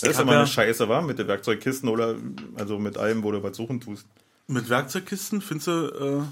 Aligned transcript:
Das 0.00 0.10
ist 0.10 0.20
immer 0.20 0.32
ja 0.32 0.38
eine 0.38 0.46
Scheiße, 0.46 0.88
war 0.88 1.02
mit 1.02 1.18
den 1.18 1.28
Werkzeugkisten 1.28 1.88
oder 1.88 2.14
also 2.56 2.78
mit 2.78 2.96
allem, 2.96 3.22
wo 3.22 3.32
du 3.32 3.42
was 3.42 3.56
suchen 3.56 3.80
tust. 3.80 4.06
Mit 4.46 4.68
Werkzeugkisten 4.68 5.40
findest 5.40 5.66
du, 5.66 5.72
äh, 5.72 6.22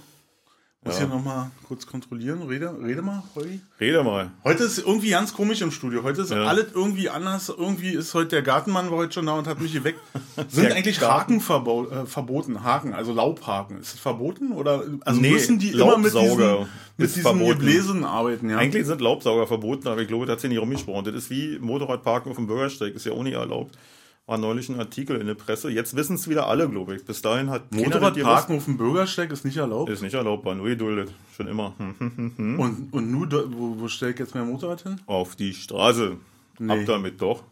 muss 0.86 1.00
ja. 1.00 1.06
hier 1.06 1.14
nochmal 1.14 1.50
kurz 1.66 1.86
kontrollieren. 1.86 2.42
Rede, 2.42 2.74
rede 2.82 3.02
mal, 3.02 3.22
Holgi. 3.34 3.60
Rede 3.80 4.02
mal. 4.04 4.30
Heute 4.44 4.64
ist 4.64 4.78
irgendwie 4.78 5.10
ganz 5.10 5.34
komisch 5.34 5.60
im 5.60 5.70
Studio. 5.70 6.02
Heute 6.02 6.22
ist 6.22 6.30
ja. 6.30 6.44
alles 6.44 6.66
irgendwie 6.74 7.10
anders. 7.10 7.48
Irgendwie 7.48 7.90
ist 7.90 8.14
heute 8.14 8.28
der 8.28 8.42
Gartenmann 8.42 8.90
war 8.90 8.98
heute 8.98 9.12
schon 9.12 9.26
da 9.26 9.32
und 9.32 9.46
hat 9.46 9.60
mich 9.60 9.72
hier 9.72 9.84
weg. 9.84 9.96
Sind 10.48 10.68
der 10.68 10.76
eigentlich 10.76 11.00
Haken 11.00 11.40
verbo 11.40 11.88
äh, 11.90 12.06
verboten? 12.06 12.62
Haken, 12.62 12.94
also 12.94 13.12
Laubhaken. 13.12 13.80
Ist 13.80 13.94
es 13.94 14.00
verboten? 14.00 14.52
Oder 14.52 14.84
also 15.04 15.20
nee, 15.20 15.30
müssen 15.30 15.58
die 15.58 15.72
immer 15.72 15.98
mit 15.98 16.14
diesen, 16.14 16.66
mit 16.96 17.16
diesen 17.16 17.46
Gebläsen 17.46 18.04
arbeiten? 18.04 18.48
Ja? 18.48 18.58
Eigentlich 18.58 18.86
sind 18.86 19.00
Laubsauger 19.00 19.46
verboten, 19.46 19.88
aber 19.88 20.00
ich 20.00 20.08
glaube, 20.08 20.26
da 20.26 20.32
hat 20.32 20.40
sich 20.40 20.50
nicht 20.50 20.60
rumgesprochen. 20.60 21.04
Das 21.04 21.14
ist 21.14 21.30
wie 21.30 21.58
Motorradparken 21.58 22.30
auf 22.30 22.36
dem 22.36 22.46
Bürgersteig. 22.46 22.94
Ist 22.94 23.06
ja 23.06 23.12
auch 23.12 23.22
nicht 23.22 23.34
erlaubt 23.34 23.76
war 24.26 24.38
neulich 24.38 24.68
ein 24.68 24.78
Artikel 24.78 25.20
in 25.20 25.26
der 25.26 25.34
Presse. 25.34 25.70
Jetzt 25.70 25.94
wissen 25.94 26.16
es 26.16 26.28
wieder 26.28 26.48
alle, 26.48 26.68
glaube 26.68 26.96
ich. 26.96 27.04
Bis 27.04 27.22
dahin 27.22 27.48
hat 27.48 27.72
Motorradparken 27.72 28.56
auf 28.56 28.64
dem 28.64 28.76
Bürgersteig 28.76 29.30
ist 29.30 29.44
nicht 29.44 29.56
erlaubt. 29.56 29.88
Ist 29.88 30.02
nicht 30.02 30.14
erlaubt, 30.14 30.44
war 30.44 30.54
nur 30.54 30.66
geduldet. 30.66 31.12
Schon 31.36 31.46
immer. 31.46 31.74
und, 31.78 32.88
und 32.90 33.10
nur, 33.10 33.30
wo, 33.52 33.80
wo 33.80 33.88
stelle 33.88 34.12
ich 34.12 34.18
jetzt 34.18 34.34
mein 34.34 34.50
Motorrad 34.50 34.82
hin? 34.82 35.00
Auf 35.06 35.36
die 35.36 35.54
Straße. 35.54 36.16
Nee. 36.58 36.72
Ab 36.72 36.78
damit 36.86 37.20
doch. 37.20 37.44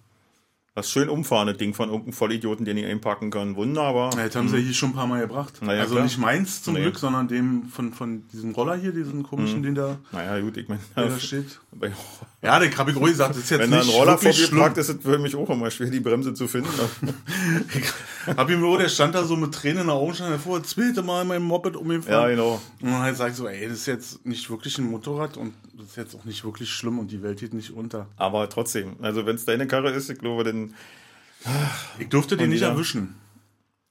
Das 0.76 0.90
schön 0.90 1.08
umfahrende 1.08 1.54
Ding 1.54 1.72
von 1.72 1.88
irgendeinem 1.88 2.14
Vollidioten, 2.14 2.64
den 2.64 2.76
ich 2.76 2.84
einpacken 2.84 3.30
kann. 3.30 3.54
Wunderbar. 3.54 4.12
Ja, 4.16 4.24
jetzt 4.24 4.34
haben 4.34 4.48
sie 4.48 4.56
ja 4.56 4.62
hier 4.62 4.74
schon 4.74 4.90
ein 4.90 4.94
paar 4.94 5.06
Mal 5.06 5.20
gebracht. 5.20 5.62
Naja, 5.62 5.82
also 5.82 5.94
klar. 5.94 6.04
nicht 6.04 6.18
meins 6.18 6.62
zum 6.62 6.74
nee. 6.74 6.80
Glück, 6.80 6.98
sondern 6.98 7.28
dem 7.28 7.68
von, 7.68 7.92
von 7.92 8.26
diesem 8.32 8.50
Roller 8.50 8.74
hier, 8.74 8.90
diesen 8.90 9.22
komischen, 9.22 9.60
mhm. 9.60 9.62
den 9.62 9.74
da. 9.76 9.98
Naja, 10.10 10.40
gut, 10.40 10.56
ich 10.56 10.66
meine. 10.66 10.80
Der 10.96 11.10
da 11.10 11.20
steht. 11.20 11.60
Ja, 12.42 12.58
der 12.58 12.76
ruhig 12.76 13.12
gesagt, 13.12 13.36
das 13.36 13.44
ist 13.44 13.50
jetzt 13.50 13.60
Wenn 13.60 13.70
nicht 13.70 13.88
da 13.88 13.92
ein 13.92 13.96
Roller 13.96 14.18
vor 14.18 14.32
mir 14.32 14.48
parkt, 14.48 14.78
ist 14.78 14.88
es 14.88 14.96
für 15.00 15.18
mich 15.18 15.36
auch 15.36 15.48
immer 15.48 15.70
schwer, 15.70 15.90
die 15.90 16.00
Bremse 16.00 16.34
zu 16.34 16.48
finden. 16.48 16.70
ich 18.26 18.36
hab 18.36 18.50
ihm 18.50 18.58
nur, 18.58 18.76
der 18.76 18.88
stand 18.88 19.14
da 19.14 19.22
so 19.22 19.36
mit 19.36 19.54
Tränen 19.54 19.82
in 19.82 19.86
den 19.86 19.90
Augen, 19.90 20.12
stand 20.12 20.34
davor, 20.34 20.60
zweite 20.64 21.04
Mal 21.04 21.24
mein 21.24 21.42
Moped 21.42 21.76
umgefahren. 21.76 22.22
Ja, 22.22 22.28
genau. 22.28 22.60
Und 22.82 22.90
dann 22.90 22.98
halt 22.98 23.16
sag 23.16 23.30
ich 23.30 23.36
so, 23.36 23.46
ey, 23.46 23.68
das 23.68 23.78
ist 23.78 23.86
jetzt 23.86 24.26
nicht 24.26 24.50
wirklich 24.50 24.76
ein 24.78 24.90
Motorrad 24.90 25.36
und 25.36 25.54
das 25.76 25.86
ist 25.88 25.96
jetzt 25.96 26.14
auch 26.14 26.24
nicht 26.24 26.44
wirklich 26.44 26.70
schlimm 26.70 26.98
und 26.98 27.10
die 27.10 27.22
Welt 27.22 27.40
geht 27.40 27.54
nicht 27.54 27.70
unter. 27.70 28.08
Aber 28.16 28.48
trotzdem, 28.48 28.96
also 29.02 29.26
wenn 29.26 29.36
es 29.36 29.44
deine 29.44 29.66
Karre 29.66 29.90
ist, 29.90 30.08
ich 30.10 30.18
glaube, 30.18 30.44
dann 30.44 30.74
ich 31.98 32.08
durfte 32.08 32.36
den 32.36 32.50
nicht 32.50 32.62
erwischen. 32.62 33.16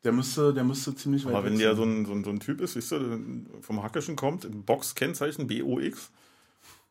Der 0.03 0.11
müsste, 0.11 0.53
der 0.53 0.63
müsste 0.63 0.95
ziemlich 0.95 1.25
weit 1.25 1.33
Aber 1.33 1.45
wenn 1.45 1.57
der 1.57 1.75
so 1.75 1.83
ein, 1.83 2.05
so, 2.05 2.11
ein, 2.11 2.23
so 2.23 2.29
ein 2.29 2.39
Typ 2.39 2.59
ist, 2.61 2.75
weißt 2.75 2.91
du, 2.91 3.19
vom 3.61 3.83
Hackischen 3.83 4.15
kommt, 4.15 4.47
Box-Kennzeichen 4.65 5.47
BOX, 5.47 6.09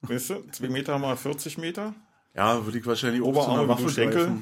weißt 0.02 0.30
du, 0.30 0.34
2 0.50 0.68
Meter 0.68 0.98
mal 0.98 1.16
40 1.16 1.58
Meter. 1.58 1.94
Ja, 2.34 2.64
würde 2.64 2.78
ich 2.78 2.86
wahrscheinlich 2.86 3.20
Oberarm 3.20 3.68
Waffe 3.68 3.90
Schenkel. 3.90 4.32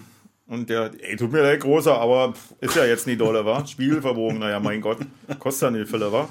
Und 0.46 0.68
der, 0.68 0.92
ey, 1.00 1.16
tut 1.16 1.32
mir 1.32 1.42
leid, 1.42 1.60
großer, 1.60 1.96
aber 1.96 2.34
ist 2.60 2.76
ja 2.76 2.84
jetzt 2.84 3.06
nicht 3.06 3.20
dolle, 3.20 3.44
wa? 3.44 3.64
Spiegel 3.66 4.02
verbogen, 4.02 4.38
naja, 4.38 4.60
mein 4.60 4.80
Gott, 4.80 4.98
kostet 5.38 5.72
ja 5.72 5.78
nicht 5.78 5.90
viel, 5.90 6.00
wa? 6.00 6.28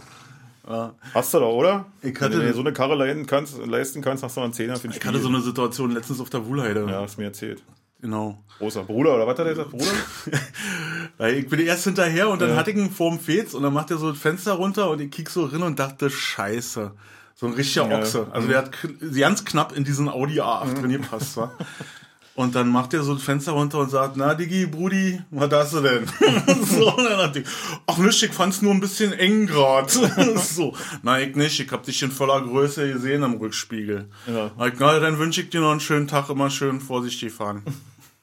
Ja. 0.70 0.94
Hast 1.16 1.34
du 1.34 1.40
da, 1.40 1.46
oder? 1.46 1.86
Ich 2.04 2.14
hatte 2.22 2.34
Wenn 2.34 2.42
du 2.42 2.46
dir 2.46 2.54
so 2.54 2.60
eine 2.60 2.72
Karre 2.72 2.94
leisten 2.94 3.26
kannst, 3.26 3.58
leisten 3.66 4.02
kannst 4.02 4.24
hast 4.24 4.38
du 4.38 4.42
einen 4.42 4.54
Zehner 4.54 4.76
für 4.76 4.88
den 4.88 4.96
Ich 4.96 5.04
hatte 5.04 5.20
so 5.20 5.28
eine 5.28 5.42
Situation 5.42 5.92
letztens 5.92 6.20
auf 6.20 6.30
der 6.30 6.46
Wuhlheide. 6.46 6.86
Ja, 6.88 7.02
hast 7.02 7.18
mir 7.18 7.26
erzählt. 7.26 7.64
Genau. 8.02 8.38
Großer 8.60 8.84
Bruder, 8.84 9.16
oder 9.16 9.26
was 9.26 9.38
hat 9.40 9.48
er 9.48 9.56
gesagt? 9.56 9.72
Bruder? 9.72 11.28
ich 11.30 11.50
bin 11.50 11.60
erst 11.62 11.86
hinterher 11.86 12.30
und 12.30 12.40
dann 12.40 12.52
ja. 12.52 12.56
hatte 12.56 12.72
ich 12.72 12.78
ihn 12.78 12.92
vorm 12.92 13.20
Fez 13.20 13.54
und 13.56 13.64
dann 13.64 13.74
macht 13.74 13.90
er 13.90 13.98
so 13.98 14.12
das 14.12 14.20
Fenster 14.20 14.54
runter 14.54 14.90
und 14.92 15.02
ich 15.02 15.10
kick 15.10 15.30
so 15.30 15.46
rein 15.46 15.64
und 15.64 15.80
dachte, 15.80 16.10
scheiße. 16.10 16.92
So 17.36 17.48
ein 17.48 17.54
richtiger 17.54 17.90
Ochse. 17.90 18.28
Also 18.32 18.48
der 18.48 18.58
hat 18.60 18.72
ganz 19.18 19.46
knapp 19.46 19.76
in 19.76 19.86
diesen 19.86 20.08
Audi 20.08 20.40
A8 20.40 20.82
drin 20.82 20.92
gepasst, 20.92 21.36
war. 21.38 21.54
Und 22.40 22.56
dann 22.56 22.70
macht 22.70 22.94
er 22.94 23.04
so 23.04 23.16
das 23.16 23.24
Fenster 23.24 23.52
runter 23.52 23.80
und 23.80 23.90
sagt, 23.90 24.16
na 24.16 24.34
Digi, 24.34 24.66
Brudi, 24.66 25.22
was 25.30 25.52
hast 25.52 25.74
du 25.74 25.82
denn? 25.82 26.06
so, 26.64 26.96
und 26.96 27.04
dann 27.04 27.18
dachte 27.18 27.40
ich, 27.40 27.48
ach 27.86 27.98
nicht, 27.98 28.24
ich 28.24 28.32
fand's 28.32 28.62
nur 28.62 28.74
ein 28.74 28.80
bisschen 28.80 29.12
eng 29.12 29.46
grad. 29.46 29.92
so, 30.38 30.74
na 31.04 31.20
ich 31.20 31.36
nicht, 31.36 31.60
ich 31.60 31.70
hab 31.70 31.84
dich 31.84 32.02
in 32.02 32.12
voller 32.12 32.40
Größe 32.42 32.94
gesehen 32.94 33.26
am 33.26 33.34
Rückspiegel. 33.34 34.08
Ja. 34.26 34.52
Na, 34.56 35.00
dann 35.02 35.20
wünsche 35.20 35.42
ich 35.42 35.50
dir 35.50 35.60
noch 35.60 35.72
einen 35.72 35.82
schönen 35.82 36.08
Tag, 36.08 36.30
immer 36.30 36.50
schön 36.50 36.80
vorsichtig 36.80 37.34
fahren. 37.34 37.62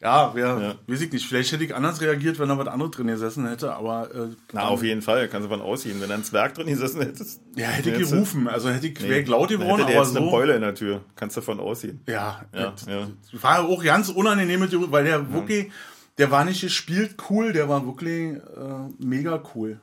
Ja, 0.00 0.30
wer, 0.32 0.46
ja. 0.46 0.74
weiß 0.86 1.00
ich 1.00 1.12
nicht. 1.12 1.26
Vielleicht 1.26 1.50
hätte 1.50 1.64
ich 1.64 1.74
anders 1.74 2.00
reagiert, 2.00 2.38
wenn 2.38 2.48
da 2.48 2.56
was 2.56 2.68
anderes 2.68 2.92
drin 2.92 3.08
gesessen 3.08 3.48
hätte, 3.48 3.74
aber. 3.74 4.14
Äh, 4.14 4.28
Na, 4.52 4.68
auf 4.68 4.84
jeden 4.84 5.02
Fall, 5.02 5.26
kannst 5.28 5.46
du 5.46 5.48
von 5.48 5.60
ausgehen. 5.60 6.00
Wenn 6.00 6.08
er 6.10 6.18
ein 6.18 6.24
Zwerg 6.24 6.54
drin 6.54 6.68
gesessen 6.68 7.00
hätte. 7.00 7.24
Ja, 7.56 7.66
hätte 7.66 7.90
ich 7.90 8.08
gerufen. 8.08 8.46
Also 8.46 8.70
hätte 8.70 8.86
ich 8.86 9.00
nee, 9.00 9.22
laut 9.22 9.48
geworden, 9.48 9.84
hätte 9.84 9.96
aber 9.96 10.04
jetzt 10.04 10.14
so. 10.14 10.20
eine 10.20 10.30
Beule 10.30 10.54
in 10.54 10.62
der 10.62 10.76
Tür. 10.76 11.00
Kannst 11.16 11.36
du 11.36 11.40
davon 11.40 11.58
ausgehen. 11.58 12.00
Ja, 12.06 12.44
ja, 12.54 12.74
ja. 12.86 13.08
War 13.32 13.64
auch 13.64 13.82
ganz 13.82 14.08
unangenehm 14.08 14.60
mit 14.60 14.92
weil 14.92 15.02
der 15.02 15.18
ja. 15.18 15.32
wirklich, 15.32 15.72
der 16.16 16.30
war 16.30 16.44
nicht 16.44 16.60
gespielt 16.60 17.16
cool, 17.28 17.52
der 17.52 17.68
war 17.68 17.84
wirklich 17.84 18.36
äh, 18.36 19.04
mega 19.04 19.42
cool. 19.54 19.80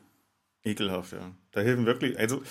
Ekelhaft, 0.63 1.11
ja. 1.11 1.19
Da 1.51 1.61
helfen 1.61 1.85
wirklich, 1.85 2.17
also, 2.17 2.41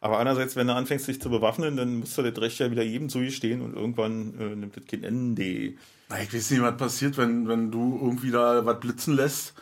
aber 0.00 0.18
andererseits, 0.18 0.56
wenn 0.56 0.66
du 0.66 0.74
anfängst, 0.74 1.06
dich 1.06 1.20
zu 1.20 1.30
bewaffnen, 1.30 1.76
dann 1.76 2.00
musst 2.00 2.18
du 2.18 2.22
das 2.22 2.40
Recht 2.40 2.58
ja 2.58 2.70
wieder 2.70 2.82
jedem 2.82 3.08
zugestehen 3.08 3.62
und 3.62 3.74
irgendwann 3.74 4.34
äh, 4.38 4.56
nimmt 4.56 4.76
das 4.76 4.84
kein 4.86 5.04
Ende. 5.04 5.74
Ich 6.22 6.34
weiß 6.34 6.50
nicht, 6.50 6.62
was 6.62 6.76
passiert, 6.76 7.16
wenn, 7.16 7.48
wenn 7.48 7.70
du 7.70 7.98
irgendwie 8.02 8.30
da 8.30 8.64
was 8.64 8.80
blitzen 8.80 9.14
lässt 9.14 9.54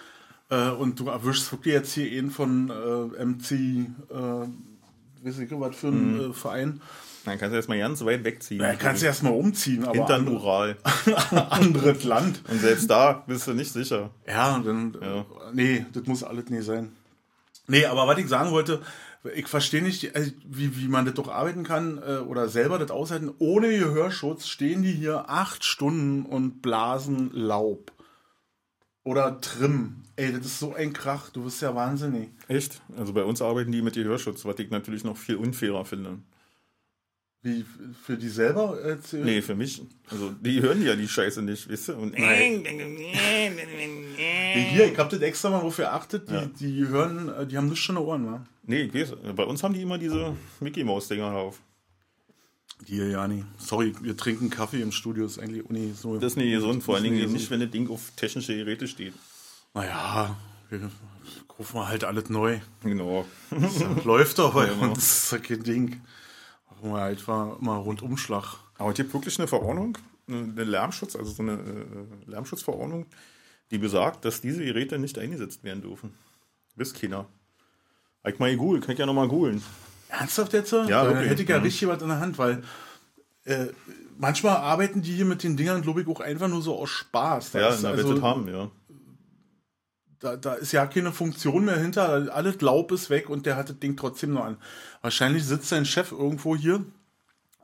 äh, 0.48 0.70
und 0.70 0.98
du 0.98 1.08
erwischst 1.08 1.50
wirklich 1.52 1.74
jetzt 1.74 1.92
hier 1.92 2.18
einen 2.18 2.30
von 2.30 2.70
äh, 2.70 3.24
MC, 3.24 3.52
äh, 3.52 4.46
weiß 5.22 5.38
nicht, 5.38 5.52
was 5.52 5.76
für 5.76 5.88
ein 5.88 6.14
mhm. 6.14 6.30
äh, 6.30 6.32
Verein. 6.32 6.80
Dann 7.24 7.38
kannst 7.38 7.52
du 7.52 7.56
erstmal 7.56 7.78
ganz 7.78 8.04
weit 8.04 8.24
wegziehen. 8.24 8.60
Ja, 8.60 8.74
kannst 8.74 9.02
du 9.02 9.06
erstmal 9.06 9.32
umziehen, 9.32 9.84
aber. 9.84 9.92
Hinter 9.92 10.26
Ural. 10.30 10.76
anderes 11.50 12.04
Land. 12.04 12.42
Und 12.48 12.60
selbst 12.60 12.88
da 12.88 13.24
bist 13.26 13.46
du 13.46 13.52
nicht 13.52 13.72
sicher. 13.72 14.10
Ja, 14.26 14.58
dann. 14.58 14.96
Ja. 15.00 15.26
Nee, 15.52 15.84
das 15.92 16.06
muss 16.06 16.24
alles 16.24 16.48
nicht 16.48 16.64
sein. 16.64 16.92
Nee, 17.66 17.84
aber 17.84 18.06
was 18.06 18.18
ich 18.18 18.28
sagen 18.28 18.50
wollte, 18.50 18.80
ich 19.34 19.48
verstehe 19.48 19.82
nicht, 19.82 20.14
also 20.16 20.30
wie, 20.46 20.78
wie 20.78 20.88
man 20.88 21.04
das 21.04 21.14
doch 21.14 21.28
arbeiten 21.28 21.62
kann 21.62 21.98
äh, 21.98 22.18
oder 22.18 22.48
selber 22.48 22.78
das 22.78 22.90
aushalten. 22.90 23.30
Ohne 23.38 23.68
Gehörschutz 23.68 24.46
stehen 24.46 24.82
die 24.82 24.92
hier 24.92 25.28
acht 25.28 25.64
Stunden 25.64 26.24
und 26.24 26.62
blasen 26.62 27.30
Laub. 27.32 27.92
Oder 29.02 29.40
Trim. 29.40 30.02
Ey, 30.16 30.32
das 30.32 30.46
ist 30.46 30.58
so 30.58 30.74
ein 30.74 30.92
Krach, 30.92 31.30
du 31.30 31.44
wirst 31.44 31.62
ja 31.62 31.74
wahnsinnig. 31.74 32.30
Echt? 32.48 32.80
Also 32.96 33.12
bei 33.12 33.24
uns 33.24 33.42
arbeiten 33.42 33.72
die 33.72 33.82
mit 33.82 33.94
Gehörschutz, 33.94 34.44
was 34.44 34.58
ich 34.58 34.70
natürlich 34.70 35.04
noch 35.04 35.16
viel 35.16 35.36
unfairer 35.36 35.84
finde. 35.84 36.18
Wie, 37.42 37.64
für 38.02 38.18
die 38.18 38.28
selber 38.28 38.78
erzählen? 38.82 39.24
Nee, 39.24 39.40
für 39.40 39.54
mich. 39.54 39.80
Also, 40.10 40.30
die 40.40 40.60
hören 40.60 40.84
ja 40.84 40.94
die 40.94 41.08
Scheiße 41.08 41.40
nicht, 41.40 41.70
weißt 41.70 41.88
du? 41.88 41.92
Und 41.94 42.18
Nein. 42.18 42.64
Hier, 44.72 44.92
ich 44.92 44.98
hab 44.98 45.08
das 45.08 45.20
extra 45.20 45.48
mal 45.48 45.62
wofür 45.62 45.90
achtet, 45.92 46.28
die, 46.28 46.34
ja. 46.34 46.50
die 46.60 46.86
hören, 46.88 47.30
äh, 47.30 47.46
die 47.46 47.56
haben 47.56 47.70
nicht 47.70 47.82
schon 47.82 47.96
Ohren, 47.96 48.26
wa? 48.26 48.46
Nee, 48.64 48.82
ich 48.82 48.94
weiß, 48.94 49.14
bei 49.34 49.44
uns 49.44 49.62
haben 49.62 49.72
die 49.72 49.80
immer 49.80 49.96
diese 49.96 50.36
Mickey 50.60 50.84
Maus 50.84 51.08
Dinger 51.08 51.30
drauf. 51.30 51.58
Hier, 52.86 53.08
Jani. 53.08 53.44
Sorry, 53.58 53.94
wir 54.02 54.16
trinken 54.16 54.50
Kaffee 54.50 54.82
im 54.82 54.92
Studio, 54.92 55.24
ist 55.24 55.38
eigentlich 55.38 55.64
uni 55.64 55.92
so. 55.94 56.16
Das 56.16 56.32
ist 56.32 56.36
nicht 56.36 56.52
gesund, 56.52 56.82
vor 56.82 56.96
allen 56.96 57.04
Dingen 57.04 57.32
nicht, 57.32 57.50
wenn 57.50 57.60
das 57.60 57.70
Ding 57.70 57.88
auf 57.90 58.12
technische 58.16 58.54
Geräte 58.54 58.86
steht. 58.86 59.14
Naja, 59.74 60.36
wir 60.68 60.90
rufen 61.58 61.86
halt 61.86 62.04
alles 62.04 62.28
neu. 62.30 62.60
Genau. 62.82 63.26
Das 63.50 63.82
läuft 64.04 64.38
doch 64.38 64.54
bei 64.54 64.66
ja, 64.66 64.74
genau. 64.74 64.88
uns, 64.88 64.94
das 64.94 65.24
ist 65.24 65.32
ja 65.32 65.38
kein 65.38 65.62
Ding. 65.62 66.00
Machen 66.80 66.94
wir 66.94 67.00
halt 67.00 67.28
mal, 67.28 67.56
mal 67.60 67.76
Rundumschlag. 67.76 68.56
Aber 68.78 68.90
es 68.90 68.96
gibt 68.96 69.12
wirklich 69.12 69.38
eine 69.38 69.48
Verordnung, 69.48 69.98
eine 70.26 70.64
Lärmschutz, 70.64 71.14
also 71.14 71.30
so 71.30 71.42
eine 71.42 71.52
äh, 71.52 72.30
Lärmschutzverordnung, 72.30 73.06
die 73.70 73.78
besagt, 73.78 74.24
dass 74.24 74.40
diese 74.40 74.64
Geräte 74.64 74.98
nicht 74.98 75.18
eingesetzt 75.18 75.62
werden 75.62 75.82
dürfen. 75.82 76.14
Bis 76.76 76.94
keiner. 76.94 77.26
Ich 78.26 78.38
mal 78.38 78.56
googeln, 78.56 78.80
kann 78.80 78.92
ich 78.92 78.98
ja 78.98 79.06
nochmal 79.06 79.28
googeln. 79.28 79.62
Ernsthaft 80.08 80.54
jetzt? 80.54 80.72
Ja, 80.72 81.04
Dann 81.04 81.18
hätte 81.18 81.42
ich 81.42 81.48
ja 81.48 81.58
richtig 81.58 81.88
was 81.88 82.00
in 82.00 82.08
der 82.08 82.20
Hand, 82.20 82.38
weil 82.38 82.62
äh, 83.44 83.66
manchmal 84.16 84.56
arbeiten 84.56 85.02
die 85.02 85.12
hier 85.12 85.24
mit 85.26 85.42
den 85.42 85.56
Dingern, 85.56 85.82
glaube 85.82 86.00
ich, 86.00 86.08
auch 86.08 86.20
einfach 86.20 86.48
nur 86.48 86.62
so 86.62 86.78
aus 86.78 86.88
Spaß. 86.88 87.52
Da 87.52 87.60
ja, 87.60 87.78
na, 87.82 87.90
also, 87.90 88.22
haben, 88.22 88.48
ja. 88.48 88.70
Da, 90.20 90.36
da 90.36 90.54
ist 90.54 90.72
ja 90.72 90.86
keine 90.86 91.12
Funktion 91.12 91.64
mehr 91.64 91.78
hinter, 91.78 92.34
alles 92.34 92.60
Laub 92.60 92.92
ist 92.92 93.08
weg 93.08 93.30
und 93.30 93.46
der 93.46 93.56
hat 93.56 93.70
das 93.70 93.78
Ding 93.78 93.96
trotzdem 93.96 94.34
noch 94.34 94.44
an. 94.44 94.58
Wahrscheinlich 95.02 95.44
sitzt 95.44 95.68
sein 95.68 95.84
Chef 95.84 96.12
irgendwo 96.12 96.56
hier 96.56 96.84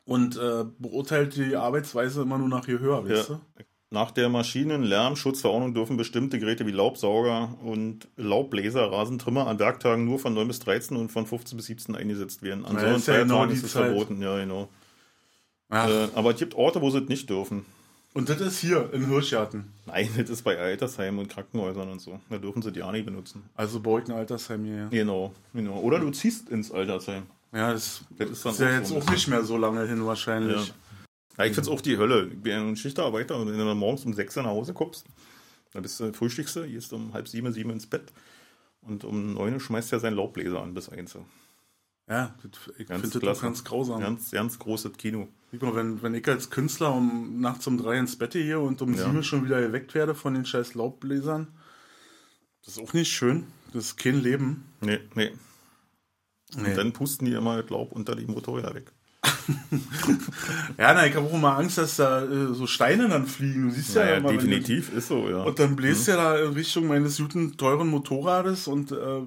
und 0.04 0.36
äh, 0.36 0.64
beurteilt 0.78 1.36
die 1.36 1.56
Arbeitsweise 1.56 2.22
immer 2.22 2.38
nur 2.38 2.48
nach 2.48 2.66
Gehör, 2.66 3.04
weißt 3.04 3.28
ja. 3.28 3.34
du? 3.34 3.64
Nach 3.90 4.10
der 4.10 4.28
Maschinenlärmschutzverordnung 4.28 5.72
dürfen 5.72 5.96
bestimmte 5.96 6.40
Geräte 6.40 6.66
wie 6.66 6.72
Laubsauger 6.72 7.56
und 7.62 8.08
Laubbläser, 8.16 8.90
Rasentrimmer 8.90 9.46
an 9.46 9.60
Werktagen 9.60 10.04
nur 10.04 10.18
von 10.18 10.34
9 10.34 10.48
bis 10.48 10.58
13 10.60 10.96
und 10.96 11.12
von 11.12 11.24
15 11.24 11.56
bis 11.56 11.66
17 11.66 11.94
eingesetzt 11.94 12.42
werden. 12.42 12.64
An 12.64 12.76
ja, 12.76 12.98
so 12.98 13.12
ja 13.12 13.22
genau 13.22 13.44
ist 13.44 13.62
es 13.62 13.72
verboten, 13.72 14.20
ja, 14.20 14.38
genau. 14.38 14.68
Äh, 15.70 16.08
aber 16.14 16.32
es 16.32 16.38
gibt 16.38 16.54
Orte, 16.54 16.80
wo 16.80 16.90
sie 16.90 16.98
es 16.98 17.08
nicht 17.08 17.30
dürfen. 17.30 17.64
Und 18.16 18.30
das 18.30 18.40
ist 18.40 18.60
hier 18.60 18.90
in 18.94 19.08
Hirschgarten. 19.08 19.70
Nein, 19.84 20.08
das 20.16 20.30
ist 20.30 20.42
bei 20.42 20.58
Altersheimen 20.58 21.20
und 21.20 21.28
Krankenhäusern 21.28 21.90
und 21.90 22.00
so. 22.00 22.18
Da 22.30 22.38
dürfen 22.38 22.62
sie 22.62 22.72
die 22.72 22.82
auch 22.82 22.90
nicht 22.90 23.04
benutzen. 23.04 23.42
Also 23.54 23.78
baue 23.78 24.00
ich 24.00 24.08
ein 24.08 24.12
Altersheim 24.12 24.64
hier. 24.64 24.76
Ja. 24.76 24.88
Genau, 24.88 25.34
genau. 25.52 25.78
Oder 25.80 26.00
du 26.00 26.10
ziehst 26.10 26.48
ins 26.48 26.72
Altersheim. 26.72 27.24
Ja, 27.52 27.74
das, 27.74 28.06
das 28.16 28.30
ist, 28.30 28.46
ist 28.46 28.60
ja 28.60 28.70
jetzt 28.70 28.90
auch 28.90 29.06
nicht 29.10 29.28
mehr 29.28 29.44
so 29.44 29.58
lange 29.58 29.86
hin 29.86 30.06
wahrscheinlich. 30.06 30.68
Ja. 30.68 30.74
Ja, 31.36 31.44
ich 31.44 31.52
finde 31.52 31.68
es 31.70 31.76
auch 31.76 31.82
die 31.82 31.98
Hölle. 31.98 32.28
Ich 32.28 32.40
bin 32.40 32.52
ja 32.52 32.60
ein 32.62 32.76
Schichtarbeiter 32.76 33.36
und 33.36 33.48
wenn 33.48 33.58
du 33.58 33.66
dann 33.66 33.76
morgens 33.76 34.06
um 34.06 34.14
sechs 34.14 34.34
nach 34.36 34.46
Hause 34.46 34.72
kommst, 34.72 35.04
dann 35.74 35.82
bist 35.82 36.00
du 36.00 36.10
frühstückst 36.10 36.56
du, 36.56 36.66
gehst 36.66 36.94
um 36.94 37.12
halb 37.12 37.28
sieben, 37.28 37.52
sieben 37.52 37.68
ins 37.68 37.86
Bett 37.86 38.14
und 38.80 39.04
um 39.04 39.34
neun 39.34 39.52
Uhr 39.52 39.60
schmeißt 39.60 39.92
er 39.92 40.00
seinen 40.00 40.16
Laubbläser 40.16 40.62
an 40.62 40.72
bis 40.72 40.88
eins. 40.88 41.18
Ja, 42.08 42.34
ich 42.78 42.86
finde 42.86 43.20
das 43.20 43.42
ganz 43.42 43.62
grausam. 43.62 44.00
Ganz, 44.00 44.30
ganz 44.30 44.58
großes 44.58 44.96
Kino. 44.96 45.28
Wenn, 45.60 46.02
wenn 46.02 46.14
ich 46.14 46.26
als 46.28 46.50
Künstler 46.50 46.92
um 46.94 47.40
nachts 47.40 47.66
um 47.66 47.78
drei 47.78 47.98
ins 47.98 48.16
Bett 48.16 48.32
gehe 48.32 48.58
und 48.58 48.80
um 48.82 48.94
Ja. 48.94 49.04
sieben 49.04 49.22
schon 49.22 49.44
wieder 49.44 49.60
geweckt 49.60 49.94
werde 49.94 50.14
von 50.14 50.34
den 50.34 50.44
scheiß 50.44 50.74
Laubbläsern, 50.74 51.48
das 52.64 52.76
ist 52.76 52.82
auch 52.82 52.92
nicht 52.92 53.12
schön. 53.12 53.44
Das 53.72 53.84
ist 53.86 53.96
kein 53.96 54.20
Leben. 54.20 54.64
Nee, 54.80 55.00
nee. 55.14 55.32
Nee. 56.56 56.68
Und 56.70 56.76
dann 56.76 56.92
pusten 56.92 57.26
die 57.26 57.32
immer 57.34 57.60
das 57.60 57.70
Laub 57.70 57.92
unter 57.92 58.14
die 58.14 58.26
Motorräder 58.26 58.74
weg. 58.74 58.92
Ja, 60.78 60.92
na, 60.94 61.06
ich 61.06 61.14
habe 61.14 61.26
auch 61.26 61.34
immer 61.34 61.56
Angst, 61.56 61.78
dass 61.78 61.96
da 61.96 62.22
äh, 62.24 62.52
so 62.54 62.66
Steine 62.66 63.08
dann 63.08 63.26
fliegen. 63.26 63.68
Du 63.68 63.74
siehst 63.74 63.94
ja, 63.94 64.04
Naja, 64.04 64.16
immer, 64.16 64.28
wenn 64.30 64.36
definitiv 64.38 64.92
ist 64.92 65.08
so, 65.08 65.28
ja. 65.28 65.42
Du, 65.42 65.48
und 65.48 65.58
dann 65.58 65.76
bläst 65.76 66.08
ja 66.08 66.16
da 66.16 66.38
in 66.38 66.52
Richtung 66.52 66.86
meines 66.88 67.16
guten, 67.18 67.56
teuren 67.56 67.88
Motorrades 67.88 68.66
und 68.68 68.92
äh, 68.92 69.20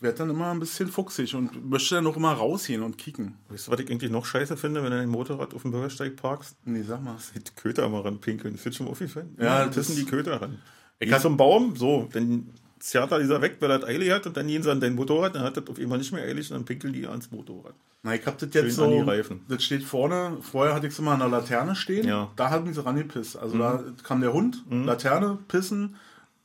werd 0.00 0.18
dann 0.18 0.30
immer 0.30 0.50
ein 0.50 0.60
bisschen 0.60 0.88
fuchsig 0.88 1.34
und 1.34 1.68
möchte 1.68 1.94
dann 1.94 2.06
auch 2.06 2.16
immer 2.16 2.32
rausgehen 2.32 2.82
und 2.82 2.96
kicken. 2.98 3.34
Weißt 3.48 3.66
du, 3.68 3.72
was 3.72 3.80
ich 3.80 3.90
eigentlich 3.90 4.10
noch 4.10 4.24
scheiße 4.24 4.56
finde, 4.56 4.82
wenn 4.82 4.90
du 4.90 4.96
dein 4.98 5.08
Motorrad 5.08 5.52
auf 5.54 5.62
dem 5.62 5.70
Bürgersteig 5.72 6.16
parkst? 6.16 6.56
Nee, 6.64 6.82
sag 6.82 7.02
mal. 7.02 7.16
Die 7.34 7.40
Köter 7.54 7.88
mal 7.88 8.00
ranpinkeln. 8.00 8.54
Das 8.54 8.64
wird 8.64 8.74
schon 8.74 8.88
aufgefallen. 8.88 9.36
Ja, 9.38 9.60
Ja, 9.60 9.66
pissen 9.68 9.96
die 9.96 10.04
Köter 10.06 10.40
ran. 10.40 10.58
Ich 10.98 11.12
hab- 11.12 11.20
zum 11.20 11.36
Baum, 11.36 11.76
so, 11.76 12.08
dann 12.12 12.50
zerrt 12.78 13.12
er 13.12 13.18
dieser 13.18 13.42
weg, 13.42 13.56
weil 13.60 13.70
er 13.70 13.78
das 13.80 13.88
Eile 13.90 14.14
hat 14.14 14.26
und 14.26 14.36
dann 14.36 14.46
gehen 14.46 14.62
sie 14.62 14.70
an 14.70 14.80
dein 14.80 14.94
Motorrad, 14.94 15.34
dann 15.34 15.42
hat 15.42 15.56
das 15.56 15.66
auf 15.68 15.78
einmal 15.78 15.98
nicht 15.98 16.12
mehr 16.12 16.22
eilig 16.24 16.50
und 16.50 16.56
dann 16.56 16.64
pinkeln 16.64 16.94
die 16.94 17.06
ans 17.06 17.30
Motorrad. 17.30 17.74
Na, 18.02 18.14
ich 18.14 18.24
hab 18.24 18.38
das 18.38 18.48
jetzt 18.54 18.76
Schön 18.76 18.84
an 18.84 18.90
die 18.92 18.98
so. 19.00 19.04
Reifen. 19.04 19.40
Das 19.48 19.62
steht 19.62 19.82
vorne. 19.82 20.38
Vorher 20.40 20.74
hatte 20.74 20.86
ich 20.86 20.94
es 20.94 20.98
immer 20.98 21.10
an 21.12 21.18
der 21.18 21.28
Laterne 21.28 21.74
stehen. 21.76 22.08
Ja. 22.08 22.24
Mhm. 22.24 22.28
Da 22.36 22.48
haben 22.48 22.72
sie 22.72 22.82
rangepisst. 22.82 23.36
Also 23.36 23.58
da 23.58 23.84
kam 24.02 24.22
der 24.22 24.32
Hund, 24.32 24.64
Laterne, 24.70 25.38
pissen, 25.48 25.96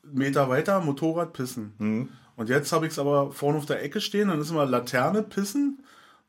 Meter 0.04 0.50
weiter, 0.50 0.82
Motorrad, 0.82 1.32
pissen. 1.32 1.72
Mhm. 1.78 2.10
Und 2.38 2.50
jetzt 2.50 2.72
habe 2.72 2.86
ich 2.86 2.92
es 2.92 3.00
aber 3.00 3.32
vorne 3.32 3.58
auf 3.58 3.66
der 3.66 3.82
Ecke 3.84 4.02
stehen. 4.02 4.28
Dann 4.28 4.42
ist 4.42 4.50
immer 4.52 4.66
Laterne, 4.66 5.24
pissen. 5.24 5.80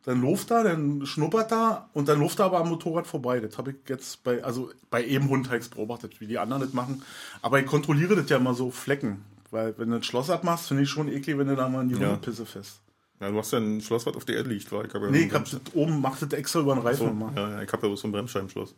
Dann 0.05 0.20
luft 0.20 0.53
er, 0.53 0.62
dann 0.62 1.05
schnuppert 1.05 1.50
er 1.50 1.88
und 1.93 2.08
dann 2.08 2.20
luft 2.20 2.38
er 2.38 2.44
aber 2.44 2.61
am 2.61 2.69
Motorrad 2.69 3.08
vorbei. 3.08 3.41
Das 3.41 3.58
habe 3.58 3.73
ich 3.73 3.76
jetzt 3.88 4.23
bei, 4.23 4.44
also 4.44 4.70
bei 4.88 5.05
eben 5.05 5.29
Hund 5.29 5.49
habe 5.49 5.58
ich's 5.58 5.69
beobachtet, 5.69 6.20
wie 6.20 6.29
die 6.29 6.38
anderen 6.38 6.62
das 6.62 6.73
machen. 6.73 7.03
Aber 7.43 7.58
ich 7.58 7.67
kontrolliere 7.67 8.14
das 8.14 8.31
ja 8.31 8.38
mal 8.38 8.55
so 8.55 8.70
Flecken. 8.70 9.25
Weil 9.50 9.75
wenn 9.79 9.91
du 9.91 9.97
das 9.99 10.06
Schloss 10.06 10.31
abmachst, 10.31 10.69
finde 10.69 10.85
ich 10.85 10.91
schon 10.91 11.08
eklig, 11.08 11.37
wenn 11.38 11.49
du 11.49 11.56
da 11.56 11.69
mal 11.69 11.82
in 11.82 11.88
die 11.88 11.94
Ja. 11.97 12.11
Hundepisse 12.11 12.47
fest. 12.47 12.79
Ja, 13.19 13.31
du 13.31 13.38
hast 13.38 13.53
ja 13.53 13.58
ein 13.58 13.81
Schloss, 13.81 14.06
was 14.06 14.14
auf 14.14 14.25
der 14.25 14.37
Erde 14.37 14.50
liegt, 14.50 14.70
war 14.70 14.85
ich 14.85 14.94
habe 14.94 15.06
ja 15.06 15.11
Nee, 15.11 15.23
ein 15.23 15.26
ich 15.29 15.35
hab 15.35 15.44
das 15.44 15.61
oben, 15.75 16.00
macht 16.00 16.23
das 16.23 16.32
extra 16.35 16.61
über 16.61 16.75
den 16.75 16.82
Reifen 16.82 16.99
so, 17.06 17.11
immer. 17.11 17.32
ja, 17.35 17.50
ja, 17.50 17.62
ich 17.62 17.73
habe 17.73 17.88
ja 17.88 17.97
so 17.97 18.06
ein 18.06 18.12
Bremsscheibenschloss. 18.12 18.75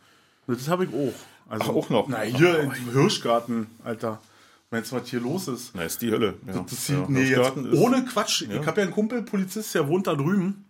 Das 0.47 0.69
habe 0.69 0.85
ich 0.85 0.91
auch. 0.95 1.13
Also, 1.51 1.65
Ach, 1.65 1.69
auch 1.75 1.91
noch? 1.91 2.09
Na, 2.09 2.21
hier 2.23 2.61
im 2.61 2.71
Hirschgarten, 2.93 3.67
Alter. 3.85 4.19
Meinst 4.70 4.93
du, 4.93 4.97
was 4.97 5.09
hier 5.09 5.20
los 5.20 5.49
ist? 5.49 5.70
Na, 5.75 5.85
ist 5.85 6.03
die 6.03 6.11
Hölle. 6.11 6.35
Ja. 6.47 6.65
Das 6.69 6.87
sieht, 6.87 6.97
ja, 6.97 7.06
nee, 7.09 7.31
jetzt, 7.31 7.56
ohne 7.56 8.05
Quatsch. 8.05 8.43
Ja. 8.43 8.61
Ich 8.61 8.67
habe 8.67 8.81
ja 8.81 8.87
einen 8.87 8.94
Kumpel, 8.94 9.23
Polizist, 9.23 9.75
der 9.75 9.88
wohnt 9.88 10.06
da 10.06 10.15
drüben. 10.15 10.67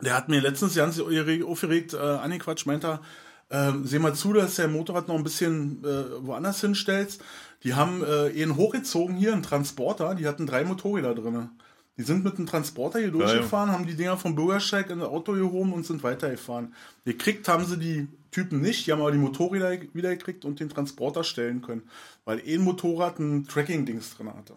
Der 0.00 0.14
hat 0.14 0.28
mir 0.28 0.40
letztens 0.40 0.74
ganz 0.76 0.98
aufgeregt, 0.98 1.44
aufgeregt 1.44 1.94
äh, 1.94 1.98
angequatscht, 1.98 2.66
meint 2.66 2.84
er, 2.84 3.00
äh, 3.48 3.72
seh 3.82 3.98
mal 3.98 4.14
zu, 4.14 4.32
dass 4.32 4.54
der 4.54 4.68
Motorrad 4.68 5.08
noch 5.08 5.16
ein 5.16 5.24
bisschen 5.24 5.84
äh, 5.84 6.24
woanders 6.24 6.60
hinstellst. 6.60 7.22
Die 7.64 7.74
haben 7.74 8.02
äh, 8.04 8.28
ihn 8.28 8.56
hochgezogen 8.56 9.16
hier, 9.16 9.32
einen 9.32 9.42
Transporter, 9.42 10.14
die 10.14 10.26
hatten 10.26 10.46
drei 10.46 10.64
Motorräder 10.64 11.14
drin. 11.14 11.50
Die 11.98 12.02
sind 12.02 12.24
mit 12.24 12.36
einem 12.36 12.46
Transporter 12.46 13.00
hier 13.00 13.10
durchgefahren, 13.10 13.72
haben 13.72 13.86
die 13.86 13.96
Dinger 13.96 14.16
vom 14.16 14.34
Bürgersteig 14.34 14.88
in 14.88 15.00
das 15.00 15.08
Auto 15.08 15.32
gehoben 15.32 15.72
und 15.74 15.84
sind 15.84 16.02
weitergefahren. 16.02 16.72
Gekriegt 17.04 17.46
haben 17.48 17.66
sie 17.66 17.76
die 17.76 18.08
Typen 18.30 18.60
nicht, 18.60 18.86
die 18.86 18.92
haben 18.92 19.00
aber 19.00 19.12
die 19.12 19.18
Motorräder 19.18 19.70
wiedergekriegt 19.92 20.44
und 20.44 20.60
den 20.60 20.68
Transporter 20.68 21.24
stellen 21.24 21.62
können, 21.62 21.82
weil 22.24 22.42
ein 22.46 22.60
Motorrad 22.60 23.18
ein 23.18 23.46
Tracking-Dings 23.46 24.16
drin 24.16 24.32
hatte. 24.32 24.54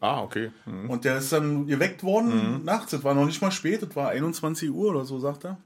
Ah, 0.00 0.22
okay. 0.22 0.50
Mhm. 0.66 0.90
Und 0.90 1.04
der 1.04 1.18
ist 1.18 1.32
dann 1.32 1.66
geweckt 1.66 2.02
worden 2.02 2.64
nachts. 2.64 2.92
Es 2.92 3.04
war 3.04 3.14
noch 3.14 3.24
nicht 3.24 3.40
mal 3.40 3.50
spät, 3.50 3.82
es 3.82 3.96
war 3.96 4.10
21 4.10 4.70
Uhr 4.70 4.90
oder 4.90 5.04
so, 5.04 5.18
sagt 5.18 5.44
er. 5.44 5.56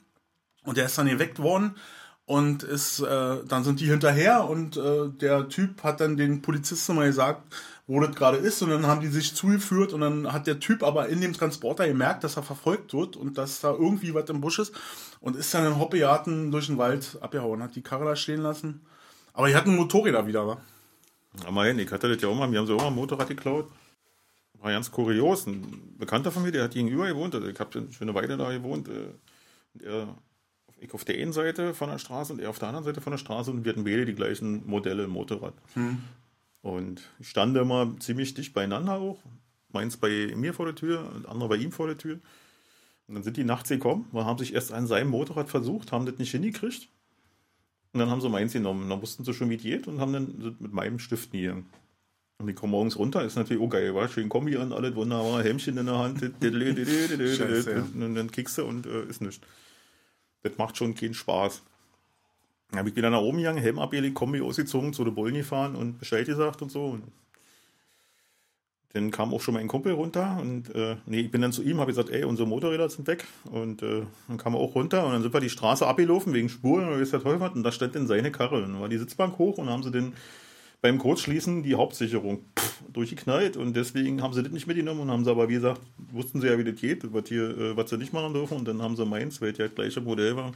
Und 0.64 0.76
der 0.76 0.86
ist 0.86 0.96
dann 0.98 1.08
geweckt 1.08 1.40
worden 1.40 1.74
und 2.24 2.62
ist, 2.62 3.00
äh, 3.00 3.38
dann 3.46 3.64
sind 3.64 3.80
die 3.80 3.86
hinterher 3.86 4.48
und 4.48 4.76
äh, 4.76 5.08
der 5.08 5.48
Typ 5.48 5.82
hat 5.82 6.00
dann 6.00 6.16
den 6.16 6.42
Polizisten 6.42 6.94
mal 6.94 7.06
gesagt, 7.06 7.42
wo 7.88 7.98
das 8.00 8.14
gerade 8.14 8.36
ist 8.36 8.62
und 8.62 8.70
dann 8.70 8.86
haben 8.86 9.00
die 9.00 9.08
sich 9.08 9.34
zugeführt 9.34 9.92
und 9.92 10.02
dann 10.02 10.32
hat 10.32 10.46
der 10.46 10.60
Typ 10.60 10.82
aber 10.82 11.08
in 11.08 11.20
dem 11.20 11.32
Transporter 11.32 11.88
gemerkt, 11.88 12.22
dass 12.22 12.36
er 12.36 12.42
verfolgt 12.44 12.92
wird 12.92 13.16
und 13.16 13.36
dass 13.38 13.60
da 13.60 13.72
irgendwie 13.72 14.14
was 14.14 14.28
im 14.30 14.40
Busch 14.40 14.58
ist 14.60 14.72
und 15.20 15.34
ist 15.34 15.52
dann 15.54 15.66
in 15.66 15.78
Hoppejaten 15.78 16.50
durch 16.52 16.66
den 16.66 16.78
Wald 16.78 17.18
abgehauen, 17.20 17.62
hat 17.62 17.74
die 17.74 17.82
Karre 17.82 18.04
da 18.04 18.14
stehen 18.14 18.42
lassen. 18.42 18.82
Aber 19.32 19.48
die 19.48 19.56
hatten 19.56 19.74
Motorräder 19.74 20.26
wieder, 20.26 20.46
wa? 20.46 20.60
Aber 21.46 21.64
hin, 21.64 21.78
ich 21.78 21.90
hatte 21.90 22.12
das 22.12 22.20
ja 22.22 22.28
auch 22.28 22.34
mal, 22.34 22.50
wir 22.52 22.58
haben 22.58 22.66
so 22.66 22.76
auch 22.76 22.82
mal 22.82 22.88
ein 22.88 22.94
Motorrad 22.94 23.28
geklaut. 23.28 23.70
War 24.60 24.72
ganz 24.72 24.90
kurios. 24.90 25.46
Ein 25.46 25.94
Bekannter 25.96 26.32
von 26.32 26.42
mir, 26.42 26.50
der 26.52 26.64
hat 26.64 26.72
gegenüber 26.72 27.06
gewohnt. 27.06 27.34
Also 27.34 27.46
ich 27.46 27.58
habe 27.60 27.70
schon 27.72 27.88
eine 28.00 28.14
Weile 28.14 28.36
da 28.36 28.50
gewohnt. 28.50 28.88
äh, 28.88 28.92
Und 29.74 29.82
er, 29.84 30.08
ich 30.80 30.92
auf 30.92 31.04
der 31.04 31.16
einen 31.16 31.32
Seite 31.32 31.74
von 31.74 31.90
der 31.90 31.98
Straße 31.98 32.32
und 32.32 32.40
er 32.40 32.50
auf 32.50 32.58
der 32.58 32.68
anderen 32.68 32.84
Seite 32.84 33.00
von 33.00 33.12
der 33.12 33.18
Straße 33.18 33.50
und 33.50 33.64
wir 33.64 33.72
hatten 33.72 33.84
beide 33.84 34.04
die 34.04 34.14
gleichen 34.14 34.66
Modelle 34.68 35.04
im 35.04 35.10
Motorrad. 35.10 35.54
Und 36.62 37.02
ich 37.18 37.28
stand 37.28 37.56
immer 37.56 37.94
ziemlich 38.00 38.34
dicht 38.34 38.52
beieinander 38.52 38.94
auch. 38.94 39.22
Meins 39.70 39.96
bei 39.96 40.32
mir 40.34 40.54
vor 40.54 40.66
der 40.66 40.74
Tür 40.74 41.10
und 41.14 41.26
andere 41.26 41.48
bei 41.48 41.56
ihm 41.56 41.72
vor 41.72 41.86
der 41.86 41.98
Tür. 41.98 42.20
Und 43.06 43.14
dann 43.14 43.22
sind 43.22 43.36
die 43.36 43.44
nachts 43.44 43.68
gekommen, 43.68 44.06
und 44.12 44.24
haben 44.24 44.38
sich 44.38 44.54
erst 44.54 44.72
an 44.72 44.86
seinem 44.86 45.10
Motorrad 45.10 45.48
versucht, 45.48 45.92
haben 45.92 46.06
das 46.06 46.18
nicht 46.18 46.30
hingekriegt. 46.30 46.88
Und 47.92 48.00
dann 48.00 48.10
haben 48.10 48.20
sie 48.20 48.28
meins 48.28 48.52
genommen. 48.52 48.88
Dann 48.88 49.00
wussten 49.00 49.24
sie 49.24 49.32
schon, 49.32 49.48
wie 49.50 49.56
es 49.56 49.62
geht 49.62 49.88
und 49.88 50.00
haben 50.00 50.12
dann 50.12 50.56
mit 50.58 50.72
meinem 50.72 50.98
Stift 50.98 51.30
hier. 51.32 51.62
Und 52.40 52.46
die 52.46 52.52
kommen 52.52 52.70
morgens 52.70 52.96
runter, 52.96 53.24
ist 53.24 53.34
natürlich 53.34 53.60
auch 53.60 53.70
geil, 53.70 53.94
war 53.96 54.08
schön 54.08 54.28
Kombi 54.28 54.56
an, 54.56 54.72
alles 54.72 54.94
wunderbar, 54.94 55.42
Hemmchen 55.42 55.76
in 55.76 55.86
der 55.86 55.98
Hand, 55.98 56.20
Scheiße, 56.40 57.72
ja. 57.72 58.04
und 58.04 58.14
dann 58.14 58.30
kickst 58.30 58.58
du 58.58 58.64
und 58.64 58.86
äh, 58.86 59.06
ist 59.06 59.20
nichts. 59.20 59.40
Das 60.42 60.56
macht 60.56 60.76
schon 60.76 60.94
keinen 60.94 61.14
Spaß. 61.14 61.62
Dann 62.70 62.80
habe 62.80 62.90
ich 62.90 62.96
wieder 62.96 63.10
nach 63.10 63.20
oben 63.20 63.38
gegangen, 63.38 63.58
Helm 63.58 63.78
abgelegt, 63.78 64.14
Kombi 64.14 64.40
ausgezogen, 64.40 64.92
zu 64.92 65.04
der 65.04 65.12
Bullen 65.12 65.34
gefahren 65.34 65.74
und 65.74 65.98
Bescheid 65.98 66.26
gesagt 66.26 66.60
und 66.62 66.70
so. 66.70 66.84
Und 66.84 67.04
dann 68.92 69.10
kam 69.10 69.32
auch 69.32 69.40
schon 69.40 69.54
mein 69.54 69.68
Kumpel 69.68 69.92
runter 69.92 70.38
und 70.40 70.74
äh, 70.74 70.96
nee, 71.06 71.20
ich 71.20 71.30
bin 71.30 71.42
dann 71.42 71.52
zu 71.52 71.62
ihm, 71.62 71.78
habe 71.78 71.92
gesagt, 71.92 72.10
ey, 72.10 72.24
unsere 72.24 72.48
Motorräder 72.48 72.88
sind 72.88 73.06
weg. 73.06 73.24
Und 73.50 73.82
äh, 73.82 74.02
dann 74.28 74.38
kam 74.38 74.54
er 74.54 74.60
auch 74.60 74.74
runter 74.74 75.04
und 75.04 75.12
dann 75.12 75.22
sind 75.22 75.32
wir 75.32 75.40
die 75.40 75.50
Straße 75.50 75.86
abgelaufen 75.86 76.32
wegen 76.32 76.48
Spuren 76.48 76.88
wie 76.98 77.02
es 77.02 77.10
der 77.10 77.22
Teufel 77.22 77.40
hat. 77.40 77.54
Und 77.54 77.62
da 77.62 77.72
stand 77.72 77.94
dann 77.94 78.06
seine 78.06 78.32
Karre. 78.32 78.56
Und 78.56 78.72
dann 78.72 78.80
war 78.80 78.88
die 78.88 78.98
Sitzbank 78.98 79.38
hoch 79.38 79.58
und 79.58 79.68
haben 79.68 79.82
sie 79.82 79.90
dann 79.90 80.14
beim 80.80 80.98
Kurzschließen 80.98 81.62
die 81.62 81.74
Hauptsicherung 81.74 82.44
pff, 82.56 82.82
durchgeknallt 82.92 83.56
und 83.56 83.74
deswegen 83.74 84.22
haben 84.22 84.32
sie 84.32 84.42
das 84.42 84.52
nicht 84.52 84.66
mitgenommen 84.66 85.00
und 85.00 85.10
haben 85.10 85.24
sie 85.24 85.30
aber, 85.30 85.48
wie 85.48 85.54
gesagt, 85.54 85.80
wussten 86.12 86.40
sie 86.40 86.46
ja, 86.46 86.58
wie 86.58 86.64
das 86.64 86.76
geht, 86.76 87.12
was, 87.12 87.28
hier, 87.28 87.50
äh, 87.50 87.76
was 87.76 87.90
sie 87.90 87.98
nicht 87.98 88.12
machen 88.12 88.32
dürfen 88.32 88.58
und 88.58 88.68
dann 88.68 88.80
haben 88.80 88.96
sie 88.96 89.04
meins, 89.04 89.40
weil 89.40 89.50
es 89.50 89.58
ja 89.58 89.66
das 89.66 89.74
gleiche 89.74 90.00
Modell 90.00 90.36
war, 90.36 90.52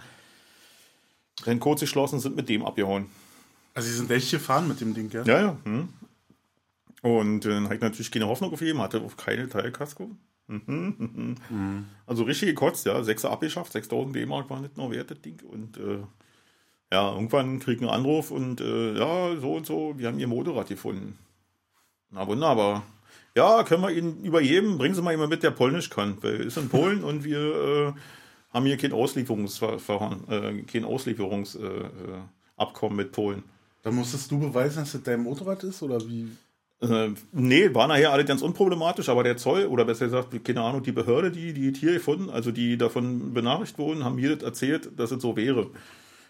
dann 1.45 1.61
kurz 1.61 1.81
geschlossen 1.81 2.17
und 2.17 2.21
sind 2.21 2.37
mit 2.37 2.49
dem 2.49 2.65
abgehauen. 2.65 3.07
Also 3.75 3.89
sie 3.89 3.97
sind 3.97 4.11
echt 4.11 4.31
gefahren 4.31 4.69
mit 4.69 4.81
dem 4.81 4.95
Ding, 4.95 5.11
ja? 5.13 5.23
Ja, 5.25 5.41
ja. 5.41 5.57
Hm. 5.65 5.89
Und 7.03 7.45
äh, 7.45 7.49
dann 7.49 7.65
habe 7.65 7.75
ich 7.75 7.81
natürlich 7.81 8.11
keine 8.11 8.29
Hoffnung 8.29 8.53
aufgegeben, 8.53 8.81
hatte 8.81 9.01
auf 9.01 9.17
keine 9.17 9.49
Teilkasko. 9.49 10.11
Mhm, 10.47 11.37
mhm. 11.49 11.87
Also 12.07 12.25
richtig 12.25 12.51
gekotzt, 12.51 12.87
ja. 12.87 13.03
Sechser 13.03 13.31
abgeschafft, 13.31 13.73
6000 13.73 14.15
D-Mark 14.15 14.51
war 14.51 14.61
nicht 14.61 14.77
noch 14.77 14.91
wert, 14.91 15.11
das 15.11 15.21
Ding. 15.21 15.41
Und 15.51 15.79
äh, 15.79 15.99
ja, 16.93 17.13
irgendwann 17.13 17.59
krieg 17.59 17.77
ich 17.77 17.83
einen 17.83 17.91
Anruf 17.91 18.31
und 18.31 18.61
äh, 18.61 18.99
ja, 18.99 19.41
so 19.41 19.55
und 19.55 19.67
so, 19.67 19.95
wir 19.97 20.09
haben 20.09 20.19
ihr 20.19 20.29
Motorrad 20.29 20.69
gefunden. 20.69 21.19
Na 22.11 22.27
wunderbar. 22.27 22.83
Ja, 23.35 23.63
können 23.65 23.83
wir 23.83 23.91
ihn 23.91 24.23
übergeben? 24.25 24.77
Bringen 24.77 24.95
Sie 24.95 25.01
mal 25.01 25.13
jemand 25.13 25.31
mit, 25.31 25.43
der 25.43 25.53
Polnisch 25.53 25.89
kann. 25.89 26.19
Weil 26.23 26.35
er 26.35 26.41
ist 26.41 26.59
in 26.59 26.69
Polen 26.69 27.03
und 27.03 27.25
wir 27.25 27.39
äh, 27.41 27.93
haben 28.53 28.67
hier 28.67 28.77
kein 28.77 28.93
Auslieferungsverfahren, 28.93 30.29
äh, 30.29 30.63
kein 30.63 30.85
Auslieferungsabkommen 30.85 31.85
äh, 31.85 32.21
Abkommen 32.57 32.97
mit 32.97 33.13
Polen. 33.13 33.43
Dann 33.83 33.95
musstest 33.95 34.31
du 34.31 34.39
beweisen, 34.39 34.81
dass 34.81 34.93
das 34.93 35.03
dein 35.03 35.23
Motorrad 35.23 35.65
ist 35.65 35.83
oder 35.83 36.01
wie? 36.03 36.29
Äh, 36.81 37.11
nee, 37.33 37.73
war 37.75 37.89
nachher 37.89 38.13
alle 38.13 38.25
ganz 38.25 38.43
unproblematisch, 38.43 39.09
aber 39.09 39.23
der 39.25 39.37
Zoll, 39.37 39.67
oder 39.67 39.85
besser 39.85 40.07
gesagt, 40.07 40.45
keine 40.45 40.63
Ahnung, 40.63 40.83
die 40.83 40.93
Behörde, 40.93 41.31
die 41.31 41.53
die 41.53 41.73
hier 41.73 41.95
gefunden, 41.95 42.29
also 42.29 42.51
die 42.51 42.77
davon 42.77 43.33
benachrichtigt 43.33 43.79
wurden, 43.79 44.05
haben 44.05 44.17
mir 44.17 44.37
das 44.37 44.45
erzählt, 44.45 44.91
dass 44.97 45.11
es 45.11 45.23
so 45.23 45.37
wäre. 45.37 45.71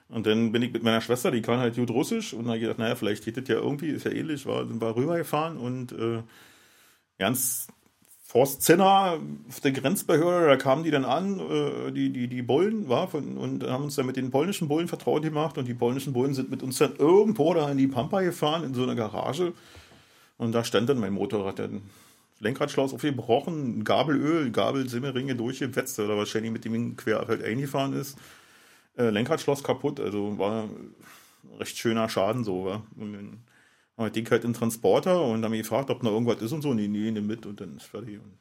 Und 0.08 0.26
dann 0.26 0.52
bin 0.52 0.60
ich 0.62 0.72
mit 0.72 0.82
meiner 0.82 1.00
Schwester, 1.00 1.30
die 1.30 1.40
kann 1.40 1.58
halt 1.58 1.76
gut 1.76 1.90
Russisch, 1.90 2.34
und 2.34 2.46
dann 2.46 2.60
gedacht, 2.60 2.78
naja, 2.78 2.94
vielleicht 2.94 3.24
geht 3.24 3.38
das 3.38 3.48
ja 3.48 3.56
irgendwie, 3.56 3.88
ist 3.88 4.04
ja 4.04 4.10
ähnlich, 4.10 4.44
war, 4.44 4.66
sind 4.66 4.80
wir 4.80 4.94
rübergefahren 4.94 5.56
und 5.56 5.92
äh, 5.92 6.22
ganz 7.18 7.68
Forst 8.32 8.62
Zinner 8.62 9.18
auf 9.46 9.60
der 9.60 9.72
Grenzbehörde, 9.72 10.46
da 10.46 10.56
kamen 10.56 10.84
die 10.84 10.90
dann 10.90 11.04
an, 11.04 11.38
äh, 11.38 11.92
die, 11.92 12.08
die, 12.08 12.28
die 12.28 12.40
Bullen, 12.40 12.88
war, 12.88 13.06
von, 13.06 13.36
und 13.36 13.62
haben 13.64 13.84
uns 13.84 13.96
dann 13.96 14.06
mit 14.06 14.16
den 14.16 14.30
polnischen 14.30 14.68
Bullen 14.68 14.88
vertraut 14.88 15.22
gemacht 15.22 15.58
und 15.58 15.68
die 15.68 15.74
polnischen 15.74 16.14
Bullen 16.14 16.32
sind 16.32 16.50
mit 16.50 16.62
uns 16.62 16.78
dann 16.78 16.96
irgendwo 16.96 17.52
da 17.52 17.70
in 17.70 17.76
die 17.76 17.88
Pampa 17.88 18.22
gefahren, 18.22 18.64
in 18.64 18.72
so 18.72 18.84
eine 18.84 18.96
Garage. 18.96 19.52
Und 20.38 20.52
da 20.52 20.64
stand 20.64 20.88
dann 20.88 20.98
mein 20.98 21.12
Motorrad. 21.12 21.58
Dann 21.58 21.82
Lenkradschloss 22.40 22.94
aufgebrochen, 22.94 23.84
Gabelöl, 23.84 24.50
Gabelsimmeringe 24.50 25.36
durchgewetzt 25.36 26.00
oder 26.00 26.16
wahrscheinlich 26.16 26.52
mit 26.52 26.64
dem 26.64 26.96
quer 26.96 27.26
halt 27.28 27.44
eingefahren 27.44 27.92
ist. 27.92 28.16
Äh, 28.96 29.10
Lenkradschloss 29.10 29.62
kaputt, 29.62 30.00
also 30.00 30.38
war 30.38 30.70
recht 31.60 31.76
schöner 31.76 32.08
Schaden 32.08 32.44
so. 32.44 32.64
Wa? 32.64 32.82
Und 32.96 33.12
dann 33.12 33.38
haben 34.02 34.08
wir 34.08 34.12
Ding 34.12 34.30
halt 34.30 34.44
in 34.44 34.54
Transporter 34.54 35.24
und 35.24 35.44
haben 35.44 35.50
mich 35.50 35.62
gefragt, 35.62 35.90
ob 35.90 36.02
noch 36.02 36.12
irgendwas 36.12 36.42
ist 36.42 36.52
und 36.52 36.62
so. 36.62 36.74
Nee, 36.74 36.88
nee, 36.88 37.10
nimm 37.10 37.26
mit 37.26 37.46
und 37.46 37.60
dann 37.60 37.76
ist 37.76 37.86
fertig. 37.86 38.18
Und 38.18 38.32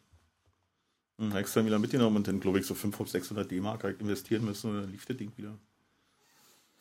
dann 1.18 1.30
habe 1.32 1.42
ich 1.42 1.48
es 1.48 1.54
dann 1.54 1.66
wieder 1.66 1.80
mitgenommen 1.80 2.18
und 2.18 2.28
dann, 2.28 2.40
glaube 2.40 2.60
ich, 2.60 2.66
so 2.66 2.74
500, 2.74 3.10
600 3.12 3.52
D-Mark 3.52 3.84
halt 3.84 4.02
investieren 4.02 4.46
müssen 4.46 4.72
und 4.72 4.82
dann 4.82 4.92
lief 4.92 5.06
das 5.06 5.18
Ding 5.18 5.32
wieder. 5.38 5.58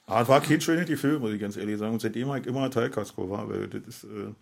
Aber 0.07 0.23
es 0.23 0.29
war 0.29 0.41
kein 0.41 0.61
schönes 0.61 0.87
Gefühl, 0.87 1.19
muss 1.19 1.33
ich 1.33 1.41
ganz 1.41 1.57
ehrlich 1.57 1.79
sagen. 1.79 1.93
Und 1.93 2.01
seitdem 2.01 2.29
habe 2.29 2.41
ich 2.41 2.47
immer 2.47 2.71
Teilkasko 2.71 3.31
war, 3.31 3.49
weil 3.49 3.69
das 3.69 3.83
ist, 3.87 4.05
äh, 4.05 4.33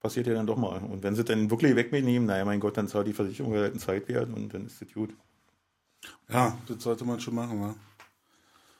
passiert 0.00 0.26
ja 0.26 0.34
dann 0.34 0.46
doch 0.46 0.56
mal. 0.56 0.78
Und 0.78 1.02
wenn 1.02 1.14
sie 1.14 1.24
dann 1.24 1.50
wirklich 1.50 1.76
wegnehmen, 1.76 2.26
naja, 2.26 2.44
mein 2.44 2.60
Gott, 2.60 2.76
dann 2.76 2.88
zahlt 2.88 3.06
die 3.06 3.12
Versicherung 3.12 3.54
halt 3.54 3.70
einen 3.70 3.80
Zeitwert 3.80 4.28
und 4.34 4.52
dann 4.52 4.66
ist 4.66 4.82
das 4.82 4.92
gut. 4.92 5.14
Ja, 6.28 6.58
das 6.66 6.82
sollte 6.82 7.04
man 7.04 7.20
schon 7.20 7.34
machen, 7.34 7.60
wa? 7.60 7.74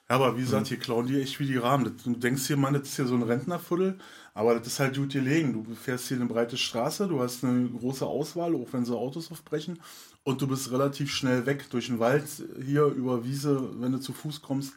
Ja, 0.09 0.17
aber 0.17 0.37
wie 0.37 0.43
gesagt, 0.43 0.67
hier 0.67 0.79
klauen 0.79 1.07
die 1.07 1.21
echt 1.21 1.41
wie 1.41 1.47
die 1.47 1.57
Rahmen. 1.57 1.97
Du 2.05 2.15
denkst 2.15 2.47
hier, 2.47 2.57
Mann, 2.57 2.75
das 2.75 2.83
ist 2.83 2.97
hier 2.97 3.07
so 3.07 3.15
ein 3.15 3.23
Rentnerviertel, 3.23 3.99
aber 4.35 4.55
das 4.59 4.67
ist 4.67 4.81
halt 4.81 4.97
gut 4.97 5.13
gelegen. 5.13 5.53
Du 5.53 5.75
fährst 5.75 6.09
hier 6.09 6.19
eine 6.19 6.27
breite 6.27 6.57
Straße, 6.57 7.09
du 7.09 7.21
hast 7.21 7.45
eine 7.45 7.69
große 7.69 8.07
Auswahl, 8.07 8.55
auch 8.55 8.69
wenn 8.73 8.85
sie 8.85 8.97
Autos 8.97 9.31
aufbrechen, 9.31 9.81
und 10.25 10.43
du 10.43 10.47
bist 10.47 10.71
relativ 10.71 11.11
schnell 11.11 11.47
weg 11.47 11.71
durch 11.71 11.87
den 11.87 11.99
Wald 11.99 12.25
hier 12.65 12.85
über 12.87 13.25
Wiese, 13.25 13.71
wenn 13.81 13.93
du 13.93 13.99
zu 13.99 14.13
Fuß 14.13 14.43
kommst. 14.43 14.75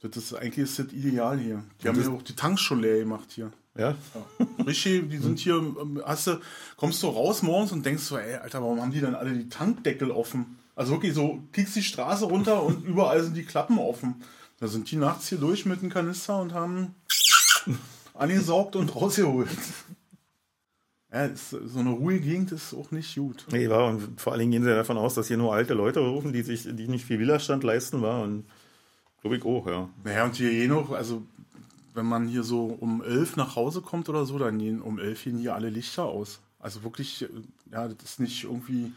Das 0.00 0.16
ist 0.16 0.32
eigentlich 0.34 0.58
ist 0.58 0.78
das 0.78 0.92
ideal 0.92 1.38
hier. 1.38 1.64
Die 1.82 1.88
haben 1.88 2.00
ja 2.00 2.08
auch 2.10 2.22
die 2.22 2.36
Tanks 2.36 2.60
schon 2.60 2.80
leer 2.80 3.00
gemacht 3.00 3.32
hier. 3.32 3.50
Ja? 3.76 3.96
Ja. 4.14 4.64
Richtig, 4.64 5.10
die 5.10 5.18
sind 5.18 5.38
hier, 5.38 5.56
ähm, 5.56 6.02
hast 6.04 6.26
du, 6.26 6.40
kommst 6.76 7.02
du 7.02 7.08
raus 7.08 7.42
morgens 7.42 7.72
und 7.72 7.84
denkst 7.84 8.02
so, 8.02 8.16
ey, 8.16 8.36
Alter, 8.36 8.60
warum 8.62 8.80
haben 8.80 8.92
die 8.92 9.00
dann 9.00 9.14
alle 9.14 9.32
die 9.32 9.48
Tankdeckel 9.48 10.10
offen? 10.10 10.58
Also 10.76 10.92
wirklich 10.92 11.14
so, 11.14 11.42
kriegst 11.52 11.74
die 11.74 11.82
Straße 11.82 12.26
runter 12.26 12.62
und 12.62 12.84
überall 12.86 13.22
sind 13.22 13.36
die 13.36 13.44
Klappen 13.44 13.78
offen. 13.78 14.22
Da 14.60 14.68
sind 14.68 14.90
die 14.90 14.96
nachts 14.96 15.28
hier 15.28 15.38
durch 15.38 15.66
mit 15.66 15.82
dem 15.82 15.90
Kanister 15.90 16.40
und 16.40 16.52
haben 16.52 16.94
angesaugt 18.14 18.76
und 18.76 18.94
rausgeholt. 18.94 19.48
Ja, 21.12 21.24
ist, 21.24 21.50
so 21.50 21.78
eine 21.78 21.90
ruhige 21.90 22.20
Gegend 22.20 22.52
ist 22.52 22.74
auch 22.74 22.90
nicht 22.90 23.14
gut. 23.14 23.46
Nee, 23.50 23.70
war, 23.70 23.86
und 23.88 24.20
vor 24.20 24.32
allen 24.32 24.40
Dingen 24.40 24.52
gehen 24.52 24.62
sie 24.62 24.70
ja 24.70 24.76
davon 24.76 24.98
aus, 24.98 25.14
dass 25.14 25.28
hier 25.28 25.38
nur 25.38 25.54
alte 25.54 25.74
Leute 25.74 26.00
rufen, 26.00 26.32
die 26.32 26.42
sich, 26.42 26.64
die 26.64 26.88
nicht 26.88 27.06
viel 27.06 27.18
Widerstand 27.18 27.64
leisten, 27.64 28.02
war. 28.02 28.22
Und 28.22 28.44
glaube 29.22 29.36
ich 29.36 29.44
auch, 29.44 29.66
ja. 29.66 29.88
Naja, 30.04 30.24
und 30.24 30.34
hier 30.34 30.50
eh 30.50 30.66
noch, 30.66 30.90
also 30.90 31.22
wenn 31.94 32.06
man 32.06 32.28
hier 32.28 32.42
so 32.42 32.66
um 32.66 33.02
elf 33.02 33.36
nach 33.36 33.56
Hause 33.56 33.80
kommt 33.80 34.08
oder 34.08 34.26
so, 34.26 34.38
dann 34.38 34.58
gehen 34.58 34.82
um 34.82 34.98
elf 34.98 35.24
gehen 35.24 35.38
hier 35.38 35.54
alle 35.54 35.70
Lichter 35.70 36.04
aus. 36.04 36.40
Also 36.58 36.82
wirklich, 36.82 37.26
ja, 37.72 37.88
das 37.88 37.96
ist 38.02 38.20
nicht 38.20 38.44
irgendwie 38.44 38.92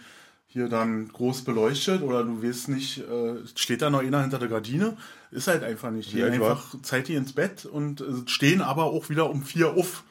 hier 0.48 0.68
dann 0.68 1.08
groß 1.08 1.44
beleuchtet 1.44 2.02
oder 2.02 2.24
du 2.24 2.44
weißt 2.44 2.70
nicht, 2.70 2.98
äh, 3.00 3.36
steht 3.56 3.82
da 3.82 3.90
noch 3.90 4.02
einer 4.02 4.22
hinter 4.22 4.38
der 4.40 4.50
Gardine. 4.50 4.98
Ist 5.32 5.48
halt 5.48 5.64
einfach 5.64 5.92
nicht. 5.92 6.12
Die 6.12 6.20
Ja, 6.20 6.28
einfach 6.28 6.76
Zeit 6.82 7.08
die 7.08 7.16
ins 7.16 7.34
Bett 7.34 7.66
und 7.66 8.02
äh, 8.02 8.28
stehen 8.28 8.62
aber 8.62 8.86
auch 8.86 9.10
wieder 9.10 9.30
um 9.30 9.44
vier 9.44 9.72
auf. 9.72 10.04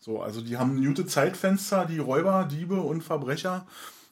So, 0.00 0.20
also 0.20 0.40
die 0.40 0.56
haben 0.56 0.84
gute 0.84 1.06
Zeitfenster, 1.06 1.86
die 1.86 1.98
Räuber, 1.98 2.48
Diebe 2.50 2.80
und 2.80 3.02
Verbrecher. 3.02 3.66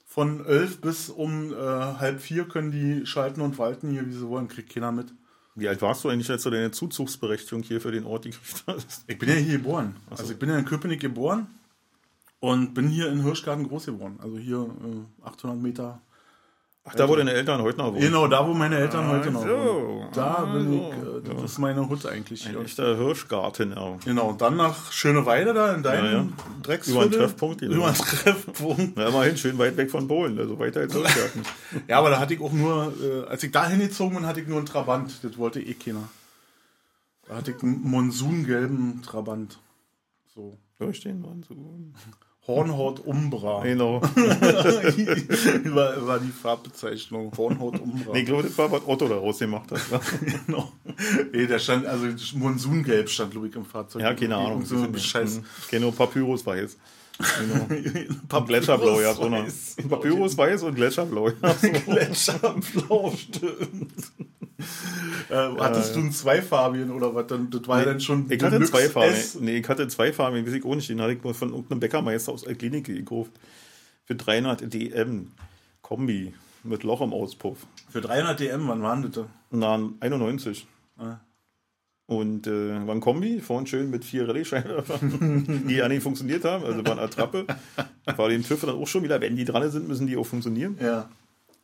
Von 0.06 0.44
elf 0.46 0.80
bis 0.80 1.08
um 1.08 1.52
äh, 1.52 1.56
halb 1.56 2.20
vier 2.20 2.44
können 2.44 2.70
die 2.70 3.06
schalten 3.06 3.40
und 3.40 3.58
walten 3.58 3.90
hier, 3.90 4.06
wie 4.06 4.12
sie 4.12 4.28
wollen, 4.28 4.46
kriegt 4.46 4.72
keiner 4.72 4.92
mit. 4.92 5.12
Wie 5.54 5.68
alt 5.68 5.82
warst 5.82 6.04
du 6.04 6.08
eigentlich, 6.08 6.30
als 6.30 6.44
du 6.44 6.50
deine 6.50 6.70
Zuzugsberechtigung 6.70 7.62
hier 7.62 7.80
für 7.80 7.92
den 7.92 8.04
Ort 8.04 8.24
gekriegt 8.24 8.64
hast? 8.66 9.04
Ich 9.06 9.18
bin 9.18 9.28
ja 9.28 9.34
hier 9.34 9.58
geboren. 9.58 9.96
Also 10.10 10.32
ich 10.32 10.38
bin 10.38 10.48
ja 10.48 10.58
in 10.58 10.64
Köpenick 10.64 11.00
geboren 11.00 11.46
und 12.40 12.72
bin 12.72 12.88
hier 12.88 13.10
in 13.10 13.22
Hirschgarten 13.22 13.68
groß 13.68 13.86
geworden. 13.86 14.18
Also 14.22 14.38
hier 14.38 14.70
äh, 15.22 15.26
800 15.26 15.58
Meter. 15.60 16.00
Ach, 16.84 16.96
da 16.96 17.08
wo 17.08 17.14
deine 17.14 17.32
Eltern 17.32 17.62
heute 17.62 17.78
noch 17.78 17.92
wohnen. 17.92 18.00
Genau, 18.00 18.26
da 18.26 18.44
wo 18.46 18.52
meine 18.54 18.76
Eltern 18.76 19.08
heute 19.08 19.30
noch 19.30 19.42
so. 19.42 19.48
wohnen. 19.48 20.08
Da 20.12 20.34
Ah, 20.34 20.44
bin 20.46 20.72
ich, 20.72 20.80
äh, 20.82 21.32
das 21.32 21.42
ist 21.52 21.58
meine 21.58 21.88
Hut 21.88 22.04
eigentlich. 22.06 22.44
Ein 22.44 22.52
Hier. 22.56 22.60
echter 22.62 22.96
Hirschgarten, 22.96 23.70
ja. 23.70 23.96
Genau, 24.04 24.30
und 24.30 24.40
dann 24.40 24.56
nach 24.56 24.90
Schöneweide 24.90 25.54
da 25.54 25.74
in 25.74 25.84
deinem 25.84 26.04
Ja, 26.06 26.12
ja. 26.22 26.26
Drecksviertel. 26.64 27.02
Über 27.06 27.14
einen 27.14 27.22
Treffpunkt. 27.28 27.62
Über 27.62 27.86
einen 27.86 27.94
Treffpunkt. 27.94 28.92
Na, 28.96 29.06
immerhin 29.08 29.36
schön 29.36 29.56
weit 29.58 29.76
weg 29.76 29.92
von 29.92 30.08
Polen, 30.08 30.36
also 30.38 30.58
weiter 30.58 30.80
als 30.80 30.92
Hirschgarten. 30.92 31.42
Ja, 31.88 31.98
aber 31.98 32.10
da 32.10 32.18
hatte 32.18 32.34
ich 32.34 32.40
auch 32.40 32.52
nur, 32.52 32.92
äh, 33.00 33.28
als 33.28 33.44
ich 33.44 33.52
da 33.52 33.66
hingezogen 33.68 34.16
bin, 34.16 34.26
hatte 34.26 34.40
ich 34.40 34.48
nur 34.48 34.56
einen 34.58 34.66
Trabant. 34.66 35.22
Das 35.22 35.38
wollte 35.38 35.60
eh 35.60 35.74
keiner. 35.74 36.08
Da 37.28 37.36
hatte 37.36 37.52
ich 37.52 37.62
einen 37.62 37.80
monsungelben 37.82 39.02
Trabant. 39.02 39.60
So. 40.34 40.58
Durchstehen 40.80 41.20
man 41.22 41.44
so. 41.48 41.54
Hornhaut 42.46 42.98
Umbra. 43.06 43.62
Genau. 43.62 44.00
war, 45.74 46.06
war 46.06 46.18
die 46.18 46.32
Farbbezeichnung. 46.32 47.30
Hornhaut 47.36 47.78
Umbra. 47.78 48.12
Nee, 48.12 48.20
ich 48.20 48.26
glaube, 48.26 48.42
das 48.42 48.58
war, 48.58 48.70
was 48.72 48.82
Otto 48.84 49.06
daraus 49.06 49.38
gemacht 49.38 49.70
hat. 49.70 49.80
genau. 50.46 50.72
Nee, 51.32 51.46
der 51.46 51.60
stand, 51.60 51.86
also 51.86 52.06
Monsungelb 52.36 53.08
stand, 53.08 53.30
glaube 53.30 53.46
ich, 53.46 53.54
im 53.54 53.64
Fahrzeug. 53.64 54.02
Ja, 54.02 54.12
keine 54.14 54.36
Ahnung. 54.36 54.64
So 54.64 54.76
ein 54.76 54.98
Scheiß. 54.98 55.40
Nur 55.78 55.94
Papyrus 55.94 56.44
weiß. 56.44 56.76
Genau. 57.38 58.38
Und 58.38 58.46
Gletscherblau, 58.46 59.00
ja, 59.00 59.14
so 59.14 59.22
eine. 59.22 59.44
weiß. 59.44 59.76
Papyrus 59.88 60.36
weiß 60.36 60.62
und 60.64 60.74
Gletscherblau. 60.74 61.28
Ja, 61.28 61.54
so. 61.54 61.68
Gletscherblau, 61.86 63.12
stimmt. 63.16 63.92
äh, 65.30 65.34
hattest 65.58 65.94
du 65.94 66.00
einen 66.00 66.12
zweifarbigen 66.12 66.90
oder 66.90 67.14
was? 67.14 67.26
Dann, 67.28 67.50
das 67.50 67.66
war 67.66 67.80
ja 67.80 67.84
dann 67.86 68.00
schon 68.00 68.26
Ich 68.30 68.42
hatte 68.42 68.52
Deluxe 68.58 68.72
zwei 68.72 68.88
Farben. 68.88 69.12
S. 69.12 69.38
Nee, 69.40 69.58
ich 69.58 69.68
hatte 69.68 69.88
zwei 69.88 70.12
Farben, 70.12 70.46
weiß 70.46 70.52
ich 70.52 70.64
auch 70.64 70.74
nicht. 70.74 70.88
Den 70.88 71.00
hatte 71.00 71.12
ich 71.12 71.22
mal 71.22 71.34
von 71.34 71.50
irgendeinem 71.50 71.80
Bäckermeister 71.80 72.32
aus 72.32 72.42
der 72.42 72.54
Klinik 72.54 72.84
gekauft. 72.86 73.32
Für 74.04 74.14
300 74.14 74.72
DM. 74.72 75.32
Kombi. 75.80 76.34
Mit 76.64 76.84
Loch 76.84 77.00
im 77.00 77.12
Auspuff. 77.12 77.66
Für 77.90 78.00
300 78.00 78.38
DM, 78.38 78.68
wann 78.68 78.82
waren 78.82 79.02
das? 79.02 79.12
da? 79.12 79.26
Na, 79.50 79.80
91. 80.00 80.66
Ah. 80.96 81.16
Und 82.18 82.46
äh, 82.46 82.86
war 82.86 82.94
ein 82.94 83.00
Kombi, 83.00 83.40
vorhin 83.40 83.66
schön 83.66 83.90
mit 83.90 84.04
vier 84.04 84.28
Rallye-Scheinwerfern, 84.28 85.64
die 85.68 85.74
ja 85.74 85.88
nicht 85.88 86.02
funktioniert 86.02 86.44
haben, 86.44 86.64
also 86.64 86.84
war 86.84 86.92
eine 86.92 87.02
Attrappe. 87.02 87.46
War 88.04 88.28
den 88.28 88.42
TÜV 88.42 88.60
dann 88.62 88.70
auch 88.76 88.86
schon 88.86 89.02
wieder, 89.02 89.20
wenn 89.20 89.36
die 89.36 89.44
dran 89.44 89.70
sind, 89.70 89.88
müssen 89.88 90.06
die 90.06 90.16
auch 90.16 90.26
funktionieren. 90.26 90.76
Ja. 90.80 91.08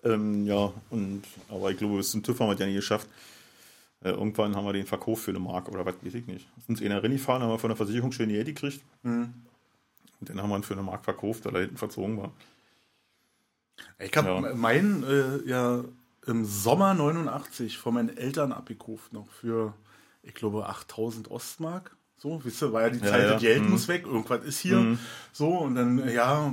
Ähm, 0.05 0.47
ja, 0.47 0.73
und 0.91 1.23
aber 1.49 1.71
ich 1.73 1.79
glaube, 1.79 1.97
bis 1.97 2.11
zum 2.13 2.23
TÜV 2.23 2.39
haben 2.41 2.49
wir 2.49 2.55
es 2.55 2.61
ja 2.61 2.67
nie 2.67 2.75
geschafft. 2.75 3.09
Äh, 4.05 4.11
irgendwann 4.11 4.55
haben 4.55 4.65
wir 4.65 4.73
den 4.73 4.87
verkauft 4.87 5.25
für 5.25 5.33
eine 5.33 5.41
Mark 5.41 5.69
oder 5.69 5.85
was, 5.85 5.95
weiß 6.03 6.15
ich 6.15 6.27
nicht. 6.27 6.47
Sind 6.67 6.81
in 6.81 6.91
der 6.91 7.03
Rinne 7.03 7.17
gefahren, 7.17 7.43
haben 7.43 7.51
wir 7.51 7.59
von 7.59 7.71
der 7.71 7.77
Versicherung 7.77 8.13
schön 8.13 8.29
Geld 8.29 8.47
gekriegt. 8.47 8.81
Mhm. 9.03 9.35
Und 10.21 10.29
dann 10.31 10.41
haben 10.41 10.51
wir 10.51 10.57
ihn 10.57 10.63
für 10.63 10.75
eine 10.75 10.83
Mark 10.83 11.05
verkauft, 11.05 11.45
weil 11.45 11.55
er 11.57 11.61
hinten 11.63 11.77
verzogen 11.79 12.17
war. 12.19 12.33
Ich 13.99 14.17
habe 14.17 14.29
Ja. 14.29 14.55
meinen 14.55 15.05
äh, 15.05 15.49
ja 15.49 15.85
im 16.27 16.45
Sommer 16.45 16.95
89 16.95 17.79
von 17.79 17.95
meinen 17.95 18.17
Eltern 18.17 18.53
abgekauft 18.53 19.13
noch 19.13 19.29
für, 19.31 19.75
ich 20.23 20.35
glaube, 20.35 20.67
8000 20.69 21.31
Ostmark. 21.31 21.97
So, 22.17 22.45
wisst 22.45 22.63
ihr, 22.63 22.73
war 22.73 22.83
ja 22.83 22.91
die 22.91 22.99
Ja, 22.99 23.07
Zeit, 23.13 23.23
ja. 23.23 23.33
das 23.35 23.41
Geld 23.41 23.63
Mhm. 23.65 23.71
muss 23.71 23.87
weg, 23.89 24.05
irgendwas 24.07 24.45
ist 24.45 24.59
hier. 24.59 24.99
So, 25.33 25.49
und 25.59 25.75
dann, 25.77 26.09
ja. 26.11 26.53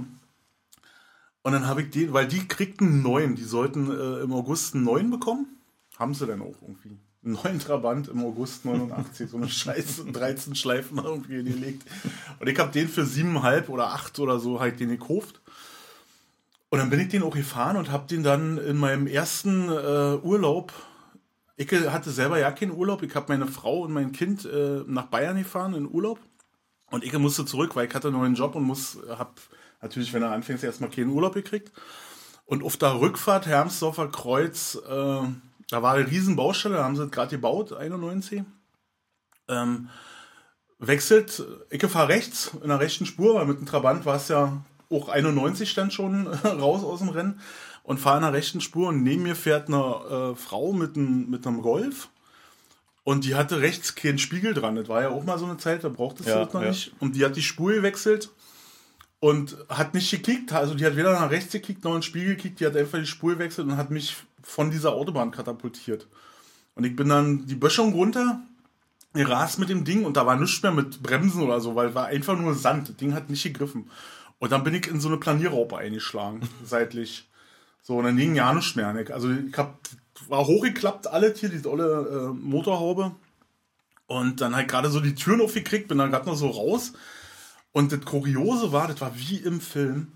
Und 1.41 1.51
dann 1.51 1.67
habe 1.67 1.81
ich 1.83 1.89
den, 1.91 2.13
weil 2.13 2.27
die 2.27 2.47
kriegten 2.47 2.87
einen 2.87 3.01
neuen, 3.03 3.35
die 3.35 3.43
sollten 3.43 3.89
äh, 3.91 4.19
im 4.21 4.33
August 4.33 4.75
einen 4.75 4.83
neuen 4.83 5.09
bekommen. 5.11 5.47
Haben 5.97 6.13
sie 6.13 6.25
dann 6.27 6.41
auch 6.41 6.55
irgendwie. 6.61 6.97
Einen 7.23 7.33
neuen 7.43 7.59
Trabant 7.59 8.07
im 8.07 8.23
August 8.23 8.65
89, 8.65 9.29
so 9.29 9.37
eine 9.37 9.49
Scheiße, 9.49 10.05
13 10.11 10.53
Schleifen 10.55 10.97
irgendwie 10.99 11.43
gelegt. 11.43 11.83
Und 12.39 12.47
ich 12.47 12.59
habe 12.59 12.71
den 12.71 12.87
für 12.87 13.05
siebeneinhalb 13.05 13.69
oder 13.69 13.93
acht 13.93 14.19
oder 14.19 14.39
so 14.39 14.59
halt 14.59 14.79
den 14.79 14.89
gekauft. 14.89 15.41
Und 16.69 16.79
dann 16.79 16.89
bin 16.89 16.99
ich 16.99 17.07
den 17.09 17.23
auch 17.23 17.33
gefahren 17.33 17.77
und 17.77 17.89
habe 17.91 18.07
den 18.07 18.21
dann 18.23 18.57
in 18.59 18.77
meinem 18.77 19.07
ersten 19.07 19.69
äh, 19.69 20.17
Urlaub. 20.21 20.73
Ich 21.57 21.71
hatte 21.71 22.11
selber 22.11 22.37
ja 22.37 22.51
keinen 22.51 22.71
Urlaub. 22.71 23.01
Ich 23.03 23.15
habe 23.15 23.27
meine 23.29 23.47
Frau 23.47 23.81
und 23.81 23.93
mein 23.93 24.11
Kind 24.11 24.45
äh, 24.45 24.83
nach 24.87 25.05
Bayern 25.05 25.37
gefahren 25.37 25.73
in 25.73 25.89
Urlaub. 25.89 26.19
Und 26.91 27.03
ich 27.03 27.17
musste 27.17 27.45
zurück, 27.45 27.75
weil 27.75 27.87
ich 27.87 27.95
hatte 27.95 28.09
einen 28.09 28.35
Job 28.35 28.55
und 28.55 28.63
muss, 28.63 28.97
habe 29.09 29.33
natürlich, 29.81 30.13
wenn 30.13 30.21
er 30.21 30.31
anfängt, 30.31 30.63
erstmal 30.63 30.89
keinen 30.89 31.09
Urlaub 31.09 31.33
gekriegt. 31.33 31.71
Und 32.45 32.63
auf 32.63 32.77
der 32.77 32.99
Rückfahrt 32.99 33.47
Hermsdorfer 33.47 34.09
Kreuz, 34.09 34.75
äh, 34.75 35.23
da 35.69 35.81
war 35.81 35.93
eine 35.93 36.09
riesen 36.09 36.35
Baustelle, 36.35 36.75
da 36.75 36.83
haben 36.83 36.95
sie 36.95 37.09
gerade 37.09 37.31
gebaut, 37.31 37.73
91. 37.73 38.43
Ähm, 39.47 39.89
wechselt, 40.77 41.43
ich 41.69 41.83
fahre 41.85 42.09
rechts, 42.09 42.51
in 42.61 42.69
der 42.69 42.79
rechten 42.79 43.05
Spur, 43.05 43.35
weil 43.35 43.45
mit 43.45 43.59
dem 43.59 43.65
Trabant 43.65 44.05
war 44.05 44.17
es 44.17 44.27
ja 44.27 44.61
auch 44.91 45.09
91 45.09 45.69
stand 45.69 45.93
schon 45.93 46.27
raus 46.43 46.83
aus 46.83 46.99
dem 46.99 47.09
Rennen 47.09 47.39
und 47.85 47.99
fahre 47.99 48.17
in 48.17 48.23
der 48.23 48.33
rechten 48.33 48.61
Spur 48.61 48.89
und 48.89 49.03
neben 49.03 49.23
mir 49.23 49.35
fährt 49.35 49.67
eine 49.67 50.33
äh, 50.33 50.35
Frau 50.35 50.73
mit, 50.73 50.97
einem 50.97 51.29
mit 51.29 51.45
einem 51.47 51.61
Golf 51.61 52.09
und 53.03 53.23
die 53.23 53.35
hatte 53.35 53.61
rechts 53.61 53.93
keinen 53.93 54.17
Spiegel 54.17 54.55
dran. 54.55 54.75
Das 54.75 54.89
war 54.89 55.03
ja 55.03 55.09
auch 55.09 55.23
mal 55.23 55.37
so 55.37 55.45
eine 55.45 55.57
Zeit, 55.57 55.83
da 55.83 55.89
brauchtest 55.89 56.27
Ja, 56.27 56.39
du 56.39 56.45
das 56.45 56.53
noch 56.53 56.61
ja. 56.63 56.69
nicht. 56.69 56.91
Und 56.99 57.15
die 57.15 57.23
hat 57.23 57.35
die 57.35 57.43
Spur 57.43 57.73
gewechselt 57.73 58.31
und 59.19 59.55
hat 59.69 59.93
nicht 59.93 60.09
gekickt. 60.09 60.51
Also 60.51 60.73
die 60.73 60.85
hat 60.85 60.95
weder 60.95 61.13
nach 61.13 61.29
rechts 61.29 61.51
gekickt 61.51 61.83
noch 61.83 61.91
in 61.91 61.97
den 61.97 62.03
Spiegel 62.03 62.35
gekickt. 62.35 62.59
Die 62.59 62.65
hat 62.65 62.75
einfach 62.75 62.97
die 62.97 63.05
Spur 63.05 63.33
gewechselt 63.33 63.67
und 63.67 63.77
hat 63.77 63.91
mich 63.91 64.15
von 64.41 64.71
dieser 64.71 64.93
Autobahn 64.93 65.29
katapultiert. 65.29 66.07
Und 66.73 66.83
ich 66.83 66.95
bin 66.95 67.07
dann 67.07 67.45
die 67.45 67.55
Böschung 67.55 67.93
runter, 67.93 68.41
gerast 69.13 69.59
mit 69.59 69.69
dem 69.69 69.85
Ding 69.85 70.03
und 70.03 70.17
da 70.17 70.25
war 70.25 70.35
nichts 70.35 70.61
mehr 70.63 70.71
mit 70.71 71.01
Bremsen 71.03 71.43
oder 71.43 71.61
so, 71.61 71.75
weil 71.75 71.93
war 71.93 72.07
einfach 72.07 72.35
nur 72.35 72.55
Sand. 72.55 72.89
Das 72.89 72.97
Ding 72.97 73.13
hat 73.13 73.29
nicht 73.29 73.43
gegriffen. 73.43 73.89
Und 74.39 74.51
dann 74.51 74.63
bin 74.63 74.73
ich 74.73 74.87
in 74.87 74.99
so 74.99 75.07
eine 75.07 75.17
Planierraupe 75.17 75.77
eingeschlagen, 75.77 76.41
seitlich. 76.65 77.29
So, 77.87 77.97
und 77.97 78.05
dann 78.05 78.17
ging 78.17 78.33
ja 78.33 78.51
nichts 78.51 78.75
mehr. 78.75 78.87
Also 79.11 79.29
ich 79.31 79.55
habe 79.55 79.75
war 80.27 80.47
hochgeklappt, 80.47 81.05
alle 81.05 81.35
hier, 81.35 81.49
die 81.49 81.63
olle 81.67 82.31
äh, 82.31 82.33
Motorhaube. 82.33 83.11
Und 84.07 84.41
dann 84.41 84.55
halt 84.55 84.67
gerade 84.67 84.89
so 84.89 84.99
die 84.99 85.13
Türen 85.13 85.39
aufgekriegt, 85.39 85.87
bin 85.87 85.99
dann 85.99 86.09
gerade 86.09 86.25
noch 86.25 86.35
so 86.35 86.47
raus. 86.47 86.93
Und 87.71 87.91
das 87.91 88.01
Kuriose 88.01 88.71
war, 88.71 88.87
das 88.87 89.01
war 89.01 89.15
wie 89.15 89.37
im 89.37 89.61
Film. 89.61 90.13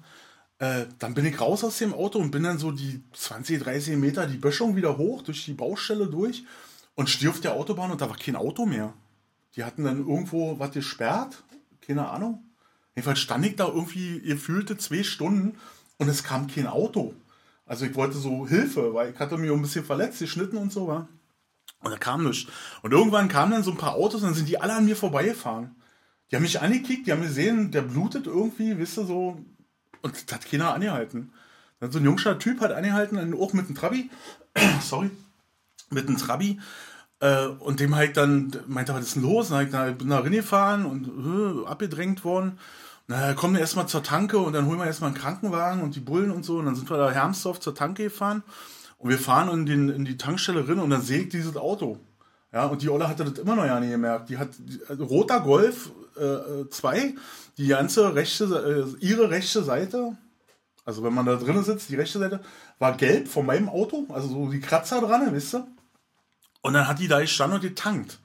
Äh, 0.57 0.85
dann 0.97 1.13
bin 1.13 1.27
ich 1.27 1.39
raus 1.39 1.63
aus 1.63 1.77
dem 1.77 1.93
Auto 1.93 2.17
und 2.17 2.31
bin 2.31 2.41
dann 2.41 2.57
so 2.57 2.71
die 2.71 3.03
20, 3.13 3.61
30 3.61 3.97
Meter 3.97 4.25
die 4.25 4.37
Böschung 4.37 4.75
wieder 4.75 4.97
hoch, 4.97 5.21
durch 5.21 5.45
die 5.45 5.53
Baustelle 5.53 6.07
durch 6.07 6.45
und 6.95 7.07
stehe 7.07 7.29
auf 7.29 7.39
der 7.39 7.53
Autobahn 7.53 7.91
und 7.91 8.01
da 8.01 8.09
war 8.09 8.17
kein 8.17 8.35
Auto 8.35 8.65
mehr. 8.65 8.93
Die 9.55 9.63
hatten 9.63 9.83
dann 9.83 9.99
irgendwo 9.99 10.57
was 10.57 10.71
gesperrt, 10.71 11.43
keine 11.81 12.09
Ahnung. 12.09 12.43
Jedenfalls 12.95 13.19
stand 13.19 13.45
ich 13.45 13.55
da 13.55 13.67
irgendwie 13.67 14.21
gefühlte 14.21 14.75
zwei 14.77 15.03
Stunden 15.03 15.59
und 15.99 16.09
es 16.09 16.23
kam 16.23 16.47
kein 16.47 16.65
Auto. 16.65 17.13
Also 17.69 17.85
ich 17.85 17.93
wollte 17.93 18.17
so 18.17 18.47
Hilfe, 18.47 18.95
weil 18.95 19.11
ich 19.11 19.19
hatte 19.19 19.37
mich 19.37 19.51
ein 19.51 19.61
bisschen 19.61 19.85
verletzt, 19.85 20.17
geschnitten 20.17 20.57
und 20.57 20.73
so, 20.73 20.87
war. 20.87 21.07
Und 21.83 21.91
da 21.91 21.97
kam 21.97 22.23
nichts. 22.23 22.51
Und 22.81 22.91
irgendwann 22.93 23.29
kamen 23.29 23.51
dann 23.51 23.63
so 23.63 23.69
ein 23.69 23.77
paar 23.77 23.93
Autos 23.93 24.21
und 24.21 24.29
dann 24.29 24.33
sind 24.33 24.49
die 24.49 24.59
alle 24.59 24.73
an 24.73 24.85
mir 24.85 24.95
vorbeigefahren. 24.95 25.75
Die 26.29 26.35
haben 26.35 26.41
mich 26.41 26.59
angekickt, 26.59 27.05
die 27.05 27.11
haben 27.11 27.21
gesehen, 27.21 27.69
der 27.69 27.83
blutet 27.83 28.25
irgendwie, 28.25 28.75
wisst 28.79 28.97
ihr, 28.97 29.05
so. 29.05 29.37
Und 30.01 30.15
das 30.15 30.35
hat 30.35 30.49
keiner 30.49 30.73
angehalten. 30.73 31.31
Dann 31.79 31.91
so 31.91 31.99
ein 31.99 32.05
jungscher 32.05 32.39
Typ 32.39 32.59
hat 32.59 32.71
angehalten, 32.71 33.35
auch 33.35 33.53
mit 33.53 33.67
einem 33.67 33.75
Trabi. 33.75 34.09
Sorry. 34.81 35.11
Mit 35.91 36.07
einem 36.07 36.17
Trabi. 36.17 36.59
Äh, 37.19 37.45
und 37.45 37.79
dem 37.79 37.95
halt 37.95 38.17
dann 38.17 38.51
meinte, 38.65 38.95
was 38.95 39.05
ist 39.05 39.15
denn 39.15 39.21
los? 39.21 39.51
Und 39.51 39.71
dann 39.71 39.95
bin 39.95 40.09
da 40.09 40.21
reingefahren 40.21 40.87
und 40.87 41.65
äh, 41.65 41.67
abgedrängt 41.67 42.23
worden. 42.23 42.57
Na, 43.09 43.33
kommen 43.33 43.55
wir 43.55 43.61
erstmal 43.61 43.87
zur 43.87 44.03
Tanke 44.03 44.37
und 44.37 44.53
dann 44.53 44.67
holen 44.67 44.77
wir 44.77 44.85
erstmal 44.85 45.09
einen 45.09 45.17
Krankenwagen 45.17 45.81
und 45.81 45.95
die 45.95 45.99
Bullen 45.99 46.29
und 46.29 46.45
so. 46.45 46.59
Und 46.59 46.67
dann 46.67 46.75
sind 46.75 46.87
wir 46.91 46.97
da 46.97 47.09
Hermsdorf 47.09 47.59
zur 47.59 47.73
Tanke 47.73 48.03
gefahren. 48.03 48.43
Und 48.99 49.09
wir 49.09 49.17
fahren 49.17 49.49
in, 49.49 49.65
den, 49.65 49.89
in 49.89 50.05
die 50.05 50.15
Tankstelle 50.15 50.69
rein 50.69 50.77
und 50.77 50.91
dann 50.91 51.01
sehe 51.01 51.21
ich 51.21 51.29
dieses 51.29 51.57
Auto. 51.57 51.97
Ja, 52.53 52.67
und 52.67 52.83
die 52.83 52.89
Olle 52.89 53.09
hatte 53.09 53.25
das 53.25 53.39
immer 53.39 53.55
noch 53.55 53.65
ja 53.65 53.79
nicht 53.79 53.89
gemerkt. 53.89 54.29
Die 54.29 54.37
hat 54.37 54.49
die, 54.59 54.79
also 54.87 55.05
roter 55.05 55.39
Golf 55.39 55.89
2, 56.69 56.97
äh, 56.99 57.15
die 57.57 57.67
ganze 57.69 58.13
rechte, 58.13 58.45
äh, 59.01 59.03
ihre 59.03 59.31
rechte 59.31 59.63
Seite, 59.63 60.15
also 60.85 61.03
wenn 61.03 61.13
man 61.15 61.25
da 61.25 61.35
drinnen 61.35 61.63
sitzt, 61.63 61.89
die 61.89 61.95
rechte 61.95 62.19
Seite, 62.19 62.41
war 62.77 62.95
gelb 62.95 63.27
von 63.27 63.43
meinem 63.43 63.69
Auto, 63.69 64.05
also 64.09 64.27
so 64.27 64.51
die 64.51 64.59
Kratzer 64.59 65.01
dran, 65.01 65.33
wisst 65.33 65.55
ihr? 65.55 65.67
Und 66.61 66.73
dann 66.73 66.87
hat 66.87 66.99
die 66.99 67.07
da 67.07 67.21
gestanden 67.21 67.55
und 67.55 67.63
getankt. 67.63 68.19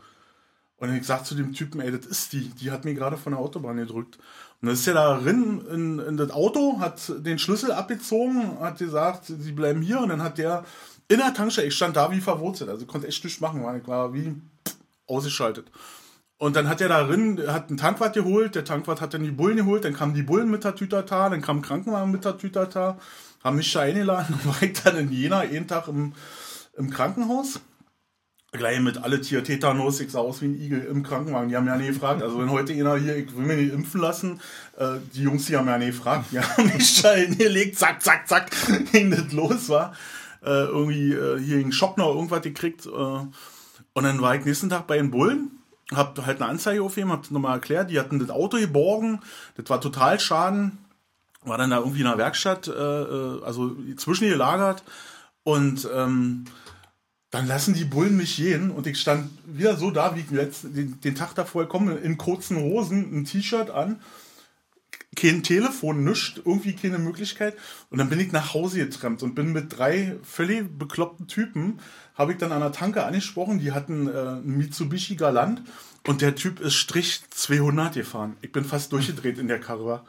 Und 0.76 0.94
ich 0.94 1.06
sag 1.06 1.24
zu 1.24 1.34
dem 1.34 1.52
Typen, 1.54 1.80
ey, 1.80 1.90
das 1.90 2.04
ist 2.04 2.32
die, 2.32 2.50
die 2.50 2.70
hat 2.70 2.84
mir 2.84 2.92
gerade 2.94 3.16
von 3.16 3.32
der 3.32 3.40
Autobahn 3.40 3.76
gedrückt. 3.76 4.18
Dann 4.64 4.72
ist 4.72 4.86
er 4.86 4.94
da 4.94 5.18
drin 5.18 5.62
in, 5.70 5.98
in 5.98 6.16
das 6.16 6.30
Auto, 6.30 6.80
hat 6.80 7.12
den 7.18 7.38
Schlüssel 7.38 7.70
abgezogen, 7.70 8.58
hat 8.60 8.78
gesagt, 8.78 9.26
sie 9.26 9.52
bleiben 9.52 9.82
hier 9.82 10.00
und 10.00 10.08
dann 10.08 10.22
hat 10.22 10.38
der 10.38 10.64
in 11.08 11.18
der 11.18 11.34
Tankstelle, 11.34 11.66
ich 11.66 11.74
stand 11.74 11.96
da 11.96 12.10
wie 12.10 12.20
verwurzelt, 12.22 12.70
also 12.70 12.86
konnte 12.86 13.06
echt 13.06 13.22
nichts 13.24 13.40
machen, 13.40 13.62
ich 13.78 13.86
war 13.86 14.14
wie 14.14 14.40
ausgeschaltet. 15.06 15.70
Und 16.38 16.56
dann 16.56 16.66
hat 16.66 16.80
er 16.80 16.88
da 16.88 17.04
drin, 17.04 17.42
hat 17.46 17.68
einen 17.68 17.76
Tankwart 17.76 18.14
geholt, 18.14 18.54
der 18.54 18.64
Tankwart 18.64 19.02
hat 19.02 19.12
dann 19.12 19.22
die 19.22 19.30
Bullen 19.30 19.58
geholt, 19.58 19.84
dann 19.84 19.92
kamen 19.92 20.14
die 20.14 20.22
Bullen 20.22 20.50
mit 20.50 20.64
der 20.64 20.74
Tütata, 20.74 21.28
dann 21.28 21.42
kam 21.42 21.60
Krankenwagen 21.60 22.10
mit 22.10 22.24
der 22.24 22.38
Tütata, 22.38 22.98
haben 23.42 23.56
mich 23.56 23.70
da 23.70 23.80
eingeladen 23.80 24.34
und 24.44 24.46
war 24.46 24.62
ich 24.62 24.72
dann 24.82 24.96
in 24.96 25.12
Jena 25.12 25.44
jeden 25.44 25.68
Tag 25.68 25.88
im, 25.88 26.14
im 26.78 26.88
Krankenhaus 26.88 27.60
gleich 28.58 28.80
mit 28.80 28.98
alle 28.98 29.20
Tier 29.20 29.42
Tetanus, 29.42 30.00
ich 30.00 30.10
sah 30.10 30.20
aus 30.20 30.40
wie 30.40 30.46
ein 30.46 30.60
Igel 30.60 30.84
im 30.84 31.02
Krankenwagen. 31.02 31.48
Die 31.48 31.56
haben 31.56 31.66
ja 31.66 31.76
nie 31.76 31.88
gefragt. 31.88 32.22
Also 32.22 32.38
wenn 32.38 32.50
heute 32.50 32.72
einer 32.72 32.96
hier, 32.96 33.16
ich 33.16 33.36
will 33.36 33.44
mir 33.44 33.56
nicht 33.56 33.72
impfen 33.72 34.00
lassen, 34.00 34.40
äh, 34.78 34.98
die 35.14 35.22
Jungs, 35.22 35.46
die 35.46 35.56
haben 35.56 35.66
ja 35.66 35.78
nie 35.78 35.86
gefragt. 35.86 36.26
Die 36.32 36.38
haben 36.40 36.66
mich 36.66 37.02
da 37.02 37.12
hingelegt, 37.12 37.78
zack, 37.78 38.02
zack, 38.02 38.28
zack, 38.28 38.50
ging 38.92 39.10
das 39.10 39.32
los 39.32 39.68
war. 39.68 39.94
Äh, 40.42 40.64
irgendwie 40.66 41.12
äh, 41.12 41.38
hier 41.40 41.58
einen 41.58 41.72
Schock 41.72 41.98
noch 41.98 42.14
irgendwas 42.14 42.42
gekriegt. 42.42 42.86
Äh, 42.86 42.90
und 42.90 44.02
dann 44.02 44.20
war 44.20 44.36
ich 44.36 44.44
nächsten 44.44 44.70
Tag 44.70 44.86
bei 44.86 44.96
den 44.96 45.10
Bullen, 45.10 45.50
hab 45.92 46.24
halt 46.24 46.40
eine 46.40 46.50
Anzeige 46.50 46.82
aufgegeben, 46.82 47.12
hab 47.12 47.30
nochmal 47.30 47.54
erklärt, 47.54 47.90
die 47.90 47.98
hatten 47.98 48.18
das 48.18 48.30
Auto 48.30 48.58
geborgen, 48.58 49.20
das 49.56 49.68
war 49.68 49.80
total 49.80 50.18
Schaden. 50.20 50.78
War 51.42 51.58
dann 51.58 51.70
da 51.70 51.78
irgendwie 51.78 52.00
in 52.00 52.06
der 52.06 52.16
Werkstatt, 52.16 52.68
äh, 52.68 52.72
äh 52.72 53.42
also 53.44 53.76
zwischen 53.96 54.28
gelagert. 54.28 54.82
Und 55.42 55.86
ähm, 55.94 56.46
dann 57.34 57.48
lassen 57.48 57.74
die 57.74 57.84
Bullen 57.84 58.16
mich 58.16 58.36
gehen 58.36 58.70
und 58.70 58.86
ich 58.86 59.00
stand 59.00 59.28
wieder 59.44 59.76
so 59.76 59.90
da, 59.90 60.14
wie 60.14 60.20
ich 60.20 60.30
letzten, 60.30 60.72
den, 60.72 61.00
den 61.00 61.16
Tag 61.16 61.34
davor 61.34 61.66
komme, 61.66 61.94
in 61.96 62.16
kurzen 62.16 62.58
Hosen, 62.58 63.12
ein 63.12 63.24
T-Shirt 63.24 63.70
an, 63.70 64.00
kein 65.16 65.42
Telefon, 65.42 66.04
nichts, 66.04 66.40
irgendwie 66.44 66.74
keine 66.74 66.98
Möglichkeit. 66.98 67.56
Und 67.90 67.98
dann 67.98 68.08
bin 68.08 68.20
ich 68.20 68.30
nach 68.30 68.54
Hause 68.54 68.78
getrennt 68.78 69.24
und 69.24 69.34
bin 69.34 69.52
mit 69.52 69.76
drei 69.76 70.14
völlig 70.22 70.78
bekloppten 70.78 71.26
Typen, 71.26 71.80
habe 72.14 72.32
ich 72.32 72.38
dann 72.38 72.52
an 72.52 72.60
der 72.60 72.70
Tanke 72.70 73.04
angesprochen, 73.04 73.58
die 73.58 73.72
hatten 73.72 74.06
äh, 74.06 74.12
einen 74.12 74.56
Mitsubishi 74.56 75.16
Galant 75.16 75.60
und 76.06 76.20
der 76.20 76.36
Typ 76.36 76.60
ist 76.60 76.74
Strich 76.74 77.22
200 77.30 77.94
gefahren. 77.94 78.36
Ich 78.42 78.52
bin 78.52 78.64
fast 78.64 78.92
durchgedreht 78.92 79.38
in 79.38 79.48
der 79.48 79.58
Karre. 79.58 80.04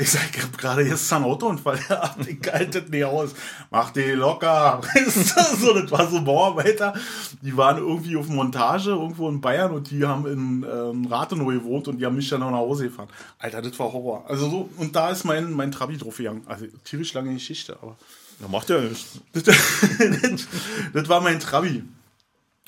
Ich 0.00 0.12
sag, 0.12 0.34
ich 0.34 0.42
hab 0.42 0.56
gerade 0.56 0.80
jetzt 0.80 1.12
einen 1.12 1.26
Autounfall 1.26 1.76
gehabt, 1.76 2.26
ich 2.26 2.40
halte 2.50 2.80
das 2.80 2.90
nicht 2.90 3.04
aus. 3.04 3.34
Mach 3.70 3.90
die 3.90 4.12
locker. 4.12 4.80
so, 5.06 5.74
das 5.74 5.90
war 5.90 6.08
so 6.08 6.22
Bauarbeiter. 6.22 6.94
Die 7.42 7.54
waren 7.54 7.76
irgendwie 7.76 8.16
auf 8.16 8.26
Montage 8.28 8.92
irgendwo 8.92 9.28
in 9.28 9.42
Bayern 9.42 9.72
und 9.72 9.90
die 9.90 10.06
haben 10.06 10.26
in 10.26 10.64
ähm, 10.64 11.04
Rathenow 11.04 11.48
gewohnt 11.48 11.86
und 11.88 11.98
die 11.98 12.06
haben 12.06 12.16
mich 12.16 12.30
dann 12.30 12.40
noch 12.40 12.50
nach 12.50 12.58
Hause 12.58 12.84
gefahren. 12.84 13.08
Alter, 13.38 13.60
das 13.60 13.78
war 13.78 13.92
Horror. 13.92 14.24
Also 14.26 14.48
so, 14.48 14.70
und 14.78 14.96
da 14.96 15.10
ist 15.10 15.24
mein, 15.24 15.52
mein 15.52 15.70
Trabi 15.70 15.98
drauf 15.98 16.16
gegangen. 16.16 16.44
Also 16.46 16.64
tierisch 16.82 17.12
lange 17.12 17.34
Geschichte, 17.34 17.76
aber. 17.82 17.98
Ja, 18.40 18.48
macht 18.48 18.70
ja 18.70 18.80
nichts. 18.80 19.20
Das, 19.34 19.42
das, 19.42 20.46
das, 20.94 21.08
war 21.10 21.20
mein 21.20 21.40
Trabi. 21.40 21.84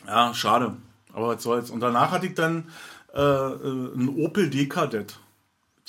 Ja, 0.07 0.35
schade. 0.35 0.77
Aber 1.15 1.29
was 1.29 1.43
soll's. 1.43 1.71
Und 1.71 1.81
danach 1.81 2.11
hatte 2.11 2.27
ich 2.27 2.35
dann 2.35 2.65
äh, 3.15 3.21
äh 3.21 3.95
ein 3.97 4.11
Opel 4.19 4.51
Dekadett. 4.51 5.15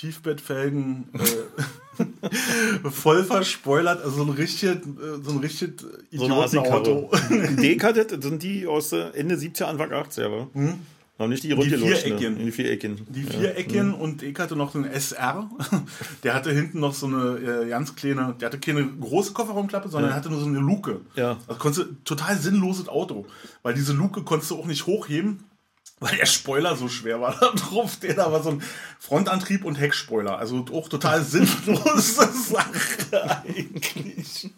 Tiefbettfelgen 0.04 1.06
äh, 1.14 2.90
voll 2.90 3.24
verspoilert, 3.24 4.04
also 4.04 4.18
so 4.18 4.24
ein 4.24 4.30
richtig, 4.32 4.80
so 5.22 5.32
ein 5.32 5.38
richtig 5.38 5.82
Idiotenauto. 6.12 7.10
So 7.30 7.36
D-Kadett 7.62 8.22
sind 8.22 8.44
die 8.44 8.68
aus 8.68 8.92
Ende 8.92 9.36
70er, 9.36 9.64
Anfang 9.64 9.92
80er, 9.92 10.26
aber 10.26 10.50
hm? 10.54 10.80
Noch 11.20 11.28
nicht 11.28 11.44
die 11.44 11.56
Die 11.56 11.70
vier 11.70 12.06
Ecken. 12.06 12.38
Die 12.38 12.52
vier 12.52 12.72
Ecken. 12.72 13.06
Die 13.08 13.24
vier 13.24 13.58
ja. 13.58 13.84
Mhm. 13.84 13.94
und 13.94 14.24
ich 14.24 14.38
hatte 14.38 14.58
noch 14.58 14.76
einen 14.76 14.86
SR. 14.86 15.50
Der 16.24 16.34
hatte 16.34 16.52
hinten 16.52 16.80
noch 16.82 16.96
so 16.96 17.06
eine 17.06 17.38
äh, 17.38 17.70
ganz 17.70 17.96
kleine, 17.96 18.36
der 18.40 18.48
hatte 18.48 18.60
keine 18.60 18.86
große 18.86 19.32
Kofferraumklappe, 19.32 19.90
sondern 19.90 20.10
ja. 20.10 20.18
hatte 20.18 20.30
nur 20.30 20.40
so 20.40 20.48
eine 20.48 20.60
Luke. 20.60 21.02
Ja. 21.16 21.38
Also 21.48 21.60
konntest 21.60 21.88
total 22.04 22.36
sinnloses 22.38 22.90
Auto. 22.90 23.28
Weil 23.62 23.76
diese 23.76 23.94
Luke 23.94 24.24
konntest 24.24 24.52
du 24.52 24.58
auch 24.58 24.66
nicht 24.66 24.88
hochheben 24.88 25.44
weil 26.00 26.18
der 26.18 26.26
Spoiler 26.26 26.76
so 26.76 26.90
schwer 26.90 27.22
war 27.22 27.36
da 27.40 27.52
drauf. 27.52 27.98
Der 27.98 28.14
da 28.14 28.32
war 28.32 28.44
so 28.44 28.52
ein 28.52 28.64
Frontantrieb 29.00 29.64
und 29.64 29.76
Heckspoiler. 29.76 30.38
Also 30.38 30.66
auch 30.74 30.90
total 30.90 31.24
sinnlose 31.24 32.30
Sache 32.32 33.44
eigentlich. 33.46 34.50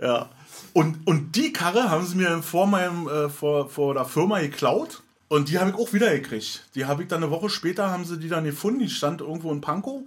Ja. 0.00 0.30
Und, 0.72 1.06
und 1.06 1.36
die 1.36 1.52
Karre 1.52 1.90
haben 1.90 2.04
sie 2.04 2.16
mir 2.16 2.42
vor 2.42 2.66
meinem, 2.66 3.06
äh, 3.06 3.28
vor, 3.28 3.68
vor 3.68 3.94
der 3.94 4.06
Firma 4.06 4.40
geklaut. 4.40 5.02
Und 5.28 5.48
die 5.48 5.58
habe 5.58 5.70
ich 5.70 5.76
auch 5.76 5.92
wieder 5.92 6.10
gekriegt. 6.10 6.68
Die 6.74 6.86
habe 6.86 7.02
ich 7.02 7.08
dann 7.08 7.22
eine 7.22 7.30
Woche 7.30 7.48
später, 7.48 7.90
haben 7.90 8.04
sie 8.04 8.18
die 8.18 8.28
dann 8.28 8.44
gefunden. 8.44 8.80
Die 8.80 8.88
stand 8.88 9.20
irgendwo 9.20 9.52
in 9.52 9.60
Pankow 9.60 10.02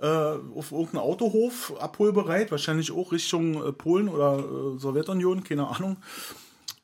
äh, 0.00 0.06
auf 0.06 0.72
irgendeinem 0.72 1.02
Autohof, 1.02 1.74
abholbereit. 1.80 2.50
Wahrscheinlich 2.50 2.90
auch 2.92 3.12
Richtung 3.12 3.64
äh, 3.64 3.72
Polen 3.72 4.08
oder 4.08 4.38
äh, 4.38 4.78
Sowjetunion, 4.78 5.44
keine 5.44 5.68
Ahnung. 5.68 5.96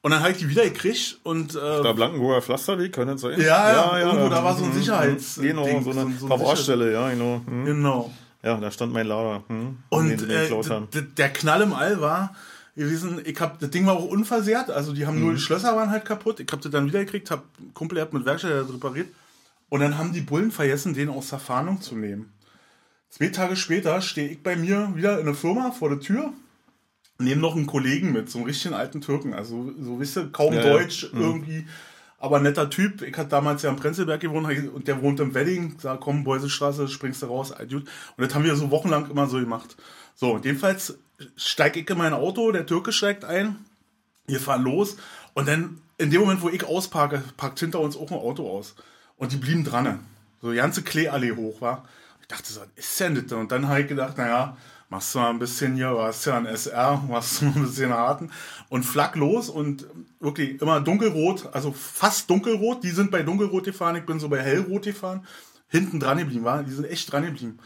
Und 0.00 0.12
dann 0.12 0.20
habe 0.20 0.30
ich 0.30 0.38
die 0.38 0.48
wieder 0.48 0.64
gekriegt 0.64 1.18
und. 1.24 1.54
Äh, 1.54 1.58
da 1.58 1.92
Blankenburger 1.92 2.40
Pflasterweg, 2.40 2.92
kann 2.92 3.08
das 3.08 3.20
sein? 3.20 3.40
Ja, 3.40 3.46
ja, 3.46 3.98
ja 3.98 4.06
irgendwo 4.06 4.28
da 4.28 4.44
war 4.44 4.56
so 4.56 4.64
ein 4.64 4.70
mhm. 4.70 4.74
Sicherheits. 4.74 5.36
Genau, 5.40 5.64
Ding, 5.64 5.82
so 5.82 5.90
eine 5.90 6.12
so, 6.18 6.28
Baustelle, 6.28 6.92
ja, 6.92 7.10
genau. 7.10 7.40
Hm. 7.46 7.64
Genau. 7.64 8.14
Ja, 8.42 8.56
da 8.56 8.70
stand 8.70 8.92
mein 8.92 9.06
Lader. 9.06 9.42
Hm, 9.48 9.78
und 9.88 10.22
äh, 10.30 10.48
der 11.16 11.28
Knall 11.30 11.62
im 11.62 11.72
All 11.72 12.00
war 12.00 12.34
gewesen, 12.76 13.20
ich 13.24 13.40
hab, 13.40 13.58
das 13.58 13.70
Ding 13.70 13.86
war 13.86 13.96
auch 13.96 14.04
unversehrt, 14.04 14.70
also 14.70 14.92
die 14.92 15.06
haben 15.06 15.16
mhm. 15.16 15.24
nur 15.24 15.32
die 15.34 15.40
Schlösser 15.40 15.74
waren 15.74 15.90
halt 15.90 16.04
kaputt. 16.04 16.38
Ich 16.38 16.50
habe 16.52 16.62
das 16.62 16.70
dann 16.70 16.86
wieder 16.86 17.04
gekriegt, 17.04 17.30
hab 17.32 17.44
Kumpel 17.74 18.00
hat 18.00 18.12
mit 18.12 18.24
Werkstatt 18.24 18.72
repariert. 18.72 19.08
Und 19.68 19.80
dann 19.80 19.98
haben 19.98 20.12
die 20.12 20.20
Bullen 20.20 20.52
vergessen, 20.52 20.94
den 20.94 21.10
aus 21.10 21.28
der 21.30 21.40
Fahndung 21.40 21.82
zu 21.82 21.96
nehmen. 21.96 22.32
Zwei 23.10 23.28
Tage 23.28 23.56
später 23.56 24.00
stehe 24.00 24.28
ich 24.28 24.42
bei 24.42 24.54
mir 24.54 24.92
wieder 24.94 25.18
in 25.18 25.26
der 25.26 25.34
Firma 25.34 25.72
vor 25.72 25.88
der 25.88 26.00
Tür 26.00 26.32
nehmen 27.18 27.40
noch 27.40 27.56
einen 27.56 27.66
Kollegen 27.66 28.12
mit, 28.12 28.30
so 28.30 28.38
einen 28.38 28.46
richtigen 28.46 28.74
alten 28.74 29.00
Türken. 29.00 29.34
Also, 29.34 29.72
so 29.80 30.00
wisst 30.00 30.16
ihr, 30.16 30.30
kaum 30.30 30.54
ja, 30.54 30.62
Deutsch 30.62 31.04
ja. 31.04 31.08
Mhm. 31.12 31.22
irgendwie, 31.22 31.66
aber 32.18 32.40
netter 32.40 32.70
Typ. 32.70 33.02
Ich 33.02 33.16
hatte 33.16 33.30
damals 33.30 33.62
ja 33.62 33.70
am 33.70 33.76
Prenzlberg 33.76 34.20
gewohnt 34.20 34.48
und 34.72 34.88
der 34.88 35.02
wohnt 35.02 35.20
im 35.20 35.34
Wedding. 35.34 35.76
Sag, 35.80 36.00
komm, 36.00 36.24
Beuselstraße, 36.24 36.88
springst 36.88 37.22
du 37.22 37.26
raus, 37.26 37.52
Dude. 37.68 37.86
Und 38.16 38.26
das 38.26 38.34
haben 38.34 38.44
wir 38.44 38.56
so 38.56 38.70
wochenlang 38.70 39.10
immer 39.10 39.26
so 39.26 39.38
gemacht. 39.38 39.76
So, 40.14 40.38
jedenfalls 40.38 40.98
steige 41.36 41.80
ich 41.80 41.90
in 41.90 41.98
mein 41.98 42.12
Auto, 42.12 42.52
der 42.52 42.66
Türke 42.66 42.92
steigt 42.92 43.24
ein, 43.24 43.56
wir 44.26 44.40
fahren 44.40 44.62
los 44.62 44.96
und 45.34 45.48
dann 45.48 45.80
in 45.96 46.10
dem 46.10 46.20
Moment, 46.20 46.42
wo 46.42 46.48
ich 46.48 46.64
ausparke, 46.64 47.22
packt 47.36 47.58
hinter 47.58 47.80
uns 47.80 47.96
auch 47.96 48.10
ein 48.10 48.18
Auto 48.18 48.48
aus. 48.48 48.74
Und 49.16 49.32
die 49.32 49.36
blieben 49.36 49.64
dran. 49.64 50.00
So, 50.40 50.50
die 50.50 50.56
ganze 50.56 50.82
Kleeallee 50.82 51.32
hoch 51.32 51.60
war. 51.60 51.84
Ich 52.20 52.28
dachte 52.28 52.52
so, 52.52 52.60
ist 52.76 53.00
denn 53.00 53.16
das? 53.16 53.32
Und 53.32 53.50
dann 53.50 53.68
habe 53.68 53.80
ich 53.80 53.88
gedacht, 53.88 54.16
naja, 54.16 54.56
machst 54.88 55.14
du 55.14 55.18
mal 55.18 55.30
ein 55.30 55.38
bisschen 55.38 55.74
hier, 55.74 55.90
du 55.90 56.00
hast 56.00 56.24
ja 56.24 56.36
ein 56.36 56.46
SR, 56.46 57.02
machst 57.08 57.40
du 57.40 57.46
mal 57.46 57.56
ein 57.56 57.62
bisschen 57.66 57.92
harten 57.92 58.30
und 58.68 58.84
flack 58.84 59.16
los 59.16 59.48
und 59.48 59.86
wirklich 60.20 60.60
immer 60.60 60.80
dunkelrot, 60.80 61.50
also 61.52 61.72
fast 61.72 62.30
dunkelrot. 62.30 62.82
Die 62.82 62.90
sind 62.90 63.10
bei 63.10 63.22
dunkelrot 63.22 63.64
gefahren, 63.64 63.96
ich 63.96 64.06
bin 64.06 64.20
so 64.20 64.28
bei 64.28 64.42
hellrot 64.42 64.84
gefahren. 64.84 65.26
Hinten 65.68 66.00
dran 66.00 66.18
geblieben, 66.18 66.44
war, 66.44 66.62
die 66.62 66.72
sind 66.72 66.86
echt 66.86 67.12
dran 67.12 67.24
geblieben. 67.24 67.58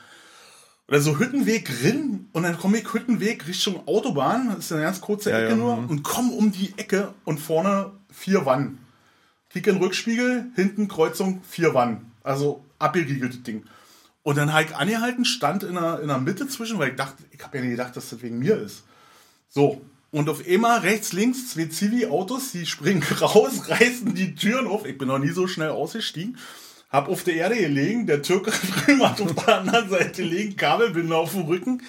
Oder 0.88 1.00
so 1.00 1.18
Hüttenweg 1.18 1.70
rin 1.84 2.28
und 2.32 2.42
dann 2.42 2.58
komme 2.58 2.78
ich 2.78 2.92
Hüttenweg 2.92 3.46
Richtung 3.46 3.86
Autobahn, 3.86 4.48
das 4.48 4.66
ist 4.66 4.72
eine 4.72 4.82
ganz 4.82 5.00
kurze 5.00 5.30
Ja, 5.30 5.38
Ecke 5.38 5.50
ja, 5.50 5.56
nur, 5.56 5.76
mhm. 5.76 5.88
und 5.88 6.02
komme 6.02 6.32
um 6.32 6.50
die 6.50 6.74
Ecke 6.76 7.14
und 7.24 7.38
vorne 7.38 7.92
vier 8.10 8.44
Wannen. 8.44 8.78
Kick 9.48 9.66
in 9.66 9.74
den 9.74 9.82
Rückspiegel, 9.82 10.50
hinten 10.56 10.88
Kreuzung, 10.88 11.42
vier 11.48 11.74
Wannen. 11.74 12.12
Also 12.24 12.64
abgeriegeltes 12.78 13.42
Ding. 13.42 13.64
Und 14.22 14.38
dann 14.38 14.52
habe 14.52 14.64
ich 14.64 14.76
angehalten, 14.76 15.24
stand 15.24 15.64
in 15.64 15.74
der, 15.74 16.00
in 16.00 16.08
der 16.08 16.18
Mitte 16.18 16.46
zwischen, 16.46 16.78
weil 16.78 16.90
ich 16.90 16.96
dachte, 16.96 17.22
ich 17.30 17.42
habe 17.42 17.58
ja 17.58 17.64
nicht 17.64 17.72
gedacht, 17.72 17.96
dass 17.96 18.10
das 18.10 18.22
wegen 18.22 18.38
mir 18.38 18.56
ist. 18.56 18.84
So. 19.48 19.82
Und 20.12 20.28
auf 20.28 20.46
einmal 20.46 20.80
rechts, 20.80 21.12
links 21.12 21.50
zwei 21.50 21.64
Zivi-Autos, 21.64 22.52
die 22.52 22.66
springen 22.66 23.02
raus, 23.20 23.68
reißen 23.68 24.14
die 24.14 24.34
Türen 24.34 24.66
auf. 24.66 24.84
Ich 24.84 24.98
bin 24.98 25.08
noch 25.08 25.18
nie 25.18 25.30
so 25.30 25.46
schnell 25.46 25.70
ausgestiegen. 25.70 26.36
Hab 26.90 27.08
auf 27.08 27.24
der 27.24 27.34
Erde 27.34 27.56
gelegen, 27.56 28.06
der 28.06 28.20
Türke 28.22 28.52
hat 29.00 29.20
auf 29.20 29.34
der 29.34 29.60
anderen 29.60 29.88
Seite 29.88 30.22
liegen, 30.22 30.56
Kabelbinder 30.56 31.16
auf 31.16 31.32
dem 31.32 31.42
Rücken. 31.42 31.82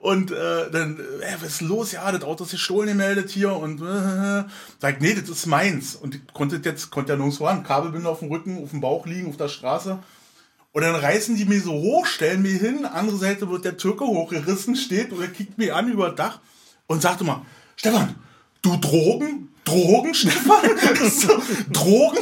Und 0.00 0.32
äh, 0.32 0.70
dann, 0.70 0.98
äh, 0.98 1.36
was 1.40 1.52
ist 1.52 1.60
los? 1.60 1.92
Ja, 1.92 2.10
das 2.10 2.24
Auto 2.24 2.44
ist 2.44 2.50
gestohlen 2.52 2.88
gemeldet 2.88 3.30
hier 3.30 3.54
und 3.54 3.80
äh, 3.82 4.44
sag, 4.78 5.00
nee, 5.00 5.14
das 5.14 5.28
ist 5.28 5.46
meins. 5.46 5.94
Und 5.94 6.32
konnte 6.32 6.60
jetzt, 6.64 6.90
konnte 6.90 7.12
ja 7.12 7.18
nirgendwo 7.18 7.46
ran. 7.46 7.62
Kabelbinder 7.62 8.10
auf 8.10 8.20
dem 8.20 8.30
Rücken, 8.30 8.62
auf 8.62 8.70
dem 8.70 8.80
Bauch 8.80 9.06
liegen, 9.06 9.28
auf 9.28 9.36
der 9.36 9.48
Straße. 9.48 9.98
Und 10.72 10.82
dann 10.82 10.94
reißen 10.94 11.34
die 11.36 11.44
mir 11.44 11.60
so 11.60 11.72
hoch, 11.72 12.06
stellen 12.06 12.42
mir 12.42 12.56
hin, 12.56 12.84
andere 12.84 13.16
Seite 13.16 13.50
wird 13.50 13.64
der 13.64 13.76
Türke 13.76 14.04
hochgerissen, 14.04 14.76
steht 14.76 15.12
oder 15.12 15.26
kickt 15.26 15.58
mir 15.58 15.74
an 15.74 15.90
über 15.90 16.08
das 16.08 16.16
Dach 16.16 16.40
und 16.86 17.02
sagt 17.02 17.20
immer, 17.20 17.44
Stefan, 17.76 18.14
du 18.62 18.76
Drogen? 18.76 19.48
Drogen, 19.64 20.14
Stefan? 20.14 20.62
Drogen? 21.72 22.18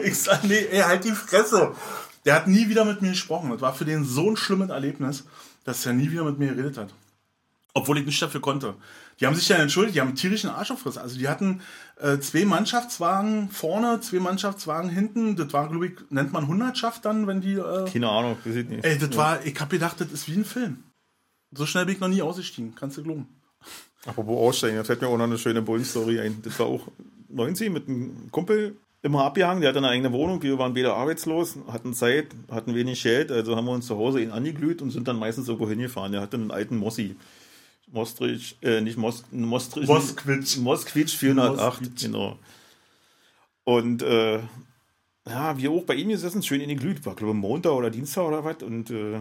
Ich 0.04 0.18
sag, 0.18 0.44
nee, 0.44 0.66
ey, 0.70 0.80
halt 0.80 1.04
die 1.04 1.12
Fresse. 1.12 1.74
Der 2.24 2.34
hat 2.34 2.46
nie 2.46 2.68
wieder 2.68 2.84
mit 2.84 3.00
mir 3.00 3.10
gesprochen. 3.10 3.50
Das 3.50 3.60
war 3.60 3.74
für 3.74 3.84
den 3.84 4.04
so 4.04 4.30
ein 4.30 4.36
schlimmes 4.36 4.70
Erlebnis, 4.70 5.24
dass 5.64 5.84
er 5.86 5.94
nie 5.94 6.10
wieder 6.10 6.24
mit 6.24 6.38
mir 6.38 6.48
geredet 6.54 6.76
hat. 6.76 6.92
Obwohl 7.74 7.98
ich 7.98 8.06
nicht 8.06 8.20
dafür 8.20 8.40
konnte. 8.40 8.74
Die 9.20 9.26
haben 9.26 9.34
sich 9.34 9.48
dann 9.48 9.60
entschuldigt, 9.60 9.96
die 9.96 10.00
haben 10.00 10.08
einen 10.08 10.16
tierischen 10.16 10.48
Arsch 10.50 10.70
aufgerissen. 10.70 11.02
Also 11.02 11.18
die 11.18 11.28
hatten 11.28 11.60
äh, 12.00 12.18
zwei 12.18 12.44
Mannschaftswagen 12.44 13.50
vorne, 13.50 14.00
zwei 14.00 14.20
Mannschaftswagen 14.20 14.90
hinten. 14.90 15.34
Das 15.34 15.52
war, 15.52 15.68
glaube 15.68 15.86
ich, 15.88 15.92
nennt 16.10 16.32
man 16.32 16.46
Hundertschaft 16.46 17.04
dann, 17.04 17.26
wenn 17.26 17.40
die... 17.40 17.54
Äh, 17.54 17.90
Keine 17.90 18.08
Ahnung, 18.08 18.36
wir 18.44 18.52
sieht 18.52 18.70
nicht. 18.70 18.84
ey, 18.84 18.98
das 18.98 19.16
war, 19.16 19.44
ich 19.44 19.58
hab 19.60 19.70
gedacht, 19.70 20.00
das 20.00 20.12
ist 20.12 20.28
wie 20.28 20.36
ein 20.36 20.44
Film. 20.44 20.84
So 21.52 21.66
schnell 21.66 21.86
bin 21.86 21.94
ich 21.94 22.00
noch 22.00 22.08
nie 22.08 22.22
ausgestiegen, 22.22 22.74
kannst 22.74 22.98
du 22.98 23.02
glauben. 23.02 23.26
Apropos 24.06 24.38
Aussteigen, 24.38 24.76
da 24.76 24.84
fällt 24.84 25.00
mir 25.00 25.08
auch 25.08 25.18
noch 25.18 25.24
eine 25.24 25.38
schöne 25.38 25.62
Bullen-Story 25.62 26.20
ein. 26.20 26.40
Das 26.42 26.58
war 26.60 26.66
auch 26.66 26.86
90 27.28 27.70
mit 27.70 27.88
einem 27.88 28.30
Kumpel 28.30 28.76
immer 29.02 29.24
abgehangen, 29.24 29.60
der 29.60 29.70
hatte 29.70 29.78
eine 29.78 29.88
eigene 29.88 30.12
Wohnung, 30.12 30.42
wir 30.42 30.58
waren 30.58 30.74
beide 30.74 30.92
arbeitslos, 30.92 31.56
hatten 31.68 31.94
Zeit, 31.94 32.28
hatten 32.50 32.74
wenig 32.74 33.02
Geld, 33.02 33.30
also 33.30 33.56
haben 33.56 33.64
wir 33.64 33.72
uns 33.72 33.86
zu 33.86 33.96
Hause 33.96 34.20
ihn 34.20 34.30
angeglüht 34.32 34.82
und 34.82 34.90
sind 34.90 35.06
dann 35.06 35.18
meistens 35.18 35.48
irgendwo 35.48 35.68
hingefahren. 35.68 36.12
Der 36.12 36.20
hatte 36.20 36.36
einen 36.36 36.50
alten 36.50 36.76
Mossi. 36.76 37.16
Mostrich, 37.92 38.56
äh, 38.62 38.80
nicht 38.80 38.98
Mos, 38.98 39.24
Mostrich. 39.30 39.88
Moskwitsch. 39.88 40.58
Moskvitsch 40.58 41.16
408, 41.16 41.80
Moskvitsch. 41.80 42.02
genau. 42.02 42.38
Und 43.64 44.02
äh, 44.02 44.40
ja, 45.26 45.58
wir 45.58 45.70
auch 45.70 45.84
bei 45.84 45.94
ihm 45.94 46.08
gesessen, 46.08 46.42
schön 46.42 46.60
in 46.60 46.68
den 46.68 46.78
Glüht, 46.78 47.04
war 47.04 47.14
glaube 47.14 47.34
ich 47.34 47.38
Montag 47.38 47.72
oder 47.72 47.90
Dienstag 47.90 48.24
oder 48.24 48.44
was 48.44 48.62
und 48.62 48.90
äh, 48.90 49.20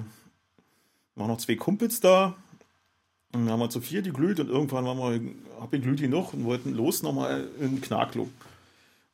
waren 1.16 1.28
noch 1.28 1.38
zwei 1.38 1.56
Kumpels 1.56 2.00
da. 2.00 2.36
Und 3.34 3.46
dann 3.46 3.52
haben 3.52 3.60
wir 3.60 3.70
zu 3.70 3.82
vier 3.82 4.02
geglüht 4.02 4.40
und 4.40 4.50
irgendwann 4.50 4.86
waren 4.86 4.98
wir 4.98 5.62
abgeglüht 5.62 6.00
genug 6.00 6.34
und 6.34 6.46
wollten 6.46 6.74
los 6.74 7.04
nochmal 7.04 7.48
in 7.60 7.76
den 7.76 7.82
Knarkclub. 7.82 8.30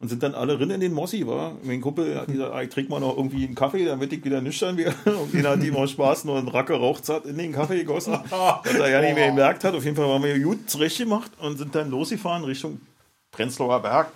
Und 0.04 0.10
sind 0.10 0.22
dann 0.22 0.36
alle 0.36 0.58
drin 0.58 0.70
in 0.70 0.82
den 0.82 0.92
Mossi, 0.92 1.26
war. 1.26 1.56
Mein 1.64 1.80
Kumpel 1.80 2.20
hat 2.20 2.28
gesagt, 2.28 2.54
ich 2.62 2.70
trinke 2.70 2.92
mal 2.92 3.00
noch 3.00 3.16
irgendwie 3.16 3.46
einen 3.46 3.56
Kaffee, 3.56 3.86
damit 3.86 4.12
ich 4.12 4.24
wieder 4.26 4.42
nüchtern 4.42 4.76
werde. 4.76 4.96
Und 5.18 5.34
den 5.34 5.48
hat 5.48 5.64
ihm 5.64 5.78
auch 5.78 5.88
Spaß, 5.88 6.26
nur 6.26 6.38
einen 6.38 6.50
Racke 6.50 6.74
Rauchzart 6.74 7.26
in 7.26 7.38
den 7.38 7.54
Kaffee 7.54 7.78
gegossen. 7.78 8.12
was 8.30 8.66
er 8.76 8.90
ja 8.90 9.00
nicht 9.00 9.16
mehr 9.16 9.28
gemerkt 9.30 9.64
hat. 9.64 9.74
Auf 9.74 9.86
jeden 9.86 9.96
Fall 9.96 10.10
waren 10.10 10.22
wir 10.22 10.38
gut 10.42 10.70
zurecht 10.70 10.98
gemacht 10.98 11.32
und 11.40 11.58
sind 11.58 11.74
dann 11.74 11.90
losgefahren 11.90 12.44
Richtung 12.44 12.82
Prenzlauer 13.32 13.82
Berg. 13.82 14.12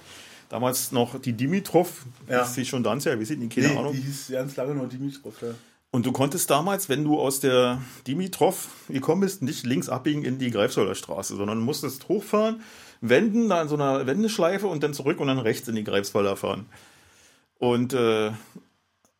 Damals 0.50 0.92
noch 0.92 1.22
die 1.22 1.32
Dimitrov, 1.32 2.06
Ja. 2.28 2.40
das 2.40 2.58
ist 2.58 2.68
schon 2.68 2.84
dann 2.84 3.00
ja, 3.00 3.18
weiß 3.18 3.30
ich 3.30 3.38
nicht, 3.38 3.56
keine 3.56 3.70
Nee, 3.70 3.78
Ahnung. 3.78 3.94
die 3.94 4.02
hieß 4.02 4.28
ganz 4.34 4.58
lange 4.58 4.76
nur 4.76 4.88
Dimitrov. 4.88 5.42
Ja. 5.42 5.48
Und 5.92 6.06
du 6.06 6.12
konntest 6.12 6.50
damals, 6.50 6.90
wenn 6.90 7.06
du 7.06 7.18
aus 7.18 7.40
der 7.40 7.82
Dimitrov 8.08 8.68
gekommen 8.90 9.22
bist, 9.22 9.42
nicht 9.42 9.66
links 9.66 9.88
abbiegen 9.88 10.24
in 10.24 10.38
die 10.38 10.52
Greifswalder 10.52 10.96
Straße, 10.96 11.38
sondern 11.38 11.60
musstest 11.60 12.10
hochfahren, 12.10 12.62
wenden, 13.02 13.50
da 13.50 13.62
in 13.62 13.68
so 13.68 13.76
einer 13.76 14.06
Wendeschleife 14.08 14.68
und 14.68 14.84
dann 14.84 14.94
zurück 14.94 15.20
und 15.20 15.28
dann 15.28 15.40
rechts 15.40 15.68
in 15.68 15.76
die 15.76 15.84
Greifswalder 15.84 16.36
fahren. 16.36 16.66
Und 17.60 17.94
äh, 17.94 18.32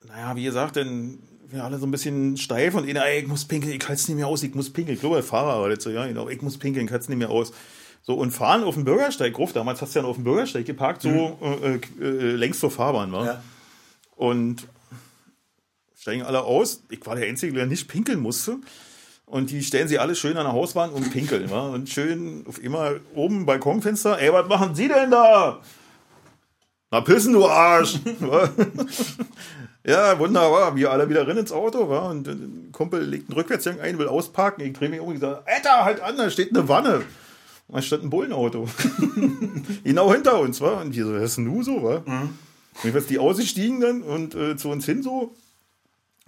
naja, 0.08 0.36
wie 0.36 0.44
gesagt, 0.44 0.76
dann 0.76 1.20
wir 1.50 1.64
alle 1.64 1.78
so 1.78 1.86
ein 1.86 1.92
bisschen 1.92 2.38
steif 2.38 2.76
und 2.76 2.88
einer, 2.88 3.06
ey, 3.06 3.22
ich 3.22 3.28
muss 3.28 3.46
pinkeln, 3.46 3.74
ich 3.74 3.82
halte 3.88 4.02
es 4.02 4.08
nicht 4.08 4.18
mehr 4.18 4.28
aus, 4.28 4.44
ich 4.44 4.54
muss 4.54 4.72
pinkeln. 4.72 4.96
Ich 4.96 5.00
glaube, 5.00 5.16
der 5.16 5.24
Fahrer 5.24 5.62
war 5.62 5.70
das 5.70 5.84
so, 5.84 5.90
ja, 5.90 6.06
genau, 6.06 6.28
ich 6.30 6.42
muss 6.42 6.58
pinkeln, 6.58 6.86
ich 6.86 6.92
halte 6.92 7.04
es 7.04 7.10
nicht 7.10 7.18
mehr 7.18 7.30
aus. 7.30 7.54
So, 8.02 8.16
und 8.16 8.32
fahren 8.32 8.64
auf 8.64 8.76
dem 8.76 8.86
Bürgersteig 8.86 9.38
ruf, 9.38 9.54
damals 9.54 9.82
hast 9.82 9.96
du 9.96 10.00
ja 10.00 10.04
noch 10.04 10.10
auf 10.10 10.18
dem 10.18 10.24
Bürgersteig 10.24 10.66
geparkt, 10.66 11.02
so 11.02 11.38
äh, 11.64 11.80
äh, 12.02 12.36
längs 12.36 12.60
zur 12.60 12.72
Fahrbahn, 12.72 13.12
war. 13.12 13.26
Ja. 13.26 13.44
Und 14.16 14.68
steigen 15.98 16.24
alle 16.24 16.44
aus. 16.44 16.84
Ich 16.90 17.06
war 17.06 17.16
der 17.16 17.28
Einzige, 17.28 17.54
der 17.54 17.66
nicht 17.66 17.88
pinkeln 17.88 18.20
musste. 18.20 18.58
Und 19.30 19.52
die 19.52 19.62
stellen 19.62 19.90
sie 19.90 20.00
alle 20.00 20.16
schön 20.16 20.38
an 20.38 20.46
der 20.46 20.54
Hauswand 20.54 20.94
und 20.94 21.12
pinkeln. 21.12 21.52
wa? 21.52 21.68
Und 21.68 21.90
schön 21.90 22.46
auf 22.48 22.64
immer 22.64 22.94
oben 23.14 23.46
Balkonfenster. 23.46 24.20
Ey, 24.20 24.32
was 24.32 24.48
machen 24.48 24.74
Sie 24.74 24.88
denn 24.88 25.12
da? 25.12 25.60
Na, 26.92 27.02
pissen, 27.02 27.34
du 27.34 27.46
Arsch! 27.46 28.00
ja, 29.86 30.18
wunderbar. 30.18 30.74
Wir 30.78 30.92
alle 30.92 31.10
wieder 31.10 31.28
rein 31.28 31.36
ins 31.36 31.52
Auto. 31.52 31.90
wa? 31.90 32.10
Und 32.10 32.26
ein 32.30 32.70
Kumpel 32.72 33.04
legt 33.04 33.30
einen 33.30 33.38
Rückwärtsgang 33.38 33.82
ein, 33.82 34.00
will 34.00 34.08
ausparken. 34.08 34.64
Ich 34.64 34.72
drehe 34.72 34.88
mich 34.88 35.02
um 35.02 35.10
und 35.10 35.20
sage, 35.20 35.42
Alter, 35.46 35.84
halt 35.84 36.00
an, 36.00 36.16
da 36.16 36.30
steht 36.30 36.56
eine 36.56 36.70
Wanne. 36.70 37.04
Und 37.68 37.76
da 37.76 37.82
stand 37.82 38.06
ein 38.06 38.10
Bullenauto. 38.10 38.70
genau 39.84 40.14
hinter 40.14 40.40
uns, 40.40 40.62
wa? 40.62 40.80
Und 40.80 40.96
wir 40.96 41.06
so, 41.06 41.14
was 41.14 41.24
ist 41.24 41.36
denn 41.36 41.54
du 41.54 41.64
so, 41.64 41.84
wa? 41.84 41.96
Und 42.06 42.38
jedenfalls 42.82 43.08
die 43.08 43.20
ausgestiegen 43.20 43.82
dann 43.82 44.04
und 44.04 44.36
äh, 44.36 44.56
zu 44.56 44.70
uns 44.70 44.86
hin 44.86 45.04
so. 45.04 45.36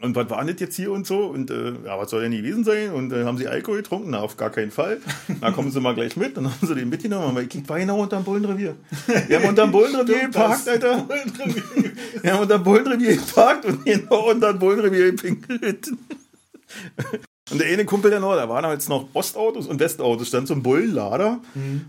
Und 0.01 0.15
was 0.15 0.29
war 0.29 0.37
denn 0.39 0.47
das 0.47 0.61
jetzt 0.61 0.75
hier 0.75 0.91
und 0.91 1.05
so? 1.05 1.25
Und 1.25 1.51
äh, 1.51 1.73
ja, 1.85 1.99
was 1.99 2.09
soll 2.09 2.21
denn 2.21 2.31
gewesen 2.31 2.63
sein? 2.63 2.91
Und 2.91 3.11
äh, 3.11 3.25
haben 3.25 3.37
sie 3.37 3.47
Alkohol 3.47 3.77
getrunken? 3.77 4.11
Na, 4.11 4.19
auf 4.19 4.37
gar 4.37 4.49
keinen 4.49 4.71
Fall. 4.71 5.01
Na, 5.41 5.51
kommen 5.51 5.71
sie 5.71 5.81
mal 5.81 5.93
gleich 5.93 6.15
mit. 6.15 6.37
Dann 6.37 6.45
haben 6.45 6.65
sie 6.65 6.73
den 6.73 6.89
mitgenommen. 6.89 7.27
Aber 7.27 7.41
ich 7.41 7.49
krieg 7.49 7.67
war 7.67 7.77
genau 7.79 8.01
unterm 8.01 8.23
Bullenrevier. 8.23 8.75
Wir 9.27 9.39
haben 9.39 9.49
unterm 9.49 9.71
Bullenrevier 9.71 10.27
geparkt, 10.27 10.69
Alter. 10.69 11.05
Wir 12.21 12.33
haben 12.33 12.41
unterm 12.41 12.63
Bullenrevier 12.63 13.17
geparkt 13.17 13.65
und 13.65 13.85
genau 13.85 14.29
unterm 14.29 14.57
Bullenrevier 14.57 15.11
gepinkelt. 15.11 15.91
Und 17.51 17.59
der 17.59 17.67
eine 17.67 17.85
Kumpel, 17.85 18.11
der 18.11 18.19
noch, 18.19 18.35
da 18.35 18.47
waren 18.49 18.69
jetzt 18.71 18.89
noch 18.89 19.07
Ostautos 19.13 19.67
und 19.67 19.79
Westautos, 19.79 20.27
stand 20.27 20.47
so 20.47 20.53
ein 20.53 20.61
Bullenlader, 20.63 21.39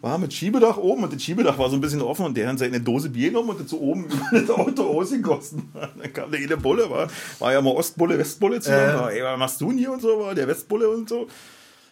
war 0.01 0.19
mit 0.19 0.33
Schiebedach 0.33 0.77
oben 0.79 1.05
und 1.05 1.13
das 1.13 1.23
Schiebedach 1.23 1.59
war 1.59 1.69
so 1.71 1.77
ein 1.77 1.81
bisschen 1.81 2.01
offen 2.03 2.25
und 2.27 2.37
der 2.37 2.49
hat 2.49 2.59
seine 2.59 2.81
Dose 2.81 3.11
Bier 3.11 3.29
genommen 3.29 3.51
und 3.51 3.61
das 3.61 3.71
so 3.71 3.79
oben 3.81 4.05
über 4.07 4.41
das 4.41 4.51
Auto 4.51 4.83
ausgegossen. 4.85 5.71
Dann 5.75 6.13
kam 6.13 6.31
der 6.31 6.41
eine 6.41 6.57
Bulle, 6.57 6.89
war, 6.91 7.09
war 7.39 7.53
ja 7.53 7.61
mal 7.61 7.71
Ostbulle, 7.75 8.19
Westbulle 8.19 8.61
zusammen, 8.61 8.91
Äh. 8.91 8.95
war, 8.99 9.13
ey, 9.13 9.23
was 9.23 9.39
machst 9.39 9.61
du 9.61 9.69
denn 9.69 9.79
hier 9.79 9.93
und 9.93 10.01
so, 10.03 10.19
war 10.21 10.35
der 10.35 10.49
Westbulle 10.49 10.89
und 10.89 11.09
so. 11.09 11.27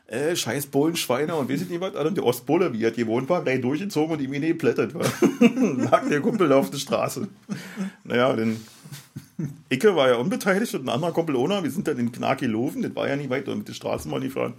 Äh, 0.07 0.35
scheiß 0.35 0.68
Bullen, 0.68 0.96
Schweine 0.96 1.35
und 1.37 1.50
weiß 1.50 1.61
ich 1.61 1.68
nicht 1.68 1.83
was, 1.83 1.94
und 1.94 2.16
der 2.16 2.24
Ostbulle, 2.24 2.72
wie 2.72 2.83
er 2.83 2.90
gewohnt 2.92 3.28
war, 3.28 3.42
gleich 3.44 3.61
durchgezogen 3.61 4.12
und 4.16 4.22
ihm 4.22 4.33
ihn 4.33 4.40
geplättet 4.40 4.94
war. 4.94 5.04
Lag 5.90 6.09
der 6.09 6.22
Kumpel 6.22 6.48
da 6.48 6.57
auf 6.57 6.70
der 6.70 6.78
Straße. 6.78 7.28
Naja, 8.04 8.33
dann 8.33 8.57
Icke 9.70 9.94
war 9.94 10.09
ja 10.09 10.16
unbeteiligt 10.16 10.74
und 10.74 10.83
ein 10.83 10.88
anderer 10.88 11.12
Kumpel 11.12 11.37
ohne. 11.37 11.62
Wir 11.62 11.70
sind 11.70 11.87
dann 11.87 11.98
in 11.98 12.12
Knark 12.12 12.40
gelaufen, 12.40 12.83
das 12.83 12.94
war 12.94 13.09
ja 13.09 13.16
nicht 13.16 13.31
weit, 13.31 13.46
oder 13.46 13.57
mit 13.57 13.68
der 13.68 13.74
Straßenbahn 13.74 14.22
gefahren. 14.22 14.55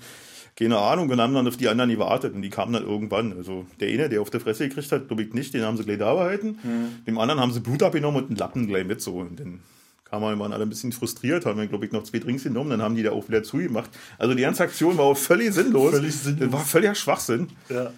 Keine 0.56 0.78
Ahnung, 0.78 1.10
und 1.10 1.22
haben 1.22 1.34
dann 1.34 1.48
auf 1.48 1.58
die 1.58 1.70
anderen 1.70 1.90
gewartet 1.90 2.34
und 2.34 2.42
die 2.42 2.50
kamen 2.50 2.74
dann 2.74 2.84
irgendwann. 2.84 3.34
Also 3.34 3.66
der 3.80 3.90
eine, 3.90 4.10
der 4.10 4.22
auf 4.22 4.30
der 4.30 4.42
Fresse 4.42 4.68
gekriegt 4.68 4.92
hat, 4.92 5.08
glaube 5.08 5.24
ich 5.24 5.34
nicht, 5.34 5.54
den 5.54 5.64
haben 5.64 5.78
sie 5.78 5.86
gleich 5.86 6.00
da 6.00 6.14
behalten. 6.14 6.60
Dem 7.08 7.18
anderen 7.18 7.40
haben 7.40 7.54
sie 7.54 7.62
Blut 7.62 7.82
abgenommen 7.82 8.24
und 8.24 8.30
einen 8.30 8.38
Lappen 8.38 8.68
gleich 8.68 8.86
mit 8.86 9.02
so. 9.02 9.16
Und 9.16 9.40
dann 9.40 9.62
kam 10.04 10.22
man, 10.22 10.38
waren 10.40 10.52
alle 10.52 10.64
ein 10.64 10.70
bisschen 10.70 10.92
frustriert, 10.92 11.46
haben 11.46 11.60
wir, 11.60 11.68
glaube 11.68 11.86
ich, 11.86 11.92
noch 11.92 12.04
zwei 12.04 12.20
Drinks 12.20 12.44
genommen, 12.44 12.72
dann 12.72 12.82
haben 12.82 12.96
die 12.96 13.04
da 13.04 13.12
auch 13.12 13.28
wieder 13.30 13.44
zugemacht. 13.44 13.90
Also 14.18 14.34
die 14.34 14.42
ganze 14.42 14.64
Aktion 14.64 14.98
war 14.98 15.06
auch 15.06 15.18
völlig 15.18 15.54
sinnlos. 15.54 15.92
Völlig 15.92 16.16
sinnlos. 16.16 16.40
Das 16.42 16.52
war 16.52 16.66
völliger 16.66 16.96
Schwachsinn 16.96 17.48
Ja. 17.70 17.92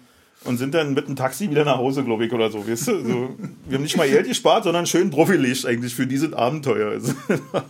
Und 0.44 0.56
sind 0.58 0.74
dann 0.74 0.94
mit 0.94 1.08
dem 1.08 1.16
Taxi 1.16 1.50
wieder 1.50 1.64
nach 1.64 1.78
Hause, 1.78 2.04
glaube 2.04 2.24
ich, 2.26 2.32
oder 2.32 2.50
so. 2.50 2.66
Weißt 2.66 2.88
du? 2.88 3.02
so, 3.04 3.36
wir 3.66 3.76
haben 3.76 3.82
nicht 3.82 3.96
mal 3.96 4.08
Geld 4.08 4.26
gespart, 4.26 4.64
sondern 4.64 4.86
schön 4.86 5.10
profiliert 5.10 5.64
eigentlich 5.66 5.94
für 5.94 6.06
dieses 6.06 6.32
Abenteuer. 6.32 6.90
Also, 6.90 7.12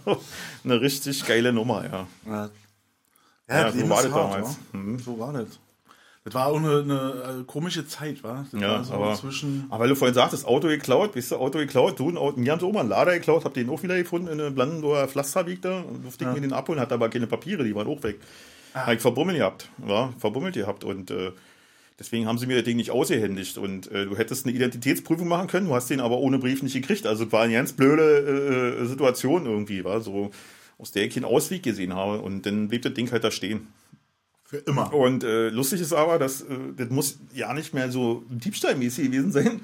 eine 0.64 0.80
richtig 0.80 1.24
geile 1.26 1.52
Nummer, 1.52 1.84
ja. 1.84 2.06
Ja, 2.26 2.50
Ja, 3.48 3.64
das 3.64 3.74
so 3.74 3.88
war 3.90 4.02
das 4.02 4.12
hart, 4.12 4.32
damals. 4.34 4.58
wa? 4.72 4.78
Mhm. 4.78 4.98
So 4.98 5.18
war 5.18 5.32
das. 5.32 5.46
Das 6.24 6.34
war 6.34 6.46
auch 6.46 6.56
eine, 6.58 6.82
eine 6.82 7.40
äh, 7.40 7.44
komische 7.46 7.84
Zeit, 7.88 8.22
war? 8.22 8.46
Das 8.52 8.60
Ja, 8.60 8.68
war 8.70 8.84
so 8.84 8.94
aber, 8.94 9.14
zwischen. 9.16 9.66
aber 9.70 9.80
weil 9.82 9.88
du 9.88 9.96
vorhin 9.96 10.14
sagtest, 10.14 10.46
Auto 10.46 10.68
geklaut, 10.68 11.12
bist 11.14 11.32
du 11.32 11.36
Auto 11.36 11.58
geklaut, 11.58 11.98
du, 11.98 12.10
ein 12.10 12.16
Auto, 12.16 12.38
mir 12.38 12.52
haben 12.52 12.60
sie 12.60 12.66
auch 12.66 12.72
mal 12.72 12.80
einen 12.80 12.90
Lader 12.90 13.14
geklaut, 13.14 13.44
hab 13.44 13.54
den 13.54 13.68
auch 13.68 13.82
wieder 13.82 13.96
gefunden 13.98 14.28
in 14.28 14.40
einem 14.40 14.54
Blandendoer 14.54 15.08
Pflasterweg 15.08 15.60
da, 15.62 15.80
und 15.80 16.04
durfte 16.04 16.22
ich 16.22 16.28
Ja. 16.28 16.34
mir 16.34 16.40
den 16.40 16.52
abholen, 16.52 16.78
hatte 16.78 16.94
aber 16.94 17.08
keine 17.08 17.26
Papiere, 17.26 17.64
die 17.64 17.74
waren 17.74 17.88
auch 17.88 18.00
weg. 18.04 18.20
Ah. 18.72 18.82
Habe 18.82 18.94
ich 18.94 19.00
verbummelt 19.00 19.36
gehabt. 19.36 19.68
Ja, 19.84 20.10
verbummelt 20.18 20.54
gehabt. 20.54 20.84
Und 20.84 21.10
äh, 21.10 21.32
deswegen 21.98 22.26
haben 22.26 22.38
sie 22.38 22.46
mir 22.46 22.56
das 22.56 22.64
Ding 22.64 22.76
nicht 22.76 22.90
ausgehändigt. 22.90 23.58
Und 23.58 23.90
äh, 23.90 24.06
du 24.06 24.16
hättest 24.16 24.46
eine 24.46 24.54
Identitätsprüfung 24.54 25.28
machen 25.28 25.48
können, 25.48 25.68
du 25.68 25.74
hast 25.74 25.90
den 25.90 26.00
aber 26.00 26.18
ohne 26.18 26.38
Brief 26.38 26.62
nicht 26.62 26.74
gekriegt. 26.74 27.06
Also 27.06 27.24
es 27.24 27.32
war 27.32 27.42
eine 27.42 27.54
ganz 27.54 27.72
blöde 27.72 28.80
äh, 28.82 28.86
Situation 28.86 29.46
irgendwie, 29.46 29.84
war 29.84 30.00
so, 30.00 30.30
aus 30.78 30.92
der 30.92 31.04
ich 31.04 31.14
keinen 31.14 31.24
Ausweg 31.24 31.62
gesehen 31.62 31.94
habe. 31.94 32.20
Und 32.20 32.46
dann 32.46 32.68
blieb 32.68 32.82
das 32.82 32.94
Ding 32.94 33.10
halt 33.10 33.24
da 33.24 33.30
stehen. 33.30 33.68
Für 34.44 34.58
immer. 34.58 34.92
Und 34.92 35.24
äh, 35.24 35.48
lustig 35.48 35.80
ist 35.80 35.92
aber, 35.92 36.18
dass 36.18 36.42
äh, 36.42 36.46
das 36.76 36.90
muss 36.90 37.18
ja 37.34 37.54
nicht 37.54 37.72
mehr 37.72 37.90
so 37.90 38.24
diebstahlmäßig 38.28 39.06
gewesen 39.06 39.32
sein. 39.32 39.62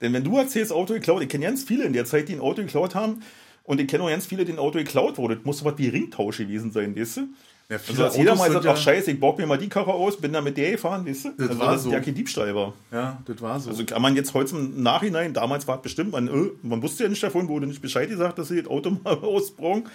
Denn 0.00 0.12
wenn 0.12 0.24
du 0.24 0.38
erzählst, 0.38 0.72
Auto 0.72 0.94
geklaut, 0.94 1.22
ich 1.22 1.28
kenne 1.28 1.44
ganz 1.44 1.62
viele 1.62 1.84
in 1.84 1.92
der 1.92 2.06
Zeit, 2.06 2.28
die 2.28 2.34
ein 2.34 2.40
Auto 2.40 2.62
geklaut 2.62 2.94
haben. 2.94 3.20
Und 3.64 3.80
ich 3.80 3.86
kenne 3.86 4.04
auch 4.04 4.08
ganz 4.08 4.26
viele, 4.26 4.44
denen 4.44 4.58
ein 4.58 4.64
Auto 4.64 4.78
geklaut 4.78 5.18
wurde. 5.18 5.36
Das 5.36 5.44
muss 5.44 5.58
so 5.58 5.64
was 5.64 5.78
wie 5.78 5.88
Ringtausch 5.88 6.38
gewesen 6.38 6.72
sein, 6.72 6.96
weißt 6.96 7.18
du? 7.18 7.28
Ja, 7.70 7.78
also 7.88 8.04
als 8.04 8.16
jeder 8.16 8.34
mal 8.34 8.50
sagt, 8.50 8.66
ach 8.66 8.76
scheiße, 8.76 9.12
ich 9.12 9.20
bock 9.20 9.38
mir 9.38 9.46
mal 9.46 9.56
die 9.56 9.68
Karre 9.68 9.92
aus, 9.92 10.16
bin 10.16 10.32
da 10.32 10.40
mit 10.40 10.56
der 10.56 10.72
gefahren, 10.72 11.06
weißt 11.06 11.26
du? 11.26 11.30
Das 11.38 11.50
also, 11.50 11.60
war 11.60 11.78
so. 11.78 11.92
ja 11.92 12.00
kein 12.00 12.16
Diebstahl 12.16 12.52
war. 12.52 12.74
Ja, 12.90 13.22
das 13.24 13.40
war 13.40 13.60
so. 13.60 13.70
Also 13.70 13.84
kann 13.84 14.02
man 14.02 14.16
jetzt 14.16 14.34
heute 14.34 14.56
im 14.56 14.82
Nachhinein, 14.82 15.32
damals 15.32 15.68
war 15.68 15.76
es 15.76 15.82
bestimmt, 15.82 16.10
man, 16.10 16.26
äh, 16.26 16.50
man 16.62 16.82
wusste 16.82 17.04
ja 17.04 17.08
nicht 17.08 17.22
davon, 17.22 17.46
wurde 17.46 17.68
nicht 17.68 17.80
Bescheid 17.80 18.08
gesagt, 18.08 18.40
dass 18.40 18.48
sie 18.48 18.60
das 18.60 18.68
Auto 18.68 18.90
mal 19.04 19.14
ausbrauchen. 19.18 19.88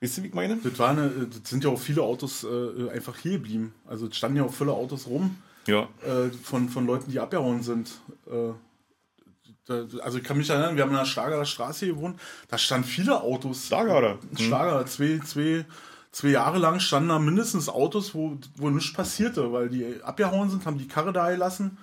Weißt 0.00 0.16
du, 0.16 0.22
wie 0.22 0.28
ich 0.28 0.34
meine? 0.34 0.56
Das, 0.64 0.78
war 0.78 0.90
eine, 0.90 1.10
das 1.10 1.50
sind 1.50 1.62
ja 1.62 1.68
auch 1.68 1.78
viele 1.78 2.02
Autos 2.02 2.44
äh, 2.44 2.90
einfach 2.90 3.18
hier 3.18 3.32
geblieben. 3.32 3.74
Also 3.86 4.06
es 4.06 4.16
standen 4.16 4.38
ja 4.38 4.44
auch 4.44 4.54
viele 4.54 4.72
Autos 4.72 5.06
rum. 5.06 5.36
Ja. 5.66 5.82
Äh, 6.02 6.30
von, 6.42 6.70
von 6.70 6.86
Leuten, 6.86 7.10
die 7.10 7.20
abgehauen 7.20 7.62
sind. 7.62 7.90
Äh, 8.26 8.52
also 10.02 10.18
ich 10.18 10.24
kann 10.24 10.38
mich 10.38 10.48
erinnern, 10.48 10.76
wir 10.76 10.82
haben 10.82 10.90
in 10.90 10.96
der 10.96 11.06
Schlagerer 11.06 11.44
Straße 11.44 11.86
gewohnt, 11.86 12.18
da 12.48 12.58
standen 12.58 12.86
viele 12.86 13.20
Autos. 13.20 13.66
Schlager, 13.66 13.98
oder? 13.98 14.18
Schlager, 14.38 14.80
mhm. 14.80 14.86
zwei, 14.86 15.20
zwei, 15.24 15.64
zwei 16.14 16.28
Jahre 16.28 16.58
lang 16.58 16.78
standen 16.78 17.08
da 17.08 17.18
mindestens 17.18 17.68
Autos, 17.68 18.14
wo, 18.14 18.38
wo 18.56 18.70
nichts 18.70 18.92
passierte, 18.92 19.52
weil 19.52 19.68
die 19.68 20.00
abgehauen 20.02 20.48
sind, 20.48 20.64
haben 20.64 20.78
die 20.78 20.86
Karre 20.86 21.12
da 21.12 21.30
gelassen. 21.30 21.76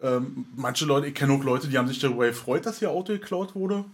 Ähm, 0.00 0.46
manche 0.54 0.84
Leute, 0.84 1.08
ich 1.08 1.14
kenne 1.14 1.32
auch 1.32 1.42
Leute, 1.42 1.68
die 1.68 1.76
haben 1.76 1.88
sich 1.88 1.98
darüber 1.98 2.26
gefreut, 2.26 2.64
dass 2.64 2.80
ihr 2.80 2.90
Auto 2.90 3.12
geklaut 3.12 3.54
wurde, 3.54 3.84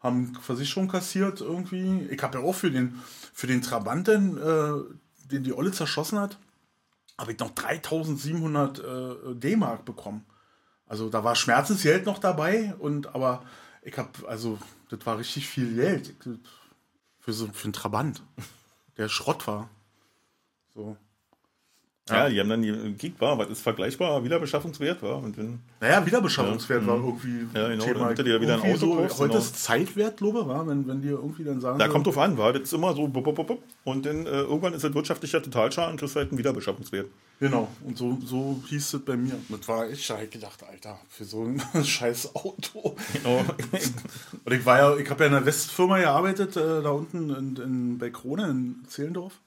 haben 0.00 0.34
Versicherung 0.36 0.88
kassiert 0.88 1.42
irgendwie. 1.42 2.06
Ich 2.10 2.22
habe 2.22 2.38
ja 2.38 2.44
auch 2.44 2.54
für 2.54 2.70
den, 2.70 2.98
für 3.34 3.46
den 3.46 3.60
Trabanten, 3.60 4.38
äh, 4.38 5.28
den 5.30 5.44
die 5.44 5.52
Olle 5.52 5.72
zerschossen 5.72 6.18
hat, 6.18 6.38
habe 7.18 7.32
ich 7.32 7.38
noch 7.38 7.50
3700 7.50 8.78
äh, 8.78 9.34
D-Mark 9.34 9.84
bekommen. 9.84 10.24
Also 10.86 11.10
da 11.10 11.22
war 11.24 11.36
Schmerzensgeld 11.36 12.06
noch 12.06 12.18
dabei 12.18 12.74
und 12.78 13.14
aber 13.14 13.44
ich 13.82 13.96
habe 13.98 14.10
also 14.26 14.58
das 14.88 15.04
war 15.04 15.18
richtig 15.18 15.46
viel 15.46 15.74
Geld 15.76 16.14
für 17.20 17.32
so 17.32 17.48
für 17.52 17.64
einen 17.64 17.72
Trabant, 17.74 18.22
der 18.96 19.08
Schrott 19.08 19.46
war. 19.46 19.68
So. 20.74 20.96
Ja, 22.10 22.28
die 22.28 22.40
haben 22.40 22.48
dann 22.48 22.62
die 22.62 22.72
Gig 22.98 23.14
war, 23.18 23.38
was 23.38 23.48
ist 23.48 23.62
vergleichbar, 23.62 24.22
Wiederbeschaffungswert 24.24 25.02
war. 25.02 25.18
Und 25.18 25.36
wenn, 25.36 25.60
naja, 25.80 26.04
Wiederbeschaffungswert 26.04 26.82
ja, 26.82 26.88
war 26.88 26.96
mhm. 26.96 27.04
irgendwie. 27.04 27.58
Ja, 27.58 27.68
genau, 27.68 27.84
Thema, 27.84 28.14
dann 28.14 28.24
dir 28.24 28.40
wieder 28.40 28.54
ein 28.54 28.60
Auto 28.60 28.76
so, 28.76 28.96
kaufst, 28.96 29.18
Heute 29.18 29.28
genau. 29.28 29.40
ist 29.40 29.62
Zeitwert, 29.62 30.16
glaube 30.16 30.46
war, 30.46 30.66
wenn, 30.66 30.86
wenn 30.86 31.02
die 31.02 31.08
irgendwie 31.08 31.44
dann 31.44 31.60
sagen. 31.60 31.78
Da 31.78 31.86
so, 31.86 31.92
kommt 31.92 32.06
drauf 32.06 32.18
an, 32.18 32.38
war 32.38 32.52
das 32.52 32.62
ist 32.62 32.72
immer 32.72 32.94
so, 32.94 33.08
bup, 33.08 33.24
bup, 33.24 33.46
bup, 33.46 33.58
und 33.84 34.06
dann 34.06 34.26
äh, 34.26 34.30
irgendwann 34.30 34.74
ist 34.74 34.84
das 34.84 34.94
wirtschaftlicher 34.94 35.42
Totalschaden, 35.42 35.96
kriegst 35.96 36.16
halt 36.16 36.30
einen 36.30 36.38
Wiederbeschaffungswert. 36.38 37.06
Genau, 37.40 37.68
und 37.84 37.96
so, 37.96 38.18
so 38.22 38.62
hieß 38.68 38.94
es 38.94 39.00
bei 39.04 39.16
mir. 39.16 39.34
Das 39.48 39.66
war 39.66 39.88
ich 39.88 40.10
halt 40.10 40.30
gedacht, 40.30 40.62
Alter, 40.62 40.98
für 41.08 41.24
so 41.24 41.44
ein 41.44 41.62
scheiß 41.84 42.34
Auto. 42.34 42.96
Genau. 43.14 43.44
und 44.44 44.52
ich 44.52 44.66
war 44.66 44.78
ja, 44.78 44.96
ich 44.96 45.08
habe 45.08 45.24
ja 45.24 45.30
in 45.30 45.36
einer 45.36 45.46
Westfirma 45.46 45.98
gearbeitet, 45.98 46.56
äh, 46.56 46.82
da 46.82 46.90
unten 46.90 47.30
in, 47.30 47.56
in, 47.56 47.98
bei 47.98 48.10
Krone 48.10 48.48
in 48.50 48.84
Zehlendorf 48.88 49.40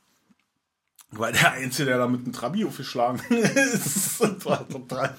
war 1.18 1.32
der 1.32 1.54
Einzige, 1.54 1.90
der 1.90 1.98
da 1.98 2.08
mit 2.08 2.22
einem 2.24 2.34
Trabi 2.34 2.66
aufgeschlagen 2.66 3.20
ist. 3.30 4.22
das 4.22 4.46
war 4.46 4.68
total. 4.68 5.16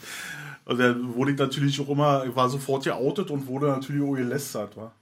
Also 0.65 0.83
der 0.83 0.97
wurde 1.15 1.33
ich 1.33 1.39
natürlich 1.39 1.81
auch 1.81 1.89
immer, 1.89 2.35
war 2.35 2.49
sofort 2.49 2.85
geoutet 2.85 3.31
und 3.31 3.47
wurde 3.47 3.67
natürlich 3.67 4.03
auch 4.03 4.15
gelästert, 4.15 4.77
war. 4.77 4.95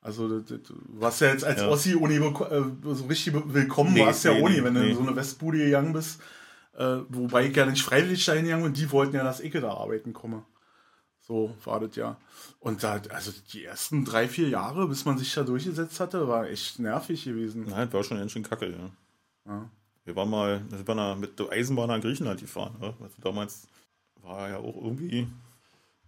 Also, 0.00 0.40
das, 0.40 0.48
das, 0.48 0.72
was 0.88 1.20
ja 1.20 1.28
jetzt 1.28 1.44
als 1.44 1.60
ja. 1.60 1.68
Ossi 1.68 1.94
ohne 1.94 2.14
äh, 2.14 2.94
so 2.94 3.06
richtig 3.06 3.34
willkommen 3.54 3.94
nee, 3.94 4.04
warst 4.04 4.24
ja 4.24 4.34
nee, 4.34 4.42
ohne, 4.42 4.54
nee, 4.54 4.64
wenn 4.64 4.74
du 4.74 4.84
in 4.84 4.96
so 4.96 5.02
eine 5.02 5.14
Westbude 5.14 5.58
gegangen 5.58 5.92
bist. 5.92 6.20
Äh, 6.76 6.98
wobei 7.08 7.46
ich 7.46 7.56
ja 7.56 7.66
nicht 7.66 7.82
freiwillig 7.82 8.24
dahin 8.24 8.44
gegangen 8.44 8.64
und 8.64 8.76
die 8.76 8.90
wollten 8.90 9.14
ja, 9.14 9.22
dass 9.22 9.40
ich 9.40 9.52
da 9.52 9.70
arbeiten 9.70 10.12
komme. 10.12 10.44
So 11.20 11.54
war 11.64 11.78
das 11.78 11.94
ja. 11.94 12.16
Und 12.58 12.82
da, 12.82 13.00
also 13.10 13.32
die 13.52 13.64
ersten 13.64 14.04
drei, 14.04 14.26
vier 14.26 14.48
Jahre, 14.48 14.88
bis 14.88 15.04
man 15.04 15.18
sich 15.18 15.32
da 15.34 15.44
durchgesetzt 15.44 16.00
hatte, 16.00 16.26
war 16.26 16.48
echt 16.48 16.80
nervig 16.80 17.24
gewesen. 17.24 17.66
Nein, 17.68 17.86
das 17.86 17.92
war 17.92 18.02
schon 18.02 18.18
ganz 18.18 18.32
schön 18.32 18.42
kacke, 18.42 18.70
ja. 18.70 18.90
ja. 19.46 19.70
Wir 20.04 20.16
waren 20.16 20.30
mal, 20.30 20.62
wir 20.68 20.86
waren 20.86 21.20
mit 21.20 21.38
der 21.38 21.50
Eisenbahn 21.50 21.88
nach 21.88 22.00
Griechenland 22.00 22.40
gefahren. 22.40 22.76
Ne? 22.80 22.94
Also 23.00 23.16
damals 23.22 23.68
war 24.20 24.48
ja 24.48 24.58
auch 24.58 24.76
irgendwie 24.76 25.28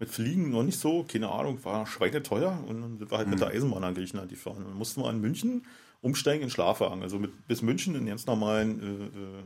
mit 0.01 0.09
Fliegen 0.09 0.51
noch 0.51 0.63
nicht 0.63 0.79
so, 0.79 1.05
keine 1.05 1.31
Ahnung, 1.31 1.65
war 1.65 1.87
schweineteuer 1.87 2.59
und 2.67 2.83
dann 2.83 2.99
sind 2.99 3.11
wir 3.11 3.19
halt 3.19 3.29
mhm. 3.29 3.35
mit 3.35 3.41
der 3.41 3.49
Eisenbahn 3.49 3.83
nach 3.83 3.95
Griechenland 3.95 4.31
gefahren. 4.31 4.65
Dann 4.67 4.77
mussten 4.77 5.03
wir 5.03 5.11
in 5.11 5.21
München 5.21 5.65
umsteigen 6.01 6.43
in 6.43 6.51
Schlafwagen. 6.51 7.03
Also 7.03 7.19
mit, 7.19 7.47
bis 7.47 7.63
München 7.63 7.95
in 7.95 8.07
ganz 8.07 8.27
normalen, 8.27 8.81
äh, 8.81 8.85
äh, 8.85 9.37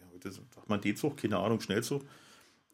ja, 0.00 0.12
heute 0.12 0.32
sagt 0.32 0.68
man 0.68 0.80
D-Zug, 0.80 1.16
keine 1.16 1.38
Ahnung, 1.38 1.60
Schnellzug. 1.60 2.02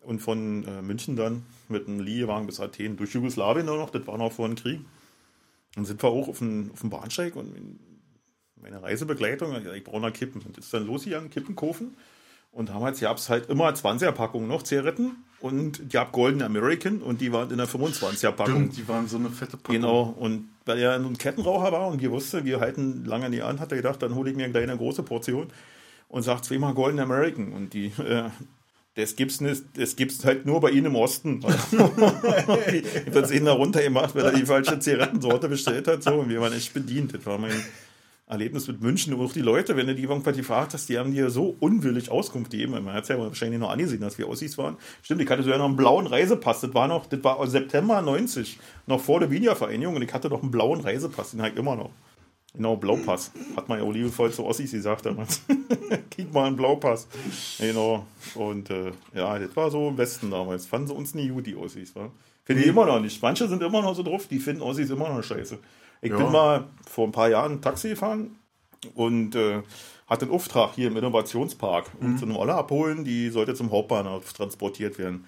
Und 0.03 0.21
von 0.21 0.65
äh, 0.65 0.81
München 0.81 1.15
dann 1.15 1.45
mit 1.69 1.87
einem 1.87 2.01
Liegewagen 2.01 2.47
bis 2.47 2.59
Athen 2.59 2.97
durch 2.97 3.13
Jugoslawien 3.13 3.67
noch, 3.67 3.91
das 3.91 4.07
war 4.07 4.17
noch 4.17 4.33
vor 4.33 4.49
dem 4.49 4.57
Krieg. 4.57 4.81
Dann 5.75 5.85
sind 5.85 6.03
wir 6.03 6.09
auch 6.09 6.27
auf 6.29 6.39
dem, 6.39 6.71
auf 6.73 6.81
dem 6.81 6.91
Bahnsteig 6.91 7.37
und 7.37 7.79
meine 8.63 8.83
Reisebegleitung, 8.83 9.55
ich 9.75 9.85
brauche 9.85 10.01
noch 10.01 10.13
Kippen. 10.13 10.43
Und 10.43 10.59
ist 10.59 10.73
dann 10.73 10.87
losgegangen, 10.87 11.31
Kippen 11.31 11.57
kaufen. 11.57 11.97
Und 12.53 12.69
damals 12.69 13.01
gab 13.01 13.17
es 13.17 13.29
halt 13.29 13.49
immer 13.49 13.69
20er-Packungen 13.69 14.49
noch 14.49 14.65
Zigaretten 14.65 15.25
und 15.41 15.79
die 15.79 15.89
gab 15.89 16.11
Golden 16.11 16.43
American 16.43 17.01
und 17.01 17.21
die 17.21 17.33
waren 17.33 17.49
in 17.51 17.59
der 17.59 17.69
25er-Packung. 17.69 18.71
die 18.71 18.89
waren 18.89 19.07
so 19.07 19.19
eine 19.19 19.31
fette 19.31 19.57
Packung. 19.57 19.77
Genau, 19.77 20.15
und 20.19 20.49
weil 20.65 20.79
er 20.81 20.95
ein 20.95 21.17
Kettenraucher 21.17 21.71
war 21.71 21.87
und 21.87 22.03
wir 22.03 22.11
wussten, 22.11 22.45
wir 22.45 22.59
halten 22.59 23.05
lange 23.05 23.31
nie 23.31 23.41
an, 23.41 23.61
hat 23.61 23.71
er 23.71 23.77
gedacht, 23.77 24.03
dann 24.03 24.17
hole 24.17 24.31
ich 24.31 24.37
mir 24.37 24.45
eine 24.45 24.53
kleine 24.53 24.77
große 24.77 25.05
Portion 25.05 25.47
und 26.09 26.25
sagt 26.25 26.45
zweimal 26.45 26.75
Golden 26.75 26.99
American. 26.99 27.53
Und 27.53 27.73
die, 27.73 27.87
äh, 27.87 28.31
das 28.97 29.15
gibt's 29.15 29.41
nicht, 29.41 29.63
das 29.77 29.95
gibt's 29.95 30.25
halt 30.25 30.45
nur 30.45 30.61
bei 30.61 30.71
Ihnen 30.71 30.87
im 30.87 30.97
Osten. 30.97 31.45
ich 32.73 33.15
wird 33.15 33.25
es 33.25 33.31
ihnen 33.31 33.47
da 33.47 33.53
runtergemacht, 33.53 34.17
weil 34.17 34.25
er 34.25 34.33
die 34.33 34.45
falsche 34.45 34.81
Zigarettensorte 34.81 35.49
bestellt 35.49 35.87
hat. 35.87 36.03
So, 36.03 36.15
und 36.15 36.29
wir 36.29 36.41
waren 36.41 36.53
echt 36.53 36.75
bedient. 36.75 37.15
Das 37.15 37.25
war 37.25 37.39
mein 37.39 37.65
Erlebnis 38.31 38.69
mit 38.69 38.81
München 38.81 39.13
und 39.13 39.25
auch 39.25 39.33
die 39.33 39.41
Leute, 39.41 39.77
wenn 39.77 39.89
du 39.89 39.95
die 39.95 40.03
irgendwann 40.03 40.37
gefragt 40.37 40.73
hast, 40.73 40.89
die 40.89 40.99
haben 40.99 41.13
dir 41.13 41.31
so 41.31 41.57
unwillig 41.59 42.11
Auskunft 42.11 42.53
gegeben. 42.53 42.73
Man 42.73 42.95
hat 42.95 43.03
es 43.03 43.09
ja 43.09 43.19
wahrscheinlich 43.19 43.59
noch 43.59 43.71
angesehen, 43.71 44.01
dass 44.01 44.19
wir 44.19 44.29
aussiehst 44.29 44.57
waren. 44.57 44.77
Stimmt, 45.03 45.23
ich 45.23 45.29
hatte 45.29 45.43
so 45.43 45.51
ja 45.51 45.59
noch 45.59 45.67
einen 45.67 45.77
blauen 45.77 46.07
Reisepass. 46.07 46.61
Das 46.61 46.73
war 46.73 46.87
noch, 46.87 47.07
das 47.07 47.23
war 47.25 47.45
September 47.47 48.01
90, 48.01 48.59
noch 48.87 49.01
vor 49.01 49.21
der 49.21 49.31
Wienia-Vereinigung 49.31 49.97
und 49.97 50.03
ich 50.03 50.15
hatte 50.15 50.29
noch 50.29 50.43
einen 50.43 50.51
blauen 50.51 50.81
Reisepass, 50.81 51.33
den 51.33 51.41
habe 51.43 51.51
ich 51.51 51.57
immer 51.57 51.75
noch. 51.75 51.91
Genau, 52.55 52.77
Blaupass. 52.77 53.31
Hat 53.57 53.69
man 53.69 53.79
ja 53.79 53.85
auch 53.85 53.93
liebevoll 53.93 54.33
zu 54.33 54.45
Ossis 54.45 54.73
gesagt 54.73 55.07
damals. 55.07 55.43
Krieg 56.11 56.33
mal 56.33 56.47
einen 56.47 56.57
Blaupass. 56.57 57.07
Genau. 57.59 58.07
Und 58.35 58.71
äh, 58.71 58.91
ja, 59.15 59.39
das 59.39 59.55
war 59.55 59.71
so 59.71 59.89
im 59.89 59.99
Westen 59.99 60.31
damals. 60.31 60.67
Fanden 60.67 60.89
sie 60.89 60.95
uns 60.95 61.15
nie 61.15 61.29
gut, 61.29 61.47
die 61.47 61.55
Ossis. 61.55 61.95
Wa? 61.95 62.11
Finden 62.45 62.63
die 62.65 62.69
immer 62.69 62.87
noch 62.87 63.01
nicht. 63.01 63.23
Manche 63.23 63.47
sind 63.47 63.63
immer 63.63 63.83
noch 63.83 63.95
so 63.95 64.03
drauf, 64.03 64.27
die 64.27 64.41
finden 64.41 64.63
Ossis 64.63 64.91
immer 64.91 65.09
noch 65.09 65.23
scheiße. 65.23 65.59
Ich 66.01 66.11
ja. 66.11 66.17
bin 66.17 66.33
mal 66.33 66.69
vor 66.89 67.07
ein 67.07 67.13
paar 67.13 67.29
Jahren 67.29 67.61
Taxi 67.61 67.91
gefahren 67.91 68.37
und 68.95 69.35
äh, 69.35 69.63
hatte 70.07 70.25
einen 70.25 70.35
Auftrag 70.35 70.75
hier 70.75 70.89
im 70.89 70.97
Innovationspark, 70.97 71.91
um 72.01 72.13
mhm. 72.13 72.19
zu 72.19 72.25
einem 72.25 72.37
Oller 72.37 72.57
abholen, 72.57 73.05
die 73.05 73.31
sollte 73.31 73.55
zum 73.55 73.71
Hauptbahnhof 73.71 74.33
transportiert 74.33 74.99
werden. 74.99 75.25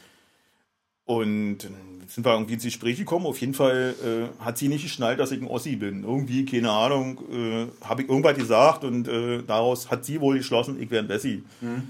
Und 1.05 1.59
dann 1.59 2.03
sind 2.07 2.25
wir 2.25 2.33
irgendwie 2.33 2.55
ins 2.55 2.65
Gespräch 2.65 2.97
gekommen. 2.97 3.27
Auf 3.27 3.41
jeden 3.41 3.55
Fall 3.55 3.95
äh, 4.03 4.45
hat 4.45 4.57
sie 4.57 4.69
nicht 4.69 4.83
geschnallt, 4.83 5.19
dass 5.19 5.33
ich 5.33 5.41
ein 5.41 5.49
Ossi 5.49 5.77
bin. 5.77 6.05
Irgendwie, 6.05 6.45
keine 6.45 6.71
Ahnung, 6.71 7.21
äh, 7.31 7.67
habe 7.85 8.03
ich 8.03 8.09
irgendwas 8.09 8.37
gesagt 8.37 8.85
und 8.85 9.09
äh, 9.09 9.43
daraus 9.43 9.91
hat 9.91 10.05
sie 10.05 10.21
wohl 10.21 10.39
geschlossen, 10.39 10.81
ich 10.81 10.91
wäre 10.91 11.03
ein 11.03 11.09
Bessi. 11.09 11.43
Mhm. 11.61 11.89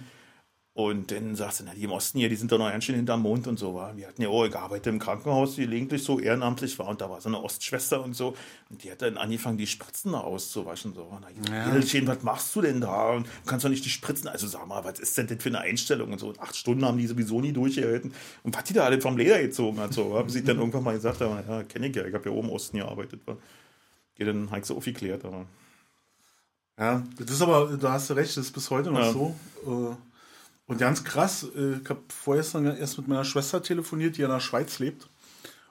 Und 0.75 1.11
dann 1.11 1.37
sagst 1.37 1.61
du, 1.61 1.65
na, 1.65 1.75
die 1.75 1.83
im 1.83 1.93
Osten 1.93 2.19
hier, 2.19 2.31
die 2.31 2.35
sind 2.35 2.51
doch 2.51 2.57
noch 2.57 2.71
ganz 2.71 2.85
schön 2.85 2.95
hinterm 2.95 3.21
Mond 3.21 3.47
und 3.47 3.59
so. 3.59 3.75
War. 3.75 3.95
Wir 3.95 4.09
hatten 4.09 4.23
ja 4.23 4.29
auch 4.31 4.49
gearbeitet 4.49 4.87
im 4.87 4.99
Krankenhaus, 4.99 5.57
die 5.57 5.63
gelegentlich 5.63 6.03
so 6.03 6.19
ehrenamtlich 6.19 6.79
war. 6.79 6.89
Und 6.89 7.03
da 7.03 7.11
war 7.11 7.21
so 7.21 7.29
eine 7.29 7.43
Ostschwester 7.43 8.03
und 8.03 8.15
so. 8.15 8.35
Und 8.71 8.83
die 8.83 8.91
hat 8.91 9.03
dann 9.03 9.19
angefangen, 9.19 9.59
die 9.59 9.67
Spritzen 9.67 10.13
da 10.13 10.21
auszuwaschen. 10.21 10.95
So. 10.95 11.03
Und 11.03 11.27
ich, 11.29 11.93
ja. 11.93 12.07
Was 12.07 12.23
machst 12.23 12.57
du 12.57 12.63
denn 12.63 12.81
da? 12.81 13.11
Und 13.11 13.27
du 13.27 13.31
kannst 13.45 13.67
doch 13.67 13.71
nicht 13.71 13.85
die 13.85 13.91
Spritzen. 13.91 14.29
Also 14.29 14.47
sag 14.47 14.67
mal, 14.67 14.83
was 14.83 14.99
ist 14.99 15.19
denn 15.19 15.27
das 15.27 15.43
für 15.43 15.51
eine 15.51 15.61
Einstellung? 15.61 16.11
Und 16.11 16.19
so. 16.19 16.29
Und 16.29 16.41
acht 16.41 16.57
Stunden 16.57 16.87
haben 16.87 16.97
die 16.97 17.07
sowieso 17.07 17.43
nie 17.43 17.53
durchgehalten. 17.53 18.15
Und 18.43 18.57
was 18.57 18.65
die 18.65 18.73
da 18.73 18.85
alle 18.85 18.99
vom 18.99 19.19
Leder 19.19 19.43
gezogen 19.43 19.79
hat. 19.79 19.93
So. 19.93 20.17
Haben 20.17 20.31
sie 20.31 20.43
dann 20.43 20.57
irgendwann 20.57 20.85
mal 20.85 20.95
gesagt, 20.95 21.21
aber, 21.21 21.45
ja, 21.47 21.65
kenne 21.65 21.89
ich 21.89 21.97
ja, 21.97 22.07
ich 22.07 22.15
habe 22.15 22.31
ja 22.31 22.35
oben 22.35 22.49
im 22.49 22.55
Osten 22.55 22.79
gearbeitet. 22.79 23.21
Geht 24.15 24.27
dann 24.27 24.51
halt 24.51 24.65
so 24.65 24.79
aufgeklärt. 24.79 25.23
Aber. 25.27 25.45
Ja, 26.79 27.03
das 27.19 27.31
ist 27.31 27.43
aber, 27.43 27.77
da 27.77 27.93
hast 27.93 28.09
du 28.09 28.15
recht, 28.15 28.31
das 28.31 28.47
ist 28.47 28.53
bis 28.53 28.71
heute 28.71 28.91
noch 28.91 29.01
ja. 29.01 29.13
so. 29.13 29.37
Äh 29.67 30.12
und 30.73 30.79
ganz 30.79 31.05
krass, 31.05 31.47
äh, 31.55 31.75
ich 31.83 31.91
habe 31.91 32.01
vorgestern 32.09 32.65
erst 32.65 32.97
mit 32.97 33.07
meiner 33.07 33.27
Schwester 33.27 33.63
telefoniert, 33.63 34.17
die 34.17 34.23
in 34.23 34.31
der 34.31 34.41
Schweiz 34.41 34.79
lebt. 34.79 35.07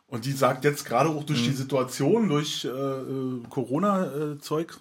Und 0.08 0.26
die 0.26 0.32
sagt 0.32 0.64
jetzt 0.64 0.86
gerade 0.86 1.10
auch 1.10 1.24
durch 1.24 1.42
mhm. 1.42 1.46
die 1.46 1.56
Situation, 1.56 2.30
durch 2.30 2.66
äh, 2.66 2.68
äh 2.68 3.42
Corona-Zeug, 3.50 4.78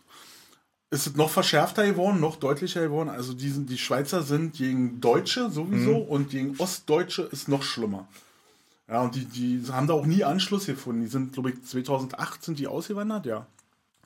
ist 0.90 1.06
es 1.06 1.16
noch 1.16 1.30
verschärfter 1.30 1.86
geworden, 1.86 2.20
noch 2.20 2.36
deutlicher 2.36 2.82
geworden. 2.82 3.08
Also 3.08 3.32
die, 3.32 3.48
sind, 3.48 3.70
die 3.70 3.78
Schweizer 3.78 4.22
sind 4.22 4.52
gegen 4.52 5.00
Deutsche 5.00 5.48
sowieso 5.48 6.00
Mhm. 6.00 6.08
und 6.08 6.28
gegen 6.28 6.54
Ostdeutsche 6.58 7.22
ist 7.22 7.48
noch 7.48 7.62
schlimmer. 7.62 8.06
Ja, 8.86 9.00
und 9.00 9.14
die, 9.14 9.24
die 9.24 9.62
haben 9.72 9.86
da 9.86 9.94
auch 9.94 10.04
nie 10.04 10.22
Anschluss 10.22 10.66
gefunden. 10.66 11.00
Die 11.00 11.08
sind, 11.08 11.32
glaube 11.32 11.52
ich, 11.52 11.62
2008 11.62 12.44
sind 12.44 12.58
die 12.58 12.66
ausgewandert, 12.66 13.24
ja. 13.24 13.46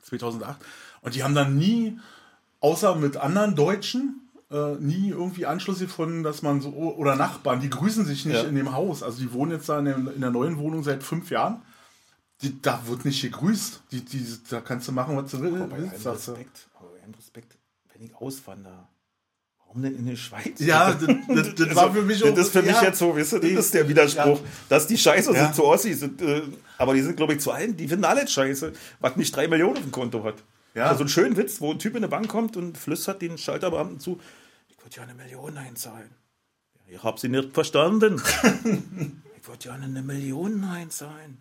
2008. 0.03 0.61
Und 1.01 1.17
die 1.17 1.25
haben 1.25 1.35
dann 1.35 1.59
nie, 1.59 1.99
außer 2.61 2.95
mit 2.95 3.17
anderen 3.17 3.57
Deutschen, 3.57 4.21
äh, 4.51 4.75
nie 4.79 5.11
irgendwie 5.11 5.47
Anschluss 5.47 5.79
gefunden, 5.81 6.23
dass 6.23 6.43
man 6.43 6.61
so, 6.61 6.71
oder 6.71 7.17
Nachbarn, 7.17 7.61
die 7.61 7.71
grüßen 7.71 8.05
sich 8.05 8.25
nicht 8.27 8.37
Ja. 8.43 8.49
in 8.49 8.55
dem 8.55 8.73
Haus. 8.73 9.03
Also 9.03 9.19
die 9.21 9.33
wohnen 9.33 9.53
jetzt 9.53 9.69
da 9.69 9.79
in, 9.79 9.85
dem, 9.87 10.09
in 10.15 10.21
der 10.21 10.31
neuen 10.31 10.59
Wohnung 10.59 10.83
seit 10.85 11.03
fünf 11.03 11.31
Jahren. 11.31 11.63
Die, 12.43 12.61
da 12.61 12.83
wird 12.87 13.05
nicht 13.05 13.23
gegrüßt. 13.23 13.83
Die, 13.93 14.05
die, 14.05 14.27
da 14.51 14.61
kannst 14.61 14.89
du 14.89 14.93
machen, 14.93 15.17
was 15.17 15.31
du 15.31 15.41
willst. 15.41 15.57
Aber 15.57 15.67
bei 15.69 15.77
allem. 15.77 15.89
Respekt, 15.89 16.69
aber 16.79 16.89
bei 16.91 17.03
allem 17.03 17.15
Respekt, 17.15 17.57
wenn 17.93 18.03
ich 18.03 18.15
auswandere, 18.17 18.87
warum 19.59 19.83
denn 19.83 19.95
in 19.97 20.07
die 20.07 20.17
Schweiz? 20.17 20.59
Ja, 20.59 20.93
das, 20.95 21.07
das, 21.29 21.55
das 21.55 21.75
war 21.77 21.93
für 21.93 22.03
mich 22.03 22.23
Also, 22.23 22.35
Das 22.37 22.47
ist 22.47 22.53
für 22.53 22.63
mich 22.63 22.73
ja. 22.73 22.83
jetzt 22.83 22.99
so, 22.99 23.17
weißt 23.17 23.33
du, 23.35 23.39
das 23.39 23.51
ist 23.51 23.75
der 23.75 23.89
Widerspruch, 23.89 24.41
dass 24.69 24.87
die 24.87 24.99
scheiße 24.99 25.33
Ja. 25.33 25.45
sind 25.45 25.55
zu 25.55 25.65
Ossis. 25.65 26.03
Äh, 26.03 26.43
aber 26.77 26.95
die 26.95 27.03
sind, 27.03 27.17
glaube 27.17 27.35
ich, 27.35 27.41
zu 27.41 27.51
allen, 27.53 27.77
die 27.77 27.89
finden 27.89 28.05
alle 28.05 28.27
scheiße, 28.27 28.73
was 29.01 29.17
nicht 29.17 29.35
drei 29.35 29.49
Millionen 29.49 29.77
auf 29.77 29.83
dem 29.83 29.93
Konto 29.93 30.23
hat. 30.25 30.37
Ja. 30.75 30.87
Also 30.87 31.05
ein 31.05 31.09
schönen 31.09 31.37
Witz, 31.37 31.61
wo 31.61 31.71
ein 31.71 31.79
Typ 31.79 31.95
in 31.95 32.03
der 32.03 32.09
Bank 32.09 32.29
kommt 32.29 32.57
und 32.57 32.77
flüstert 32.77 33.23
den 33.23 33.39
Schalterbeamten 33.39 34.01
zu, 34.01 34.21
ich 34.69 34.77
würde 34.83 34.97
ja 34.97 35.03
eine 35.05 35.15
Million 35.15 35.57
einzahlen. 35.57 36.11
Ja, 36.75 36.97
ich 36.97 37.03
habe 37.03 37.19
sie 37.19 37.29
nicht 37.29 37.55
verstanden. 37.55 38.21
ich 39.41 39.49
würde 39.49 39.65
ja 39.65 39.73
eine 39.73 40.03
Million 40.03 40.65
einzahlen. 40.65 41.41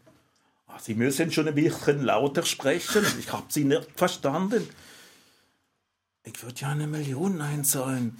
Ach, 0.67 0.79
sie 0.79 0.93
müssen 0.93 1.31
schon 1.31 1.47
ein 1.47 1.55
bisschen 1.55 2.03
lauter 2.03 2.43
sprechen. 2.43 3.05
Ich 3.19 3.33
habe 3.33 3.45
sie 3.49 3.65
nicht 3.65 3.89
verstanden. 3.95 4.67
Ich 6.23 6.41
würde 6.41 6.61
ja 6.61 6.69
eine 6.69 6.87
Million 6.87 7.41
einzahlen. 7.41 8.17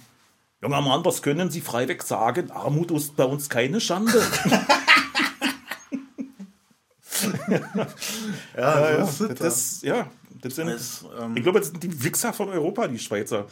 Junger 0.60 0.80
Mann, 0.80 1.02
das 1.02 1.22
können 1.22 1.50
Sie 1.50 1.60
freiweg 1.60 2.02
sagen. 2.02 2.50
Armut 2.50 2.90
ist 2.90 3.16
bei 3.16 3.24
uns 3.24 3.48
keine 3.48 3.80
Schande. 3.80 4.20
Ja, 8.56 8.90
ja, 8.90 9.06
so 9.06 9.28
das, 9.28 9.82
ja, 9.82 10.10
das 10.44 10.54
sind, 10.54 10.68
Das, 10.68 11.04
ähm, 11.20 11.36
ich 11.36 11.42
glaube, 11.42 11.58
das 11.60 11.68
sind 11.70 11.82
die 11.82 12.04
Wichser 12.04 12.32
von 12.32 12.48
Europa, 12.50 12.86
die 12.86 12.98
Schweizer. 12.98 13.46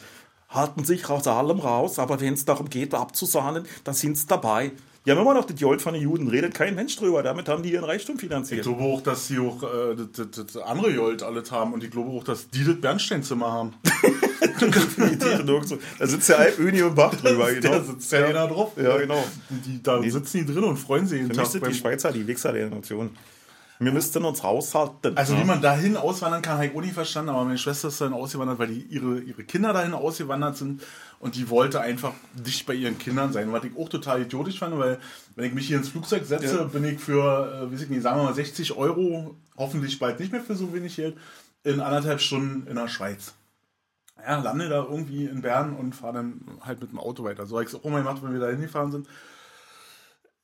Halten 0.49 0.85
sich 0.85 1.09
aus 1.09 1.27
allem 1.27 1.59
raus, 1.59 1.97
aber 1.99 2.21
wenn 2.21 2.33
es 2.35 2.45
darum 2.45 2.69
geht, 2.69 2.93
abzusahnen, 2.93 3.65
da 3.83 3.93
sind 3.93 4.17
sie 4.17 4.27
dabei. 4.27 4.71
Die 5.05 5.11
haben 5.11 5.19
immer 5.19 5.33
noch 5.33 5.43
das 5.43 5.59
Gold 5.59 5.81
von 5.81 5.93
den 5.95 6.03
Juden, 6.03 6.29
redet 6.29 6.53
kein 6.53 6.75
Mensch 6.75 6.95
drüber. 6.95 7.23
Damit 7.23 7.49
haben 7.49 7.61
die 7.61 7.73
ihren 7.73 7.83
Reichtum 7.83 8.15
Ich 8.15 8.21
finanziert. 8.21 8.63
glaube 8.63 8.81
auch, 8.83 9.01
dass 9.01 9.27
sie 9.27 9.37
auch 9.39 9.61
äh, 9.63 9.95
das, 10.15 10.45
das, 10.53 10.57
andere 10.61 10.91
Jolt 10.91 11.23
alles 11.23 11.51
haben 11.51 11.73
und 11.73 11.83
ich 11.83 11.91
glaube 11.91 12.11
auch, 12.11 12.23
dass 12.23 12.49
die 12.49 12.63
das 12.63 12.79
Bernsteinzimmer 12.79 13.51
haben. 13.51 13.73
Da 15.99 16.07
sitzt 16.07 16.29
ja 16.29 16.35
Alp, 16.37 16.59
Öni 16.59 16.81
und 16.83 16.95
Bach 16.95 17.13
drüber. 17.15 17.51
Da 17.51 17.59
Genau. 17.59 17.83
sitzt 17.83 18.11
ja 18.11 18.25
einer 18.25 18.47
drauf. 18.47 18.71
Ja, 18.77 18.97
genau. 18.97 19.23
Die, 19.49 19.81
da 19.83 20.01
sitzen 20.01 20.45
die 20.45 20.53
drin 20.53 20.63
und 20.63 20.77
freuen 20.77 21.05
sich 21.07 21.21
jeden 21.21 21.33
Für 21.33 21.41
mich 21.41 21.49
sind 21.49 21.67
die 21.67 21.73
Schweizer 21.73 22.11
die 22.11 22.25
Wichser 22.25 22.53
der 22.53 22.69
Nation. 22.69 23.09
Wir 23.83 23.91
müssten 23.91 24.23
uns 24.25 24.43
raushalten. 24.43 25.17
Also 25.17 25.33
ja. 25.33 25.41
wie 25.41 25.45
man 25.45 25.61
dahin 25.61 25.97
auswandern 25.97 26.41
kann, 26.41 26.55
habe 26.55 26.67
ich 26.67 26.75
auch 26.75 26.81
nicht 26.81 26.93
verstanden, 26.93 27.29
aber 27.29 27.43
meine 27.45 27.57
Schwester 27.57 27.87
ist 27.87 27.99
dann 28.01 28.13
ausgewandert, 28.13 28.59
weil 28.59 28.67
die, 28.67 28.81
ihre, 28.81 29.19
ihre 29.19 29.43
Kinder 29.43 29.73
dahin 29.73 29.93
ausgewandert 29.93 30.57
sind 30.57 30.81
und 31.19 31.35
die 31.35 31.49
wollte 31.49 31.81
einfach 31.81 32.13
dicht 32.33 32.65
bei 32.65 32.73
ihren 32.73 32.97
Kindern 32.97 33.33
sein. 33.33 33.51
Was 33.51 33.63
ich 33.63 33.75
auch 33.77 33.89
total 33.89 34.21
idiotisch 34.21 34.59
fand, 34.59 34.77
weil 34.77 34.99
wenn 35.35 35.45
ich 35.45 35.53
mich 35.53 35.67
hier 35.67 35.77
ins 35.77 35.89
Flugzeug 35.89 36.25
setze, 36.25 36.57
Ja. 36.57 36.63
bin 36.65 36.83
ich 36.83 36.99
für, 36.99 37.63
äh, 37.67 37.73
weiß 37.73 37.81
ich 37.81 37.89
nicht, 37.89 38.01
sagen 38.01 38.19
wir 38.19 38.23
mal 38.25 38.33
60 38.33 38.75
Euro, 38.75 39.35
hoffentlich 39.57 39.99
bald 39.99 40.19
nicht 40.19 40.31
mehr 40.31 40.41
für 40.41 40.55
so 40.55 40.73
wenig 40.73 40.95
Geld, 40.95 41.17
in 41.63 41.79
anderthalb 41.79 42.19
Stunden 42.21 42.67
in 42.67 42.75
der 42.75 42.87
Schweiz. 42.87 43.33
Ja, 44.25 44.39
lande 44.39 44.69
da 44.69 44.83
irgendwie 44.83 45.25
in 45.25 45.41
Bern 45.41 45.75
und 45.75 45.95
fahre 45.95 46.13
dann 46.13 46.41
halt 46.61 46.79
mit 46.81 46.91
dem 46.91 46.99
Auto 46.99 47.23
weiter. 47.23 47.45
So 47.45 47.55
habe 47.55 47.63
ich 47.63 47.69
es 47.69 47.75
auch 47.75 47.83
immer 47.83 47.97
gemacht, 47.97 48.21
wenn 48.21 48.33
wir 48.33 48.39
da 48.39 48.49
hingefahren 48.49 48.91
sind. 48.91 49.07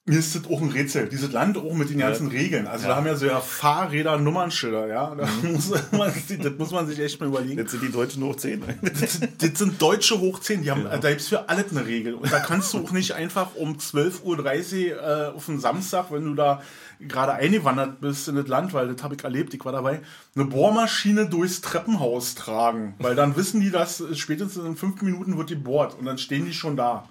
Mir 0.09 0.19
ist 0.19 0.35
das 0.35 0.45
auch 0.45 0.61
ein 0.61 0.69
Rätsel. 0.69 1.07
Dieses 1.07 1.31
Land 1.31 1.57
auch 1.57 1.73
mit 1.73 1.89
den 1.89 1.99
ganzen 1.99 2.27
Regeln. 2.27 2.65
Also 2.65 2.87
da 2.87 2.95
haben 2.95 3.05
ja 3.05 3.15
so 3.15 3.27
ja 3.27 3.39
Fahrräder, 3.39 4.17
Nummernschilder, 4.17 4.87
ja. 4.87 5.13
Da 5.15 5.27
muss 5.47 5.69
man, 5.91 6.11
das 6.41 6.53
muss 6.57 6.71
man 6.71 6.87
sich 6.87 6.99
echt 6.99 7.19
mal 7.19 7.27
überlegen. 7.27 7.59
Jetzt 7.59 7.71
sind 7.71 7.83
die 7.83 7.91
Deutschen 7.91 8.23
hoch 8.23 8.35
10. 8.35 8.63
Das, 8.99 9.19
das 9.37 9.59
sind 9.59 9.81
deutsche 9.81 10.19
Hochzehn, 10.19 10.63
die 10.63 10.71
haben, 10.71 10.83
da 10.83 11.09
gibt 11.09 11.21
es 11.21 11.27
für 11.27 11.47
alles 11.47 11.71
eine 11.71 11.85
Regel. 11.85 12.15
Und 12.15 12.31
da 12.31 12.39
kannst 12.39 12.73
du 12.73 12.79
auch 12.79 12.91
nicht 12.91 13.13
einfach 13.13 13.55
um 13.55 13.77
12.30 13.77 14.23
Uhr 14.23 15.01
äh, 15.01 15.35
auf 15.35 15.47
einen 15.47 15.59
Samstag, 15.59 16.11
wenn 16.11 16.25
du 16.25 16.33
da 16.33 16.61
gerade 16.99 17.33
eingewandert 17.33 18.01
bist 18.01 18.27
in 18.27 18.35
das 18.35 18.47
Land, 18.47 18.73
weil 18.73 18.93
das 18.93 19.03
habe 19.03 19.15
ich 19.15 19.23
erlebt, 19.23 19.53
ich 19.53 19.63
war 19.63 19.71
dabei, 19.71 20.01
eine 20.35 20.45
Bohrmaschine 20.45 21.27
durchs 21.27 21.61
Treppenhaus 21.61 22.35
tragen. 22.35 22.95
Weil 22.99 23.15
dann 23.15 23.35
wissen 23.35 23.61
die, 23.61 23.71
dass 23.71 24.03
spätestens 24.15 24.65
in 24.65 24.75
fünf 24.75 25.01
Minuten 25.01 25.37
wird 25.37 25.49
die 25.49 25.55
bohrt 25.55 25.97
und 25.97 26.05
dann 26.05 26.17
stehen 26.17 26.45
die 26.45 26.53
schon 26.53 26.75
da. 26.75 27.07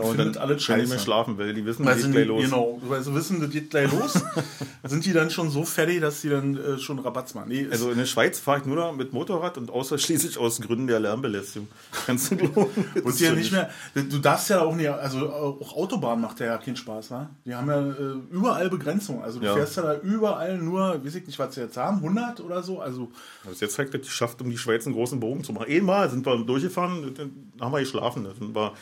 und 0.08 0.16
findet 0.16 0.36
dann 0.36 0.42
alles 0.42 0.64
können 0.66 0.80
die 0.80 0.86
mehr 0.88 0.96
scheiße. 0.98 1.04
schlafen, 1.04 1.38
weil 1.38 1.54
die 1.54 1.64
wissen, 1.64 1.84
Weil 1.84 1.96
geht 1.96 2.12
gleich 2.12 2.26
los. 2.26 2.44
Genau, 2.44 2.80
weil 2.82 3.02
sie 3.02 3.14
wissen, 3.14 3.40
das 3.40 3.50
geht 3.50 3.70
gleich 3.70 3.92
los. 3.92 4.14
sind 4.84 5.04
die 5.04 5.12
dann 5.12 5.30
schon 5.30 5.50
so 5.50 5.64
fertig, 5.64 6.00
dass 6.00 6.20
sie 6.20 6.28
dann 6.30 6.56
äh, 6.56 6.78
schon 6.78 6.98
Rabatz 6.98 7.34
machen. 7.34 7.48
Nee, 7.48 7.66
Also 7.70 7.90
in 7.90 7.98
der 7.98 8.06
Schweiz 8.06 8.38
fahre 8.38 8.58
ich 8.60 8.64
nur 8.64 8.76
noch 8.76 8.94
mit 8.94 9.12
Motorrad 9.12 9.58
und 9.58 9.70
ausschließlich 9.70 10.38
aus 10.38 10.60
Gründen 10.60 10.86
der 10.86 11.00
Lärmbelästigung. 11.00 11.68
Kannst 12.06 12.30
du 12.32 12.36
glauben? 12.36 12.70
Das 12.94 13.02
Und 13.04 13.20
ja 13.20 13.32
nicht 13.32 13.52
mehr, 13.52 13.70
du 13.94 14.18
darfst 14.18 14.48
ja 14.50 14.60
auch 14.62 14.74
nicht, 14.74 14.88
also 14.88 15.28
auch 15.30 15.76
Autobahn 15.76 16.20
macht 16.20 16.40
ja 16.40 16.56
keinen 16.58 16.76
Spaß, 16.76 17.10
wa? 17.10 17.30
Die 17.44 17.54
haben 17.54 17.68
ja 17.68 17.80
äh, 17.90 18.14
überall 18.30 18.68
Begrenzung. 18.70 19.22
Also 19.22 19.40
du 19.40 19.46
Ja. 19.46 19.54
fährst 19.54 19.76
ja 19.76 19.82
da 19.82 19.98
überall 20.00 20.58
nur, 20.58 21.04
weiß 21.04 21.14
ich 21.16 21.26
nicht, 21.26 21.38
was 21.38 21.54
sie 21.54 21.60
jetzt 21.62 21.76
haben, 21.76 21.96
100 21.98 22.40
oder 22.40 22.62
so. 22.62 22.80
Also 22.80 23.10
Was 23.44 23.60
jetzt 23.60 23.74
zeigt, 23.74 23.94
dass 23.94 24.00
die 24.02 24.08
schafft, 24.08 24.40
um 24.42 24.50
die 24.50 24.58
Schweiz 24.58 24.86
einen 24.86 24.94
großen 24.94 25.20
Bogen 25.20 25.44
zu 25.44 25.52
machen. 25.52 25.66
Einmal 25.68 26.10
sind 26.10 26.26
wir 26.26 26.36
durchgefahren, 26.38 27.12
dann 27.14 27.30
haben 27.60 27.72
wir 27.72 27.80
geschlafen. 27.80 28.26
Dann 28.38 28.54
war 28.54 28.74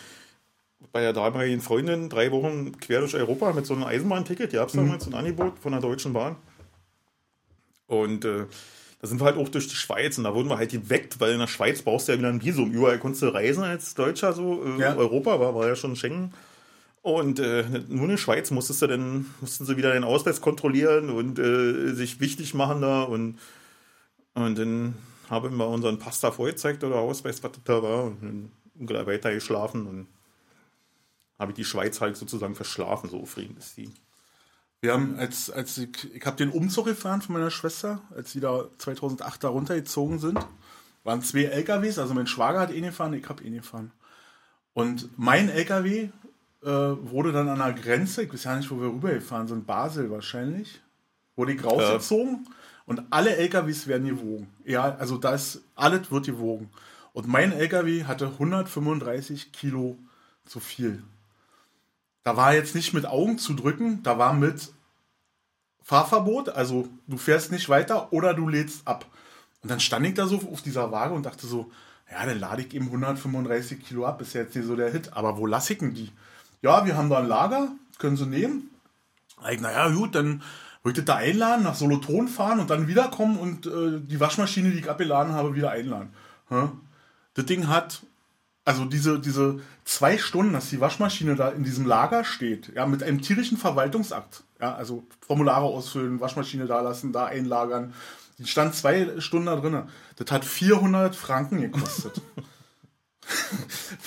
bei 0.92 1.00
der 1.00 1.12
damaligen 1.12 1.60
Freundin 1.60 2.08
drei 2.08 2.32
Wochen 2.32 2.78
quer 2.78 3.00
durch 3.00 3.14
Europa 3.14 3.52
mit 3.52 3.66
so 3.66 3.74
einem 3.74 3.84
Eisenbahnticket. 3.84 4.52
Die 4.52 4.56
gab 4.56 4.68
es 4.68 4.74
damals 4.74 5.04
so 5.04 5.10
ein 5.10 5.14
Angebot 5.14 5.58
von 5.58 5.72
der 5.72 5.80
Deutschen 5.80 6.12
Bahn. 6.12 6.36
Und 7.86 8.24
äh, 8.24 8.46
da 9.00 9.06
sind 9.08 9.20
wir 9.20 9.24
halt 9.24 9.36
auch 9.36 9.48
durch 9.48 9.68
die 9.68 9.74
Schweiz 9.76 10.18
und 10.18 10.24
da 10.24 10.34
wurden 10.34 10.48
wir 10.48 10.58
halt 10.58 10.70
geweckt, 10.70 11.20
weil 11.20 11.32
in 11.32 11.38
der 11.38 11.46
Schweiz 11.46 11.82
brauchst 11.82 12.08
du 12.08 12.12
ja 12.12 12.18
wieder 12.18 12.28
ein 12.28 12.42
Visum. 12.42 12.70
Überall 12.70 12.98
konntest 12.98 13.22
du 13.22 13.28
reisen 13.28 13.64
als 13.64 13.94
Deutscher, 13.94 14.32
so 14.32 14.64
äh, 14.64 14.80
Ja. 14.80 14.96
Europa 14.96 15.40
war, 15.40 15.54
war 15.54 15.66
ja 15.66 15.76
schon 15.76 15.96
Schengen. 15.96 16.34
Und 17.02 17.38
äh, 17.38 17.64
nur 17.88 18.04
in 18.04 18.10
der 18.10 18.16
Schweiz 18.18 18.50
musstest 18.50 18.82
du 18.82 18.86
dann, 18.86 19.26
mussten 19.40 19.64
sie 19.64 19.76
wieder 19.76 19.94
den 19.94 20.04
Ausweis 20.04 20.40
kontrollieren 20.40 21.08
und 21.08 21.38
äh, 21.38 21.94
sich 21.94 22.20
wichtig 22.20 22.52
machen 22.52 22.82
da 22.82 23.02
und, 23.04 23.38
und 24.34 24.58
dann 24.58 24.94
haben 25.30 25.56
wir 25.56 25.68
unseren 25.68 25.98
Pass 25.98 26.20
da 26.20 26.30
vorgezeigt 26.30 26.84
oder 26.84 26.96
Ausweis, 26.96 27.42
was 27.42 27.52
das 27.52 27.64
da 27.64 27.82
war 27.82 28.04
und 28.04 28.50
dann 28.76 29.06
weiter 29.06 29.32
geschlafen 29.32 29.86
und 29.86 30.08
habe 31.40 31.52
ich 31.52 31.56
die 31.56 31.64
Schweiz 31.64 32.00
halt 32.00 32.16
sozusagen 32.16 32.54
verschlafen, 32.54 33.08
so 33.08 33.20
aufregend 33.20 33.58
ist 33.58 33.78
die. 33.78 33.90
wir 34.82 34.92
haben, 34.92 35.18
als, 35.18 35.50
als 35.50 35.78
ich, 35.78 36.14
ich 36.14 36.24
habe 36.26 36.36
den 36.36 36.50
Umzug 36.50 36.84
gefahren 36.84 37.22
von 37.22 37.32
meiner 37.32 37.50
Schwester, 37.50 38.02
als 38.14 38.30
sie 38.30 38.40
da 38.40 38.66
2008 38.78 39.42
da 39.42 39.48
runtergezogen 39.48 40.18
sind, 40.18 40.38
waren 41.02 41.22
zwei 41.22 41.44
LKWs, 41.44 41.98
also 41.98 42.12
mein 42.12 42.26
Schwager 42.26 42.60
hat 42.60 42.72
eh 42.72 42.80
gefahren, 42.80 43.14
ich 43.14 43.26
habe 43.28 43.42
eh 43.42 43.50
gefahren. 43.50 43.90
Und 44.74 45.08
mein 45.18 45.48
LKW 45.48 46.10
äh, 46.62 46.68
wurde 46.68 47.32
dann 47.32 47.48
an 47.48 47.58
der 47.58 47.72
Grenze, 47.72 48.22
ich 48.22 48.32
weiß 48.32 48.44
ja 48.44 48.56
nicht, 48.56 48.70
wo 48.70 48.78
wir 48.78 48.88
rübergefahren 48.88 49.48
sind, 49.48 49.66
Basel 49.66 50.10
wahrscheinlich, 50.10 50.80
wurde 51.36 51.54
ich 51.54 51.64
rausgezogen 51.64 52.46
und 52.84 53.02
alle 53.08 53.34
LKWs 53.36 53.86
werden 53.86 54.08
gewogen. 54.08 54.48
Ja, 54.66 54.94
also 54.96 55.16
das, 55.16 55.62
alles 55.74 56.10
wird 56.10 56.26
gewogen. 56.26 56.70
Und 57.14 57.26
mein 57.26 57.52
LKW 57.52 58.04
hatte 58.04 58.26
135 58.26 59.52
Kilo 59.52 59.96
zu 60.44 60.60
viel. 60.60 61.02
Da 62.22 62.36
war 62.36 62.54
jetzt 62.54 62.74
nicht 62.74 62.92
mit 62.92 63.06
Augen 63.06 63.38
zu 63.38 63.54
drücken, 63.54 64.02
da 64.02 64.18
war 64.18 64.34
mit 64.34 64.72
Fahrverbot, 65.82 66.50
also 66.50 66.88
du 67.06 67.16
fährst 67.16 67.50
nicht 67.50 67.68
weiter 67.68 68.12
oder 68.12 68.34
du 68.34 68.48
lädst 68.48 68.86
ab. 68.86 69.06
Und 69.62 69.70
dann 69.70 69.80
stand 69.80 70.06
ich 70.06 70.14
da 70.14 70.26
so 70.26 70.36
auf 70.52 70.62
dieser 70.62 70.92
Waage 70.92 71.14
und 71.14 71.26
dachte 71.26 71.46
so, 71.46 71.70
ja, 72.10 72.26
dann 72.26 72.38
lade 72.38 72.62
ich 72.62 72.74
eben 72.74 72.86
135 72.86 73.84
Kilo 73.84 74.06
ab, 74.06 74.20
ist 74.20 74.34
ja 74.34 74.42
jetzt 74.42 74.56
nicht 74.56 74.66
so 74.66 74.76
der 74.76 74.90
Hit, 74.90 75.12
aber 75.14 75.38
wo 75.38 75.46
lasse 75.46 75.72
ich 75.72 75.78
denn 75.78 75.94
die? 75.94 76.10
Ja, 76.62 76.84
wir 76.84 76.96
haben 76.96 77.08
da 77.08 77.18
ein 77.18 77.28
Lager, 77.28 77.68
können 77.98 78.16
sie 78.16 78.26
nehmen. 78.26 78.70
Ich, 79.50 79.60
naja, 79.60 79.88
gut, 79.88 80.14
dann 80.14 80.42
würde 80.82 81.00
ich 81.00 81.06
da 81.06 81.16
einladen, 81.16 81.62
nach 81.62 81.74
Solothurn 81.74 82.28
fahren 82.28 82.60
und 82.60 82.70
dann 82.70 82.88
wiederkommen 82.88 83.38
und 83.38 83.66
äh, 83.66 84.00
die 84.00 84.20
Waschmaschine, 84.20 84.70
die 84.70 84.80
ich 84.80 84.90
abgeladen 84.90 85.32
habe, 85.32 85.54
wieder 85.54 85.70
einladen. 85.70 86.12
Hä? 86.48 86.68
Das 87.34 87.46
Ding 87.46 87.68
hat, 87.68 88.02
also 88.70 88.84
diese, 88.84 89.18
diese 89.18 89.60
zwei 89.84 90.16
Stunden, 90.16 90.52
dass 90.52 90.70
die 90.70 90.80
Waschmaschine 90.80 91.34
da 91.34 91.48
in 91.48 91.64
diesem 91.64 91.86
Lager 91.86 92.24
steht, 92.24 92.72
ja, 92.74 92.86
mit 92.86 93.02
einem 93.02 93.20
tierischen 93.20 93.58
Verwaltungsakt, 93.58 94.44
ja, 94.60 94.74
also 94.74 95.04
Formulare 95.20 95.64
ausfüllen, 95.64 96.20
Waschmaschine 96.20 96.66
da 96.66 96.80
lassen, 96.80 97.12
da 97.12 97.26
einlagern, 97.26 97.92
die 98.38 98.46
stand 98.46 98.74
zwei 98.74 99.20
Stunden 99.20 99.46
da 99.46 99.56
drin. 99.56 99.82
Das 100.16 100.30
hat 100.30 100.44
400 100.44 101.14
Franken 101.14 101.60
gekostet. 101.60 102.20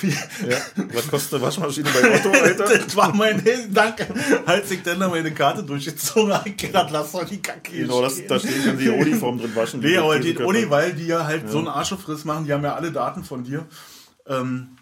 Ja. 0.02 0.58
Was 0.92 1.08
kostet 1.08 1.36
eine 1.36 1.44
Waschmaschine 1.44 1.90
bei 1.90 2.14
Otto, 2.14 2.30
Alter? 2.30 2.78
das 2.78 2.96
war 2.96 3.16
mein 3.16 3.42
Danke. 3.72 4.08
Als 4.46 4.70
ich 4.72 4.84
dann 4.84 5.00
meine 5.00 5.32
Karte 5.34 5.64
durchgezogen 5.64 6.34
habe, 6.34 6.50
ich 6.50 6.58
gedacht, 6.58 6.90
lass 6.92 7.14
doch 7.14 7.24
die 7.24 7.42
Kacke 7.42 7.72
Genau, 7.72 8.02
das, 8.02 8.14
stehen. 8.14 8.28
da 8.28 8.40
stehen 8.40 8.66
kann 8.66 8.78
sie 8.78 8.90
Uniform 8.90 9.38
drin 9.38 9.56
waschen. 9.56 9.80
Nee, 9.80 9.98
aber 9.98 10.20
die 10.20 10.36
Uni, 10.38 10.70
weil 10.70 10.94
die 10.94 11.08
ja 11.08 11.26
halt 11.26 11.50
so 11.50 11.60
einen 11.60 11.70
Arschefriss 11.70 12.26
machen, 12.26 12.46
die 12.46 12.52
haben 12.52 12.64
ja 12.64 12.76
alle 12.76 12.92
Daten 12.92 13.24
von 13.24 13.44
dir. 13.46 13.66
Ähm, 14.28 14.78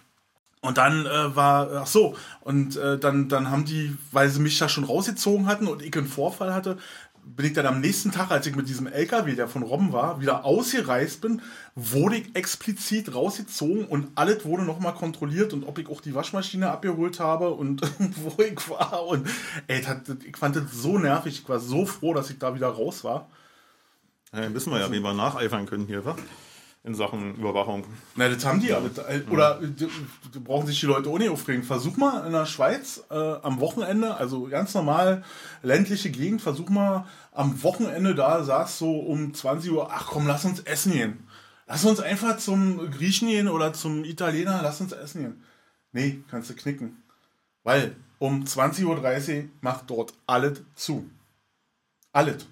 und 0.61 0.77
dann 0.77 1.07
äh, 1.07 1.35
war, 1.35 1.71
ach 1.81 1.87
so, 1.87 2.15
und 2.41 2.75
äh, 2.75 2.99
dann, 2.99 3.29
dann 3.29 3.49
haben 3.49 3.65
die, 3.65 3.97
weil 4.11 4.29
sie 4.29 4.39
mich 4.39 4.59
da 4.59 4.69
schon 4.69 4.83
rausgezogen 4.83 5.47
hatten 5.47 5.67
und 5.67 5.81
ich 5.81 5.95
einen 5.97 6.07
Vorfall 6.07 6.53
hatte, 6.53 6.77
bin 7.23 7.45
ich 7.45 7.53
dann 7.53 7.65
am 7.65 7.81
nächsten 7.81 8.11
Tag, 8.11 8.31
als 8.31 8.45
ich 8.47 8.55
mit 8.55 8.67
diesem 8.67 8.87
LKW, 8.87 9.35
der 9.35 9.47
von 9.47 9.63
Robben 9.63 9.93
war, 9.93 10.19
wieder 10.19 10.43
ausgereist 10.45 11.21
bin, 11.21 11.41
wurde 11.75 12.17
ich 12.17 12.35
explizit 12.35 13.13
rausgezogen 13.13 13.85
und 13.85 14.09
alles 14.15 14.43
wurde 14.45 14.63
nochmal 14.63 14.93
kontrolliert 14.93 15.53
und 15.53 15.63
ob 15.63 15.77
ich 15.77 15.87
auch 15.87 16.01
die 16.01 16.15
Waschmaschine 16.15 16.71
abgeholt 16.71 17.19
habe 17.19 17.51
und 17.51 17.81
wo 18.17 18.41
ich 18.41 18.69
war. 18.69 19.05
Und 19.05 19.27
ey, 19.67 19.81
das, 19.81 20.17
ich 20.25 20.37
fand 20.37 20.55
das 20.55 20.71
so 20.71 20.97
nervig. 20.97 21.41
Ich 21.41 21.49
war 21.49 21.59
so 21.59 21.85
froh, 21.85 22.13
dass 22.13 22.29
ich 22.29 22.39
da 22.39 22.55
wieder 22.55 22.69
raus 22.69 23.03
war. 23.03 23.29
Ja, 24.33 24.41
dann 24.41 24.53
wissen 24.53 24.71
wir 24.71 24.79
ja, 24.79 24.91
wie 24.91 24.99
wir 24.99 25.13
nacheifern 25.13 25.65
können 25.65 25.85
hier, 25.85 26.03
wa? 26.05 26.15
In 26.83 26.95
Sachen 26.95 27.35
Überwachung. 27.35 27.83
Na, 28.15 28.27
das 28.27 28.43
haben 28.43 28.59
die 28.59 28.67
ja. 28.69 28.79
Das- 28.79 29.05
Oder 29.29 29.61
äh, 29.61 29.67
die- 29.67 29.87
die 30.33 30.39
brauchen 30.39 30.65
sich 30.65 30.79
die 30.79 30.87
Leute 30.87 31.11
ohne 31.11 31.29
aufregen. 31.29 31.61
Versuch 31.63 31.95
mal 31.95 32.25
in 32.25 32.31
der 32.31 32.47
Schweiz 32.47 33.03
äh, 33.11 33.13
am 33.15 33.59
Wochenende, 33.59 34.15
also 34.15 34.47
ganz 34.47 34.73
normal 34.73 35.23
ländliche 35.61 36.09
Gegend, 36.09 36.41
versuch 36.41 36.69
mal 36.69 37.05
am 37.33 37.61
Wochenende 37.61 38.15
da, 38.15 38.43
sagst 38.43 38.79
so 38.79 38.97
um 38.99 39.31
20 39.31 39.71
Uhr, 39.71 39.91
ach 39.91 40.07
komm, 40.07 40.25
lass 40.25 40.43
uns 40.43 40.59
essen 40.61 40.93
gehen. 40.93 41.27
Lass 41.67 41.85
uns 41.85 41.99
einfach 41.99 42.37
zum 42.37 42.89
Griechen 42.89 43.27
gehen 43.27 43.47
oder 43.47 43.73
zum 43.73 44.03
Italiener, 44.03 44.61
lass 44.63 44.81
uns 44.81 44.91
essen 44.91 45.21
gehen. 45.21 45.43
Nee, 45.91 46.23
kannst 46.31 46.49
du 46.49 46.55
knicken. 46.55 47.03
Weil 47.63 47.95
um 48.17 48.43
20.30 48.43 48.85
Uhr 49.43 49.49
macht 49.61 49.87
dort 49.89 50.13
alles 50.25 50.61
zu. 50.73 51.07
Alles. 52.11 52.47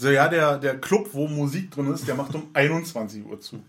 So, 0.00 0.10
ja, 0.10 0.28
der, 0.28 0.58
der 0.58 0.78
Club, 0.78 1.08
wo 1.12 1.26
Musik 1.26 1.72
drin 1.72 1.92
ist, 1.92 2.06
der 2.06 2.14
macht 2.14 2.32
um 2.32 2.48
21 2.54 3.26
Uhr 3.26 3.40
zu. 3.40 3.60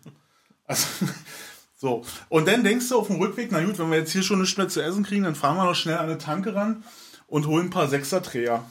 Also, 0.66 0.88
so. 1.76 2.04
Und 2.30 2.48
dann 2.48 2.64
denkst 2.64 2.88
du 2.90 3.00
auf 3.00 3.08
dem 3.08 3.16
Rückweg, 3.16 3.50
na 3.52 3.64
gut, 3.64 3.80
wenn 3.80 3.90
wir 3.90 3.98
jetzt 3.98 4.12
hier 4.12 4.22
schon 4.22 4.40
nichts 4.40 4.56
mehr 4.56 4.68
zu 4.68 4.80
essen 4.82 5.04
kriegen, 5.04 5.24
dann 5.24 5.34
fahren 5.34 5.58
wir 5.58 5.66
noch 5.66 5.74
schnell 5.74 5.98
an 5.98 6.06
eine 6.06 6.20
Tanke 6.20 6.54
ran 6.54 6.84
und 7.26 7.48
holen 7.48 7.68
ein 7.68 7.70
paar 7.72 7.88
Sechserträger. 7.88 8.64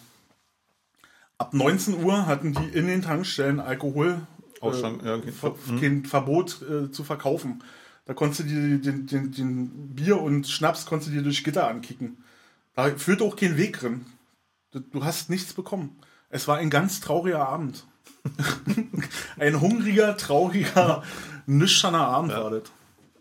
Ab 1.36 1.52
19 1.52 2.04
Uhr 2.04 2.26
hatten 2.26 2.52
die 2.52 2.78
in 2.78 2.86
den 2.86 3.02
Tankstellen 3.02 3.58
Alkohol 3.58 4.20
Auch 4.60 4.74
schon, 4.74 5.04
ja, 5.04 5.16
okay. 5.16 5.32
Ver 5.32 5.54
kein 5.80 6.04
Verbot 6.04 6.62
äh, 6.62 6.92
zu 6.92 7.02
verkaufen. 7.02 7.64
Da 8.04 8.14
konntest 8.14 8.40
du 8.40 8.44
dir 8.44 8.78
den, 8.78 9.06
den, 9.06 9.32
den 9.32 9.94
Bier 9.96 10.20
und 10.20 10.46
Schnaps 10.46 10.86
konntest 10.86 11.10
du 11.10 11.14
dir 11.14 11.22
durch 11.22 11.42
Gitter 11.42 11.66
ankicken. 11.66 12.18
Da 12.74 12.88
führte 12.96 13.24
auch 13.24 13.34
kein 13.34 13.56
Weg 13.56 13.80
drin. 13.80 14.06
Du 14.70 15.04
hast 15.04 15.28
nichts 15.28 15.54
bekommen. 15.54 15.98
Es 16.30 16.48
war 16.48 16.58
ein 16.58 16.70
ganz 16.70 17.00
trauriger 17.00 17.48
Abend. 17.48 17.84
ein 19.38 19.60
hungriger, 19.60 20.16
trauriger, 20.16 21.02
nüchterner 21.46 22.06
Abend 22.06 22.32
war 22.32 22.50
das. 22.50 22.62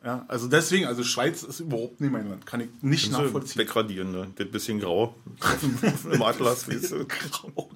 Ja, 0.03 0.25
also 0.27 0.47
deswegen, 0.47 0.85
also 0.85 1.03
Schweiz 1.03 1.43
ist 1.43 1.59
überhaupt 1.59 1.99
nicht 1.99 2.11
mein 2.11 2.29
Land. 2.29 2.45
Kann 2.45 2.61
ich 2.61 2.69
nicht 2.81 3.11
So 3.11 3.21
nachvollziehen. 3.21 3.59
Wegradieren, 3.61 4.11
ne? 4.11 4.27
Das 4.35 4.47
bisschen 4.49 4.79
grau. 4.79 5.15
Im 6.11 6.21
Atlas, 6.21 6.67
weißt 6.67 6.91
du? 6.91 7.05
Grau. 7.05 7.69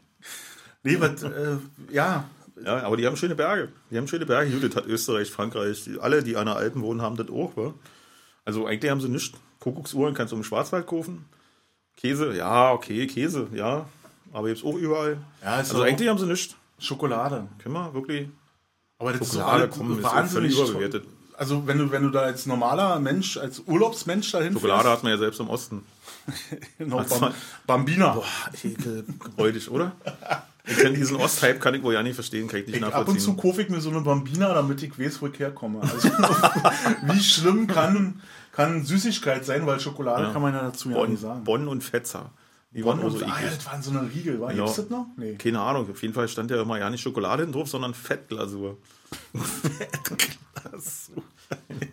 Nee, 0.83 0.99
was, 0.99 1.23
äh, 1.23 1.57
ja, 1.91 2.29
Ja, 2.63 2.83
aber 2.83 2.95
die 2.97 3.05
haben 3.05 3.17
schöne 3.17 3.35
Berge. 3.35 3.69
Die 3.89 3.97
haben 3.97 4.07
schöne 4.07 4.25
Berge. 4.25 4.51
Judith 4.51 4.75
hat 4.75 4.85
Österreich, 4.85 5.29
Frankreich. 5.29 5.83
Die, 5.83 5.99
alle, 5.99 6.23
die 6.23 6.37
an 6.37 6.45
der 6.45 6.55
Alpen 6.55 6.81
wohnen, 6.81 7.01
haben 7.01 7.17
das 7.17 7.29
auch. 7.29 7.55
Wa? 7.57 7.73
Also 8.45 8.65
eigentlich 8.65 8.91
haben 8.91 9.01
sie 9.01 9.09
nichts. 9.09 9.37
Kuckucksuhren 9.59 10.13
kannst 10.13 10.31
du 10.31 10.37
im 10.37 10.43
Schwarzwald 10.43 10.87
kaufen. 10.87 11.25
Käse, 11.97 12.33
ja, 12.33 12.71
okay, 12.71 13.07
Käse, 13.07 13.47
ja. 13.53 13.87
Aber 14.33 14.49
jetzt 14.49 14.63
auch 14.63 14.75
überall. 14.75 15.17
Ja, 15.43 15.59
ist 15.59 15.71
also 15.71 15.83
auch- 15.83 15.87
eigentlich 15.87 16.07
haben 16.09 16.17
sie 16.19 16.25
nichts. 16.25 16.55
Schokolade. 16.79 17.47
Können 17.61 17.75
wir 17.75 17.93
wirklich. 17.93 18.27
Aber 18.97 19.13
das 19.13 19.27
Schokolade 19.33 19.65
ist 19.65 19.73
so 19.75 19.79
kommen, 19.81 19.97
ist 19.97 20.03
wahnsinnig 20.03 20.55
völlig 20.55 20.69
überbewertet. 20.69 21.05
Also 21.37 21.65
wenn 21.65 21.77
du, 21.79 21.89
wenn 21.91 22.03
du 22.03 22.09
da 22.09 22.21
als 22.21 22.45
normaler 22.45 22.99
Mensch, 22.99 23.37
als 23.37 23.59
Urlaubsmensch 23.65 24.31
dahin 24.31 24.53
Schokolade 24.53 24.89
hat 24.89 25.01
man 25.03 25.11
ja 25.11 25.17
selbst 25.17 25.39
im 25.39 25.49
Osten. 25.49 25.83
Hat's 26.91 27.19
Bam, 27.19 27.33
Bambina. 27.65 28.09
Boah, 28.13 28.23
ekelräudig, 28.63 29.69
oder? 29.71 29.91
Ich 30.65 30.77
kann 30.77 30.93
diesen 30.93 31.15
Osthype 31.17 31.57
kann 31.57 31.73
ich 31.73 31.81
wohl 31.81 31.95
ja 31.95 32.03
nicht 32.03 32.13
verstehen, 32.13 32.47
kann 32.47 32.59
ich 32.59 32.67
nicht 32.67 32.75
Ich, 32.77 32.83
ab 32.83 32.89
und 32.89 32.97
nachvollziehen. 32.99 33.19
zu 33.23 33.33
kaufe 33.35 33.63
ich 33.63 33.69
mir 33.69 33.81
so 33.81 33.89
eine 33.89 34.01
Bambina, 34.01 34.53
damit 34.53 34.83
ich 34.83 34.97
weiß, 34.99 35.19
wo 35.21 35.27
ich 35.27 35.39
herkomme. 35.39 35.81
Also, 35.81 36.09
wie 37.03 37.19
schlimm 37.23 37.65
kann, 37.65 38.21
kann 38.51 38.85
Süßigkeit 38.85 39.43
sein, 39.43 39.65
weil 39.65 39.79
Schokolade 39.79 40.25
Ja. 40.25 40.31
kann 40.33 40.43
man 40.43 40.53
ja 40.53 40.61
dazu 40.61 40.89
ja 40.91 40.97
Bonn, 40.97 41.09
nicht 41.11 41.21
sagen. 41.21 41.43
Bonn 41.43 41.67
und 41.67 41.83
Fetzer. 41.83 42.29
Die 42.73 42.85
waren 42.85 42.99
und 42.99 43.11
so 43.11 43.25
ah, 43.25 43.39
ja, 43.43 43.49
das 43.53 43.65
waren 43.65 43.81
so 43.81 43.91
eine 43.91 44.09
Riegel, 44.13 44.39
war 44.39 44.51
Genau. 44.51 44.65
Das 44.65 44.89
noch? 44.89 45.07
Nee. 45.17 45.35
Keine 45.35 45.59
Ahnung, 45.59 45.89
auf 45.91 46.01
jeden 46.01 46.13
Fall 46.13 46.27
stand 46.29 46.51
ja 46.51 46.61
immer 46.61 46.79
ja 46.79 46.89
nicht 46.89 47.01
Schokolade 47.01 47.45
drauf, 47.47 47.67
sondern 47.67 47.93
Fettglasur. 47.93 48.77
Fettglasur. 49.33 51.23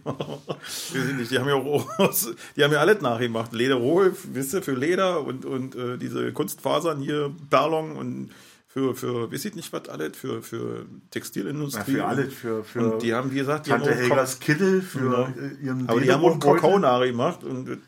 Die 1.31 1.39
haben 1.39 1.49
ja 1.49 1.55
auch 1.55 2.11
die 2.57 2.65
haben 2.65 2.73
ja 2.73 2.79
alles 2.81 3.01
nachgemacht. 3.01 3.53
Lederrohl, 3.53 4.15
wisst 4.33 4.55
ihr, 4.55 4.63
für 4.63 4.73
Leder 4.75 5.25
und, 5.25 5.45
und 5.45 5.75
äh, 5.75 5.99
diese 5.99 6.33
Kunstfasern 6.33 7.01
hier, 7.01 7.33
Perlon 7.51 7.93
und 7.93 8.31
für, 8.69 8.95
für, 8.95 9.31
wisst 9.31 9.45
ihr 9.47 9.55
nicht 9.55 9.73
was 9.73 9.89
alles, 9.89 10.17
für, 10.17 10.43
für 10.43 10.79
Ja, 10.81 10.85
Textilindustrie. 11.11 11.93
für 11.93 12.05
alle, 12.05 12.31
für, 12.31 12.63
für 12.65 12.93
Und 12.93 13.03
die 13.03 13.15
haben, 13.15 13.33
wie 13.33 13.37
gesagt, 13.39 13.67
die 13.67 13.71
Tante 13.71 13.91
haben 13.91 13.99
Helgas 13.99 14.39
Kittel, 14.39 14.83
für 14.83 14.99
Genau. 15.01 15.29
ihren 15.63 15.89
aber 15.89 16.01
die 16.01 16.13
haben 16.13 16.23
auch. 16.25 16.39
Kakao 16.39 16.79
nachgemacht 16.79 17.43
und 17.45 17.79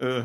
äh, 0.00 0.18
äh, 0.20 0.24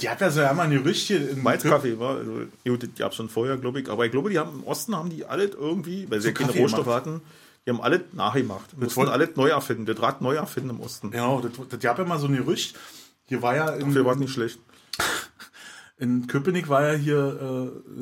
Die 0.00 0.08
hat 0.08 0.20
ja 0.20 0.30
so 0.30 0.40
einmal 0.40 0.66
ein 0.66 0.72
Gerüchtchen 0.72 1.28
in 1.28 1.42
Malzkaffee 1.42 1.98
war, 1.98 2.16
also 2.16 2.32
gut, 2.66 2.82
die 2.82 2.92
gab 2.98 3.10
es 3.12 3.16
schon 3.16 3.28
vorher, 3.28 3.56
glaube 3.58 3.80
ich, 3.80 3.88
aber 3.90 4.06
ich 4.06 4.12
glaube, 4.12 4.30
die 4.30 4.38
haben 4.38 4.60
im 4.60 4.64
Osten 4.64 4.96
haben 4.96 5.10
die 5.10 5.24
alles 5.24 5.50
irgendwie, 5.54 6.10
weil 6.10 6.20
sie 6.20 6.28
ja 6.28 6.34
keine 6.34 6.48
Kaffee 6.48 6.62
Rohstoffe 6.62 6.84
gemacht. 6.84 7.06
hatten, 7.06 7.20
die 7.66 7.70
haben 7.70 7.80
alles 7.80 8.00
nachgemacht. 8.12 8.76
Mussten 8.78 8.96
wollte- 8.96 9.12
alles 9.12 9.36
neu 9.36 9.48
erfinden, 9.48 9.86
das 9.86 10.00
Rad 10.00 10.20
neu 10.22 10.34
erfinden 10.34 10.70
im 10.70 10.80
Osten. 10.80 11.10
Genau, 11.10 11.40
das, 11.40 11.52
das 11.68 11.80
gab 11.80 11.98
ja 11.98 12.04
mal 12.04 12.18
so 12.18 12.26
ein 12.26 12.36
Gerücht. 12.36 12.78
Hier 13.26 13.42
war 13.42 13.54
ja 13.54 13.68
in, 13.74 13.86
Dafür 13.88 14.04
war 14.04 14.14
es 14.14 14.18
nicht 14.18 14.32
schlecht. 14.32 14.58
in 15.98 16.26
Köpenick 16.26 16.68
war 16.68 16.86
ja 16.92 16.94
hier 16.94 17.72
äh, 17.94 17.96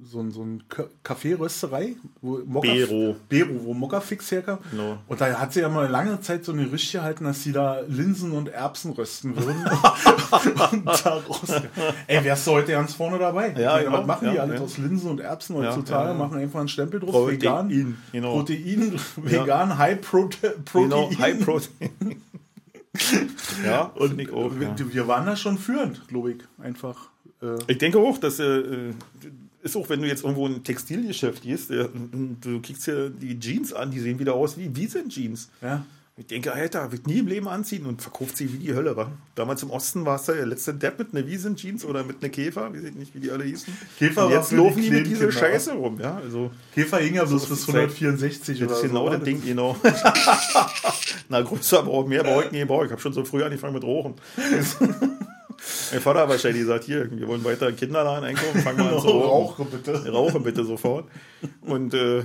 so 0.00 0.20
ein, 0.20 0.30
so 0.30 0.42
ein 0.44 0.62
Ka- 0.68 0.86
Kaffeerösterei, 1.02 1.96
wo 2.22 2.38
Mokka, 2.46 2.68
Bero. 2.72 3.16
Bero, 3.28 3.64
wo 3.64 3.74
Mokkafix 3.74 4.30
herkam. 4.30 4.58
Genau. 4.70 4.98
Und 5.08 5.20
da 5.20 5.26
hat 5.40 5.52
sie 5.52 5.60
ja 5.60 5.68
mal 5.68 5.88
lange 5.88 6.20
Zeit 6.20 6.44
so 6.44 6.52
ein 6.52 6.58
Gerücht 6.58 6.92
gehalten, 6.92 7.24
dass 7.24 7.42
sie 7.42 7.50
da 7.50 7.80
Linsen 7.88 8.30
und 8.32 8.48
Erbsen 8.48 8.92
rösten 8.92 9.34
würden. 9.36 9.56
und 10.72 10.86
daraus, 10.86 11.52
ey, 12.06 12.22
wärst 12.22 12.46
du 12.46 12.52
heute 12.52 12.72
ganz 12.72 12.94
vorne 12.94 13.18
dabei? 13.18 13.52
Ja, 13.58 13.78
genau. 13.82 13.98
Was 13.98 14.06
machen 14.06 14.28
die 14.30 14.36
Ja, 14.36 14.42
alles 14.42 14.58
ja. 14.60 14.64
aus 14.64 14.78
Linsen 14.78 15.10
und 15.10 15.20
Erbsen 15.20 15.56
heutzutage? 15.56 16.04
ja, 16.10 16.12
ja. 16.12 16.18
Machen 16.18 16.38
einfach 16.38 16.60
einen 16.60 16.68
Stempel 16.68 17.00
drauf. 17.00 17.10
Protein, 17.10 17.32
vegan, 17.68 17.96
genau. 18.12 18.34
Protein, 18.34 19.00
vegan, 19.16 19.78
High 19.78 20.00
Prote 20.00 20.50
Protein. 20.64 20.90
Genau, 20.90 21.10
High 21.18 21.44
Protein. 21.44 21.90
ja, 23.64 23.82
und 23.96 24.18
ich 24.20 24.30
auch. 24.32 24.52
Ja. 24.54 24.60
Wir, 24.78 24.92
wir 24.94 25.08
waren 25.08 25.26
da 25.26 25.34
schon 25.36 25.58
führend, 25.58 26.06
glaube 26.08 26.32
ich. 26.32 26.38
Einfach. 26.62 27.08
Äh, 27.42 27.56
Ich 27.66 27.78
denke 27.78 27.98
auch, 27.98 28.18
dass 28.18 28.38
äh, 28.38 28.92
ist 29.62 29.76
auch, 29.76 29.88
wenn 29.88 30.00
du 30.00 30.08
jetzt 30.08 30.22
irgendwo 30.22 30.46
in 30.46 30.56
ein 30.56 30.64
Textilgeschäft 30.64 31.42
gehst, 31.42 31.70
äh, 31.70 31.88
du 32.40 32.60
kriegst 32.60 32.86
ja 32.86 33.08
die 33.08 33.38
Jeans 33.38 33.72
an, 33.72 33.90
die 33.90 34.00
sehen 34.00 34.18
wieder 34.18 34.34
aus 34.34 34.56
wie 34.56 34.74
Wiesen-Jeans. 34.74 35.50
ja. 35.62 35.84
Ich 36.20 36.26
denke, 36.26 36.52
Alter, 36.52 36.90
wird 36.90 37.06
nie 37.06 37.20
im 37.20 37.28
Leben 37.28 37.46
anziehen 37.46 37.86
und 37.86 38.02
verkauft 38.02 38.36
sie 38.36 38.52
wie 38.52 38.58
die 38.58 38.74
Hölle, 38.74 38.96
wa? 38.96 39.08
Damals 39.36 39.62
im 39.62 39.70
Osten 39.70 40.04
war 40.04 40.16
es 40.16 40.24
der 40.24 40.44
letzte 40.46 40.74
Depp 40.74 40.98
mit 40.98 41.14
einer 41.14 41.24
Wiesen-Jeans 41.24 41.84
oder 41.84 42.02
mit 42.02 42.16
einer 42.20 42.28
Käfer, 42.28 42.74
weiß 42.74 42.82
ich 42.82 42.94
nicht, 42.96 43.14
wie 43.14 43.20
die 43.20 43.30
alle 43.30 43.44
hießen. 43.44 43.72
Käfer 44.00 44.26
und 44.26 44.32
jetzt 44.32 44.50
laufen 44.50 44.82
die 44.82 44.90
mit 44.90 45.06
dieser 45.06 45.30
Scheiße 45.30 45.74
rum, 45.74 46.00
ja. 46.00 46.16
Also, 46.16 46.50
Käfer 46.74 46.98
hing 46.98 47.14
ja 47.14 47.24
bloß 47.24 47.46
bis 47.46 47.60
ist 47.60 47.68
die 47.68 47.72
Zeit. 47.72 47.82
164 47.82 48.58
das 48.58 48.66
oder 48.66 48.76
ist 48.76 48.82
genau 48.82 49.06
so. 49.06 49.12
das 49.12 49.22
Ding, 49.22 49.44
genau. 49.44 49.76
Na, 51.28 51.40
größer 51.40 51.84
braucht 51.84 52.08
mehr 52.08 52.24
brauche 52.24 52.48
ich 52.50 52.66
brauche. 52.66 52.86
Ich 52.86 52.90
habe 52.90 53.00
schon 53.00 53.12
so 53.12 53.24
früh 53.24 53.44
angefangen 53.44 53.74
mit 53.74 53.84
Rauchen. 53.84 54.14
mein 55.92 56.00
Vater 56.00 56.20
hat 56.20 56.28
wahrscheinlich 56.28 56.62
gesagt, 56.62 56.84
hier, 56.84 57.10
wir 57.10 57.26
wollen 57.26 57.44
weiter 57.44 57.68
in 57.68 57.74
den 57.74 57.78
Kinderladen 57.78 58.24
einkaufen, 58.24 58.60
fangen 58.60 58.78
wir 58.78 58.92
an 58.92 58.98
zu 59.00 59.08
rauchen. 59.08 59.64
Rauche 59.64 59.64
bitte. 59.64 60.10
Rauche 60.10 60.40
bitte 60.40 60.64
sofort. 60.64 61.08
Und 61.62 61.94
äh, 61.94 62.24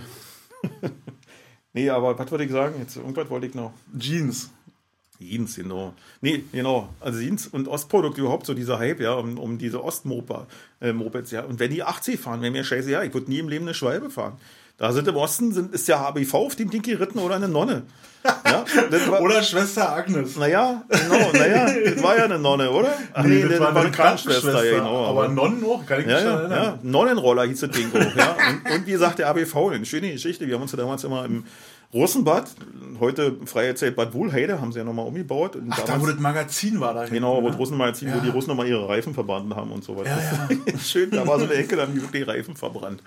nee, 1.73 1.89
aber 1.89 2.17
was 2.17 2.31
wollte 2.31 2.43
ich 2.43 2.51
sagen? 2.51 2.75
Jetzt 2.79 2.95
irgendwas 2.97 3.29
wollte 3.29 3.47
ich 3.47 3.55
noch. 3.55 3.73
Jeans. 3.97 4.51
Jeans, 5.19 5.55
genau. 5.55 5.93
Nee, 6.21 6.43
genau. 6.51 6.89
Also 6.99 7.19
Jeans 7.19 7.47
und 7.47 7.67
Ostprodukte 7.67 8.21
überhaupt 8.21 8.45
so 8.45 8.53
dieser 8.53 8.79
Hype, 8.79 8.99
ja, 8.99 9.13
um, 9.13 9.37
um 9.37 9.57
diese 9.57 9.83
Ostmopeds, 9.83 10.47
äh, 10.81 10.93
Mopeds, 10.93 11.31
ja. 11.31 11.43
Und 11.43 11.59
wenn 11.59 11.71
die 11.71 11.83
80 11.83 12.19
fahren, 12.19 12.41
wäre 12.41 12.51
mir 12.51 12.63
scheiße, 12.63 12.91
ja, 12.91 13.03
ich 13.03 13.13
würde 13.13 13.29
nie 13.29 13.39
im 13.39 13.49
Leben 13.49 13.65
eine 13.65 13.73
Schwalbe 13.73 14.09
fahren. 14.09 14.37
Da 14.77 14.91
sind 14.91 15.07
im 15.07 15.15
Osten 15.15 15.53
sind, 15.53 15.73
ist 15.73 15.87
der 15.87 15.99
HBV 15.99 16.33
auf 16.33 16.55
dem 16.55 16.69
Ding 16.69 16.81
geritten 16.81 17.19
oder 17.19 17.35
eine 17.35 17.47
Nonne. 17.47 17.83
Ja, 18.45 18.63
war, 19.11 19.21
oder 19.21 19.43
Schwester 19.43 19.91
Agnes. 19.91 20.37
Naja, 20.37 20.83
genau, 20.87 21.31
naja, 21.33 21.65
das 21.65 22.01
war 22.01 22.17
ja 22.17 22.25
eine 22.25 22.39
Nonne, 22.39 22.71
oder? 22.71 22.93
Ach 23.11 23.23
nee, 23.23 23.35
nee 23.35 23.41
das, 23.41 23.51
das, 23.51 23.59
war 23.59 23.69
eine, 23.69 23.79
eine 23.79 23.91
Krankenschwester, 23.91 24.63
ja, 24.63 24.77
genau. 24.77 25.07
Aber, 25.07 25.23
aber 25.23 25.33
Nonnen 25.33 25.63
auch, 25.65 25.85
kann 25.85 26.01
ich 26.01 26.07
ja, 26.07 26.15
mich 26.15 26.23
ja, 26.23 26.39
erinnern. 26.39 26.63
Ja, 26.63 26.79
Nonnenroller 26.83 27.43
hieß 27.45 27.61
das 27.61 27.71
Ding 27.71 27.89
auch, 27.93 28.15
ja. 28.15 28.37
Und, 28.49 28.75
und 28.75 28.87
wie 28.87 28.91
gesagt, 28.91 29.19
der 29.19 29.27
ABV, 29.27 29.55
eine 29.73 29.85
schöne 29.85 30.11
Geschichte. 30.11 30.47
Wir 30.47 30.55
haben 30.55 30.61
uns 30.61 30.71
ja 30.71 30.77
damals 30.77 31.03
immer 31.03 31.25
im 31.25 31.43
Rosenbad, 31.93 32.49
heute 32.99 33.37
freie 33.45 33.75
Zeit 33.75 33.95
Bad 33.95 34.13
Wohlheide, 34.13 34.59
haben 34.59 34.71
sie 34.71 34.79
ja 34.79 34.85
nochmal 34.85 35.05
umgebaut. 35.05 35.55
Und 35.55 35.67
Ach, 35.71 35.79
damals, 35.79 35.93
da 35.93 36.01
wo 36.01 36.11
das 36.11 36.19
Magazin 36.19 36.79
war 36.79 36.93
da. 36.93 37.05
Genau, 37.05 37.43
wo 37.43 37.49
das 37.49 37.57
Russenmagazin, 37.57 38.07
ja. 38.07 38.15
wo 38.15 38.19
die 38.19 38.29
Russen 38.29 38.49
nochmal 38.49 38.67
ihre 38.67 38.87
Reifen 38.87 39.13
verbrannt 39.13 39.53
haben 39.55 39.71
und 39.71 39.83
so 39.83 39.97
weiter. 39.97 40.09
Ja, 40.09 40.49
ja. 40.49 40.79
Schön, 40.83 41.11
da 41.11 41.27
war 41.27 41.39
so 41.39 41.45
eine 41.45 41.55
Ecke, 41.55 41.75
dann 41.75 41.99
die 42.13 42.21
Reifen 42.21 42.55
verbrannt. 42.55 43.03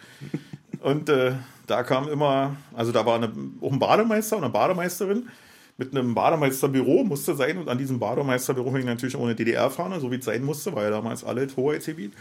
Und 0.81 1.09
äh, 1.09 1.33
da 1.67 1.83
kam 1.83 2.09
immer, 2.09 2.57
also 2.75 2.93
da 2.93 3.05
war 3.05 3.17
eine, 3.17 3.33
auch 3.61 3.73
ein 3.73 3.79
Bademeister 3.79 4.37
und 4.37 4.45
eine 4.45 4.53
Bademeisterin 4.53 5.29
mit 5.77 5.91
einem 5.91 6.14
Bademeisterbüro, 6.14 7.05
musste 7.05 7.35
sein. 7.35 7.59
Und 7.59 7.69
an 7.69 7.79
diesem 7.79 7.99
Bademeisterbüro 7.99 8.77
hing 8.77 8.87
natürlich 8.87 9.17
auch 9.17 9.25
eine 9.25 9.35
DDR-Fahne, 9.35 10.01
so 10.01 10.11
wie 10.11 10.17
es 10.17 10.25
sein 10.25 10.45
musste, 10.45 10.75
weil 10.75 10.85
ja 10.85 10.91
damals 10.91 11.25
alle 11.25 11.47
hohe 11.49 11.57
Hoheitsgebiet. 11.57 12.12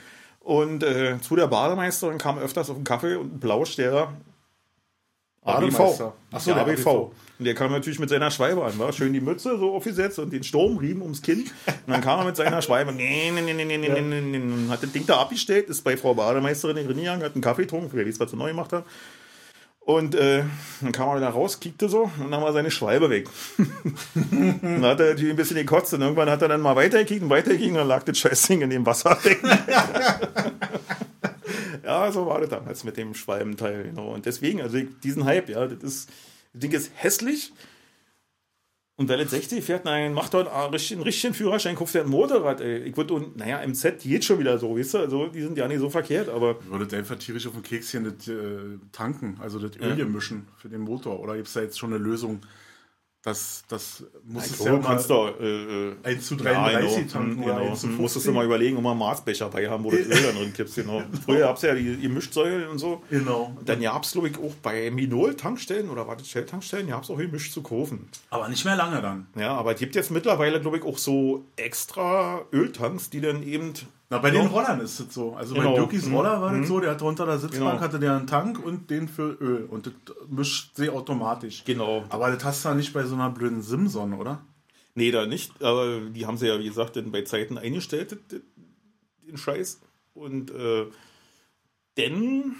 Und 0.41 0.83
äh, 0.83 1.19
zu 1.21 1.35
der 1.35 1.47
Bademeisterin 1.47 2.17
kam 2.17 2.37
öfters 2.37 2.69
auf 2.69 2.75
einen 2.75 2.85
Kaffee 2.85 3.15
und 3.15 3.35
ein 3.35 3.39
Blausch 3.39 3.75
der 3.77 4.13
ABV. 5.45 5.79
Achso, 6.31 6.53
der, 6.53 6.63
der 6.63 6.73
ABV. 6.73 6.87
ABV. 6.87 7.11
Und 7.37 7.45
der 7.45 7.53
kam 7.53 7.71
natürlich 7.71 7.99
mit 7.99 8.09
seiner 8.09 8.31
Schweibe 8.31 8.63
an, 8.63 8.77
war 8.79 8.93
schön 8.93 9.13
die 9.13 9.21
Mütze 9.21 9.57
so 9.57 9.75
aufgesetzt 9.75 10.19
und 10.19 10.31
den 10.31 10.43
Sturmriemen 10.43 11.01
ums 11.01 11.21
Kinn. 11.21 11.45
Und 11.85 11.93
dann 11.93 12.01
kam 12.01 12.19
er 12.19 12.25
mit 12.25 12.35
seiner 12.35 12.61
Schweibe, 12.61 12.93
nee, 12.93 13.31
nee, 13.31 13.41
nee, 13.41 13.53
nee, 13.53 13.77
nee, 13.77 13.87
ja. 13.87 14.01
nee, 14.01 14.21
nee, 14.21 14.69
hat 14.69 14.81
das 14.81 14.91
Ding 14.91 15.05
da 15.05 15.17
abgestellt, 15.17 15.69
ist 15.69 15.83
bei 15.83 15.97
Frau 15.97 16.13
Bademeisterin 16.13 16.77
in 16.77 16.87
den 16.87 16.97
gegangen, 16.97 17.23
hat 17.23 17.33
einen 17.33 17.41
Kaffee 17.41 17.63
getrunken, 17.63 17.89
wer 17.91 18.05
weiß, 18.05 18.19
was 18.19 18.31
er 18.31 18.37
neu 18.37 18.49
gemacht 18.49 18.71
hat. 18.73 18.85
Und 19.85 20.15
äh, 20.15 20.43
dann 20.81 20.91
kam 20.91 21.09
er 21.09 21.17
wieder 21.17 21.29
raus, 21.29 21.59
kickte 21.59 21.87
so 21.89 22.09
und 22.19 22.31
dann 22.31 22.41
war 22.41 22.51
seine 22.53 22.71
Schwalbe 22.71 23.11
weg. 23.11 23.29
dann 24.15 24.83
hat 24.83 24.99
er 24.99 25.11
natürlich 25.11 25.29
ein 25.29 25.35
bisschen 25.35 25.57
gekotzt 25.57 25.93
und 25.93 26.01
irgendwann 26.01 26.27
hat 26.27 26.41
er 26.41 26.47
dann 26.47 26.61
mal 26.61 26.75
weitergekickt 26.75 27.21
und 27.21 27.29
weitergekickt 27.29 27.69
und 27.69 27.77
dann 27.77 27.87
lag 27.87 28.01
das 28.01 28.17
Scheißding 28.17 28.61
in 28.61 28.71
dem 28.71 28.83
Wasser 28.83 29.15
ja, 31.83 32.11
so 32.11 32.25
war 32.25 32.41
das 32.41 32.49
damals 32.49 32.83
mit 32.83 32.97
dem 32.97 33.13
Schwalbenteil. 33.13 33.83
Genau. 33.83 34.11
Und 34.11 34.25
deswegen, 34.25 34.59
also 34.59 34.79
diesen 35.03 35.25
Hype, 35.25 35.49
ja, 35.49 35.67
das 35.67 35.83
ist, 35.83 36.09
das 36.53 36.61
Ding 36.61 36.71
ist 36.71 36.89
hässlich, 36.95 37.53
und 38.97 39.09
weil 39.09 39.19
jetzt 39.19 39.31
60 39.31 39.63
fährt, 39.63 39.83
nein, 39.83 40.13
macht 40.13 40.33
dort 40.33 40.47
einen 40.47 40.71
richtigen, 40.71 41.01
richtigen 41.01 41.33
Führerschein, 41.33 41.75
kauft 41.75 41.95
er 41.95 42.03
ein 42.03 42.09
Motorrad, 42.09 42.61
ey. 42.61 42.77
Ich 42.83 42.95
würde, 42.95 43.13
und, 43.15 43.35
naja, 43.35 43.65
MZ 43.65 44.01
geht 44.01 44.23
schon 44.23 44.39
wieder 44.39 44.57
so, 44.57 44.77
weißt 44.77 44.93
du, 44.93 44.97
also, 44.99 45.27
die 45.27 45.41
sind 45.41 45.57
ja 45.57 45.67
nicht 45.67 45.79
so 45.79 45.89
verkehrt, 45.89 46.29
aber. 46.29 46.57
Ich 46.61 46.69
würde 46.69 46.97
einfach 46.97 47.17
tierisch 47.17 47.45
auf 47.45 47.53
dem 47.53 47.63
Kekschen 47.63 48.05
das 48.05 48.27
äh, 48.29 48.37
tanken, 48.93 49.37
also 49.41 49.59
das 49.59 49.77
Öl 49.81 49.99
ja. 49.99 50.05
mischen 50.05 50.47
für 50.57 50.69
den 50.69 50.81
Motor, 50.81 51.19
oder 51.19 51.35
gibt 51.35 51.47
es 51.47 51.53
da 51.53 51.61
jetzt 51.61 51.77
schon 51.77 51.93
eine 51.93 52.01
Lösung? 52.01 52.39
Das, 53.25 53.63
das 53.67 54.03
muss 54.23 54.45
es 54.45 54.63
ja 54.63 54.71
du 54.71 54.81
kannst 54.81 55.09
doch 55.09 55.33
äh, 55.41 55.95
1 56.03 56.05
äh, 56.05 56.19
zu 56.19 56.35
33 56.35 56.91
ja, 56.91 56.97
genau. 56.99 57.11
tanken 57.11 57.41
genau. 57.41 57.55
oder 57.55 57.71
1 57.71 57.79
zu 57.81 57.87
50. 57.87 57.99
Musstest 57.99 58.27
du 58.27 58.31
mal 58.31 58.45
überlegen, 58.45 58.77
ob 58.77 58.83
man 58.83 58.91
einen 58.91 58.99
Maßbecher 58.99 59.49
bei 59.49 59.67
haben, 59.67 59.83
wo 59.83 59.89
du 59.89 59.97
das 59.97 60.07
Öl 60.19 60.23
dann 60.27 60.35
drin 60.35 60.53
kippst. 60.53 60.75
Genau. 60.75 61.01
Früher 61.25 61.39
gab 61.39 61.55
es 61.55 61.63
ja 61.63 61.73
die, 61.73 61.97
die 61.97 62.07
Mischsäulen 62.07 62.69
und 62.69 62.77
so. 62.77 63.01
Genau. 63.09 63.57
Dann 63.65 63.81
gab 63.81 64.03
es, 64.03 64.11
glaube 64.11 64.29
ich, 64.29 64.37
auch 64.37 64.53
bei 64.61 64.91
Minol-Tankstellen 64.91 65.89
oder 65.89 66.07
war 66.07 66.17
das 66.17 66.27
Shell-Tankstellen, 66.27 66.87
gab 66.87 67.01
es 67.01 67.09
auch 67.09 67.17
gemischt 67.17 67.51
zu 67.51 67.63
kaufen. 67.63 68.09
Aber 68.29 68.47
nicht 68.47 68.63
mehr 68.63 68.75
lange 68.75 69.01
dann. 69.01 69.25
Ja, 69.35 69.55
aber 69.55 69.73
es 69.73 69.79
gibt 69.79 69.95
jetzt 69.95 70.11
mittlerweile, 70.11 70.61
glaube 70.61 70.77
ich, 70.77 70.83
auch 70.83 70.99
so 70.99 71.45
extra 71.55 72.45
Öltanks, 72.53 73.09
die 73.09 73.21
dann 73.21 73.41
eben 73.41 73.73
na, 74.09 74.19
bei 74.19 74.29
den 74.29 74.45
Rollern 74.45 74.79
ist 74.81 74.99
es 74.99 75.13
so. 75.13 75.33
Also 75.33 75.55
genau. 75.55 75.71
bei 75.71 75.79
Dirkis 75.79 76.05
mhm. 76.05 76.15
Roller 76.15 76.41
war 76.41 76.51
mhm. 76.51 76.61
das 76.61 76.67
so, 76.69 76.79
der 76.79 76.91
hat 76.91 77.01
unter 77.01 77.25
der 77.25 77.39
Sitzbank 77.39 77.71
genau. 77.71 77.81
hatte 77.81 77.99
der 77.99 78.15
einen 78.15 78.27
Tank 78.27 78.63
und 78.63 78.89
den 78.89 79.07
für 79.07 79.31
Öl. 79.41 79.65
Und 79.65 79.87
das 79.87 79.93
mischt 80.29 80.75
sie 80.75 80.89
automatisch. 80.89 81.63
Genau. 81.65 82.05
Aber 82.09 82.29
das 82.29 82.43
hast 82.43 82.65
du 82.65 82.69
ja 82.69 82.75
nicht 82.75 82.93
bei 82.93 83.03
so 83.03 83.15
einer 83.15 83.31
blöden 83.31 83.61
Simson, 83.61 84.13
oder? 84.13 84.43
Nee, 84.93 85.11
da 85.11 85.25
nicht. 85.25 85.63
Aber 85.63 85.99
die 86.01 86.25
haben 86.25 86.37
sie 86.37 86.47
ja, 86.47 86.59
wie 86.59 86.67
gesagt, 86.67 86.99
bei 87.11 87.23
Zeiten 87.23 87.57
eingestellt, 87.57 88.17
den 89.27 89.37
Scheiß. 89.37 89.81
Und 90.13 90.51
äh, 90.51 90.85
denn 91.97 92.55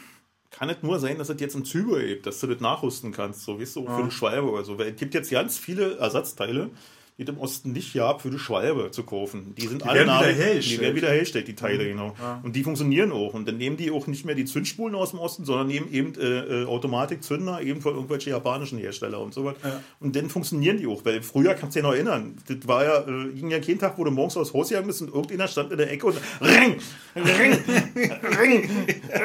kann 0.50 0.70
es 0.70 0.82
nur 0.82 1.00
sein, 1.00 1.18
dass 1.18 1.30
es 1.30 1.40
jetzt 1.40 1.56
ein 1.56 1.66
Züber 1.66 2.00
gibt, 2.02 2.26
dass 2.26 2.40
du 2.40 2.48
das 2.48 2.60
nachrüsten 2.60 3.12
kannst, 3.12 3.44
so 3.44 3.60
weißt 3.60 3.76
du, 3.76 3.84
ja. 3.84 3.96
für 3.96 4.04
eine 4.04 4.12
Schwalbe 4.12 4.50
oder 4.50 4.64
so. 4.64 4.80
Weil 4.80 4.94
es 4.94 4.96
gibt 4.96 5.14
jetzt 5.14 5.30
ganz 5.30 5.58
viele 5.58 5.98
Ersatzteile, 5.98 6.72
die 7.18 7.24
im 7.24 7.38
Osten 7.38 7.72
nicht 7.72 7.94
gab, 7.94 8.22
für 8.22 8.30
die 8.30 8.40
Schwalbe 8.40 8.92
zu 8.92 9.04
kaufen. 9.04 9.56
Die 9.58 9.68
sind 9.68 9.84
die 9.84 9.88
alle 9.88 10.06
werden 10.06 10.20
wieder 10.20 10.60
Die 10.60 10.80
werden 10.82 10.96
wieder 10.96 11.10
hergestellt, 11.10 11.48
die 11.48 11.56
Teile, 11.56 11.86
mhm. 11.86 11.88
genau. 11.88 12.16
Ja. 12.20 12.42
Und 12.44 12.58
die 12.58 12.64
funktionieren 12.64 13.14
auch. 13.14 13.34
Und 13.34 13.48
dann 13.48 13.58
nehmen 13.58 13.78
die 13.78 13.90
auch 13.90 14.08
nicht 14.08 14.26
mehr 14.26 14.36
die 14.36 14.44
Zündspulen 14.44 14.96
aus 14.96 15.12
dem 15.12 15.20
Osten, 15.20 15.46
sondern 15.46 15.68
nehmen 15.68 15.92
eben 15.94 16.14
äh, 16.16 16.64
äh 16.64 16.66
Automatikzünder, 16.66 17.62
eben 17.62 17.80
von 17.80 17.94
irgendwelchen 17.94 18.32
japanischen 18.32 18.80
Herstellern 18.80 19.22
und 19.22 19.34
so 19.34 19.46
was. 19.46 19.56
Ja. 19.64 19.82
Und 20.02 20.16
dann 20.18 20.30
funktionieren 20.30 20.78
die 20.78 20.88
auch. 20.88 21.06
Weil 21.06 21.22
früher 21.22 21.54
kannst 21.54 21.78
du 21.78 21.80
dich 21.80 21.84
noch 21.88 21.94
erinnern, 21.94 22.36
das 22.48 22.68
war 22.68 22.84
ja, 22.84 23.00
äh, 23.08 23.30
ging 23.34 23.50
ja 23.50 23.60
kein 23.60 23.80
Tag, 23.80 23.98
wo 23.98 24.04
du 24.04 24.12
morgens 24.12 24.36
aus 24.36 24.54
Haus 24.54 24.68
gegangen 24.68 24.88
bist 24.88 25.02
und 25.02 25.08
irgendeiner 25.08 25.48
stand 25.48 25.72
in 25.72 25.78
der 25.78 25.90
Ecke 25.90 26.08
und 26.08 26.18
Ring! 26.42 26.76
Ring! 27.16 27.58
Ring! 28.42 28.70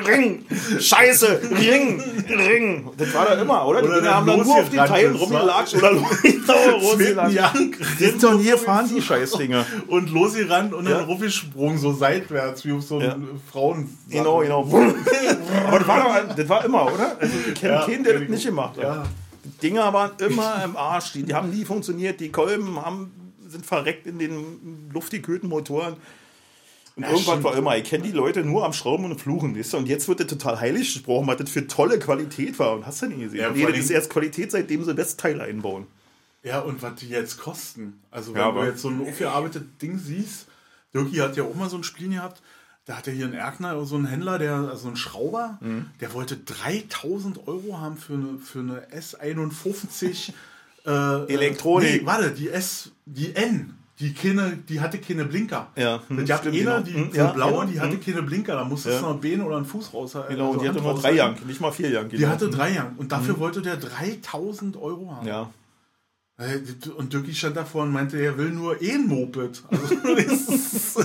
Ring! 0.07 0.47
Scheiße! 0.79 1.41
Ring! 1.59 2.01
Ring! 2.29 2.91
Das 2.97 3.13
war 3.15 3.27
da 3.27 3.41
immer, 3.41 3.67
oder? 3.67 3.83
oder 3.83 4.01
die 4.01 4.07
haben 4.07 4.29
dann 4.29 4.43
nur 4.45 4.61
auf 4.61 4.71
den 4.71 4.79
Teilen 4.79 5.17
rumgelatscht 5.17 5.75
oder 5.75 5.93
losgelatscht. 6.81 7.80
Sind 7.99 8.23
und 8.25 8.41
hier 8.41 8.59
fahren 8.59 8.91
die 8.95 9.01
Scheißdinger. 9.01 9.65
Und 9.89 10.11
losgerannt 10.11 10.75
und 10.75 10.87
ja. 10.87 10.99
dann 10.99 11.05
rumgesprungen, 11.05 11.79
so 11.79 11.93
seitwärts, 11.93 12.65
wie 12.65 12.73
auf 12.73 12.83
so 12.83 13.01
ja. 13.01 13.17
Frauen. 13.51 13.97
Genau, 14.09 14.41
genau. 14.41 14.69
Aber 15.67 15.79
das 15.79 15.89
war, 15.89 16.25
doch, 16.27 16.35
das 16.37 16.49
war 16.49 16.65
immer, 16.65 16.93
oder? 16.93 17.17
Also, 17.19 17.35
ich 17.49 17.55
kenne 17.55 17.75
ja, 17.75 17.87
keinen, 17.87 18.05
der 18.05 18.21
das 18.21 18.29
nicht 18.29 18.47
gemacht 18.47 18.77
hat. 18.77 18.83
Ja. 18.83 19.05
Die 19.45 19.69
Dinger 19.69 19.93
waren 19.93 20.13
immer 20.19 20.63
im 20.65 20.77
Arsch. 20.77 21.13
Die, 21.13 21.23
die 21.23 21.35
haben 21.35 21.51
nie 21.51 21.65
funktioniert. 21.65 22.21
Die 22.21 22.31
Kolben 22.31 22.85
haben, 22.85 23.13
sind 23.49 23.65
verreckt 23.65 24.07
in 24.07 24.19
den 24.19 24.91
luftigkühlten 24.93 25.49
Motoren. 25.49 25.97
Und 26.97 27.05
ja, 27.05 27.11
irgendwann 27.11 27.43
war 27.43 27.57
immer, 27.57 27.77
ich 27.77 27.85
kenne 27.85 28.05
die 28.05 28.13
Leute 28.13 28.43
nur 28.45 28.65
am 28.65 28.75
Schrauben 28.75 29.07
und 29.07 29.19
Fluchen, 29.19 29.57
weißt 29.57 29.73
du? 29.73 29.77
Und 29.79 29.89
jetzt 29.89 30.07
wird 30.09 30.21
das 30.21 30.27
total 30.27 30.61
heilig 30.61 30.93
gesprochen, 30.93 31.27
was 31.27 31.39
das 31.39 31.49
für 31.49 31.67
tolle 31.67 31.99
Qualität 31.99 32.59
war. 32.59 32.75
Und 32.75 32.85
hast 32.85 33.01
du 33.01 33.07
nie 33.07 33.25
gesehen? 33.25 33.41
Ja, 33.41 33.51
nee, 33.51 33.65
das 33.65 33.79
ist 33.79 33.91
erst 33.91 34.11
Qualität, 34.11 34.51
seitdem 34.51 34.85
sie 34.85 34.97
Westteile 34.97 35.45
einbauen. 35.45 35.87
Ja, 36.43 36.61
und 36.61 36.83
was 36.83 36.95
die 36.97 37.09
jetzt 37.09 37.39
kosten. 37.39 38.03
Also, 38.11 38.35
wenn 38.35 38.41
ja, 38.41 38.51
du 38.51 38.63
jetzt 38.65 38.81
so 38.81 38.89
ein 38.89 39.07
aufgearbeitetes 39.07 39.77
Ding 39.81 39.99
siehst, 39.99 40.47
Dirki 40.95 41.17
hat 41.17 41.37
ja 41.37 41.45
auch 41.45 41.55
mal 41.55 41.69
so 41.69 41.77
ein 41.77 41.85
Spiel 41.85 42.09
gehabt, 42.09 42.43
da 42.87 42.97
hat 42.97 43.07
er 43.07 43.13
hier 43.13 43.27
einen 43.27 43.35
Erkner, 43.35 43.85
so 43.85 43.97
einen 43.97 44.07
Händler, 44.07 44.39
der, 44.39 44.55
also 44.55 44.89
ein 44.89 44.97
Schrauber, 44.97 45.59
mhm. 45.61 45.87
der 46.01 46.13
wollte 46.15 46.37
3000 46.37 47.47
Euro 47.47 47.79
haben 47.79 47.97
für 47.97 48.15
eine, 48.15 48.39
für 48.39 48.61
eine 48.61 48.89
S51 48.89 50.33
äh, 50.87 51.33
Elektronik. 51.33 52.01
Nee, 52.01 52.07
warte, 52.07 52.31
die 52.33 52.49
S, 52.49 52.91
die 53.05 53.35
N. 53.35 53.77
Die, 54.01 54.15
keine, 54.15 54.57
die 54.57 54.81
hatte 54.81 54.97
keine 54.97 55.27
Blinker. 55.27 55.69
Ja, 55.77 56.03
hm, 56.09 56.25
die 56.25 56.33
hatte 56.33 56.49
eine, 56.49 56.59
genau. 56.59 56.81
die, 56.81 56.95
hm, 56.95 57.11
ja, 57.13 57.33
blaue, 57.33 57.51
genau. 57.51 57.65
die 57.67 57.81
hatte 57.81 57.93
hm. 57.93 58.01
keine 58.01 58.23
Blinker. 58.23 58.55
Da 58.55 58.65
musstest 58.65 58.95
ja. 58.95 59.01
du 59.03 59.09
noch 59.09 59.15
ein 59.17 59.21
Bein 59.21 59.43
oder 59.43 59.57
einen 59.57 59.67
Fuß 59.67 59.93
raus. 59.93 60.13
Genau, 60.13 60.25
also 60.25 60.45
und 60.45 60.63
die 60.63 60.69
hatte 60.71 60.81
nur 60.81 60.95
drei 60.95 61.23
Young, 61.23 61.37
nicht 61.47 61.61
mal 61.61 61.71
vier 61.71 62.01
Young. 62.01 62.09
Die 62.09 62.27
hatte 62.27 62.49
drei 62.49 62.71
Young. 62.71 62.95
Und 62.97 63.13
dafür 63.13 63.35
mhm. 63.35 63.41
wollte 63.41 63.61
der 63.61 63.77
3000 63.77 64.79
Euro 64.79 65.15
haben. 65.15 65.27
Ja. 65.27 65.51
Und 66.97 67.13
Dirki 67.13 67.35
stand 67.35 67.57
davor 67.57 67.83
und 67.83 67.93
meinte, 67.93 68.19
er 68.19 68.39
will 68.39 68.51
nur 68.51 68.77
ein 68.81 69.07
Moped. 69.07 69.63
Also, 69.69 71.05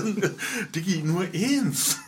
Diggi, 0.74 1.02
nur 1.02 1.22
eins. 1.22 1.98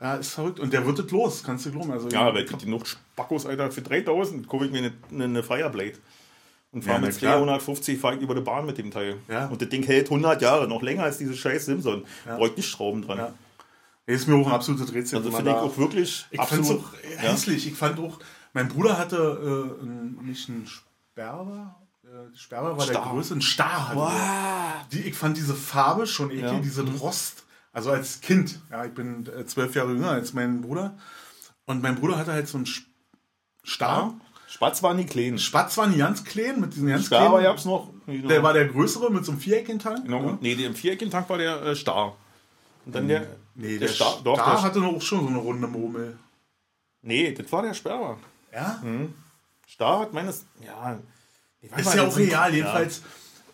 Ja, 0.00 0.14
ist 0.14 0.30
verrückt. 0.30 0.60
Und 0.60 0.72
der 0.72 0.86
wird 0.86 0.98
es 0.98 1.10
los, 1.10 1.42
kannst 1.42 1.66
du 1.66 1.72
glauben. 1.72 1.90
Also, 1.90 2.08
ja, 2.08 2.20
aber 2.20 2.40
ich 2.40 2.46
kriegt 2.46 2.62
die 2.62 2.68
noch 2.68 2.86
Spackos, 2.86 3.46
Alter, 3.46 3.72
für 3.72 3.82
3000 3.82 4.46
kaufe 4.46 4.66
ich 4.66 4.70
mir 4.70 4.92
eine, 5.10 5.24
eine 5.24 5.42
Fireblade. 5.42 5.94
Und 6.70 6.84
fahre 6.84 7.00
ja, 7.00 7.06
mit 7.06 7.14
250 7.14 7.98
fahr 7.98 8.14
ich 8.14 8.20
über 8.20 8.34
die 8.34 8.42
Bahn 8.42 8.66
mit 8.66 8.78
dem 8.78 8.90
Teil. 8.90 9.16
Ja. 9.28 9.46
Und 9.46 9.60
das 9.62 9.68
Ding 9.68 9.82
hält 9.82 10.06
100 10.06 10.42
Jahre, 10.42 10.68
noch 10.68 10.82
länger 10.82 11.04
als 11.04 11.18
diese 11.18 11.34
scheiß 11.34 11.64
Simson. 11.64 12.04
Ja. 12.26 12.36
Bräuchte 12.36 12.56
nicht 12.58 12.68
Schrauben 12.68 13.02
dran. 13.02 13.18
Ja. 13.18 13.34
Ist 14.06 14.28
mir 14.28 14.36
auch 14.36 14.46
ein 14.46 14.52
absolutes 14.52 14.94
Rätsel. 14.94 15.18
Also 15.18 15.32
finde 15.32 15.50
ich 15.50 15.56
auch 15.56 15.76
wirklich 15.78 16.26
Ich 16.30 16.40
fand 16.40 16.62
es 16.62 16.70
auch 16.70 16.92
hässlich. 17.16 17.66
Ich 17.66 17.74
fand 17.74 17.98
auch, 17.98 18.20
mein 18.52 18.68
Bruder 18.68 18.98
hatte 18.98 19.74
äh, 19.82 20.24
nicht 20.24 20.48
einen 20.48 20.66
Sperber, 20.66 21.74
äh, 21.80 21.85
Sperber 22.34 22.76
war 22.76 22.84
Star. 22.84 23.02
der 23.04 23.12
größte, 23.12 23.34
ein 23.34 23.42
Star 23.42 23.88
hatte. 23.88 23.98
Wow. 23.98 24.88
Die, 24.92 25.00
ich 25.00 25.14
fand 25.14 25.36
diese 25.36 25.54
Farbe 25.54 26.06
schon 26.06 26.30
eklig, 26.30 26.44
ja. 26.44 26.60
diese 26.60 26.82
mhm. 26.82 26.96
Rost. 26.96 27.44
Also 27.72 27.90
als 27.90 28.20
Kind, 28.20 28.58
ja, 28.70 28.84
ich 28.84 28.94
bin 28.94 29.26
äh, 29.26 29.44
zwölf 29.46 29.74
Jahre 29.74 29.92
jünger 29.92 30.10
als 30.10 30.32
mein 30.32 30.62
Bruder. 30.62 30.96
Und 31.66 31.82
mein 31.82 31.96
Bruder 31.96 32.16
hatte 32.16 32.32
halt 32.32 32.48
so 32.48 32.58
einen 32.58 32.68
Star. 33.66 34.14
Spatz 34.48 34.82
waren 34.82 34.96
die 34.96 35.06
kleinen. 35.06 35.38
Spatz 35.38 35.76
waren 35.76 35.92
die 35.92 35.98
ganz 35.98 36.24
kleinen, 36.24 36.60
mit 36.60 36.74
diesen 36.74 36.88
ganz 36.88 37.06
Star 37.06 37.28
kleinen. 37.28 37.58
Star 37.58 37.70
noch. 37.72 37.90
Der 38.06 38.42
war 38.42 38.52
der 38.52 38.66
größere 38.68 39.10
mit 39.10 39.24
so 39.24 39.32
einem 39.32 39.40
viereckigen 39.40 39.78
Tank. 39.78 40.04
Genau. 40.04 40.24
Ja. 40.24 40.38
Nee, 40.40 40.54
der 40.54 40.72
viereckigen 40.72 41.10
Tank 41.10 41.28
war 41.28 41.38
der 41.38 41.60
äh, 41.62 41.76
Star. 41.76 42.16
Und 42.86 42.94
dann 42.94 43.08
der. 43.08 43.26
Nee, 43.54 43.78
der, 43.78 43.88
der 43.88 43.88
Star, 43.88 44.20
doch, 44.22 44.36
Star 44.36 44.52
der 44.52 44.62
hatte 44.62 44.80
noch 44.80 45.02
schon 45.02 45.20
so 45.20 45.26
eine 45.26 45.38
runde 45.38 45.66
Murmel. 45.66 46.18
Nee, 47.02 47.32
das 47.32 47.50
war 47.50 47.62
der 47.62 47.74
Sperber. 47.74 48.18
Ja? 48.52 48.80
Mhm. 48.82 49.14
Star 49.68 50.00
hat 50.00 50.12
meines. 50.12 50.46
Ja, 50.64 50.98
ist 51.76 51.94
ja 51.94 52.06
auch 52.06 52.16
real, 52.16 52.54
jedenfalls. 52.54 52.98
Ja. 52.98 53.04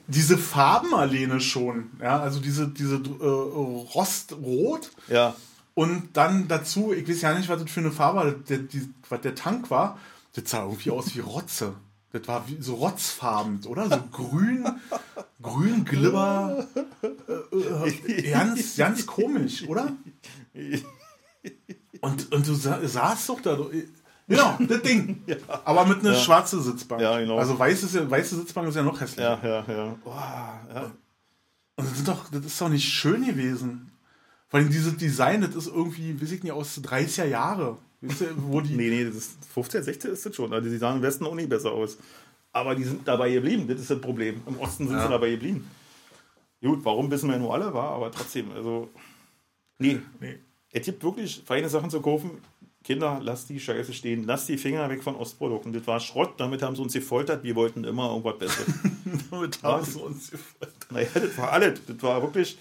Diese 0.09 0.37
Farben 0.37 0.95
alleine 0.95 1.41
schon, 1.41 1.91
ja, 2.01 2.21
also 2.21 2.41
diese, 2.41 2.69
diese 2.69 2.97
äh, 2.97 3.25
Rostrot, 3.25 4.91
ja. 5.09 5.35
Und 5.75 6.11
dann 6.15 6.49
dazu, 6.49 6.93
ich 6.93 7.09
weiß 7.09 7.23
ja 7.23 7.35
nicht, 7.35 7.49
was 7.49 7.63
das 7.63 7.71
für 7.71 7.81
eine 7.81 7.93
Farbe 7.93 8.19
war, 8.19 8.31
der, 8.31 8.59
die, 8.59 8.93
was 9.09 9.21
der 9.23 9.35
Tank 9.35 9.71
war. 9.71 9.99
Das 10.35 10.51
sah 10.51 10.65
irgendwie 10.65 10.91
aus 10.91 11.15
wie 11.15 11.21
Rotze. 11.21 11.75
Das 12.13 12.29
war 12.29 12.47
wie 12.47 12.61
so 12.61 12.75
rotzfarben, 12.75 13.65
oder? 13.67 13.89
So 13.89 14.03
grün, 14.11 14.69
grün, 15.43 15.85
glibber. 15.85 16.67
Äh, 17.03 18.19
äh, 18.19 18.23
ganz, 18.31 18.77
ganz 18.77 19.07
komisch, 19.07 19.67
oder? 19.67 19.93
Und, 22.01 22.33
und 22.33 22.49
du 22.49 22.55
sa 22.55 22.81
saßt 22.85 23.29
doch 23.29 23.41
da. 23.41 23.59
Genau, 24.29 24.57
das 24.61 24.83
Ding. 24.83 25.23
Ja. 25.27 25.37
Aber 25.65 25.85
mit 25.87 26.01
einer 26.01 26.13
ja. 26.13 26.19
schwarzen 26.19 26.63
Sitzbank. 26.63 27.03
Ja, 27.03 27.19
genau. 27.19 27.39
Also 27.39 27.59
weiße, 27.59 28.11
weiße 28.11 28.37
Sitzbank 28.37 28.69
ist 28.69 28.77
ja 28.77 28.83
noch 28.83 29.01
hässlicher. 29.01 29.39
Ja, 29.43 29.65
ja, 29.67 29.75
ja. 29.75 29.97
Oh, 30.05 30.11
ja. 30.75 30.93
Und 31.77 31.89
das 31.89 31.99
ist, 31.99 32.09
doch, 32.09 32.31
das 32.31 32.45
ist 32.45 32.61
doch 32.61 32.69
nicht 32.69 32.89
schön 32.89 33.25
gewesen. 33.27 33.91
Vor 34.49 34.61
allem 34.61 34.71
dieses 34.71 34.97
Design, 34.97 35.41
das 35.41 35.55
ist 35.55 35.69
irgendwie, 35.69 36.21
weiß 36.21 36.33
ich 36.33 36.43
nicht, 36.43 36.53
aus 36.53 36.79
30er 36.79 37.25
Jahre. 37.25 37.79
Weißt 38.01 38.21
du, 38.21 38.27
wo 38.37 38.61
die 38.61 38.75
nee, 38.77 38.91
nee, 38.91 39.05
das 39.05 39.15
ist 39.15 39.45
15, 39.55 39.83
16 39.83 40.11
ist 40.13 40.27
das 40.27 40.37
schon. 40.37 40.53
Also 40.53 40.69
die 40.69 40.77
sahen 40.77 40.97
im 40.97 41.03
Westen 41.03 41.25
auch 41.25 41.35
nicht 41.35 41.49
besser 41.49 41.73
aus. 41.73 41.97
Aber 42.53 42.75
die 42.75 42.85
sind 42.85 43.09
dabei 43.09 43.31
geblieben, 43.31 43.67
das 43.67 43.81
ist 43.81 43.91
das 43.91 44.01
Problem. 44.01 44.43
Im 44.47 44.59
Osten 44.59 44.87
sind 44.87 44.97
ja. 44.97 45.05
sie 45.05 45.09
dabei 45.09 45.31
geblieben. 45.31 45.67
Gut, 46.61 46.85
warum 46.85 47.11
wissen 47.11 47.31
wir 47.31 47.39
nur 47.39 47.53
alle, 47.55 47.73
war, 47.73 47.91
aber 47.91 48.13
trotzdem, 48.13 48.53
also. 48.53 48.91
Nee. 49.79 50.01
nee. 50.21 50.39
Es 50.71 50.85
gibt 50.85 51.03
wirklich 51.03 51.43
feine 51.45 51.69
Sachen 51.69 51.91
zu 51.91 52.01
kaufen. 52.01 52.31
Kinder, 52.83 53.21
lasst 53.23 53.49
die 53.49 53.61
Scheiße 53.61 53.93
stehen, 53.93 54.25
lasst 54.25 54.49
die 54.49 54.59
Finger 54.59 54.89
weg 54.89 55.03
von 55.03 55.15
Ostprodukten. 55.15 55.73
Das 55.73 55.87
war 55.87 56.01
Schrott, 56.01 56.35
damit 56.39 56.63
haben 56.63 56.75
sie 56.75 56.83
uns 56.83 56.93
gefoltert, 56.93 57.45
wir 57.45 57.55
wollten 57.55 57.85
immer 57.85 58.11
irgendwas 58.11 58.39
Besseres. 58.39 58.75
damit 59.31 59.63
haben 59.63 59.85
sie 59.85 60.01
uns 60.01 60.31
gefoltert. 60.31 60.91
Naja, 60.91 61.09
das 61.15 61.39
war 61.39 61.53
alles. 61.53 61.81
Das 61.87 62.03
war 62.03 62.23
wirklich. 62.23 62.59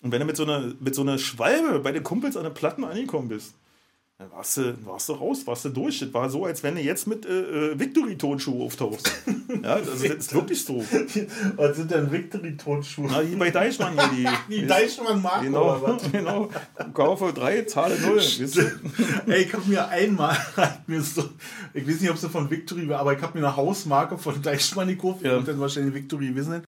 Und 0.00 0.12
wenn 0.12 0.20
du 0.20 0.26
mit 0.26 0.36
so 0.36 0.44
einer, 0.44 0.72
mit 0.80 0.94
so 0.94 1.02
einer 1.02 1.18
Schwalbe 1.18 1.78
bei 1.80 1.92
den 1.92 2.02
Kumpels 2.02 2.36
an 2.36 2.44
den 2.44 2.54
Platten 2.54 2.84
angekommen 2.84 3.28
bist, 3.28 3.54
dann 4.22 4.30
warst 4.30 4.56
du, 4.56 4.74
warst 4.86 5.08
du 5.08 5.12
raus, 5.14 5.46
warst 5.46 5.64
du 5.64 5.68
durch. 5.70 5.98
Das 5.98 6.14
war 6.14 6.30
so, 6.30 6.44
als 6.44 6.62
wenn 6.62 6.76
du 6.76 6.80
jetzt 6.80 7.06
mit 7.06 7.26
äh, 7.26 7.72
äh 7.72 7.78
Victory-Tonschuhe 7.78 8.64
auftauchst. 8.64 9.10
ja, 9.62 9.74
also 9.74 9.90
das 9.90 10.02
ist 10.02 10.34
wirklich 10.34 10.64
so. 10.64 10.76
Was 11.56 11.76
sind 11.76 11.90
denn 11.90 12.10
Victory-Tonschuhe? 12.10 13.08
Na, 13.10 13.22
die 13.22 13.34
bei 13.36 13.50
Deichmann 13.50 13.98
hier. 14.14 14.32
Die, 14.48 14.54
die 14.60 14.66
Deichmann-Marke 14.66 15.46
genau, 15.46 15.76
oder 15.76 15.82
was? 15.82 16.12
Genau, 16.12 16.48
kaufe 16.94 17.32
3, 17.32 17.62
zahle 17.62 17.98
0. 17.98 18.20
Ey, 19.26 19.42
ich 19.42 19.52
hab 19.52 19.66
mir 19.66 19.88
einmal, 19.88 20.36
mir 20.86 21.02
so, 21.02 21.28
ich 21.74 21.86
weiß 21.86 22.00
nicht, 22.00 22.10
ob 22.10 22.16
es 22.16 22.26
von 22.26 22.50
Victory 22.50 22.88
war, 22.88 23.00
aber 23.00 23.14
ich 23.14 23.22
habe 23.22 23.38
mir 23.38 23.46
eine 23.46 23.56
Hausmarke 23.56 24.18
von 24.18 24.40
Deichmann 24.40 24.88
gekauft 24.88 25.22
ja. 25.22 25.36
und 25.36 25.48
dann 25.48 25.58
wahrscheinlich 25.58 25.94
Victory 25.94 26.34
wissen, 26.34 26.62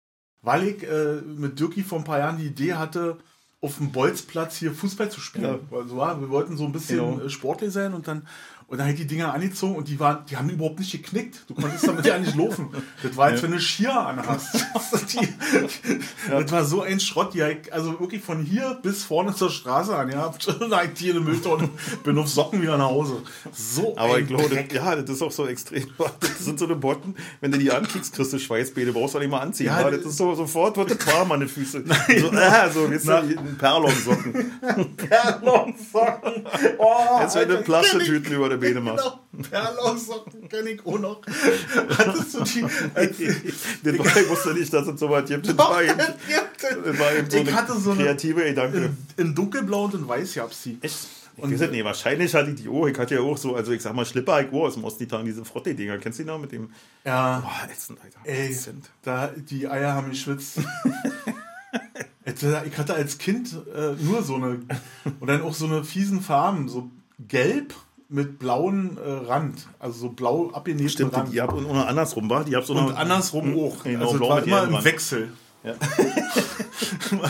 weil 0.43 0.69
ich 0.69 0.83
äh, 0.85 1.21
mit 1.23 1.59
Dirki 1.59 1.83
vor 1.83 1.99
ein 1.99 2.05
paar 2.05 2.19
Jahren 2.19 2.39
die 2.39 2.47
Idee 2.47 2.75
hatte, 2.75 3.19
auf 3.63 3.77
dem 3.77 3.93
Bolzplatz 3.93 4.57
hier 4.57 4.73
Fußball 4.73 5.11
zu 5.11 5.21
spielen. 5.21 5.61
Ja. 5.71 5.77
Also, 5.77 5.97
wir 5.97 6.31
wollten 6.31 6.57
so 6.57 6.65
ein 6.65 6.73
bisschen 6.73 6.99
genau. 6.99 7.25
Äh, 7.25 7.31
sportlich 7.31 7.73
sein 7.73 7.93
und 7.93 8.09
dann 8.09 8.27
und 8.71 8.79
dann 8.79 8.89
hat 8.89 8.99
die 8.99 9.07
Dinger 9.07 9.35
angezogen 9.35 9.75
und 9.75 9.89
die 9.89 9.99
waren, 9.99 10.25
die 10.31 10.37
haben 10.37 10.49
überhaupt 10.49 10.79
nicht 10.79 10.93
geknickt. 10.93 11.43
Du 11.49 11.55
konntest 11.55 11.89
damit 11.89 12.07
ja 12.07 12.17
nicht 12.19 12.37
laufen. 12.37 12.69
Das 13.03 13.17
war, 13.17 13.27
als 13.27 13.41
ja. 13.41 13.45
wenn 13.45 13.53
du 13.53 13.61
Skier 13.61 13.95
anhast. 13.95 14.55
die, 15.13 15.29
ja. 16.31 16.41
Das 16.43 16.53
war 16.53 16.65
so 16.65 16.83
ein 16.83 17.01
Schrott, 17.01 17.35
die 17.35 17.43
also 17.43 17.99
wirklich 17.99 18.23
von 18.23 18.45
hier 18.45 18.79
bis 18.83 19.05
vorne 19.05 19.35
zur 19.35 19.51
Straße 19.51 19.97
an, 19.97 20.11
ja. 20.11 20.33
Dann 20.61 20.95
die 20.95 21.09
in 21.09 21.17
eine 21.17 21.25
Mülltonne, 21.25 21.69
bin 22.05 22.19
auf 22.19 22.29
Socken 22.29 22.63
wieder 22.63 22.77
nach 22.77 22.91
Hause. 22.91 23.23
So 23.53 23.97
Aber 23.97 24.19
ich 24.19 24.29
glaube, 24.29 24.67
ja, 24.73 24.97
das 24.97 25.17
ist 25.17 25.23
auch 25.23 25.33
so 25.33 25.47
extrem. 25.47 25.87
Das 26.21 26.45
sind 26.45 26.59
so 26.59 26.67
eine 26.67 26.77
Botten, 26.77 27.17
wenn 27.41 27.51
du 27.51 27.59
die 27.59 27.73
ankickst, 27.73 28.13
kriegst 28.13 28.33
du 28.33 28.39
Schweißbäde, 28.39 28.93
brauchst 28.93 29.15
du 29.15 29.19
nicht 29.19 29.31
mal 29.31 29.41
anziehen. 29.41 29.67
Ja, 29.67 29.91
das 29.91 30.05
ist 30.05 30.17
so, 30.17 30.35
sofort 30.35 30.77
wird 30.77 30.91
das 30.91 31.07
warm 31.07 31.33
an 31.33 31.41
den 31.41 31.49
Füßen. 31.49 31.85
Nein, 31.87 32.21
so, 32.21 32.31
äh, 32.31 32.71
so, 32.71 32.87
du, 32.87 33.57
Perlonsocken. 33.59 34.53
Perlonsocken. 34.97 36.47
Oh, 36.79 37.21
Jetzt 37.21 37.35
werden 37.35 37.65
Plastetüten 37.65 38.35
über 38.35 38.49
den 38.49 38.60
Bene 38.61 38.81
machst. 38.81 39.05
Genau, 39.33 39.49
Perlausocken 39.49 40.49
kenne 40.49 40.71
ich 40.71 40.85
auch 40.85 40.99
noch. 40.99 41.21
Hattest 41.99 42.35
du 42.35 42.43
die? 42.43 42.61
Den 43.85 43.95
ich 43.95 44.29
wusste 44.29 44.55
nicht, 44.55 44.73
dass 44.73 44.89
es 44.89 44.99
so 44.99 45.09
weit 45.09 45.27
gibt. 45.27 45.49
Das 45.49 45.57
war 45.57 45.83
eben, 45.83 45.97
das 45.97 46.99
war 46.99 47.15
eben 47.15 47.31
so 47.31 47.37
ich 47.39 47.53
hatte 47.53 47.79
so 47.79 47.93
eine 47.93 48.05
kreative 48.05 48.43
Gedanke. 48.43 48.77
In, 48.77 48.97
in 49.17 49.35
dunkelblau 49.35 49.85
und 49.85 49.95
in 49.95 50.09
weiß 50.09 50.35
gab 50.35 50.51
es 50.51 50.63
sie. 50.65 50.79
Echt? 50.81 51.07
Und 51.37 51.59
weiß 51.59 51.71
nee, 51.71 51.85
wahrscheinlich 51.85 52.35
hatte 52.35 52.51
ich 52.51 52.63
die 52.63 52.69
auch. 52.69 52.87
Ich 52.87 52.99
hatte 52.99 53.15
ja 53.15 53.21
auch 53.21 53.37
so, 53.37 53.55
also 53.55 53.73
ich 53.73 53.83
sag 53.83 53.95
mal, 53.95 54.05
Schlipper, 54.05 54.43
ich 54.43 54.53
aus 54.53 54.75
dem 54.75 54.85
Ostitan, 54.85 55.25
diese 55.25 55.45
Frotte-Dinger. 55.45 55.99
Kennst 55.99 56.19
du 56.19 56.25
die 56.25 56.29
noch 56.29 56.39
mit 56.39 56.53
dem? 56.53 56.71
Ja. 57.05 57.41
Boah, 57.41 57.71
ätzend, 57.71 57.99
Alter. 58.03 58.19
Ey, 58.25 58.57
da, 59.03 59.29
die 59.29 59.69
Eier 59.69 59.95
haben 59.95 60.11
geschwitzt. 60.11 60.59
ich 62.25 62.79
hatte 62.79 62.95
als 62.95 63.19
Kind 63.19 63.57
äh, 63.75 63.93
nur 64.03 64.23
so 64.23 64.35
eine, 64.35 64.61
und 65.21 65.27
dann 65.27 65.43
auch 65.43 65.55
so 65.55 65.67
eine 65.67 65.85
fiesen 65.85 66.21
Farben, 66.21 66.69
so 66.69 66.91
gelb 67.29 67.75
mit 68.11 68.39
blauen 68.41 68.99
äh, 68.99 69.09
Rand, 69.09 69.69
also 69.79 70.01
so 70.01 70.09
blau 70.11 70.51
abgenähten 70.51 70.91
Stimmt, 70.91 71.15
Rand. 71.15 71.33
die 71.33 71.41
habt 71.41 71.53
und 71.53 71.71
andersrum 71.71 72.29
war, 72.29 72.43
die 72.45 72.57
habt 72.57 72.67
so 72.67 72.75
und 72.75 72.93
andersrum 72.93 73.57
auch. 73.59 73.85
Genau, 73.85 74.11
also 74.11 74.17
es 74.17 74.23
war 74.29 74.43
immer 74.43 74.65
im 74.65 74.85
Wechsel. 74.85 75.33
Ja. 75.63 75.73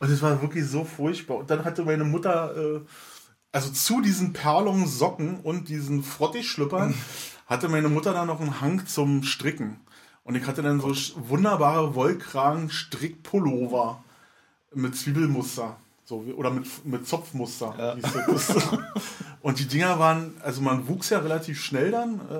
und 0.00 0.10
es 0.10 0.20
war 0.22 0.42
wirklich 0.42 0.66
so 0.66 0.82
furchtbar. 0.84 1.36
Und 1.38 1.48
dann 1.50 1.64
hatte 1.64 1.84
meine 1.84 2.02
Mutter, 2.02 2.56
äh, 2.56 2.80
also 3.52 3.70
zu 3.70 4.00
diesen 4.00 4.32
Perlon-Socken 4.32 5.38
und 5.40 5.68
diesen 5.68 6.02
Frottig-Schlüppern, 6.02 6.92
hatte 7.46 7.68
meine 7.68 7.88
Mutter 7.88 8.12
dann 8.12 8.26
noch 8.26 8.40
einen 8.40 8.60
Hang 8.60 8.86
zum 8.86 9.22
Stricken. 9.22 9.78
Und 10.24 10.34
ich 10.34 10.46
hatte 10.46 10.62
dann 10.62 10.80
so 10.80 10.92
wunderbare 11.16 11.94
Wollkragen-Strick-Pullover 11.94 14.02
mit 14.74 14.96
Zwiebelmuster. 14.96 15.76
So, 16.10 16.24
oder 16.36 16.50
mit, 16.50 16.66
mit 16.84 17.06
Zopfmuster. 17.06 17.72
Ja. 17.78 17.96
und 19.42 19.60
die 19.60 19.68
Dinger 19.68 20.00
waren, 20.00 20.34
also 20.42 20.60
man 20.60 20.88
wuchs 20.88 21.10
ja 21.10 21.20
relativ 21.20 21.62
schnell 21.62 21.92
dann. 21.92 22.14
Äh, 22.28 22.34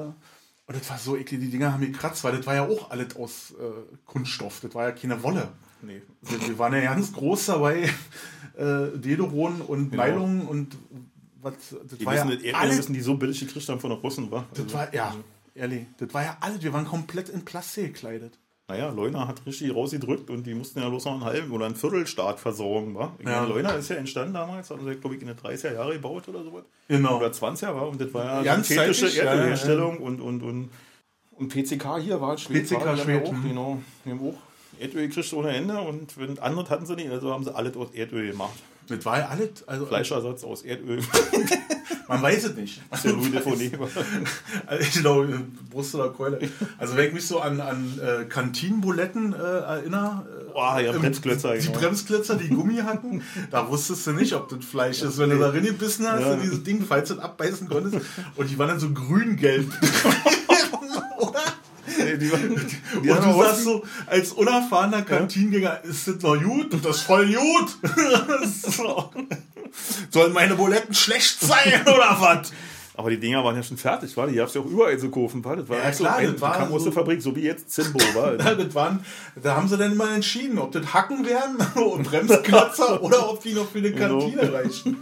und 0.67 0.77
das 0.77 0.91
war 0.91 0.99
so 0.99 1.17
eklig, 1.17 1.39
die 1.39 1.51
Dinger 1.51 1.73
haben 1.73 1.83
gekratzt, 1.83 2.25
weil 2.25 2.37
das 2.37 2.45
war 2.47 2.57
ja 2.57 2.67
auch 2.67 2.91
alles 2.91 3.15
aus 3.15 3.53
äh, 3.53 3.97
Kunststoff. 4.07 4.59
Das 4.61 4.75
war 4.75 4.89
ja 4.89 4.91
keine 4.91 5.23
Wolle. 5.23 5.47
Nee. 5.83 6.03
Wir, 6.23 6.49
wir 6.49 6.59
waren 6.59 6.75
ja 6.75 6.81
ganz 6.81 7.13
groß 7.13 7.47
dabei, 7.47 7.83
äh, 8.59 8.99
Dederon 8.99 9.61
und 9.61 9.93
genau. 9.93 10.05
Nylon 10.05 10.41
und 10.49 10.77
was. 11.41 11.55
Das 11.89 11.97
die 11.97 12.05
war 12.05 12.15
wissen, 12.15 12.45
ja 12.45 12.55
alles, 12.55 12.77
müssen 12.77 12.95
die 12.95 13.03
so 13.03 13.15
billig 13.15 13.39
gekriegt 13.39 13.69
haben 13.69 13.79
von 13.79 13.91
der 13.91 14.01
Russen, 14.01 14.33
war. 14.33 14.47
Das 14.51 14.65
also, 14.65 14.75
war, 14.75 14.93
ja, 14.93 15.15
ehrlich, 15.55 15.87
das 15.99 16.13
war 16.13 16.25
ja 16.25 16.37
alles, 16.41 16.61
wir 16.61 16.73
waren 16.73 16.87
komplett 16.87 17.29
in 17.29 17.45
Plastik 17.45 17.95
gekleidet 17.95 18.37
naja, 18.71 18.91
Leuna 18.91 19.27
hat 19.27 19.45
richtig 19.47 19.75
rausgedrückt 19.75 20.31
und 20.31 20.47
die 20.47 20.55
mussten 20.55 20.79
ja 20.79 20.89
bloß 20.89 21.05
noch 21.05 21.15
einen 21.15 21.25
halben 21.25 21.51
oder 21.51 21.67
einen 21.67 21.75
Viertelstaat 21.75 22.39
versorgen. 22.39 22.95
Wa? 22.95 23.13
Ja. 23.25 23.45
Leuna 23.45 23.71
ist 23.71 23.91
ja 23.91 23.97
entstanden 23.97 24.35
damals, 24.35 24.71
haben 24.71 24.85
sie, 24.85 24.95
glaube 24.95 25.17
ich, 25.17 25.23
in 25.23 25.27
den 25.27 25.37
30er 25.37 25.75
Jahren 25.75 25.93
gebaut 25.93 26.29
oder 26.29 26.45
sowas. 26.45 26.63
Genau. 26.87 27.19
Oder 27.19 27.29
20er 27.29 27.75
war 27.75 27.89
und 27.89 28.01
das 28.01 28.15
war 28.15 28.25
ja 28.25 28.43
Ganz 28.43 28.69
synthetische 28.69 29.21
Erdölherstellung 29.21 29.95
ja, 29.95 30.01
ja. 30.01 30.07
und, 30.07 30.21
und, 30.21 30.43
und, 30.43 30.71
und 31.33 31.49
PCK 31.53 31.99
hier 31.99 32.21
war 32.21 32.39
Schwed. 32.39 32.69
PCK 32.69 32.97
Schwed. 32.97 33.27
Auch, 33.27 33.33
mhm. 33.33 33.49
genau. 33.49 33.83
Die 34.05 34.11
haben 34.11 34.21
auch 34.21 34.81
Erdöl 34.81 35.09
gekriegt 35.09 35.33
ohne 35.33 35.51
Ende 35.51 35.81
und 35.81 36.17
wenn 36.17 36.39
andere 36.39 36.69
hatten 36.69 36.87
sie 36.87 36.95
nicht, 36.95 37.11
also 37.11 37.33
haben 37.33 37.43
sie 37.43 37.55
alles 37.55 37.77
aus 37.77 37.91
Erdöl 37.93 38.31
gemacht. 38.31 38.55
Das 38.89 39.05
war 39.05 39.19
ja 39.19 39.29
alles. 39.29 39.67
Also 39.67 39.85
Fleischersatz 39.85 40.45
aus 40.45 40.63
Erdöl. 40.63 41.01
Man 42.11 42.23
weiß 42.23 42.45
es 42.45 42.57
nicht. 42.57 42.83
Das 42.91 43.05
ist 43.05 43.05
ja 43.05 43.13
Louis 43.13 43.31
de 43.31 43.79
also, 44.67 44.85
Genau, 44.95 45.25
Brust 45.71 45.95
oder 45.95 46.11
Keule. 46.11 46.41
Also 46.77 46.97
wenn 46.97 47.07
ich 47.07 47.15
mich 47.15 47.27
so 47.27 47.41
an, 47.41 47.61
an 47.61 47.99
äh, 48.01 48.25
Kantinenbuletten 48.25 49.33
äh, 49.33 49.37
erinnere. 49.37 50.27
Äh, 50.29 50.51
oh, 50.53 50.79
ja, 50.79 50.93
Bremsklötzer. 50.93 51.55
Die 51.55 51.67
genau. 51.69 51.79
Bremsklötzer, 51.79 52.35
die 52.35 52.49
Gummi 52.49 52.79
hatten, 52.79 53.23
da 53.53 53.69
wusstest 53.69 54.09
du 54.09 54.13
nicht, 54.13 54.35
ob 54.35 54.49
das 54.49 54.65
Fleisch 54.65 55.03
ist. 55.03 55.19
Wenn 55.19 55.31
du 55.31 55.39
da 55.39 55.51
gebissen 55.51 56.07
hast, 56.09 56.23
ja. 56.23 56.35
dieses 56.35 56.65
Ding, 56.65 56.85
falls 56.87 57.11
du 57.11 57.21
abbeißen 57.21 57.69
konntest. 57.69 58.05
Und 58.35 58.51
die 58.51 58.59
waren 58.59 58.69
dann 58.69 58.81
so 58.81 58.91
grün-gelb. 58.91 59.73
Nee, 61.99 62.17
die, 62.17 62.31
die, 62.31 63.01
die 63.03 63.11
und 63.11 63.25
du 63.25 63.43
sagst 63.43 63.65
so, 63.65 63.85
als 64.07 64.33
unerfahrener 64.33 65.03
Kantinengänger, 65.03 65.85
ist 65.85 66.09
das 66.09 66.23
noch 66.23 66.41
gut? 66.43 66.73
Das 66.83 66.97
ist 66.97 67.03
voll 67.03 67.27
gut. 67.27 67.79
so. 68.77 69.11
Sollen 70.11 70.33
meine 70.33 70.55
Buletten 70.55 70.95
schlecht 70.95 71.41
sein 71.41 71.83
oder 71.83 72.17
was? 72.21 72.53
Aber 73.01 73.09
die 73.09 73.19
Dinger 73.19 73.43
waren 73.43 73.57
ja 73.57 73.63
schon 73.63 73.79
fertig, 73.79 74.15
war? 74.17 74.27
Die 74.27 74.39
hast 74.39 74.55
du 74.55 74.59
ja 74.59 74.65
auch 74.65 74.71
überall 74.71 74.99
zu 74.99 75.11
kaufen, 75.11 75.43
war? 75.43 75.57
Das 75.57 75.69
war 75.71 75.79
ja, 75.79 75.91
klar, 75.91 75.93
so 75.95 76.05
ein, 76.19 76.33
das 76.33 76.41
war 76.43 76.53
kam 76.53 76.71
aus 76.71 76.85
der 76.85 76.93
Fabrik, 76.93 77.23
so 77.23 77.35
wie 77.35 77.45
jetzt 77.45 77.71
Zimbo, 77.71 77.99
war. 78.15 78.37
das 78.37 78.75
waren, 78.75 79.05
da 79.43 79.57
haben 79.57 79.69
sie 79.69 79.79
dann 79.79 79.93
immer 79.93 80.13
entschieden, 80.15 80.59
ob 80.59 80.73
das 80.73 80.93
Hacken 80.93 81.25
werden 81.25 81.57
und 81.83 82.03
Bremskratzer 82.03 83.03
oder 83.03 83.31
ob 83.31 83.43
die 83.43 83.55
noch 83.55 83.71
für 83.71 83.79
eine 83.79 83.91
genau. 83.93 84.19
Kantine 84.19 84.43
genau. 84.43 84.55
reichen. 84.55 84.97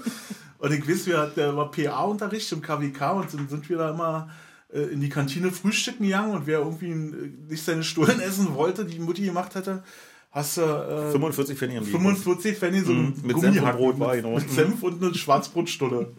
Und 0.59 0.73
ich 0.73 0.89
weiß, 0.89 1.07
wir 1.07 1.19
hatten 1.19 1.57
war 1.57 1.71
PA-Unterricht 1.71 2.53
im 2.53 2.63
KWK 2.63 3.13
und 3.13 3.35
dann 3.35 3.49
sind 3.49 3.69
wir 3.69 3.79
da 3.79 3.91
immer 3.91 4.29
äh, 4.73 4.81
in 4.81 5.01
die 5.01 5.09
Kantine 5.09 5.51
frühstücken 5.51 6.05
gegangen 6.05 6.35
und 6.35 6.47
wer 6.47 6.61
irgendwie 6.61 6.95
nicht 6.95 7.65
seine 7.65 7.83
Stullen 7.83 8.21
essen 8.21 8.55
wollte, 8.55 8.85
die 8.85 8.99
Mutti 8.99 9.23
gemacht 9.23 9.55
hatte, 9.57 9.83
hast 10.31 10.57
du 10.57 10.63
äh, 10.63 11.11
45 11.11 11.59
Pfennig 11.59 11.85
45 11.85 12.59
Pfennig 12.59 12.85
so 12.85 12.93
ein 12.93 13.15
mit 13.23 13.39
Senf 13.41 13.63
und 13.63 13.73
Brot 13.73 13.99
war, 14.01 14.17
genau. 14.17 14.35
Mit 14.35 14.51
Senf 14.51 14.83
und 14.83 15.03
eine 15.03 15.15
Schwarzbrotstulle. 15.15 16.13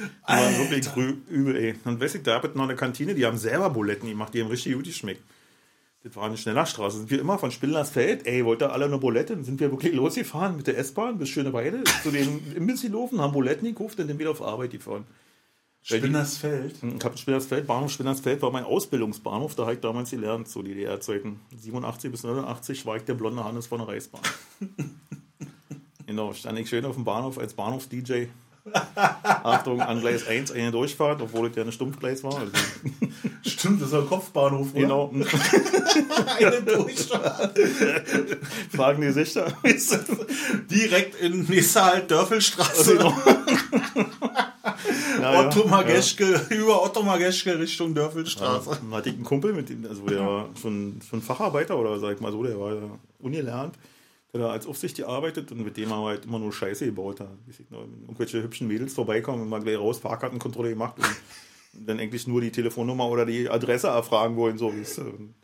Die 0.00 0.32
waren 0.32 0.58
wirklich 0.58 0.86
übel, 1.28 1.56
ey. 1.56 1.74
Und 1.84 2.00
weiß 2.00 2.14
ich, 2.14 2.22
da 2.22 2.34
habe 2.34 2.48
ich 2.48 2.54
noch 2.54 2.64
eine 2.64 2.76
Kantine, 2.76 3.14
die 3.14 3.26
haben 3.26 3.36
selber 3.36 3.68
Buletten 3.68 4.08
gemacht, 4.08 4.32
die 4.32 4.40
haben 4.40 4.48
richtig 4.48 4.74
gut 4.74 4.84
geschmeckt. 4.84 5.22
Das 6.02 6.16
war 6.16 6.24
eine 6.24 6.38
Schnellerstraße. 6.38 6.98
Sind 6.98 7.10
wir 7.10 7.20
immer 7.20 7.38
von 7.38 7.50
Spindlersfeld, 7.50 8.26
ey, 8.26 8.44
wollt 8.44 8.62
ihr 8.62 8.72
alle 8.72 8.86
eine 8.86 8.96
Bulette? 8.96 9.34
Dann 9.34 9.44
sind 9.44 9.60
wir 9.60 9.70
wirklich 9.70 9.92
losgefahren 9.92 10.56
mit 10.56 10.66
der 10.66 10.78
S-Bahn 10.78 11.18
bis 11.18 11.28
Schöneweide 11.28 11.84
zu 12.02 12.10
den 12.10 12.40
Imbiss 12.56 12.80
gelaufen, 12.80 13.20
haben 13.20 13.34
Buletten 13.34 13.66
gekauft 13.66 14.00
und 14.00 14.08
dann 14.08 14.18
wieder 14.18 14.30
auf 14.30 14.40
Arbeit 14.40 14.70
gefahren. 14.70 15.04
Spinnersfeld. 15.82 16.76
Ich 16.82 17.04
habe 17.04 17.16
Spinnersfeld, 17.16 17.66
Bahnhof 17.66 17.90
Spinnersfeld 17.90 18.42
war 18.42 18.50
mein 18.50 18.64
Ausbildungsbahnhof, 18.64 19.54
da 19.54 19.62
habe 19.62 19.74
ich 19.74 19.80
damals 19.80 20.10
gelernt, 20.10 20.48
so 20.48 20.62
die 20.62 20.74
DDR-Zeiten. 20.74 21.40
87 21.56 22.10
bis 22.10 22.22
89 22.22 22.86
war 22.86 22.96
ich 22.96 23.04
der 23.04 23.14
blonde 23.14 23.42
Hannes 23.44 23.66
von 23.66 23.78
der 23.78 23.88
Reichsbahn. 23.88 24.20
genau, 26.06 26.32
stand 26.34 26.58
ich 26.58 26.68
schön 26.68 26.84
auf 26.84 26.94
dem 26.96 27.04
Bahnhof 27.04 27.38
als 27.38 27.54
Bahnhofs-DJ. 27.54 28.26
Achtung, 29.14 29.80
an 29.80 30.00
Gleis 30.00 30.26
1 30.26 30.52
eine 30.52 30.70
Durchfahrt, 30.70 31.22
obwohl 31.22 31.48
es 31.48 31.56
ja 31.56 31.62
eine 31.62 31.72
Stumpfgleis 31.72 32.22
war. 32.22 32.38
Also, 32.38 32.52
Stimmt, 33.42 33.80
das 33.80 33.88
ist 33.88 33.94
ein 33.94 34.06
Kopfbahnhof, 34.06 34.74
oder? 34.74 34.80
genau. 34.80 35.12
Eine 36.38 36.62
Durchfahrt. 36.62 37.58
Fragen 38.70 39.00
die 39.00 39.12
sich 39.12 39.32
da. 39.32 39.46
Direkt 40.70 41.20
in 41.20 41.44
nächster 41.46 41.86
halt 41.86 42.10
Dörfelstraße. 42.10 42.96
Genau. 42.96 43.14
Ja, 45.20 45.46
Otto 45.46 45.60
ja. 45.64 45.66
Mageschke, 45.66 46.46
über 46.50 46.82
Otto 46.82 47.02
Mageschke 47.02 47.58
Richtung 47.58 47.94
Dörfelstraße. 47.94 48.70
Dann 48.70 48.90
hatte 48.92 49.08
ich 49.10 49.14
einen 49.14 49.24
Kumpel, 49.24 49.52
mit 49.52 49.68
dem, 49.68 49.86
also 49.86 50.02
der 50.06 50.20
war 50.20 50.48
schon, 50.60 51.00
schon 51.08 51.22
Facharbeiter 51.22 51.78
oder 51.78 51.98
sag 51.98 52.14
ich 52.14 52.20
mal 52.20 52.32
so, 52.32 52.42
der 52.42 52.58
war 52.58 52.74
ja 52.74 52.82
ungelernt, 53.18 53.76
der 54.32 54.40
da 54.40 54.50
als 54.50 54.66
Aufsicht 54.66 54.96
gearbeitet 54.96 55.52
und 55.52 55.64
mit 55.64 55.76
dem 55.76 55.90
haben 55.90 56.02
wir 56.02 56.08
halt 56.08 56.24
immer 56.24 56.38
nur 56.38 56.52
Scheiße 56.52 56.86
gebaut. 56.86 57.20
Da 57.20 57.28
irgendwelche 58.06 58.42
hübschen 58.42 58.68
Mädels 58.68 58.94
vorbeikommen 58.94 59.42
und 59.42 59.48
mal 59.48 59.62
gleich 59.62 59.78
raus, 59.78 59.98
Fahrkartenkontrolle 59.98 60.70
gemacht 60.70 60.96
und 60.98 61.86
dann 61.86 62.00
eigentlich 62.00 62.26
nur 62.26 62.40
die 62.40 62.50
Telefonnummer 62.50 63.08
oder 63.08 63.26
die 63.26 63.48
Adresse 63.48 63.88
erfragen 63.88 64.36
wollen, 64.36 64.58
so 64.58 64.74
wie 64.74 64.80
es. 64.80 64.98
Und 64.98 65.34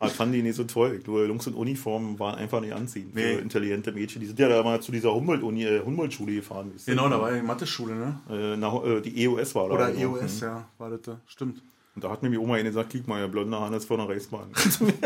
Das 0.00 0.12
fanden 0.12 0.32
die 0.34 0.42
nicht 0.42 0.56
so 0.56 0.64
toll. 0.64 0.94
Ich 0.98 1.04
glaube, 1.04 1.26
Jungs 1.26 1.46
in 1.46 1.52
Uniformen 1.54 2.18
waren 2.18 2.36
einfach 2.36 2.60
nicht 2.62 2.72
anziehend 2.72 3.14
Nee. 3.14 3.34
für 3.34 3.40
intelligente 3.40 3.92
Mädchen. 3.92 4.20
Die 4.20 4.26
sind 4.26 4.38
ja 4.38 4.48
da 4.48 4.62
mal 4.62 4.80
zu 4.80 4.90
dieser 4.92 5.14
Humboldt-Uni, 5.14 5.64
äh, 5.64 5.82
Humboldt-Schule 5.84 6.34
gefahren. 6.36 6.72
Genau, 6.86 7.08
da 7.10 7.20
war 7.20 7.30
die 7.32 7.42
Mathe-Schule, 7.42 7.94
ne? 7.94 8.20
Äh, 8.30 8.56
nach, 8.56 8.82
äh, 8.82 9.02
die 9.02 9.22
EOS 9.24 9.54
war 9.54 9.68
da. 9.68 9.74
Oder 9.74 9.92
genau. 9.92 10.16
EOS, 10.16 10.40
ja, 10.40 10.66
war 10.78 10.88
das 10.90 11.02
da. 11.02 11.20
Stimmt. 11.26 11.62
Und 11.94 12.04
da 12.04 12.10
hat 12.10 12.22
mir 12.22 12.30
die 12.30 12.38
Oma 12.38 12.56
gesagt, 12.62 12.92
guck 12.92 13.08
mal, 13.08 13.28
blonde 13.28 13.60
Hannes 13.60 13.84
von 13.84 13.98
der 13.98 14.08
Reichsbahn. 14.08 14.48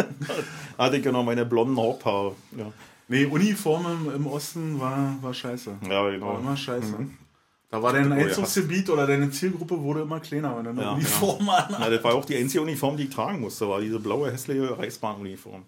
da 0.76 0.84
hatte 0.84 0.97
ich 0.97 1.05
ja 1.05 1.11
noch 1.11 1.24
meine 1.24 1.45
blonden 1.45 1.76
Haupthaare. 1.76 2.36
Ja, 2.57 2.72
Nee, 3.09 3.26
Uniform 3.26 3.84
im, 4.14 4.26
Osten 4.26 4.80
war, 4.80 5.16
war 5.20 5.34
scheiße. 5.34 5.72
ja 5.90 6.09
genau. 6.11 6.26
War 6.28 6.38
immer 6.40 6.57
scheiße. 6.57 6.95
Da 7.75 7.83
war 7.83 7.93
dein. 7.93 8.12
Einzugsgebiet 8.12 8.89
oder 8.89 9.05
deine 9.05 9.29
Zielgruppe 9.33 9.83
wurde 9.83 10.03
immer 10.03 10.20
kleiner, 10.20 10.57
wenn 10.57 10.62
du 10.62 10.70
eine 10.70 10.83
Ja, 10.83 10.93
Uniform 10.93 11.45
Ja, 11.45 11.91
das 11.91 12.05
war 12.05 12.14
auch 12.14 12.25
die 12.25 12.37
einzige 12.37 12.62
Uniform, 12.62 12.97
die 12.97 13.03
ich 13.03 13.11
tragen 13.11 13.41
musste, 13.41 13.68
war 13.68 13.81
diese 13.81 13.99
blaue, 13.99 14.31
hässliche 14.31 14.79
Reichsbahnuniform. 14.79 15.64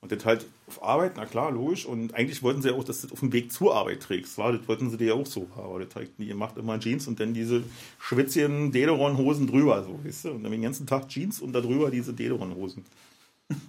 Und 0.00 0.10
das 0.10 0.24
halt 0.24 0.46
auf 0.66 0.82
Arbeit, 0.82 1.12
na 1.16 1.26
klar, 1.26 1.50
logisch. 1.50 1.84
Und 1.84 2.14
eigentlich 2.14 2.42
wollten 2.42 2.62
sie 2.62 2.70
ja 2.70 2.74
auch, 2.74 2.84
dass 2.84 3.02
du 3.02 3.08
das 3.08 3.12
auf 3.12 3.20
dem 3.20 3.30
Weg 3.34 3.52
zur 3.52 3.76
Arbeit 3.76 4.00
trägst. 4.00 4.38
War, 4.38 4.52
das 4.52 4.66
wollten 4.66 4.88
sie 4.88 4.96
dir 4.96 5.08
ja 5.08 5.12
auch 5.12 5.26
so. 5.26 5.46
Aber 5.54 5.80
das 5.80 5.94
halt 5.94 6.18
nie 6.18 6.28
gemacht, 6.28 6.56
immer 6.56 6.80
Jeans 6.80 7.06
und 7.08 7.20
dann 7.20 7.34
diese 7.34 7.62
schwitzigen 8.00 8.72
Dederon-Hosen 8.72 9.46
drüber, 9.46 9.84
so, 9.84 10.02
weißt 10.02 10.24
du? 10.24 10.30
Und 10.30 10.44
dann 10.44 10.52
den 10.52 10.62
ganzen 10.62 10.86
Tag 10.86 11.10
Jeans 11.10 11.40
und 11.42 11.52
da 11.52 11.60
drüber 11.60 11.90
diese 11.90 12.14
Dederon-Hosen. 12.14 12.86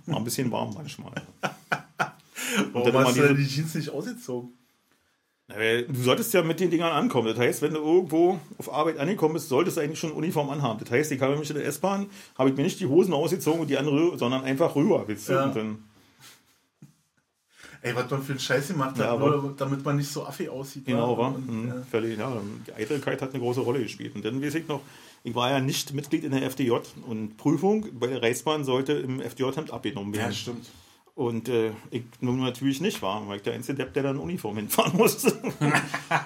War 0.05 0.15
ein 0.15 0.23
bisschen 0.23 0.49
warm 0.49 0.73
manchmal. 0.73 1.11
Warum 2.71 2.93
dann 2.93 3.05
hast 3.05 3.17
du 3.17 3.21
denn 3.21 3.36
die 3.36 3.47
Jeans 3.47 3.76
nicht 3.76 3.89
ausgezogen? 3.89 4.53
Du 5.47 6.01
solltest 6.01 6.33
ja 6.33 6.41
mit 6.41 6.59
den 6.59 6.71
Dingern 6.71 6.91
ankommen. 6.91 7.27
Das 7.27 7.37
heißt, 7.37 7.61
wenn 7.61 7.73
du 7.75 7.79
irgendwo 7.79 8.39
auf 8.57 8.73
Arbeit 8.73 8.97
angekommen 8.97 9.35
bist, 9.35 9.47
solltest 9.47 9.77
du 9.77 9.81
eigentlich 9.81 9.99
schon 9.99 10.11
Uniform 10.11 10.49
anhaben. 10.49 10.79
Das 10.79 10.89
heißt, 10.89 11.11
ich 11.11 11.21
habe 11.21 11.37
mich 11.37 11.49
in 11.51 11.55
der 11.55 11.65
S-Bahn, 11.67 12.07
habe 12.35 12.49
ich 12.49 12.55
mir 12.57 12.63
nicht 12.63 12.79
die 12.79 12.87
Hosen 12.87 13.13
ausgezogen 13.13 13.61
und 13.61 13.67
die 13.69 13.77
andere, 13.77 14.17
sondern 14.17 14.43
einfach 14.43 14.75
rüber. 14.75 15.07
Weißt 15.07 15.29
du? 15.29 15.33
Ja. 15.33 15.53
Ey, 17.83 17.95
was 17.95 18.09
man 18.09 18.23
für 18.23 18.31
einen 18.31 18.39
Scheiß 18.39 18.69
gemacht 18.69 18.97
Ja, 18.97 19.03
hat, 19.03 19.11
aber- 19.11 19.29
nur 19.37 19.53
damit 19.55 19.85
man 19.85 19.97
nicht 19.97 20.09
so 20.11 20.25
affig 20.25 20.49
aussieht. 20.49 20.85
genau, 20.85 21.15
war. 21.15 21.37
Mhm. 21.37 21.71
Völlig, 21.91 22.17
ja. 22.17 22.35
Die 22.65 22.73
Eitelkeit 22.73 23.21
hat 23.21 23.29
eine 23.35 23.39
große 23.39 23.59
Rolle 23.61 23.83
gespielt. 23.83 24.15
Und 24.15 24.25
dann 24.25 24.41
weiß 24.41 24.55
ich 24.55 24.67
noch, 24.67 24.81
ich 25.23 25.35
war 25.35 25.51
ja 25.51 25.59
nicht 25.59 25.93
Mitglied 25.93 26.23
in 26.23 26.31
der 26.31 26.41
FDJ 26.41 26.71
und 27.05 27.37
Prüfung 27.37 27.85
bei 27.99 28.07
der 28.07 28.23
Reichsbahn 28.23 28.63
sollte 28.63 28.93
im 28.93 29.21
FDJ-Hemd 29.21 29.69
abgenommen 29.69 30.15
werden. 30.15 30.31
ja, 30.31 30.35
stimmt. 30.35 30.65
Und 31.16 31.47
äh, 31.47 31.72
ich 31.91 32.03
nun 32.20 32.41
natürlich 32.41 32.82
nicht 32.82 33.01
war, 33.01 33.26
weil 33.28 33.38
ich 33.38 33.43
der 33.43 33.53
einzige 33.53 33.78
Depp, 33.78 33.93
der 33.93 34.03
dann 34.03 34.20
Uniform 34.20 34.57
hinfahren 34.57 34.97
musste. 34.97 35.34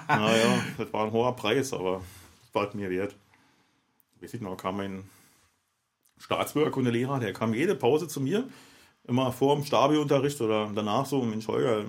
naja, 0.08 0.64
das 0.76 0.92
war 0.92 1.06
ein 1.06 1.12
hoher 1.12 1.36
Preis, 1.36 1.72
aber 1.72 2.02
das 2.42 2.54
war 2.54 2.68
es 2.68 2.74
mir 2.74 2.90
wert. 2.90 3.14
Weiß 4.20 4.34
ich 4.34 4.40
noch, 4.40 4.56
kam 4.56 4.78
mein 4.78 5.04
Staatsbürgerkundelehrer, 6.18 7.20
der 7.20 7.32
kam 7.32 7.54
jede 7.54 7.76
Pause 7.76 8.08
zu 8.08 8.20
mir, 8.20 8.48
immer 9.04 9.32
vor 9.32 9.54
dem 9.54 9.64
Stabi-Unterricht 9.64 10.40
oder 10.40 10.70
danach 10.74 11.06
so, 11.06 11.22
Mensch, 11.22 11.46
Holger, 11.46 11.84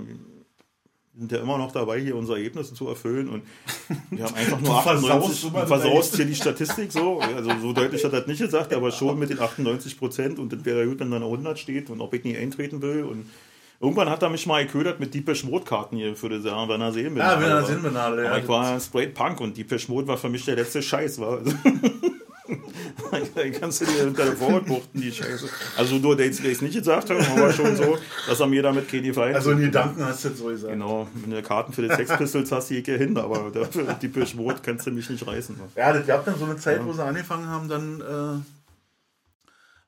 sind 1.18 1.32
ja 1.32 1.39
immer 1.39 1.57
noch 1.57 1.72
dabei, 1.72 1.99
hier 1.99 2.16
unsere 2.16 2.38
Ergebnisse 2.38 2.74
zu 2.74 2.88
erfüllen 2.88 3.28
und 3.30 3.43
wir 4.12 4.24
haben 4.24 4.36
einfach 4.36 4.59
nur 4.59 4.70
Du 4.76 4.82
versaust 4.82 5.05
98, 5.43 5.43
immer 5.49 5.62
du 5.62 5.68
versaust 5.68 6.14
deine- 6.14 6.18
hier 6.18 6.26
die 6.28 6.36
Statistik 6.36 6.91
so, 6.91 7.20
also 7.20 7.51
so 7.62 7.74
deutlich 7.74 8.03
hat 8.03 8.14
er 8.14 8.20
das 8.20 8.28
nicht 8.28 8.39
gesagt, 8.41 8.74
aber 8.74 8.91
schon 8.91 9.20
mit 9.20 9.30
den 9.30 9.39
98 9.41 9.97
Prozent 9.99 10.39
und 10.39 10.53
das 10.53 10.64
wäre 10.66 10.86
gut, 10.88 10.99
wenn 10.99 11.09
da 11.12 11.18
eine 11.18 11.26
100 11.26 11.59
steht 11.59 11.89
und 11.89 11.99
ob 12.01 12.14
ich 12.14 12.24
nie 12.24 12.38
eintreten 12.38 12.82
will 12.82 13.03
und 13.03 13.26
irgendwann 13.82 14.09
hat 14.09 14.22
er 14.24 14.30
mich 14.30 14.45
mal 14.45 14.66
geködert 14.66 14.99
mit 14.99 15.14
Deepesh 15.14 15.43
Mode 15.43 15.66
Karten 15.66 15.97
hier 15.97 16.16
für 16.16 16.30
das 16.30 16.45
Jahr, 16.45 16.70
wenn 16.70 16.80
er 16.82 16.93
sehen 16.93 17.14
will. 17.16 17.22
Ja, 17.22 17.39
wenn 17.41 17.49
er 17.49 17.66
sehen 17.66 17.84
will, 17.84 17.93
ja. 17.93 18.05
Aber 18.05 18.38
ich 18.39 18.47
war 18.47 18.80
straight 18.80 19.14
Punk 19.14 19.41
und 19.41 19.57
Deepesh 19.57 19.89
Mode 19.89 20.07
war 20.07 20.18
für 20.18 20.30
mich 20.30 20.45
der 20.45 20.55
letzte 20.55 20.82
Scheiß, 20.82 21.20
war. 21.20 21.39
Also, 21.39 21.51
da 23.36 23.49
kannst 23.60 23.82
du 23.82 23.86
dir 23.86 24.08
unter 24.08 24.26
der 24.26 24.36
Vorhaut 24.36 24.66
buchten, 24.66 25.02
die 25.02 25.12
Scheiße. 25.12 25.47
Also 25.78 25.95
nur, 25.95 26.16
der 26.16 26.28
jetzt 26.28 26.41
nicht 26.43 26.74
gesagt 26.74 27.10
hat, 27.10 27.30
aber 27.30 27.52
schon 27.52 27.76
so, 27.76 27.97
dass 28.28 28.39
er 28.39 28.47
mir 28.47 28.64
damit 28.64 28.89
keine 28.89 29.04
Gefallen 29.04 29.36
Also 29.36 29.52
in 29.52 29.60
Gedanken 29.60 30.06
hast 30.06 30.26
du 30.26 30.30
das 30.30 30.38
so 30.38 30.45
gesagt. 30.45 30.74
Genau, 30.74 31.08
wenn 31.14 31.32
du 31.32 31.41
Karten 31.41 31.74
für 31.74 31.82
die 31.82 31.89
Sex 31.89 32.16
Pistols 32.18 32.52
hast, 32.52 32.70
gehe 32.70 32.80
ich 32.80 32.88
hin, 32.88 33.18
aber 33.18 33.52
dafür 33.52 33.97
die 34.02 34.36
Mode 34.36 34.60
kannst 34.64 34.88
du 34.88 34.91
mich 34.91 35.10
nicht 35.10 35.26
reißen. 35.26 35.60
Ja, 35.76 35.93
das 35.93 36.06
gab 36.06 36.26
dann 36.26 36.38
so 36.38 36.45
eine 36.45 36.58
Zeit, 36.58 36.84
wo 36.86 36.93
sie 36.93 37.04
angefangen 37.04 37.47
haben, 37.47 37.68
dann 37.68 38.02
äh, 38.02 38.41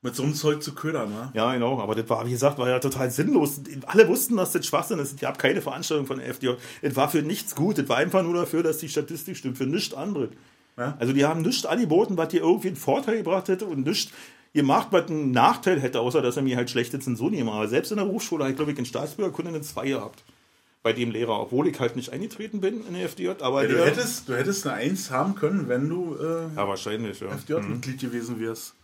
mit 0.03 0.15
so 0.15 0.23
einem 0.23 0.35
Zeug 0.35 0.61
zu 0.61 0.75
ködern, 0.75 1.09
ne? 1.09 1.31
Ja, 1.33 1.53
genau, 1.53 1.79
aber 1.79 1.95
das 1.95 2.09
war, 2.09 2.25
wie 2.25 2.31
gesagt, 2.31 2.57
war 2.57 2.67
ja 2.67 2.79
total 2.79 3.09
sinnlos. 3.09 3.61
Alle 3.85 4.07
wussten, 4.09 4.35
dass 4.35 4.51
das 4.51 4.65
Schwachsinn 4.65 4.99
ist. 4.99 5.13
Es 5.13 5.19
gab 5.19 5.39
keine 5.39 5.61
Veranstaltung 5.61 6.05
von 6.05 6.19
der 6.19 6.27
FDJ. 6.27 6.55
Es 6.81 6.97
war 6.97 7.09
für 7.09 7.21
nichts 7.21 7.55
gut. 7.55 7.79
Es 7.79 7.87
war 7.87 7.97
einfach 7.97 8.21
nur 8.21 8.33
dafür, 8.33 8.63
dass 8.63 8.79
die 8.79 8.89
Statistik 8.89 9.37
stimmt, 9.37 9.57
für 9.57 9.65
nichts 9.65 9.93
anderes. 9.93 10.29
Ja. 10.77 10.95
Also 10.99 11.13
die 11.13 11.25
haben 11.25 11.41
nichts 11.41 11.65
angeboten, 11.65 12.17
was 12.17 12.29
dir 12.29 12.41
irgendwie 12.41 12.69
einen 12.69 12.77
Vorteil 12.77 13.17
gebracht 13.17 13.47
hätte 13.47 13.65
und 13.65 13.85
nichts 13.85 14.11
gemacht, 14.53 14.87
was 14.91 15.09
einen 15.09 15.31
Nachteil 15.31 15.79
hätte, 15.79 15.99
außer 15.99 16.21
dass 16.21 16.37
er 16.37 16.43
mir 16.43 16.57
halt 16.57 16.69
schlechte 16.69 16.99
Zensuren 16.99 17.33
gemacht 17.33 17.55
Aber 17.55 17.67
selbst 17.67 17.91
in 17.91 17.97
der 17.97 18.05
Berufsschule 18.05 18.43
habe 18.43 18.51
ich, 18.51 18.57
glaube 18.57 18.71
ich, 18.71 18.77
in 18.77 18.85
Staatsbürgerkunde 18.85 19.49
eine 19.49 19.61
2 19.61 19.87
gehabt. 19.87 20.23
Bei 20.81 20.91
dem 20.91 21.11
Lehrer, 21.11 21.39
obwohl 21.39 21.67
ich 21.67 21.79
halt 21.79 21.95
nicht 21.95 22.11
eingetreten 22.11 22.59
bin 22.59 22.85
in 22.85 22.93
der 22.93 23.05
FDJ. 23.07 23.41
Aber 23.41 23.63
Ja, 23.63 23.69
du, 23.69 23.75
der, 23.75 23.85
hättest, 23.85 24.27
du 24.27 24.35
hättest 24.35 24.67
eine 24.67 24.75
Eins 24.75 25.11
haben 25.11 25.35
können, 25.35 25.69
wenn 25.69 25.87
du 25.87 26.15
äh, 26.15 26.55
ja, 26.55 26.67
wahrscheinlich, 26.67 27.21
ja. 27.21 27.29
FDJ-Mitglied 27.29 28.01
gewesen 28.01 28.39
wärst. 28.39 28.75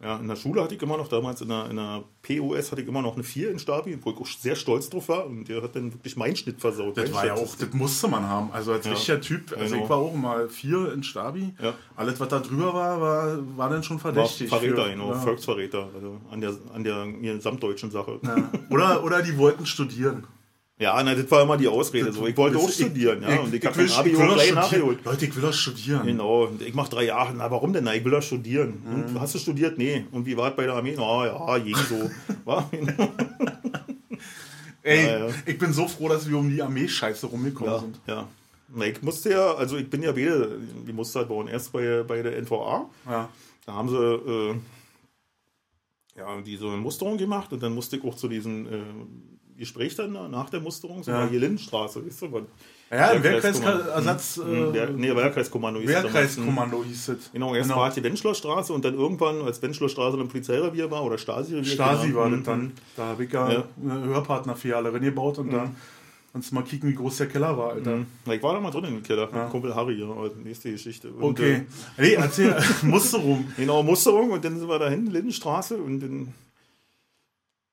Ja, 0.00 0.16
in 0.18 0.28
der 0.28 0.36
Schule 0.36 0.62
hatte 0.62 0.76
ich 0.76 0.80
immer 0.82 0.96
noch, 0.96 1.08
damals 1.08 1.40
in 1.40 1.48
der, 1.48 1.68
in 1.70 1.74
der 1.76 2.04
POS 2.22 2.70
hatte 2.70 2.82
ich 2.82 2.86
immer 2.86 3.02
noch 3.02 3.14
eine 3.14 3.24
4 3.24 3.50
in 3.50 3.58
Stabi, 3.58 3.98
wo 4.00 4.10
ich 4.12 4.16
auch 4.16 4.26
sehr 4.28 4.54
stolz 4.54 4.88
drauf 4.88 5.08
war. 5.08 5.26
Und 5.26 5.48
der 5.48 5.60
hat 5.60 5.74
dann 5.74 5.92
wirklich 5.92 6.16
meinen 6.16 6.36
Schnitt 6.36 6.60
versaut. 6.60 6.96
Das 6.96 7.12
war 7.12 7.26
ja 7.26 7.34
auch, 7.34 7.56
das 7.56 7.72
musste 7.72 8.06
man 8.06 8.22
haben. 8.28 8.52
Also 8.52 8.70
als 8.72 8.86
Ja. 8.86 8.92
richtiger 8.92 9.20
Typ, 9.20 9.52
also 9.58 9.72
Genau. 9.74 9.82
ich 9.84 9.90
war 9.90 9.96
auch 9.96 10.14
mal 10.14 10.48
vier 10.48 10.92
in 10.92 11.02
Stabi. 11.02 11.52
Ja. 11.60 11.74
Alles, 11.96 12.20
was 12.20 12.28
da 12.28 12.38
drüber 12.38 12.72
war, 12.74 13.00
war, 13.00 13.38
war 13.56 13.70
dann 13.70 13.82
schon 13.82 13.96
war 13.96 14.12
verdächtig. 14.12 14.48
Verräter, 14.48 14.84
für- 14.84 14.90
genau, 14.90 15.10
ja. 15.10 15.18
Volksverräter, 15.18 15.88
also 15.92 16.20
an 16.30 16.40
der, 16.40 16.54
an 16.72 16.84
der 16.84 17.06
gesamtdeutschen 17.34 17.90
Sache. 17.90 18.20
Ja. 18.22 18.50
Oder, 18.70 19.02
oder 19.02 19.20
die 19.22 19.36
wollten 19.36 19.66
studieren. 19.66 20.24
Na, 20.80 21.14
das 21.14 21.30
war 21.30 21.42
immer 21.42 21.56
die 21.56 21.66
Ausrede. 21.68 22.12
So. 22.12 22.26
Ich 22.26 22.36
wollte 22.36 22.56
auch 22.58 22.70
studieren, 22.70 23.22
ja, 23.22 23.40
und 23.40 23.52
ich 23.52 23.64
habe 23.66 23.76
mein 23.76 23.90
Abi 23.90 24.10
gleich 24.12 24.54
nachgeholt. 24.54 24.98
Leute, 25.04 25.24
ich 25.26 25.34
will 25.34 25.42
doch 25.42 25.52
studieren. 25.52 26.06
Genau, 26.06 26.44
und 26.44 26.62
ich 26.62 26.72
mache 26.74 26.90
drei 26.90 27.04
Jahre. 27.06 27.34
Na, 27.36 27.50
warum 27.50 27.72
denn? 27.72 27.84
Na, 27.84 27.94
ich 27.94 28.04
will 28.04 28.12
doch 28.12 28.22
studieren. 28.22 28.82
Mhm. 28.84 29.02
Und, 29.16 29.20
hast 29.20 29.34
du 29.34 29.38
studiert? 29.38 29.76
Nee. 29.76 30.06
Und 30.12 30.24
wie 30.26 30.36
war 30.36 30.50
es 30.50 30.56
bei 30.56 30.64
der 30.66 30.74
Armee? 30.74 30.94
Na 30.96 31.26
ja, 31.26 31.58
ging 31.58 31.76
so. 31.76 32.10
War? 32.44 32.70
Ey, 34.82 35.04
Ja, 35.06 35.26
ja. 35.26 35.34
ich 35.46 35.58
bin 35.58 35.72
so 35.72 35.88
froh, 35.88 36.08
dass 36.08 36.28
wir 36.28 36.38
um 36.38 36.48
die 36.48 36.62
Armee-Scheiße 36.62 37.26
rumgekommen 37.26 37.72
Ja, 37.72 37.78
sind. 37.80 38.00
ja. 38.06 38.28
Na, 38.74 38.84
ich 38.84 39.02
musste 39.02 39.30
ja, 39.30 39.54
also 39.54 39.76
ich 39.78 39.88
bin 39.90 40.02
ja 40.02 40.12
beide, 40.12 40.58
die 40.86 40.92
musste 40.92 41.18
halt 41.20 41.28
bauen. 41.28 41.48
Erst 41.48 41.72
bei, 41.72 42.02
bei 42.06 42.22
der 42.22 42.40
NVA. 42.40 42.88
Ja. 43.06 43.28
Da 43.66 43.72
haben 43.72 43.88
sie 43.88 43.96
äh, 43.96 44.54
ja, 46.18 46.40
diese 46.42 46.66
Musterung 46.66 47.16
gemacht 47.18 47.52
und 47.52 47.62
dann 47.62 47.74
musste 47.74 47.96
ich 47.96 48.04
auch 48.04 48.14
zu 48.14 48.28
diesem 48.28 48.66
äh, 48.66 48.70
Gespräch 49.58 49.94
dann 49.96 50.12
nach 50.30 50.50
der 50.50 50.60
Musterung, 50.60 51.02
so 51.02 51.10
Ja. 51.10 51.26
hier 51.28 51.40
Lindenstraße, 51.40 52.04
weißt 52.06 52.22
du? 52.22 52.32
was- 52.32 52.42
Ja, 52.90 53.10
im. 53.12 53.22
Wehrkreisersatz, 53.22 54.36
Hm, 54.42 54.72
Wehr, 54.72 54.88
äh, 54.88 54.92
nee, 54.96 55.14
Wehrkreiskommando 55.14 55.80
hieß 55.80 55.88
es 55.90 55.94
damals. 55.96 56.14
Wehrkreiskommando 56.14 56.84
hieß 56.84 57.08
es. 57.08 57.32
Genau, 57.32 57.54
erst 57.54 57.68
war 57.70 57.88
es 57.88 57.94
die 57.94 58.02
Wenschlerstraße 58.02 58.72
und 58.72 58.84
dann 58.84 58.94
irgendwann, 58.94 59.42
als 59.42 59.60
Wenschlerstraße 59.60 60.16
ein 60.18 60.28
Polizeirevier 60.28 60.90
war 60.90 61.04
oder 61.04 61.18
Stasi-Revier. 61.18 61.64
Stasi 61.70 62.06
genau. 62.08 62.20
war 62.20 62.30
das 62.30 62.42
dann. 62.44 62.72
Da 62.96 63.04
habe 63.06 63.24
ich 63.24 63.32
ja, 63.32 63.44
eine 63.46 63.64
Hörpartnerfiliale 64.04 64.90
gebaut 65.00 65.38
und 65.38 65.52
da 65.52 65.70
du 66.50 66.54
mal 66.54 66.62
kicken, 66.62 66.88
wie 66.90 66.94
groß 66.94 67.16
der 67.16 67.26
Keller 67.28 67.58
war, 67.58 67.72
Alter. 67.72 67.98
Ich 68.30 68.42
war 68.42 68.54
da 68.54 68.60
mal 68.60 68.70
drin 68.70 68.84
im 68.84 69.02
Keller, 69.02 69.28
Ja. 69.34 69.46
Kumpel 69.46 69.74
Harry, 69.74 69.98
ja, 70.00 70.06
aber 70.08 70.30
nächste 70.44 70.70
Geschichte. 70.70 71.08
Und, 71.10 71.22
Okay. 71.40 71.66
Nee, 71.96 72.12
erzähl, 72.12 72.54
Musterung. 72.82 73.40
Äh, 73.56 73.62
genau, 73.62 73.82
Musterung 73.82 74.30
und 74.30 74.44
dann 74.44 74.56
sind 74.58 74.68
wir 74.68 74.78
dahin, 74.78 75.06
Lindenstraße 75.10 75.76
und 75.78 76.00
dann 76.00 76.28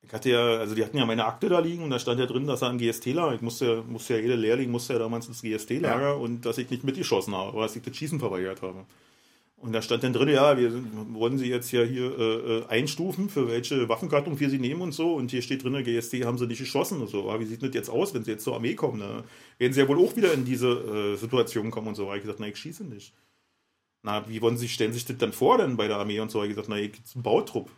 ich 0.06 0.14
hatte 0.14 0.30
ja, 0.30 0.58
also 0.58 0.76
die 0.76 0.84
hatten 0.84 0.98
ja 0.98 1.06
meine 1.06 1.26
Akte 1.26 1.50
da 1.50 1.60
liegen 1.60 1.84
und 1.84 1.90
da 1.90 2.00
stand 2.00 2.20
ja 2.20 2.26
drin, 2.26 2.48
dass 2.48 2.62
er 2.62 2.70
ein 2.70 2.78
GST-Lager, 2.78 3.34
ich 3.36 3.42
musste, 3.42 3.84
musste 3.88 4.16
ja 4.16 4.20
jeder 4.20 4.36
Lehrling 4.36 4.72
musste 4.72 4.94
ja 4.94 5.00
damals 5.00 5.28
ins 5.28 5.42
GST-Lager 5.42 6.10
ja. 6.10 6.14
und 6.14 6.46
dass 6.46 6.58
ich 6.58 6.70
nicht 6.70 6.84
mitgeschossen 6.84 7.36
habe, 7.36 7.56
oder 7.56 7.64
dass 7.64 7.76
ich 7.76 7.84
das 7.84 7.96
Schießen 7.96 8.20
verweigert 8.20 8.62
habe. 8.62 8.86
Und 9.58 9.72
da 9.72 9.82
stand 9.82 10.04
dann 10.04 10.14
drin, 10.14 10.30
ja, 10.30 10.58
wir 10.58 10.72
wollen 11.14 11.38
Sie 11.38 11.48
jetzt 11.48 11.72
ja 11.72 11.82
hier 11.82 12.20
äh, 12.20 12.58
äh, 12.58 12.66
einstufen, 12.68 13.30
für 13.30 13.48
welche 13.48 13.88
Waffengattung 13.90 14.40
wir 14.40 14.50
Sie 14.50 14.60
nehmen 14.60 14.82
und 14.82 14.92
so. 14.92 15.16
Und 15.16 15.32
hier 15.32 15.42
steht 15.42 15.64
drin, 15.64 15.82
GST 15.84 16.26
haben 16.26 16.38
Sie 16.38 16.46
nicht 16.46 16.60
geschossen 16.60 17.02
und 17.02 17.08
so. 17.08 17.30
Aber 17.30 17.40
wie 17.40 17.46
sieht 17.46 17.64
das 17.64 17.74
jetzt 17.74 17.90
aus, 17.90 18.14
wenn 18.14 18.24
Sie 18.24 18.32
jetzt 18.32 18.44
zur 18.44 18.54
Armee 18.54 18.76
kommen? 18.76 19.00
Ne? 19.00 19.24
Werden 19.58 19.74
Sie 19.74 19.80
ja 19.80 19.88
wohl 19.88 19.98
auch 19.98 20.16
wieder 20.16 20.34
in 20.34 20.46
diese 20.46 20.68
äh, 20.68 21.16
Situation 21.16 21.72
kommen 21.72 21.88
und 21.88 21.96
so. 21.96 22.04
Da 22.04 22.10
habe 22.10 22.18
ich 22.18 22.24
gesagt, 22.24 22.40
na, 22.40 22.48
ich 22.48 22.58
schieße 22.58 22.84
nicht. 22.84 23.14
Na, 24.04 24.28
wie 24.30 24.42
wollen 24.42 24.58
Sie, 24.58 24.68
stellen 24.68 24.94
sich 24.94 25.06
das 25.06 25.18
dann 25.18 25.34
vor 25.34 25.58
denn 25.58 25.78
bei 25.78 25.88
der 25.88 25.98
Armee 25.98 26.20
und 26.20 26.30
so? 26.30 26.40
Habe 26.40 26.48
ich 26.48 26.52
gesagt, 26.52 26.70
na, 26.70 26.78
ich 26.78 26.92
gehe 26.92 27.04
zum 27.04 27.24
Bautrupp. 27.24 27.72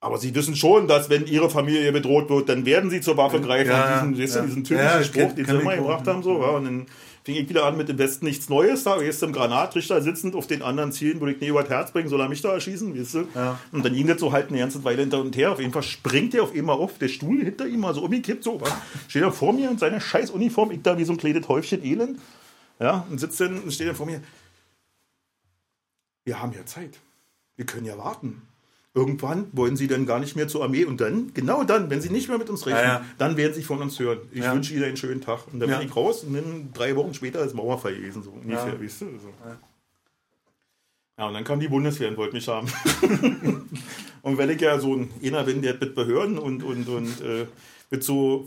Aber 0.00 0.18
sie 0.18 0.32
wissen 0.34 0.54
schon, 0.54 0.86
dass 0.86 1.10
wenn 1.10 1.26
ihre 1.26 1.50
Familie 1.50 1.90
bedroht 1.90 2.30
wird, 2.30 2.48
dann 2.48 2.64
werden 2.64 2.88
sie 2.88 3.00
zur 3.00 3.16
Waffe 3.16 3.40
greifen. 3.40 3.70
Ja, 3.70 4.06
diesen, 4.06 4.36
ja. 4.36 4.46
diesen 4.46 4.64
typischen 4.64 4.86
ja, 4.86 5.02
Spruch, 5.02 5.32
den 5.32 5.44
sie 5.44 5.56
immer 5.56 5.76
gebracht 5.76 6.06
haben. 6.06 6.22
So, 6.22 6.40
ja, 6.40 6.50
und 6.50 6.64
dann 6.66 6.86
fing 7.24 7.34
ich 7.34 7.48
wieder 7.48 7.64
an 7.64 7.76
mit 7.76 7.88
dem 7.88 7.98
Westen 7.98 8.24
nichts 8.24 8.48
Neues 8.48 8.84
da. 8.84 9.00
Erst 9.00 9.24
im 9.24 9.32
Granatrichter 9.32 10.00
sitzend 10.00 10.36
auf 10.36 10.46
den 10.46 10.62
anderen 10.62 10.92
Zielen, 10.92 11.20
würde 11.20 11.32
ich 11.32 11.40
nie 11.40 11.48
über 11.48 11.62
das 11.62 11.70
Herz 11.70 11.90
bringen, 11.90 12.08
soll 12.08 12.20
er 12.20 12.28
mich 12.28 12.42
da 12.42 12.52
erschießen, 12.52 12.96
weißt 12.96 13.14
du? 13.14 13.28
Ja. 13.34 13.58
Und 13.72 13.84
dann 13.84 13.92
ging 13.92 14.06
das 14.06 14.20
so 14.20 14.30
halt 14.30 14.50
eine 14.50 14.58
ganze 14.58 14.84
Weile 14.84 15.00
hinter 15.00 15.20
und 15.20 15.36
her. 15.36 15.50
Auf 15.50 15.58
jeden 15.58 15.72
Fall 15.72 15.82
springt 15.82 16.32
er 16.32 16.44
auf 16.44 16.54
einmal 16.54 16.76
auf, 16.76 16.96
der 16.98 17.08
Stuhl 17.08 17.42
hinter 17.42 17.66
ihm 17.66 17.80
mal 17.80 17.92
so 17.92 18.02
umgekippt, 18.02 18.44
so, 18.44 18.60
was? 18.60 18.72
steht 19.08 19.22
er 19.22 19.32
vor 19.32 19.52
mir 19.52 19.68
in 19.68 19.78
seiner 19.78 20.00
scheiß 20.00 20.30
Uniform, 20.30 20.70
ich 20.70 20.82
da 20.82 20.96
wie 20.96 21.04
so 21.04 21.12
ein 21.12 21.18
kleines 21.18 21.48
Häufchen 21.48 21.84
Elend. 21.84 22.20
Ja, 22.78 23.04
und 23.10 23.18
sitzt 23.18 23.40
dann, 23.40 23.58
und 23.58 23.72
steht 23.72 23.88
er 23.88 23.96
vor 23.96 24.06
mir. 24.06 24.22
Wir 26.24 26.40
haben 26.40 26.52
ja 26.52 26.64
Zeit. 26.64 26.98
Wir 27.56 27.66
können 27.66 27.84
ja 27.84 27.98
warten 27.98 28.47
irgendwann 28.98 29.46
wollen 29.52 29.76
sie 29.76 29.86
dann 29.86 30.06
gar 30.06 30.18
nicht 30.18 30.34
mehr 30.34 30.48
zur 30.48 30.64
Armee 30.64 30.84
und 30.84 31.00
dann, 31.00 31.32
genau 31.32 31.62
dann, 31.62 31.88
wenn 31.88 32.00
sie 32.00 32.10
nicht 32.10 32.28
mehr 32.28 32.38
mit 32.38 32.50
uns 32.50 32.66
rechnen, 32.66 32.82
ja, 32.82 32.88
ja. 32.94 33.04
dann 33.16 33.36
werden 33.36 33.54
sie 33.54 33.62
von 33.62 33.80
uns 33.80 33.98
hören. 33.98 34.18
Ich 34.32 34.42
ja. 34.42 34.52
wünsche 34.52 34.74
ihnen 34.74 34.84
einen 34.84 34.96
schönen 34.96 35.20
Tag. 35.20 35.46
Und 35.52 35.60
dann 35.60 35.70
bin 35.70 35.82
ich 35.82 35.94
raus 35.94 36.24
und 36.24 36.34
dann 36.34 36.70
drei 36.74 36.96
Wochen 36.96 37.14
später 37.14 37.44
ist 37.44 37.54
Mauerfall 37.54 37.94
gewesen, 37.94 38.22
so 38.22 38.30
ungefähr, 38.30 38.80
weißt 38.80 39.02
du? 39.02 39.06
So. 39.06 39.32
Ja. 41.16 41.28
und 41.28 41.34
dann 41.34 41.44
kam 41.44 41.60
die 41.60 41.68
Bundeswehr 41.68 42.08
und 42.08 42.16
wollte 42.16 42.34
mich 42.34 42.48
haben. 42.48 42.66
und 44.22 44.38
wenn 44.38 44.50
ich 44.50 44.60
ja 44.60 44.78
so 44.80 44.96
ein 44.96 45.10
einer 45.22 45.44
bin, 45.44 45.62
der 45.62 45.74
mit 45.74 45.94
Behörden 45.94 46.38
und, 46.38 46.64
und, 46.64 46.88
und 46.88 47.20
äh, 47.20 47.46
mit 47.90 48.02
so 48.02 48.46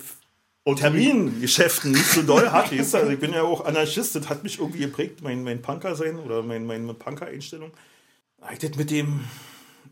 Termingeschäften 0.65 1.91
nicht 1.91 2.05
so 2.05 2.21
doll 2.21 2.51
hat, 2.51 2.71
weißt 2.71 2.93
du? 2.93 2.97
Also 2.97 3.11
ich 3.11 3.19
bin 3.19 3.33
ja 3.33 3.43
auch 3.43 3.65
Anarchist, 3.65 4.15
das 4.15 4.29
hat 4.29 4.43
mich 4.43 4.59
irgendwie 4.59 4.79
geprägt, 4.79 5.21
mein, 5.23 5.43
mein 5.43 5.61
Punker-Sein 5.61 6.19
oder 6.19 6.43
mein, 6.43 6.65
meine 6.65 6.93
Punker-Einstellung. 6.93 7.71
Ich 8.51 8.59
das 8.59 8.75
mit 8.75 8.91
dem 8.91 9.21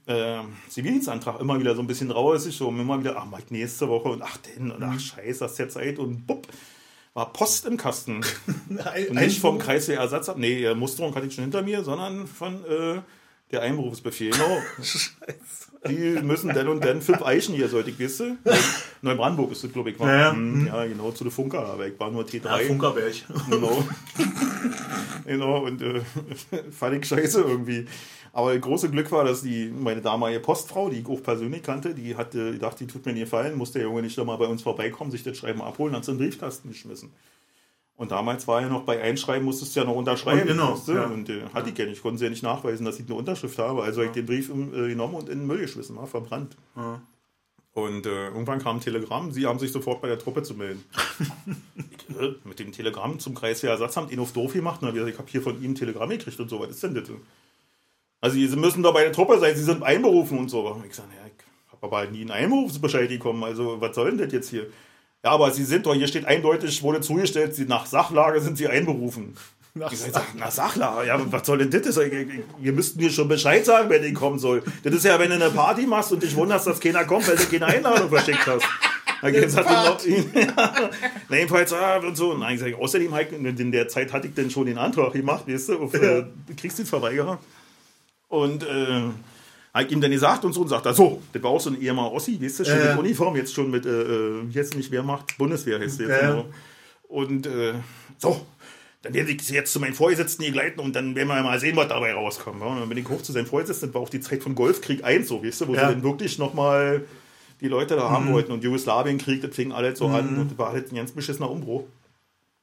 äh, 0.09 0.39
Zivildienstantrag 0.67 1.39
immer 1.39 1.59
wieder 1.59 1.75
so 1.75 1.81
ein 1.81 1.87
bisschen 1.87 2.09
raussig, 2.09 2.57
so 2.57 2.69
immer 2.69 2.99
wieder, 2.99 3.15
ach, 3.17 3.27
ich 3.37 3.51
nächste 3.51 3.87
Woche 3.87 4.09
und 4.09 4.23
ach 4.23 4.37
denn, 4.37 4.71
und 4.71 4.81
ach, 4.81 4.93
mhm. 4.93 4.99
scheiße, 4.99 5.45
hast 5.45 5.59
ja 5.59 5.69
Zeit 5.69 5.99
und 5.99 6.25
bupp, 6.25 6.47
war 7.13 7.31
Post 7.31 7.65
im 7.65 7.77
Kasten. 7.77 8.21
und 8.69 9.13
nicht 9.13 9.39
vom 9.39 9.59
Kreiswehrersatz, 9.59 10.31
nee, 10.35 10.73
Musterung 10.73 11.13
hatte 11.13 11.27
ich 11.27 11.35
schon 11.35 11.43
hinter 11.43 11.61
mir, 11.61 11.83
sondern 11.83 12.25
von 12.25 12.65
äh, 12.65 13.01
der 13.51 13.61
Einberufsbefehl. 13.61 14.31
Genau. 14.39 14.61
scheiße. 14.77 15.69
Die 15.87 16.21
müssen 16.23 16.53
denn 16.53 16.67
und 16.67 16.83
dann 16.83 17.01
fünf 17.01 17.21
Eichen 17.21 17.55
hier, 17.55 17.69
sollte 17.69 17.89
ich 17.89 17.99
wissen. 17.99 18.37
Neubrandenburg 19.01 19.53
ist 19.53 19.63
das, 19.63 19.71
glaube 19.71 19.91
ich, 19.91 19.99
war. 19.99 20.09
Ja, 20.09 20.19
ja. 20.19 20.33
Mhm. 20.33 20.67
ja, 20.67 20.85
genau, 20.85 21.11
zu 21.11 21.23
der 21.23 21.31
Funker, 21.31 21.65
aber 21.65 21.87
ich 21.87 21.97
war 21.97 22.11
nur 22.11 22.25
T3. 22.25 22.43
Ja, 22.43 22.57
Funkerberg. 22.67 23.13
Genau. 23.49 23.83
genau, 25.25 25.65
und 25.65 25.81
äh, 25.81 26.01
fand 26.71 26.97
ich 26.97 27.07
scheiße 27.07 27.41
irgendwie. 27.41 27.85
Aber 28.39 28.53
das 28.53 28.61
große 28.61 28.89
Glück 28.89 29.11
war, 29.11 29.25
dass 29.25 29.41
die, 29.41 29.67
meine 29.67 29.99
damalige 29.99 30.39
Postfrau, 30.39 30.89
die 30.89 30.99
ich 30.99 31.07
auch 31.07 31.21
persönlich 31.21 31.61
kannte, 31.61 31.93
die 31.93 32.15
hatte 32.15 32.53
gedacht, 32.53 32.79
die 32.79 32.87
tut 32.87 33.05
mir 33.05 33.11
nie 33.11 33.19
gefallen, 33.19 33.57
musste 33.57 33.79
der 33.79 33.89
Junge 33.89 34.01
nicht 34.01 34.17
mal 34.17 34.37
bei 34.37 34.45
uns 34.45 34.61
vorbeikommen, 34.61 35.11
sich 35.11 35.23
das 35.23 35.35
Schreiben 35.35 35.61
abholen, 35.61 35.93
hat 35.93 36.05
sie 36.05 36.11
in 36.11 36.17
den 36.17 36.29
Briefkasten 36.29 36.69
geschmissen. 36.69 37.11
Und 37.97 38.11
damals 38.11 38.47
war 38.47 38.61
ja 38.61 38.69
noch 38.69 38.83
bei 38.83 39.01
Einschreiben, 39.01 39.43
musstest 39.43 39.75
du 39.75 39.81
ja 39.81 39.85
noch 39.85 39.95
unterschreiben. 39.95 40.43
Und 40.43 40.47
genau. 40.47 40.81
Ja. 40.87 41.07
Und 41.07 41.27
äh, 41.27 41.41
hatte 41.53 41.69
ich 41.69 41.77
ja 41.77 41.85
nicht, 41.85 42.01
konnten 42.01 42.17
sie 42.17 42.23
ja 42.23 42.29
nicht 42.29 42.43
nachweisen, 42.43 42.85
dass 42.85 42.97
ich 42.97 43.07
eine 43.07 43.15
Unterschrift 43.15 43.59
habe. 43.59 43.83
Also 43.83 43.99
ja. 43.99 44.07
habe 44.07 44.17
ich 44.17 44.25
den 44.25 44.33
Brief 44.33 44.49
äh, 44.49 44.87
genommen 44.87 45.15
und 45.15 45.27
in 45.27 45.39
den 45.39 45.47
Müll 45.47 45.59
geschmissen, 45.59 45.97
war 45.97 46.07
verbrannt. 46.07 46.55
Ja. 46.77 47.01
Und 47.73 48.05
äh, 48.05 48.27
irgendwann 48.27 48.59
kam 48.59 48.77
ein 48.77 48.81
Telegramm, 48.81 49.33
sie 49.33 49.47
haben 49.47 49.59
sich 49.59 49.73
sofort 49.73 50.01
bei 50.01 50.07
der 50.07 50.17
Truppe 50.17 50.43
zu 50.43 50.53
melden. 50.53 50.81
ich, 51.75 52.15
äh, 52.17 52.35
mit 52.45 52.59
dem 52.59 52.71
Telegramm 52.71 53.19
zum 53.19 53.35
Kreiswehrersatzamt 53.35 54.13
ihn 54.13 54.19
auf 54.19 54.31
doof 54.31 54.53
gemacht. 54.53 54.79
Na, 54.81 54.93
ich 54.93 55.17
habe 55.17 55.29
hier 55.29 55.41
von 55.41 55.61
ihm 55.61 55.71
ein 55.71 55.75
Telegramm 55.75 56.07
gekriegt 56.07 56.39
und 56.39 56.49
so, 56.49 56.61
was 56.61 56.69
ist 56.69 56.83
denn 56.83 56.95
das? 56.95 57.11
Also 58.21 58.35
sie 58.35 58.47
müssen 58.55 58.83
doch 58.83 58.93
bei 58.93 59.03
der 59.03 59.13
Truppe 59.13 59.39
sein, 59.39 59.55
sie 59.55 59.63
sind 59.63 59.83
einberufen 59.83 60.37
und 60.37 60.49
so. 60.49 60.81
Ich 60.87 60.95
sage, 60.95 61.09
ja, 61.15 61.27
ich 61.27 61.71
habe 61.71 61.87
aber 61.87 61.97
halt 61.97 62.11
nie 62.11 62.21
einen 62.21 62.31
Einberufsbescheid 62.31 63.09
bekommen, 63.09 63.43
also 63.43 63.79
was 63.79 63.95
soll 63.95 64.11
denn 64.11 64.19
das 64.19 64.33
jetzt 64.33 64.49
hier? 64.49 64.67
Ja, 65.23 65.31
aber 65.31 65.51
sie 65.51 65.63
sind 65.63 65.85
doch, 65.85 65.93
hier 65.93 66.07
steht 66.07 66.25
eindeutig, 66.25 66.81
wurde 66.81 67.01
zugestellt, 67.01 67.55
sie, 67.55 67.65
nach 67.65 67.85
Sachlage 67.85 68.39
sind 68.41 68.57
sie 68.57 68.67
einberufen. 68.67 69.35
Nach, 69.73 69.91
ich 69.91 69.99
sag, 69.99 70.35
nach 70.35 70.51
Sachlage, 70.51 71.07
ja, 71.07 71.31
was 71.31 71.45
soll 71.45 71.59
denn 71.59 71.69
das? 71.69 71.97
Ihr 71.97 72.73
müsst 72.73 72.97
mir 72.97 73.09
schon 73.09 73.27
Bescheid 73.27 73.65
sagen, 73.65 73.89
wer 73.89 73.99
den 73.99 74.13
kommen 74.13 74.39
soll. 74.39 74.63
Das 74.83 74.93
ist 74.93 75.05
ja, 75.05 75.19
wenn 75.19 75.29
du 75.29 75.35
eine 75.35 75.51
Party 75.51 75.85
machst 75.85 76.11
und 76.11 76.23
dich 76.23 76.35
wunderst, 76.35 76.67
dass 76.67 76.79
keiner 76.79 77.05
kommt, 77.05 77.27
weil 77.27 77.35
du 77.35 77.45
keine 77.45 77.67
Einladung 77.67 78.09
verschickt 78.09 78.47
hast. 78.47 78.65
Dann 79.21 79.33
geht's 79.33 79.55
hat 79.55 79.65
noch, 79.65 80.03
ja, 80.33 80.89
jedenfalls, 81.29 81.73
ah, 81.73 81.97
und 81.97 82.15
so. 82.15 82.35
Nein, 82.37 82.55
ich 82.55 82.61
sag, 82.61 82.73
außerdem, 82.73 83.13
in 83.43 83.71
der 83.71 83.87
Zeit 83.87 84.13
hatte 84.13 84.27
ich 84.27 84.33
denn 84.33 84.49
schon 84.49 84.65
den 84.65 84.77
Antrag 84.77 85.13
gemacht, 85.13 85.45
weißt 85.47 85.69
du, 85.69 85.79
auf 85.79 85.93
äh, 85.93 86.23
Kriegsdienstverweigerer. 86.55 87.37
Und 88.29 88.63
äh, 88.63 89.09
habe 89.73 89.93
ihm 89.93 90.01
dann 90.01 90.11
gesagt 90.11 90.45
und 90.45 90.53
so 90.53 90.61
und 90.61 90.67
sagt, 90.67 90.85
so, 90.95 91.21
das 91.33 91.43
war 91.43 91.51
auch 91.51 91.59
so 91.59 91.69
ein 91.69 91.81
ehemaliger 91.81 92.15
Ossi, 92.15 92.41
weißt 92.41 92.59
du, 92.59 92.65
schon 92.65 92.79
äh. 92.79 92.89
mit 92.89 92.99
Uniform, 92.99 93.35
jetzt 93.35 93.53
schon 93.53 93.69
mit, 93.69 93.85
äh, 93.85 94.01
äh 94.01 94.43
jetzt 94.51 94.75
nicht 94.75 94.91
Wehrmacht, 94.91 95.37
Bundeswehr 95.37 95.79
heißt 95.79 95.99
jetzt. 95.99 96.09
Äh. 96.09 96.43
Und 97.07 97.47
äh, 97.47 97.73
so, 98.17 98.45
dann 99.01 99.13
werde 99.13 99.31
ich 99.31 99.49
jetzt 99.49 99.71
zu 99.71 99.79
meinen 99.79 99.93
Vorgesetzten 99.93 100.43
hier 100.43 100.51
gleiten 100.51 100.79
und 100.79 100.95
dann 100.95 101.15
werden 101.15 101.27
wir 101.27 101.41
mal 101.41 101.59
sehen, 101.59 101.75
was 101.75 101.87
dabei 101.87 102.13
rauskommt. 102.13 102.61
Und 102.61 102.79
dann 102.79 102.89
bin 102.89 102.97
ich 102.97 103.07
hoch 103.07 103.21
zu 103.21 103.31
seinem 103.31 103.45
Vorgesetzten, 103.45 103.87
das 103.87 103.95
war 103.95 104.01
auch 104.01 104.09
die 104.09 104.19
Zeit 104.19 104.43
von 104.43 104.55
Golfkrieg 104.55 105.03
1, 105.03 105.27
so, 105.27 105.43
weißt 105.43 105.61
du, 105.61 105.67
wo 105.67 105.75
ja. 105.75 105.87
sie 105.87 105.93
dann 105.93 106.03
wirklich 106.03 106.37
nochmal 106.37 107.05
die 107.61 107.67
Leute 107.67 107.95
da 107.95 108.09
mhm. 108.09 108.13
haben 108.13 108.33
wollten 108.33 108.51
und 108.51 108.63
Jugoslawienkrieg, 108.63 109.41
das 109.41 109.55
fing 109.55 109.71
alles 109.71 109.99
so 109.99 110.07
mhm. 110.07 110.15
an 110.15 110.37
und 110.37 110.51
das 110.51 110.57
war 110.57 110.71
halt 110.71 110.91
ein 110.91 110.95
ganz 110.95 111.11
beschissener 111.11 111.49
Umbruch. 111.49 111.83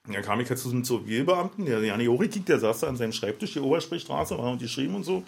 Und 0.06 0.14
dann 0.14 0.22
kam 0.22 0.38
ich 0.40 0.48
halt 0.48 0.58
zu 0.58 0.70
einem 0.70 0.84
Zivilbeamten, 0.84 1.64
der 1.64 1.80
Jani 1.80 2.04
Jorikik, 2.04 2.46
der 2.46 2.60
saß 2.60 2.80
da 2.80 2.86
an 2.86 2.96
seinem 2.96 3.12
Schreibtisch, 3.12 3.54
die 3.54 3.60
Obersprechstraße, 3.60 4.38
war 4.38 4.52
und 4.52 4.60
geschrieben 4.60 4.94
und 4.94 5.04
so 5.04 5.24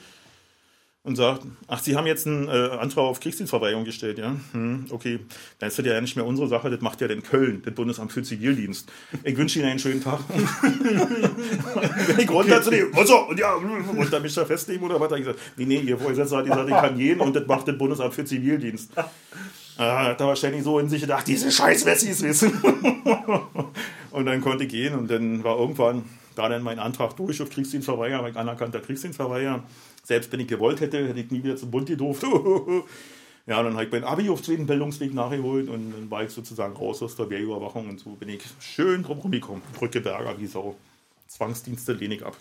und 1.04 1.16
sagt, 1.16 1.42
ach, 1.68 1.80
Sie 1.80 1.96
haben 1.96 2.06
jetzt 2.06 2.26
einen 2.26 2.48
äh, 2.48 2.50
Antrag 2.50 3.04
auf 3.04 3.20
Kriegsdienstverweigerung 3.20 3.84
gestellt, 3.84 4.18
ja? 4.18 4.34
Hm, 4.52 4.86
okay, 4.90 5.20
dann 5.58 5.68
ist 5.68 5.78
das 5.78 5.86
ja 5.86 6.00
nicht 6.00 6.16
mehr 6.16 6.26
unsere 6.26 6.48
Sache, 6.48 6.70
das 6.70 6.80
macht 6.80 7.00
ja 7.00 7.08
den 7.08 7.22
Köln, 7.22 7.62
das 7.64 7.74
Bundesamt 7.74 8.12
für 8.12 8.22
Zivildienst. 8.22 8.90
Ich 9.22 9.36
wünsche 9.36 9.58
Ihnen 9.58 9.68
einen 9.68 9.78
schönen 9.78 10.02
Tag. 10.02 10.20
Wenn 10.28 12.18
ich 12.18 12.30
runter 12.30 12.60
zu 12.62 12.70
dem, 12.70 12.92
und 12.94 13.06
so, 13.06 13.18
und 13.28 13.38
ja, 13.38 13.54
und 13.54 14.12
dann 14.12 14.22
mich 14.22 14.34
da 14.34 14.44
festlegen 14.44 14.84
oder 14.84 15.00
was, 15.00 15.10
ich 15.12 15.18
gesagt, 15.18 15.38
nee, 15.56 15.64
nee, 15.64 15.78
Ihr 15.80 15.98
Vorgesetzter 15.98 16.38
hat 16.38 16.44
gesagt, 16.44 16.68
ich 16.68 16.76
kann 16.76 16.98
gehen 16.98 17.20
und 17.20 17.34
das 17.34 17.46
macht 17.46 17.68
das 17.68 17.78
Bundesamt 17.78 18.14
für 18.14 18.24
Zivildienst. 18.24 18.90
Äh, 18.96 19.82
hat 19.82 20.20
er 20.20 20.26
wahrscheinlich 20.26 20.64
so 20.64 20.78
in 20.80 20.88
sich 20.88 21.00
gedacht, 21.00 21.26
diese 21.28 21.52
scheiß 21.52 21.86
Wessis 21.86 22.20
wissen. 22.22 22.52
und 24.10 24.26
dann 24.26 24.40
konnte 24.40 24.64
ich 24.64 24.70
gehen 24.70 24.94
und 24.94 25.08
dann 25.08 25.44
war 25.44 25.56
irgendwann 25.56 26.04
da 26.34 26.48
dann 26.48 26.62
mein 26.62 26.78
Antrag 26.78 27.16
durch 27.16 27.42
auf 27.42 27.48
ich 27.56 27.86
anerkannter 27.86 28.80
Kriegsdienstverweigerer. 28.80 29.62
Selbst 30.08 30.32
wenn 30.32 30.40
ich 30.40 30.48
gewollt 30.48 30.80
hätte, 30.80 31.06
hätte 31.06 31.20
ich 31.20 31.30
nie 31.30 31.44
wieder 31.44 31.56
zum 31.56 31.70
Bund 31.70 31.86
gedurft. 31.86 32.22
ja, 33.46 33.62
dann 33.62 33.74
habe 33.74 33.84
ich 33.84 33.92
mein 33.92 34.04
Abi 34.04 34.30
auf 34.30 34.40
zweiten 34.40 34.66
Bildungsweg 34.66 35.12
nachgeholt 35.12 35.68
und 35.68 35.92
dann 35.92 36.10
war 36.10 36.24
ich 36.24 36.30
sozusagen 36.30 36.74
raus 36.74 37.02
aus 37.02 37.14
der 37.14 37.28
Wehrüberwachung 37.28 37.90
und 37.90 38.00
so 38.00 38.12
bin 38.12 38.30
ich 38.30 38.42
schön 38.58 39.02
drum 39.02 39.18
rumgekommen. 39.18 39.60
Brücke 39.74 40.00
Berger, 40.00 40.40
wie 40.40 40.46
Sau. 40.46 40.78
Zwangsdienste 41.26 41.92
lehne 41.92 42.14
ich 42.14 42.24
ab. 42.24 42.34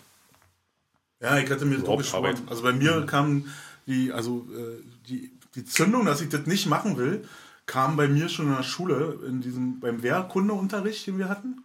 Ja, 1.20 1.36
ich 1.36 1.50
hatte 1.50 1.66
mir 1.66 1.86
auch 1.86 1.98
geschworen. 1.98 2.38
Also 2.46 2.62
bei 2.62 2.72
mir 2.72 3.00
mhm. 3.00 3.06
kam 3.06 3.44
die, 3.86 4.12
also 4.12 4.46
äh, 4.50 4.82
die, 5.06 5.30
die 5.54 5.66
Zündung, 5.66 6.06
dass 6.06 6.22
ich 6.22 6.30
das 6.30 6.46
nicht 6.46 6.68
machen 6.68 6.96
will, 6.96 7.28
kam 7.66 7.98
bei 7.98 8.08
mir 8.08 8.30
schon 8.30 8.46
in 8.46 8.56
der 8.56 8.62
Schule, 8.62 9.18
in 9.28 9.42
diesem, 9.42 9.78
beim 9.78 10.02
Wehrkundeunterricht, 10.02 11.06
den 11.06 11.18
wir 11.18 11.28
hatten. 11.28 11.62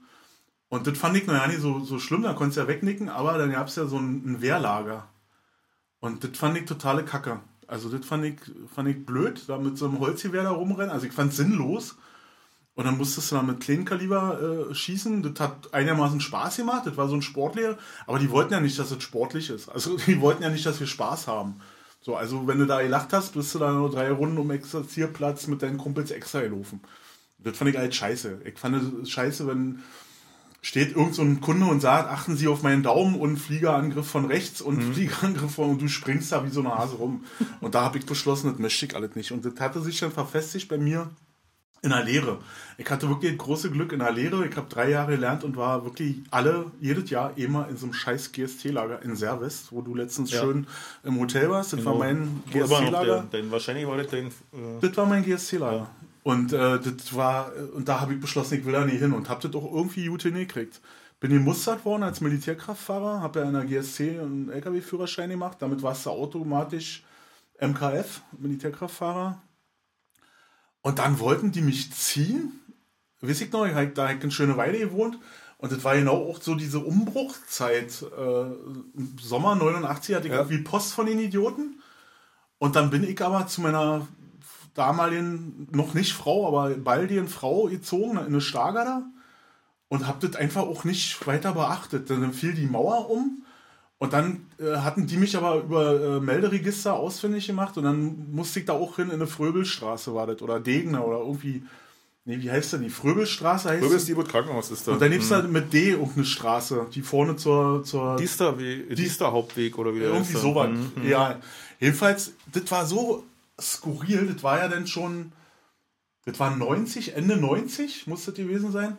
Und 0.68 0.86
das 0.86 0.98
fand 0.98 1.16
ich 1.16 1.28
noch 1.28 1.34
ja 1.36 1.48
nicht 1.48 1.62
so, 1.62 1.80
so 1.80 1.98
schlimm, 1.98 2.24
da 2.24 2.34
konntest 2.34 2.58
du 2.58 2.62
ja 2.64 2.68
wegnicken, 2.68 3.08
aber 3.08 3.38
dann 3.38 3.54
gab 3.54 3.70
es 3.70 3.78
ja 3.78 3.86
so 3.86 3.96
ein, 3.96 4.22
ein 4.26 4.42
Wehrlager. 4.42 5.08
Und 6.04 6.22
das 6.22 6.38
fand 6.38 6.58
ich 6.58 6.66
totale 6.66 7.06
Kacke. 7.06 7.40
Also 7.66 7.88
das 7.88 8.06
fand 8.06 8.26
ich, 8.26 8.36
fand 8.76 8.90
ich 8.90 9.06
blöd, 9.06 9.42
da 9.48 9.58
mit 9.58 9.78
so 9.78 9.86
einem 9.86 10.00
Holzgewehr 10.00 10.44
da 10.44 10.52
rumrennen. 10.52 10.92
Also 10.92 11.06
ich 11.06 11.14
fand 11.14 11.32
es 11.32 11.38
sinnlos. 11.38 11.96
Und 12.76 12.84
dann 12.84 12.98
musstest 12.98 13.32
du 13.32 13.36
da 13.36 13.42
mit 13.42 13.62
Kleinkaliber 13.62 14.68
äh, 14.70 14.76
schießen. 14.76 15.24
Das 15.24 15.40
hat 15.40 15.74
einigermaßen 15.74 16.20
Spaß 16.20 16.58
gemacht. 16.58 16.86
Das 16.86 16.98
war 16.98 17.08
so 17.08 17.16
ein 17.16 17.22
Sportler. 17.22 17.78
Aber 18.06 18.20
die 18.20 18.30
wollten 18.32 18.52
ja 18.52 18.60
nicht, 18.60 18.78
dass 18.78 18.92
es 18.92 19.02
sportlich 19.02 19.50
ist. 19.50 19.70
Also 19.70 19.96
die 20.06 20.20
wollten 20.20 20.44
ja 20.44 20.50
nicht, 20.50 20.66
dass 20.66 20.82
wir 20.82 20.88
Spaß 20.88 21.28
haben. 21.28 21.62
So, 22.02 22.18
also 22.18 22.48
wenn 22.48 22.60
du 22.60 22.66
da 22.66 22.82
gelacht 22.82 23.14
hast, 23.14 23.34
bist 23.34 23.56
du 23.56 23.60
da 23.60 23.72
nur 23.72 23.90
drei 23.90 24.12
Runden 24.12 24.38
um 24.38 24.52
Exerzierplatz 24.52 25.48
mit 25.48 25.62
deinen 25.62 25.78
Kumpels 25.78 26.12
extra 26.12 26.42
gelaufen. 26.42 26.82
Das 27.38 27.56
fand 27.56 27.70
ich 27.70 27.78
halt 27.78 27.96
scheiße. 27.96 28.42
Ich 28.44 28.60
fand 28.60 29.04
es 29.04 29.10
scheiße, 29.10 29.48
wenn 29.48 29.82
steht 30.64 30.96
irgend 30.96 31.14
so 31.14 31.22
ein 31.22 31.42
Kunde 31.42 31.66
und 31.68 31.82
sagt, 31.82 32.10
achten 32.10 32.38
Sie 32.38 32.48
auf 32.48 32.64
meinen 32.64 32.84
Daumen 32.84 33.16
und 33.16 33.38
Fliegerangriff 33.38 34.08
von 34.08 34.26
rechts 34.26 34.62
und 34.62 34.78
mhm. 34.78 34.94
Fliegerangriff 34.94 35.56
von 35.56 35.72
und 35.72 35.82
du 35.82 35.90
springst 35.90 36.32
da 36.32 36.44
wie 36.46 36.50
so 36.50 36.62
eine 36.62 36.74
Hase 36.74 36.96
rum. 36.96 37.26
Und 37.60 37.76
da 37.76 37.82
habe 37.82 37.98
ich 37.98 38.06
beschlossen, 38.06 38.50
das 38.50 38.60
möchte 38.60 38.86
ich 38.86 38.96
alles 38.96 39.14
nicht. 39.16 39.34
Und 39.34 39.44
das 39.46 39.54
hatte 39.60 39.82
sich 39.82 40.00
dann 40.00 40.12
verfestigt 40.12 40.70
bei 40.70 40.78
mir 40.78 41.10
in 41.82 41.90
der 41.90 42.02
Lehre. 42.02 42.40
Ich 42.78 42.90
hatte 42.90 43.10
wirklich 43.10 43.38
große 43.38 43.72
Glück 43.72 43.92
in 43.92 44.00
der 44.00 44.14
Lehre. 44.14 44.48
Ich 44.48 44.56
habe 44.56 44.70
drei 44.70 44.90
Jahre 44.90 45.12
gelernt 45.12 45.44
und 45.44 45.58
war 45.58 45.84
wirklich 45.84 46.16
alle, 46.32 46.72
jedes 46.80 47.10
Jahr 47.10 47.38
immer 47.38 47.68
in 47.68 47.76
so 47.76 47.86
einem 47.86 47.94
scheiß 47.94 48.32
GST-Lager 48.32 49.02
in 49.02 49.18
Servis, 49.18 49.68
wo 49.70 49.82
du 49.82 49.94
letztens 49.94 50.32
ja. 50.32 50.40
schön 50.40 50.66
im 51.04 51.20
Hotel 51.20 51.50
warst. 51.50 51.74
Das 51.74 51.80
genau. 51.80 52.00
war 52.00 52.00
mein 52.00 52.42
GST-Lager. 52.52 53.26
Wahrscheinlich 53.50 53.86
war 53.86 53.98
das 53.98 54.08
dein... 54.08 54.28
Äh 54.28 54.32
das 54.80 54.96
war 54.96 55.06
mein 55.06 55.26
GST-Lager. 55.26 55.90
Und 56.24 56.54
äh, 56.54 56.80
das 56.80 57.16
war, 57.16 57.52
und 57.74 57.90
da 57.90 58.00
habe 58.00 58.14
ich 58.14 58.20
beschlossen, 58.20 58.58
ich 58.58 58.66
will 58.66 58.74
da 58.74 58.86
nie 58.86 58.98
hin 58.98 59.12
und 59.14 59.30
habe 59.30 59.46
das 59.46 59.62
auch 59.62 59.74
irgendwie 59.74 60.08
gut 60.08 60.24
hingekriegt. 60.24 60.82
Bin 61.20 61.32
gemustert 61.32 61.86
worden 61.86 62.04
als 62.04 62.22
Militärkraftfahrer, 62.22 63.22
habe 63.22 63.42
ja 63.42 63.46
in 63.46 63.54
der 63.54 63.66
GSC 63.66 64.20
einen 64.20 64.50
LKW-Führerschein 64.50 65.30
gemacht, 65.30 65.58
damit 65.60 65.82
warst 65.82 66.06
du 66.06 66.10
automatisch 66.10 67.04
MKF, 67.60 68.22
Militärkraftfahrer. 68.38 69.42
Und 70.82 71.00
dann 71.00 71.20
wollten 71.20 71.52
die 71.52 71.62
mich 71.62 71.92
ziehen. 71.94 72.60
Weiß 73.22 73.40
ich 73.40 73.52
noch, 73.52 73.66
ich 73.66 73.74
hab, 73.74 73.96
da 73.96 74.04
habe 74.04 74.18
ich 74.18 74.24
eine 74.24 74.32
schöne 74.32 74.58
Weile 74.58 74.80
gewohnt. 74.80 75.18
Und 75.58 75.72
das 75.72 75.84
war 75.86 75.96
genau 75.96 76.30
auch 76.30 76.42
so 76.42 76.56
diese 76.56 76.80
Umbruchzeit. 76.80 78.04
Äh, 78.18 78.42
Im 78.42 79.16
Sommer 79.18 79.56
89 79.56 80.16
hatte 80.16 80.28
ich 80.28 80.34
ja. 80.34 80.40
irgendwie 80.40 80.58
Post 80.58 80.94
von 80.94 81.06
den 81.06 81.20
Idioten. 81.20 81.82
Und 82.58 82.76
dann 82.76 82.90
bin 82.90 83.04
ich 83.04 83.22
aber 83.22 83.48
zu 83.48 83.62
meiner 83.62 84.06
damaligen, 84.74 85.68
noch 85.72 85.94
nicht 85.94 86.14
Frau, 86.14 86.48
aber 86.48 86.76
baldigen 86.76 87.28
Frau 87.28 87.66
gezogen 87.66 88.12
in 88.12 88.26
eine 88.26 88.42
Stargarder 88.42 89.04
und 89.90 90.08
habe 90.08 90.28
das 90.28 90.40
einfach 90.40 90.64
auch 90.64 90.84
nicht 90.84 91.26
weiter 91.28 91.54
beachtet. 91.54 92.10
Dann 92.10 92.34
fiel 92.34 92.54
die 92.54 92.66
Mauer 92.66 93.10
um 93.10 93.44
und 94.00 94.14
dann 94.14 94.48
äh, 94.60 94.78
hatten 94.78 95.08
die 95.08 95.18
mich 95.18 95.38
aber 95.38 95.58
über 95.58 96.18
äh, 96.18 96.20
Melderegister 96.20 96.94
ausfindig 96.94 97.48
gemacht 97.48 97.78
und 97.78 97.84
dann 97.84 98.32
musste 98.32 98.60
ich 98.60 98.66
da 98.66 98.74
auch 98.74 98.96
hin 98.96 99.08
in 99.08 99.14
eine 99.14 99.28
Fröbelstraße 99.28 100.14
war 100.16 100.28
das 100.28 100.42
oder 100.42 100.60
Degner 100.60 101.06
oder 101.06 101.20
irgendwie 101.20 101.64
Nee, 102.26 102.42
wie 102.42 102.50
heißt 102.50 102.72
denn 102.72 102.84
die? 102.84 102.90
Fröbelstraße 102.90 103.70
heißt 103.70 103.82
Fröbel 103.82 103.98
ist 103.98 104.08
die, 104.08 104.16
wo 104.16 104.24
Krankenhaus 104.24 104.72
ist 104.72 104.88
da. 104.88 104.94
Und 104.94 105.02
dann 105.02 105.12
gibt 105.12 105.24
es 105.26 105.30
hm. 105.30 105.42
da 105.42 105.48
mit 105.48 105.74
D 105.74 105.90
irgendeine 105.90 106.26
Straße, 106.26 106.88
die 106.94 107.02
vorne 107.02 107.36
zur... 107.36 107.84
zur 107.84 108.16
Diester, 108.16 108.54
Diester 108.54 109.34
Hauptweg 109.34 109.78
oder 109.78 109.94
wie 109.94 110.00
der 110.00 110.08
Irgendwie 110.08 110.38
sowas. 110.38 110.70
Mhm. 110.70 111.06
Ja, 111.06 111.42
jedenfalls, 111.82 112.32
das 112.50 112.72
war 112.72 112.86
so 112.86 113.26
skurril. 113.60 114.32
Das 114.34 114.44
war 114.44 114.60
ja 114.60 114.68
dann 114.68 114.88
schon, 114.88 115.34
das 116.26 116.40
war 116.40 116.56
90, 116.56 117.16
Ende 117.16 117.38
90 117.38 118.08
muss 118.08 118.26
das 118.26 118.36
gewesen 118.36 118.72
sein. 118.72 118.98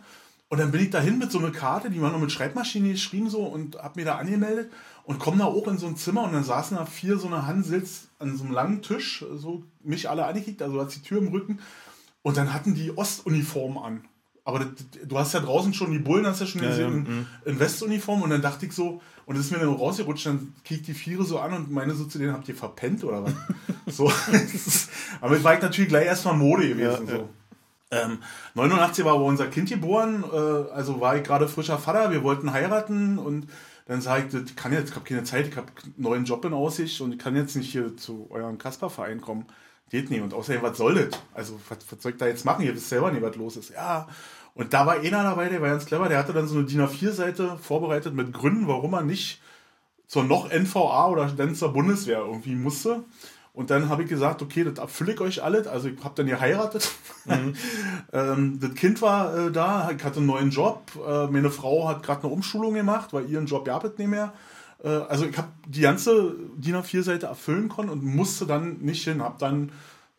Und 0.49 0.59
dann 0.59 0.71
bin 0.71 0.83
ich 0.83 0.91
dahin 0.91 1.19
mit 1.19 1.33
so 1.33 1.39
einer 1.39 1.51
Karte, 1.51 1.91
die 1.91 2.01
war 2.01 2.13
noch 2.13 2.21
mit 2.21 2.31
Schreibmaschine 2.31 2.93
geschrieben 2.93 3.29
so 3.29 3.43
und 3.43 3.77
hab 3.77 3.97
mir 3.97 4.05
da 4.05 4.19
angemeldet 4.19 4.71
und 5.03 5.19
komme 5.19 5.39
da 5.39 5.47
auch 5.47 5.67
in 5.67 5.79
so 5.79 5.87
ein 5.87 5.97
Zimmer 5.97 6.23
und 6.23 6.33
dann 6.33 6.45
saßen 6.45 6.77
da 6.77 6.87
vier 6.87 7.19
so 7.19 7.27
eine 7.27 7.47
Hansels 7.47 8.09
an 8.19 8.37
so 8.37 8.45
einem 8.45 8.53
langen 8.53 8.83
Tisch, 8.83 9.25
so 9.35 9.65
mich 9.83 10.09
alle 10.09 10.27
angekickt, 10.27 10.63
also 10.63 10.81
hat 10.81 10.95
die 10.95 11.03
Tür 11.03 11.19
im 11.19 11.29
Rücken 11.29 11.61
und 12.23 12.37
dann 12.37 12.53
hatten 12.53 12.75
die 12.75 12.97
Ostuniformen 12.97 13.79
an. 13.79 14.05
Aber 14.45 14.59
das, 14.59 14.69
du 15.07 15.19
hast 15.19 15.33
ja 15.33 15.41
draußen 15.41 15.73
schon 15.73 15.91
die 15.91 15.99
Bullen, 15.99 16.27
hast 16.27 16.41
ja 16.41 16.47
schon 16.47 16.61
gesehen, 16.61 17.07
ja. 17.07 17.13
In, 17.13 17.27
in, 17.47 17.59
Westuniform 17.59 18.23
und 18.23 18.31
dann 18.31 18.43
dachte 18.43 18.67
ich 18.67 18.73
so, 18.73 19.01
und 19.25 19.39
das 19.39 19.47
ist 19.47 19.53
mir 19.53 19.59
dann 19.59 19.71
rausgerutscht, 19.71 20.27
dann 20.27 20.53
kriegt 20.65 20.87
die 20.87 20.93
Viere 20.93 21.25
so 21.25 21.39
an 21.39 21.55
und 21.55 21.71
meine 21.71 21.95
so 21.95 22.05
zu 22.05 22.19
denen, 22.19 22.35
habt 22.35 22.47
ihr 22.49 22.55
verpennt 22.55 23.03
oder 23.05 23.25
was? 23.25 23.33
so, 23.97 24.13
aber 25.23 25.37
es 25.37 25.45
war 25.45 25.55
ich 25.55 25.63
natürlich 25.63 25.89
gleich 25.89 26.07
erstmal 26.07 26.37
Mode 26.37 26.69
gewesen. 26.69 27.09
Ja, 27.09 27.17
so. 27.17 27.29
Ähm, 27.91 28.19
89 28.55 29.05
war 29.05 29.15
aber 29.15 29.25
unser 29.25 29.47
Kind 29.47 29.71
geboren, 29.71 30.25
äh, 30.31 30.37
also 30.37 31.01
war 31.01 31.17
ich 31.17 31.23
gerade 31.23 31.49
frischer 31.49 31.79
Vater, 31.79 32.11
wir 32.11 32.23
wollten 32.23 32.53
heiraten 32.53 33.19
und 33.19 33.47
dann 33.87 34.01
sage 34.01 34.27
ich, 34.29 34.35
ich 34.35 34.57
kann 34.57 34.73
jetzt, 34.73 34.91
ich 34.91 34.95
habe 34.95 35.07
keine 35.07 35.25
Zeit, 35.25 35.49
ich 35.49 35.57
habe 35.57 35.69
einen 35.83 35.95
neuen 35.97 36.25
Job 36.25 36.45
in 36.45 36.53
Aussicht 36.53 37.01
und 37.01 37.13
ich 37.13 37.19
kann 37.19 37.37
jetzt 37.37 37.55
nicht 37.57 37.71
hier 37.71 37.97
zu 37.97 38.27
eurem 38.31 38.59
Kasperverein 38.59 39.21
kommen. 39.21 39.47
Geht 39.95 40.11
nicht. 40.11 40.23
Und 40.23 40.35
außerdem, 40.35 40.61
was 40.61 40.77
soll 40.77 40.97
das? 40.97 41.21
Also, 41.35 41.61
was, 41.69 41.79
was 41.89 42.03
soll 42.03 42.11
ich 42.11 42.19
da 42.19 42.27
jetzt 42.27 42.45
machen? 42.45 42.65
Ihr 42.65 42.75
wisst 42.75 42.89
selber 42.89 43.13
nicht, 43.13 43.23
was 43.23 43.37
los 43.37 43.57
ist. 43.57 43.71
Ja. 43.71 44.09
Und 44.53 44.75
da 44.75 44.87
war 44.87 44.95
einer 44.95 45.23
dabei, 45.23 45.49
der 45.49 45.63
war 45.63 45.69
ganz 45.69 45.87
clever, 45.87 46.09
der 46.09 46.19
hatte 46.19 46.33
dann 46.33 46.49
so 46.49 46.57
eine 46.57 46.65
DIN 46.65 46.81
A4-Seite 46.81 47.59
vorbereitet 47.63 48.13
mit 48.13 48.33
Gründen, 48.33 48.67
warum 48.67 48.91
man 48.91 49.07
nicht 49.07 49.41
zur 50.09 50.25
noch 50.25 50.51
NVA 50.51 51.07
oder 51.11 51.27
dann 51.27 51.55
zur 51.55 51.73
Bundeswehr 51.73 52.19
irgendwie 52.19 52.57
musste. 52.57 53.05
Und 53.53 53.71
dann 53.71 53.89
habe 53.89 54.03
ich 54.03 54.09
gesagt, 54.09 54.43
okay, 54.43 54.65
das 54.65 54.81
erfülle 54.81 55.13
ich 55.13 55.21
euch 55.21 55.45
alles. 55.45 55.69
Also 55.69 55.87
ich 55.87 56.03
habe 56.03 56.17
dann 56.17 56.27
geheiratet. 56.27 56.91
Mhm. 57.27 57.55
ähm, 58.13 58.59
das 58.61 58.75
Kind 58.75 59.01
war 59.01 59.47
äh, 59.47 59.53
da, 59.53 59.93
ich 59.97 60.03
hatte 60.03 60.17
einen 60.17 60.27
neuen 60.27 60.51
Job. 60.51 60.91
Äh, 61.07 61.29
meine 61.29 61.53
Frau 61.53 61.87
hat 61.87 62.03
gerade 62.03 62.25
eine 62.25 62.33
Umschulung 62.33 62.75
gemacht, 62.75 63.13
weil 63.13 63.31
ihren 63.31 63.47
Job 63.47 63.65
gab 63.65 63.85
es 63.85 63.97
nicht 63.97 64.11
mehr. 64.11 64.33
Äh, 64.85 64.89
also 64.89 65.27
ich 65.27 65.37
habe 65.37 65.49
die 65.67 65.81
ganze 65.81 66.37
DIN 66.57 66.77
A4-Seite 66.77 67.27
erfüllen 67.27 67.69
können 67.69 67.89
und 67.89 68.05
musste 68.05 68.47
dann 68.47 68.79
nicht 68.81 69.03
hin. 69.05 69.23
Habe 69.23 69.37
dann 69.39 69.73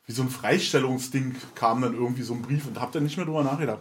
wie 0.07 0.11
so 0.11 0.21
ein 0.21 0.29
Freistellungsding 0.29 1.35
kam 1.55 1.81
dann 1.81 1.93
irgendwie 1.93 2.23
so 2.23 2.33
ein 2.33 2.41
Brief 2.41 2.67
und 2.67 2.79
habe 2.79 2.91
dann 2.91 3.03
nicht 3.03 3.17
mehr 3.17 3.25
drüber 3.25 3.43
nachgedacht. 3.43 3.79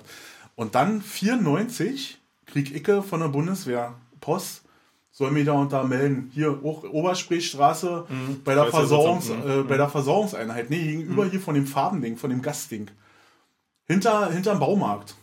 Und 0.54 0.74
dann 0.74 1.02
94 1.02 2.18
krieg 2.46 2.74
Icke 2.74 3.02
von 3.02 3.20
der 3.20 3.28
Bundeswehr 3.28 3.94
Post, 4.20 4.62
soll 5.10 5.30
mich 5.30 5.44
da 5.44 5.52
und 5.52 5.72
da 5.72 5.84
melden. 5.84 6.30
Hier, 6.32 6.60
auch 6.64 6.82
Obersprechstraße 6.84 8.06
mhm. 8.08 8.42
bei, 8.42 8.54
der 8.54 8.66
Versorgungs, 8.66 9.28
äh, 9.28 9.62
bei 9.68 9.76
der 9.76 9.88
Versorgungseinheit. 9.88 10.70
Nee, 10.70 10.82
gegenüber 10.82 11.26
mhm. 11.26 11.30
hier 11.30 11.40
von 11.40 11.54
dem 11.54 11.66
Farbending, 11.66 12.16
von 12.16 12.30
dem 12.30 12.40
Gastding. 12.40 12.90
Hinter, 13.86 14.30
hinterm 14.30 14.58
Baumarkt. 14.58 15.14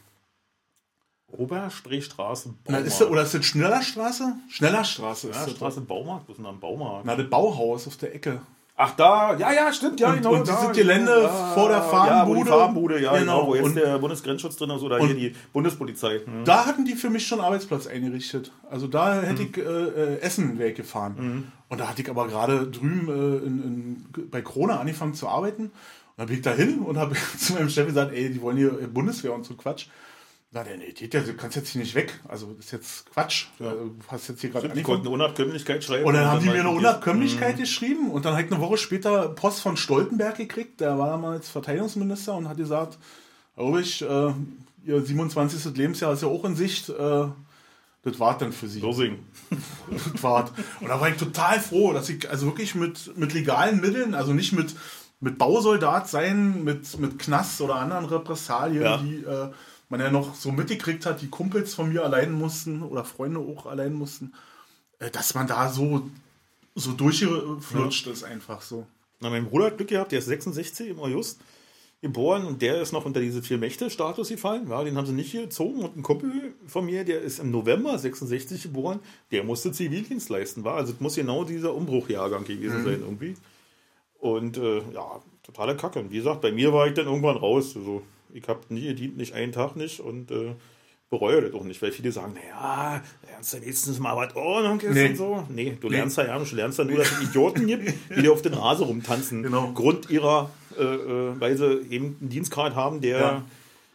Obersprechstraße, 1.32 2.50
Baumarkt. 2.50 2.70
Na, 2.70 2.78
ist 2.80 3.02
das, 3.02 3.08
oder 3.10 3.22
ist 3.24 3.34
das 3.34 3.46
Schnellerstraße? 3.46 4.36
Schnellerstraße 4.50 5.30
ist 5.30 5.40
das. 5.40 5.52
Straße, 5.52 5.82
Baumarkt, 5.82 6.28
wo 6.28 6.32
ist 6.32 6.38
denn 6.38 6.46
da 6.46 6.52
ein 6.52 6.60
Baumarkt? 6.60 7.06
Na, 7.06 7.16
das 7.16 7.30
Bauhaus 7.30 7.88
auf 7.88 7.98
der 7.98 8.16
Ecke. 8.16 8.42
Ach 8.84 8.96
da, 8.96 9.38
ja, 9.38 9.54
ja, 9.54 9.72
stimmt, 9.72 10.00
ja, 10.00 10.10
und, 10.10 10.18
genau. 10.18 10.34
Und 10.34 10.48
da, 10.48 10.72
Gelände 10.72 11.24
ja, 11.24 11.30
vor 11.54 11.70
der 11.70 11.84
Farbenbude. 11.84 12.40
Ja, 12.40 12.44
die 12.44 12.50
Farbenbude, 12.50 13.02
ja, 13.02 13.18
genau. 13.18 13.42
genau. 13.42 13.48
Wo 13.48 13.56
jetzt 13.56 13.66
und, 13.66 13.76
der 13.76 14.00
Bundesgrenzschutz 14.00 14.56
drin 14.56 14.72
ist 14.72 14.82
oder 14.82 14.98
hier 15.00 15.14
die 15.14 15.36
Bundespolizei. 15.54 16.22
Mhm. 16.26 16.46
Da 16.46 16.66
hatten 16.66 16.84
die 16.84 16.96
für 16.96 17.12
mich 17.12 17.28
schon 17.28 17.42
Arbeitsplatz 17.42 17.86
eingerichtet. 17.86 18.52
Also 18.72 18.88
da 18.88 19.22
hätte 19.22 19.44
mhm. 19.44 19.50
ich 19.52 19.58
äh, 19.58 19.62
äh, 19.62 20.20
Essen 20.22 20.58
weggefahren. 20.58 21.16
Mhm. 21.16 21.44
Und 21.70 21.80
da 21.80 21.90
hatte 21.90 22.02
ich 22.02 22.10
aber 22.10 22.28
gerade 22.28 22.68
drüben 22.68 23.08
äh, 23.08 23.46
in, 23.46 23.64
in, 23.64 24.30
bei 24.32 24.42
Krone 24.42 24.80
angefangen 24.80 25.14
zu 25.14 25.28
arbeiten. 25.28 25.66
Und 25.66 25.72
dann 26.18 26.28
bin 26.28 26.38
ich 26.38 26.42
da 26.42 26.52
hin 26.52 26.80
und 26.80 26.98
habe 26.98 27.16
zu 27.38 27.54
meinem 27.54 27.70
Chef 27.70 27.86
gesagt, 27.86 28.14
ey, 28.14 28.32
die 28.32 28.42
wollen 28.42 28.58
hier 28.58 28.72
Bundeswehr 28.92 29.34
und 29.34 29.46
so 29.46 29.54
Quatsch. 29.54 29.88
Na, 30.54 30.66
der 30.66 30.78
geht 30.78 31.14
ja, 31.14 31.22
du 31.22 31.34
kannst 31.34 31.56
jetzt 31.56 31.70
hier 31.70 31.80
nicht 31.80 31.96
weg. 31.96 32.20
Also, 32.28 32.48
das 32.48 32.66
ist 32.66 32.72
jetzt 32.72 33.12
Quatsch. 33.14 33.46
Ja. 33.60 33.72
Du 33.72 33.96
hast 34.10 34.28
jetzt 34.28 34.42
hier 34.42 34.50
gerade 34.50 34.68
Die 34.68 34.84
konnten 34.84 35.08
eine 35.08 35.16
Unabkömmlichkeit 35.16 35.82
schreiben. 35.82 36.04
Und 36.04 36.14
dann 36.14 36.26
haben 36.26 36.42
die 36.42 36.50
mir 36.50 36.60
eine 36.60 36.72
Unabkömmlichkeit 36.72 37.56
mhm. 37.56 37.60
geschrieben 37.62 38.12
und 38.12 38.26
dann 38.26 38.34
habe 38.34 38.44
ich 38.44 38.52
eine 38.52 38.60
Woche 38.60 38.78
später 38.78 39.30
Post 39.30 39.62
von 39.62 39.78
Stoltenberg 39.78 40.36
gekriegt. 40.36 40.82
Der 40.82 41.00
war 41.00 41.08
damals 41.08 41.50
Verteidigungsminister 41.50 42.36
und 42.36 42.50
hat 42.50 42.58
gesagt, 42.58 42.98
Ulrich, 43.56 44.02
äh, 44.02 44.34
ihr 44.86 45.02
27. 45.02 45.74
Lebensjahr 45.78 46.12
ist 46.12 46.22
ja 46.22 46.28
auch 46.28 46.44
in 46.44 46.58
Sicht. 46.58 46.90
Äh, 46.90 47.28
das 48.04 48.20
war 48.20 48.38
dann 48.38 48.52
für 48.52 48.68
sie. 48.68 48.82
Losing. 48.82 49.20
das 49.90 50.22
war. 50.22 50.50
Und 50.82 50.90
da 50.90 51.00
war 51.00 51.08
ich 51.08 51.16
total 51.16 51.62
froh, 51.62 51.94
dass 51.94 52.10
ich 52.10 52.30
also 52.30 52.48
wirklich 52.48 52.76
mit, 52.76 53.18
mit 53.18 53.34
legalen 53.34 53.80
Mitteln, 53.80 54.16
also 54.16 54.34
nicht 54.34 54.52
mit, 54.52 54.76
mit 55.22 55.38
Bausoldat 55.38 56.10
sein, 56.10 56.66
mit, 56.66 57.00
mit 57.00 57.20
Knast 57.20 57.62
oder 57.62 57.76
anderen 57.76 58.04
Repressalien, 58.04 58.84
ja. 58.84 58.98
die 58.98 59.24
äh, 59.24 59.50
man 59.92 60.00
ja 60.00 60.10
noch 60.10 60.34
so 60.36 60.52
mitgekriegt 60.52 61.06
hat, 61.06 61.22
die 61.22 61.30
Kumpels 61.30 61.76
von 61.76 61.90
mir 61.90 62.04
allein 62.04 62.32
mussten 62.32 62.82
oder 62.82 63.06
Freunde 63.06 63.40
auch 63.40 63.66
allein 63.66 63.94
mussten, 63.94 64.34
äh, 65.00 65.12
dass 65.12 65.36
man 65.36 65.48
da 65.48 65.70
so, 65.70 66.10
so 66.76 66.94
durchgeflutscht 66.94 68.08
ja. 68.08 68.12
ist, 68.14 68.24
einfach 68.24 68.62
so. 68.62 68.88
Na, 69.20 69.30
mein 69.30 69.46
Bruder 69.46 69.66
hat 69.66 69.78
Glück 69.78 69.90
gehabt, 69.90 70.12
der 70.12 70.20
ist 70.20 70.26
66 70.26 70.90
im 70.90 71.00
August 71.00 71.40
geboren 72.02 72.46
und 72.46 72.64
der 72.64 72.82
ist 72.82 72.92
noch 72.94 73.06
unter 73.06 73.20
diese 73.20 73.44
vier 73.44 73.60
Mächte-Status 73.60 74.30
gefallen. 74.30 74.68
Ja, 74.70 74.84
den 74.84 74.98
haben 74.98 75.06
sie 75.06 75.14
nicht 75.14 75.34
gezogen. 75.34 75.84
Und 75.84 75.98
ein 75.98 76.02
Kumpel 76.02 76.56
von 76.66 76.86
mir, 76.86 77.06
der 77.06 77.22
ist 77.22 77.40
im 77.40 77.52
November 77.52 77.98
66 77.98 78.64
geboren, 78.64 79.00
der 79.32 79.44
musste 79.44 79.72
Zivildienst 79.72 80.30
leisten. 80.30 80.64
War. 80.64 80.78
Also 80.78 80.94
es 80.94 81.00
muss 81.00 81.16
genau 81.16 81.44
dieser 81.44 81.76
Umbruchjahrgang 81.76 82.44
gewesen 82.44 82.80
mhm. 82.80 82.86
sein 82.86 83.00
irgendwie. 83.02 83.36
Und 84.20 84.58
äh, 84.58 84.82
ja, 84.94 85.22
totale 85.44 85.78
Kacke. 85.78 86.00
Und 86.00 86.12
wie 86.12 86.18
gesagt, 86.18 86.42
bei 86.42 86.52
mir 86.52 86.74
war 86.74 86.88
ich 86.88 86.96
dann 86.96 87.06
irgendwann 87.06 87.38
raus. 87.38 87.76
Also, 87.76 88.02
ich 88.34 88.48
habe 88.48 88.62
nie 88.70 88.88
gedient, 88.88 89.18
nicht 89.18 89.34
einen 89.34 89.52
Tag 89.52 89.76
nicht 89.76 90.00
und 90.00 90.32
äh, 90.32 90.56
bereue 91.10 91.42
das 91.42 91.54
auch 91.54 91.64
nicht, 91.64 91.82
weil 91.82 91.92
viele 91.92 92.12
sagen, 92.12 92.34
naja, 92.34 93.04
lernst 93.28 93.54
du 93.54 93.62
wenigstens 93.62 94.00
mal 94.00 94.16
was 94.16 94.36
Ordnung 94.36 94.80
ist 94.80 94.94
nee. 94.94 95.10
und 95.10 95.18
so. 95.18 95.46
Nee, 95.50 95.78
du 95.80 95.90
lernst 95.90 96.18
nee. 96.18 96.26
ja 96.26 96.40
nicht, 96.40 96.52
du 96.52 96.56
lernst 96.56 96.80
ja 96.80 96.86
nur, 96.86 96.98
dass 96.98 97.12
es 97.12 97.30
Idioten 97.30 97.68
gibt, 97.68 97.94
die 98.16 98.22
dir 98.22 98.32
auf 98.32 98.42
der 98.42 98.54
Nase 98.54 98.86
rumtanzen. 98.86 99.44
Genau. 99.44 99.72
Grund 99.74 100.10
ihrer, 100.10 100.50
äh, 100.80 100.84
äh, 100.84 101.40
weil 101.40 101.58
sie 101.58 101.82
eben 101.90 102.18
einen 102.20 102.30
Dienstgrad 102.30 102.76
haben, 102.76 103.02
der 103.02 103.20
ja. 103.20 103.46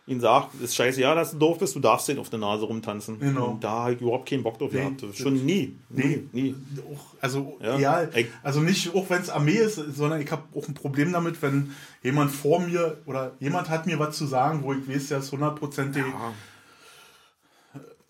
Ihnen 0.07 0.21
sagt, 0.21 0.61
ist 0.61 0.75
scheiße, 0.77 1.01
ja, 1.01 1.15
dass 1.15 1.33
du 1.33 1.39
doof 1.39 1.59
bist, 1.59 1.75
du 1.75 1.81
darfst 1.81 2.09
den 2.09 2.19
auf 2.19 2.31
der 2.31 2.39
Nase 2.39 2.65
rumtanzen. 2.65 3.19
Genau. 3.19 3.49
Und 3.49 3.65
da 3.65 3.71
habe 3.71 3.95
ich 3.95 4.01
überhaupt 4.01 4.29
keinen 4.29 4.43
Bock 4.43 4.59
drauf 4.59 4.71
nee. 4.73 4.79
gehabt. 4.79 5.05
Schon 5.17 5.45
nie. 5.45 5.77
Nee. 5.89 6.23
Nie. 6.33 6.55
Also, 7.21 7.59
ja, 7.61 7.79
ja 7.79 8.09
also 8.43 8.61
nicht, 8.61 8.95
auch 8.95 9.11
wenn 9.11 9.21
es 9.21 9.31
Armee 9.31 9.59
ist, 9.59 9.75
sondern 9.75 10.21
ich 10.21 10.31
habe 10.31 10.43
auch 10.55 10.69
ein 10.69 10.75
Problem 10.75 11.13
damit, 11.13 11.43
wenn 11.43 11.73
jemand 12.03 12.31
vor 12.31 12.61
mir 12.61 12.99
oder 13.07 13.33
jemand 13.41 13.69
hat 13.69 13.87
mir 13.87 13.99
was 13.99 14.17
zu 14.17 14.27
sagen, 14.27 14.63
wo 14.63 14.73
ich 14.73 14.89
weiß, 14.89 15.09
der 15.09 15.19
ist 15.19 15.33
hundertprozentig. 15.33 16.05
Ja 16.05 16.33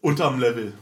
unterm 0.07 0.39
Level. 0.39 0.73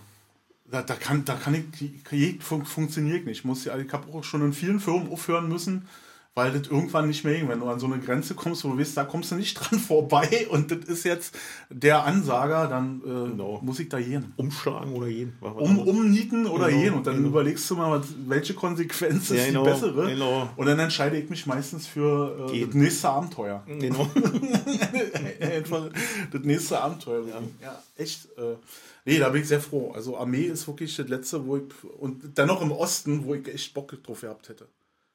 Da, 0.71 0.83
da 0.83 0.95
kann, 0.95 1.25
da 1.25 1.35
kann 1.35 1.55
ich, 1.55 2.43
fun 2.43 2.67
funktioniert 2.67 3.25
nicht. 3.25 3.39
Ich, 3.39 3.45
muss, 3.45 3.67
ich 3.67 3.93
habe 3.93 4.13
auch 4.13 4.23
schon 4.25 4.43
in 4.43 4.53
vielen 4.53 4.81
Firmen 4.81 5.11
aufhören 5.11 5.49
müssen, 5.49 5.89
weil 6.35 6.51
das 6.51 6.69
irgendwann 6.69 7.07
nicht 7.07 7.25
mehr 7.25 7.35
ging. 7.35 7.49
Wenn 7.49 7.61
du 7.61 7.67
an 7.67 7.79
so 7.79 7.87
eine 7.87 7.99
Grenze 8.01 8.35
kommst, 8.35 8.65
wo 8.65 8.71
du 8.71 8.79
weißt, 8.79 8.97
da 8.97 9.05
kommst 9.05 9.31
du 9.31 9.37
nicht 9.37 9.55
dran 9.61 9.79
vorbei 9.79 10.47
und 10.51 10.71
das 10.71 10.79
ist 10.89 11.05
jetzt 11.05 11.37
der 11.71 12.05
Ansager, 12.05 12.67
dann 12.67 13.01
äh, 13.01 13.31
genau. 13.31 13.61
muss 13.63 13.79
ich 13.79 13.89
da 13.89 14.01
gehen. 14.01 14.33
Umschlagen 14.37 14.93
oder 14.93 15.07
gehen. 15.07 15.35
Um, 15.41 15.79
umnieten 15.79 16.47
oder 16.47 16.69
genau, 16.69 16.81
gehen. 16.81 16.95
Und 16.95 17.07
dann 17.07 17.17
genau. 17.17 17.29
überlegst 17.29 17.71
du 17.71 17.77
mal, 17.77 18.03
welche 18.27 18.55
Konsequenz 18.55 19.31
ist 19.31 19.39
ja, 19.39 19.47
genau, 19.47 19.65
die 19.65 19.71
bessere. 19.71 20.11
Genau. 20.11 20.51
Und 20.57 20.67
dann 20.67 20.79
entscheide 20.79 21.17
ich 21.19 21.31
mich 21.31 21.47
meistens 21.47 21.87
für 21.87 22.51
äh, 22.53 22.67
das 22.67 22.75
nächste 22.75 23.09
Abenteuer. 23.09 23.63
Genau. 23.67 24.11
Das 26.33 26.43
nächste 26.43 26.81
Abenteuer. 26.81 27.25
Ja, 27.27 27.43
ja 27.63 27.83
echt. 27.97 28.27
Äh, 28.37 28.57
nee, 29.05 29.19
da 29.19 29.29
bin 29.29 29.43
ich 29.43 29.49
sehr 29.49 29.61
froh. 29.61 29.93
Also 29.95 30.17
Armee 30.17 30.45
ist 30.45 30.67
wirklich 30.67 30.97
das 30.97 31.09
letzte, 31.09 31.47
wo 31.47 31.57
ich. 31.57 31.65
Und 31.99 32.37
dann 32.39 32.49
noch 32.49 32.61
im 32.63 32.73
Osten, 32.73 33.25
wo 33.25 33.35
ich 33.35 33.47
echt 33.49 33.75
Bock 33.75 33.97
drauf 34.03 34.21
gehabt 34.21 34.49
hätte. 34.49 34.67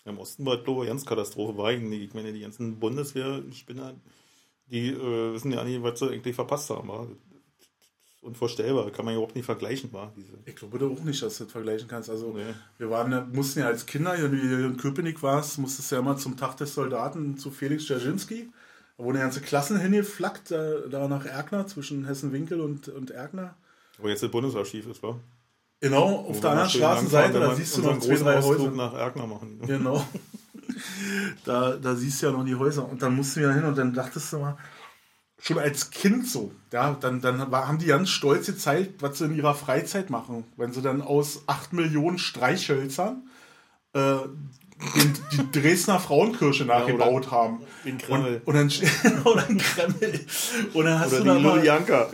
Im 0.06 0.18
Osten 0.18 0.46
war 0.46 0.58
es 0.58 0.88
ganz 0.88 1.06
Katastrophe 1.06 1.58
war 1.58 1.68
eigentlich. 1.68 2.04
Ich 2.04 2.14
meine, 2.14 2.34
die 2.34 2.40
ganzen 2.40 2.80
Bundeswehr-Spinner, 2.80 3.96
die 4.68 4.90
äh, 4.90 5.34
wissen 5.34 5.52
ja 5.52 5.64
nicht, 5.64 5.84
was 5.84 6.00
sie 6.00 6.10
eigentlich 6.10 6.36
verpasst 6.36 6.70
haben. 6.70 6.88
War. 6.88 7.08
Unvorstellbar, 8.22 8.92
kann 8.92 9.06
man 9.06 9.14
ja 9.14 9.20
auch 9.22 9.34
nicht 9.34 9.46
vergleichen, 9.46 9.94
war 9.94 10.12
diese. 10.16 10.34
Ich 10.46 10.56
glaube 10.56 10.86
auch 10.86 11.04
nicht, 11.04 11.22
dass 11.22 11.38
du 11.38 11.46
das 11.46 11.54
vergleichen 11.54 11.88
kannst. 11.88 12.10
Also 12.10 12.34
nee. 12.34 12.54
wir 12.78 12.90
waren, 12.90 13.32
mussten 13.32 13.60
ja 13.60 13.68
als 13.68 13.86
Kinder, 13.86 14.14
wenn 14.22 14.32
du 14.32 14.66
in 14.66 14.78
Köpenick 14.78 15.24
warst, 15.24 15.58
musstest 15.58 15.92
du 15.92 15.96
ja 15.96 16.02
immer 16.02 16.18
zum 16.18 16.36
Tag 16.36 16.58
des 16.58 16.74
Soldaten 16.74 17.38
zu 17.38 17.50
Felix 17.50 17.86
Dzerzhinsky. 17.86 18.50
Da 18.98 19.06
wurden 19.06 19.20
ganze 19.20 19.40
Klassen 19.40 19.80
hingeflackt, 19.80 20.52
da, 20.52 20.80
da 20.90 21.08
nach 21.08 21.26
Erkner, 21.26 21.66
zwischen 21.68 22.06
Hessen-Winkel 22.06 22.60
und, 22.60 22.90
und 22.90 23.12
Erkner. 23.12 23.56
Wo 23.98 24.10
jetzt 24.10 24.22
das 24.22 24.32
Bundesarchiv 24.32 24.88
ist, 24.88 25.02
war? 25.02 25.22
Genau, 25.82 26.26
auf 26.28 26.40
der 26.42 26.52
anderen 26.52 26.70
Straßenseite, 26.70 27.40
da 27.40 27.56
siehst 27.56 27.78
du 27.78 27.82
noch 27.82 28.00
zwei, 28.00 28.16
drei 28.16 28.42
Häuser. 28.42 28.72
nach 28.72 28.94
Erkner 28.94 29.28
machen. 29.28 29.62
Genau. 29.66 30.06
da, 31.46 31.78
da 31.78 31.96
siehst 31.96 32.22
du 32.22 32.28
ja 32.28 32.32
noch 32.34 32.44
die 32.44 32.56
Häuser. 32.56 32.88
Und 32.88 33.02
dann 33.02 33.16
musst 33.16 33.36
du 33.36 33.42
ja 33.42 33.52
hin 33.52 33.64
und 33.64 33.78
dann 33.78 33.94
dachtest 33.94 34.34
du 34.34 34.40
mal, 34.40 34.58
schon 35.42 35.58
als 35.58 35.90
Kind 35.90 36.28
so, 36.28 36.52
ja, 36.74 36.98
dann, 37.00 37.22
dann 37.22 37.40
haben 37.52 37.78
die 37.78 37.86
ganz 37.86 38.10
stolz 38.10 38.48
gezeigt, 38.48 39.02
was 39.02 39.18
sie 39.18 39.26
in 39.26 39.36
ihrer 39.36 39.56
Freizeit 39.56 40.10
machen. 40.10 40.44
Wenn 40.58 40.74
sie 40.74 40.82
dann 40.82 41.02
aus 41.02 41.44
8 41.48 41.72
Millionen 41.72 42.18
Streichhölzern 42.18 43.30
äh, 43.94 44.18
den, 44.96 45.14
die 45.32 45.60
Dresdner 45.60 46.00
Frauenkirche 46.00 46.66
nachgebaut 46.66 47.26
ja, 47.26 47.32
haben. 47.32 47.60
Den 47.86 47.98
Kreml. 47.98 48.42
Und, 48.46 48.56
und 48.56 48.56
dann, 48.56 49.22
oder 49.24 49.48
ein 49.48 49.58
Kreml. 49.58 50.20
Und 50.74 50.86
dann 50.86 51.00
hast 51.00 51.14
oder 51.14 51.20
du 51.20 51.26
da 51.26 51.40
mal, 51.40 51.64
Janka. 51.64 52.10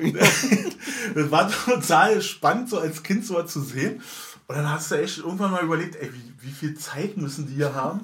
das 1.16 1.32
war 1.32 1.50
total 1.50 2.22
spannend, 2.22 2.70
so 2.70 2.80
als 2.80 3.04
Kind 3.04 3.26
so 3.26 3.42
zu 3.44 3.62
sehen. 3.62 4.02
Und 4.48 4.56
dann 4.56 4.70
hast 4.70 4.92
du 4.92 4.96
echt 4.96 5.20
irgendwann 5.20 5.52
mal 5.52 5.64
überlegt, 5.64 5.96
ey, 5.96 6.10
wie, 6.12 6.48
wie 6.48 6.52
viel 6.52 6.76
Zeit 6.76 7.18
müssen 7.18 7.48
die 7.48 7.56
hier 7.56 7.74
haben? 7.74 8.02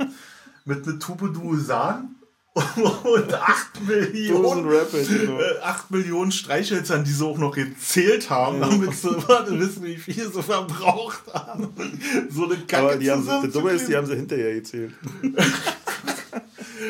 Mit 0.66 0.88
einer 0.88 1.00
Tube 1.00 1.34
Duosan 1.34 2.16
und 3.04 3.34
8 3.34 3.88
Millionen, 3.88 4.68
Rapid. 4.68 5.08
8 5.64 5.86
äh, 5.90 5.96
Millionen 5.96 6.34
Streichhölzern, 6.34 7.06
die 7.06 7.12
sie 7.12 7.26
auch 7.26 7.38
noch 7.38 7.56
gezählt 7.56 8.30
haben, 8.30 8.60
ja. 8.60 8.68
damit 8.68 8.94
sie 8.94 9.08
wissen, 9.60 9.84
wie 9.84 9.96
viel 9.96 10.30
sie 10.30 10.44
verbraucht 10.44 11.34
haben. 11.34 11.70
So 12.30 12.46
eine 12.46 12.58
Kacke 12.58 12.78
Aber 12.78 12.96
die 12.98 13.10
haben, 13.10 13.26
das 13.26 13.54
Dumme 13.54 13.72
ist, 13.72 13.88
die 13.88 13.96
haben 13.96 14.06
sie 14.06 14.18
hinterher 14.18 14.56
gezählt. 14.56 14.92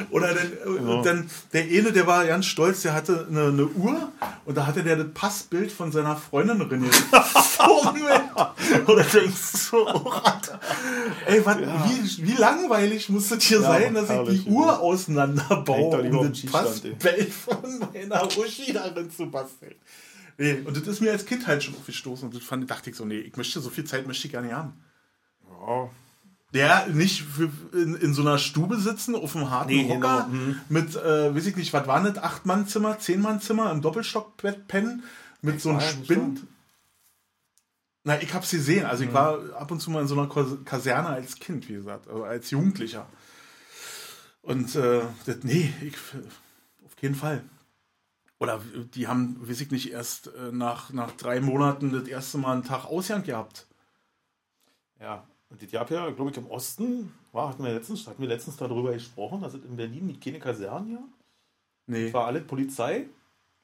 Oder 0.10 0.34
dann, 0.34 0.52
äh, 0.52 0.78
genau. 0.78 1.04
dann 1.04 1.30
der 1.54 1.64
eine, 1.64 1.92
der 1.92 2.08
war 2.08 2.26
ganz 2.26 2.46
stolz, 2.46 2.82
der 2.82 2.94
hatte 2.94 3.28
eine, 3.30 3.46
eine 3.46 3.68
Uhr 3.68 4.12
und 4.46 4.56
da 4.56 4.66
hatte 4.66 4.84
der 4.84 4.96
das 4.96 5.08
Passbild 5.14 5.72
von 5.72 5.92
seiner 5.92 6.16
Freundin 6.16 6.60
drin. 6.60 6.86
Oder 8.88 9.04
denkst 9.04 9.52
du 9.52 9.58
so, 9.58 9.88
oh, 9.88 10.14
ey, 11.28 11.46
wat, 11.46 11.62
ja. 11.62 11.89
wie, 11.89 12.28
wie 12.28 12.34
langweilig 12.34 13.10
muss 13.10 13.30
das 13.30 13.44
hier 13.44 13.62
ja, 13.62 13.68
sein, 13.68 13.94
dass 13.94 14.10
ich 14.10 14.44
die 14.44 14.50
Uhr 14.50 14.80
auseinanderbaue, 14.80 16.02
um 16.10 16.32
das 16.32 16.42
Passbild 16.52 17.34
von 17.34 17.80
meiner 17.94 18.26
Uschi 18.38 18.74
darin 18.74 19.12
zu 19.12 19.30
basteln. 19.30 19.76
Nee, 20.38 20.58
und 20.66 20.76
das 20.76 20.88
ist 20.88 21.02
mir 21.02 21.12
als 21.12 21.26
Kind 21.26 21.46
halt 21.46 21.64
schon 21.64 21.76
aufgestoßen 21.76 22.28
und 22.28 22.36
das 22.36 22.44
fand, 22.44 22.70
dachte 22.70 22.89
ich 22.89 22.96
so, 22.96 23.06
nee, 23.06 23.20
ich 23.20 23.36
möchte 23.38 23.60
so 23.60 23.70
viel 23.70 23.84
Zeit 23.84 24.08
möchte 24.08 24.28
ich 24.28 24.34
gar 24.34 24.42
nicht 24.42 24.54
haben. 24.54 24.74
Ja. 25.68 25.89
Der 26.54 26.88
nicht 26.88 27.24
für, 27.24 27.49
in, 27.72 27.95
in 27.95 28.14
so 28.14 28.22
einer 28.22 28.38
Stube 28.38 28.78
sitzen, 28.78 29.16
auf 29.16 29.32
dem 29.32 29.49
harten 29.49 29.72
nee, 29.72 29.88
Hocker, 29.88 30.28
genau. 30.30 30.45
Hm. 30.45 30.62
mit, 30.68 30.95
äh, 30.95 31.34
weiß 31.34 31.45
ich 31.45 31.56
nicht, 31.56 31.72
was 31.72 31.88
war 31.88 32.04
das, 32.04 32.18
Acht-Mann-Zimmer, 32.22 32.99
Zehn-Mann-Zimmer, 32.99 33.72
im 33.72 33.82
Doppelstockbett 33.82 34.68
pennen, 34.68 35.04
mit 35.41 35.56
ich 35.56 35.64
so 35.64 35.70
einem 35.70 35.82
Spind. 35.82 36.41
Na, 38.04 38.22
ich 38.22 38.34
hab's 38.34 38.52
gesehen. 38.52 38.86
Also, 38.86 39.04
ich 39.04 39.12
mhm. 39.12 39.14
war 39.14 39.54
ab 39.56 39.72
und 39.72 39.80
zu 39.80 39.91
mal 39.91 40.02
in 40.02 40.08
so 40.08 40.20
einer 40.20 40.28
Kaserne 40.66 41.08
als 41.08 41.36
Kind, 41.36 41.70
wie 41.70 41.74
gesagt, 41.74 42.08
also 42.10 42.24
als 42.24 42.49
Jugendlicher. 42.49 43.08
Und, 44.41 44.76
äh, 44.76 45.04
das, 45.26 45.38
nee, 45.43 45.74
ich, 45.82 45.95
auf 46.84 46.95
keinen 46.95 47.16
Fall. 47.16 47.43
Oder 48.39 48.60
die 48.95 49.08
haben, 49.08 49.38
weiß 49.47 49.62
ich 49.62 49.70
nicht, 49.70 49.91
erst 49.91 50.28
äh, 50.34 50.52
nach, 50.52 50.91
nach 50.91 51.12
drei 51.12 51.39
Monaten 51.39 51.91
das 51.91 52.08
erste 52.08 52.39
Mal 52.39 52.54
einen 52.54 52.64
Tag 52.64 52.86
Ausgang 52.86 53.22
gehabt. 53.22 53.68
Ja, 54.99 55.24
und 55.52 55.62
die 55.62 55.68
gab 55.68 55.91
ja, 55.91 56.10
glaube 56.10 56.32
ich, 56.32 56.38
im 56.38 56.47
Osten, 56.47 57.14
war, 57.34 57.49
hatten, 57.49 57.64
wir 57.64 57.74
letztens, 57.74 58.08
hatten 58.08 58.22
wir 58.22 58.30
letztens 58.30 58.58
darüber 58.58 58.93
gesprochen, 58.93 59.41
dass 59.41 59.54
es 59.54 59.64
in 59.64 59.76
Berlin 59.76 60.08
nicht 60.08 60.24
keine 60.24 60.39
Kasernen 60.39 60.91
ja? 60.93 61.04
Nee. 61.88 62.08
Es 62.08 62.14
war 62.14 62.28
alle 62.28 62.39
Polizei, 62.41 63.08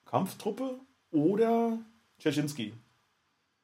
Kampftruppe 0.06 0.80
oder 1.12 1.78
Tschetschinski. 2.20 2.74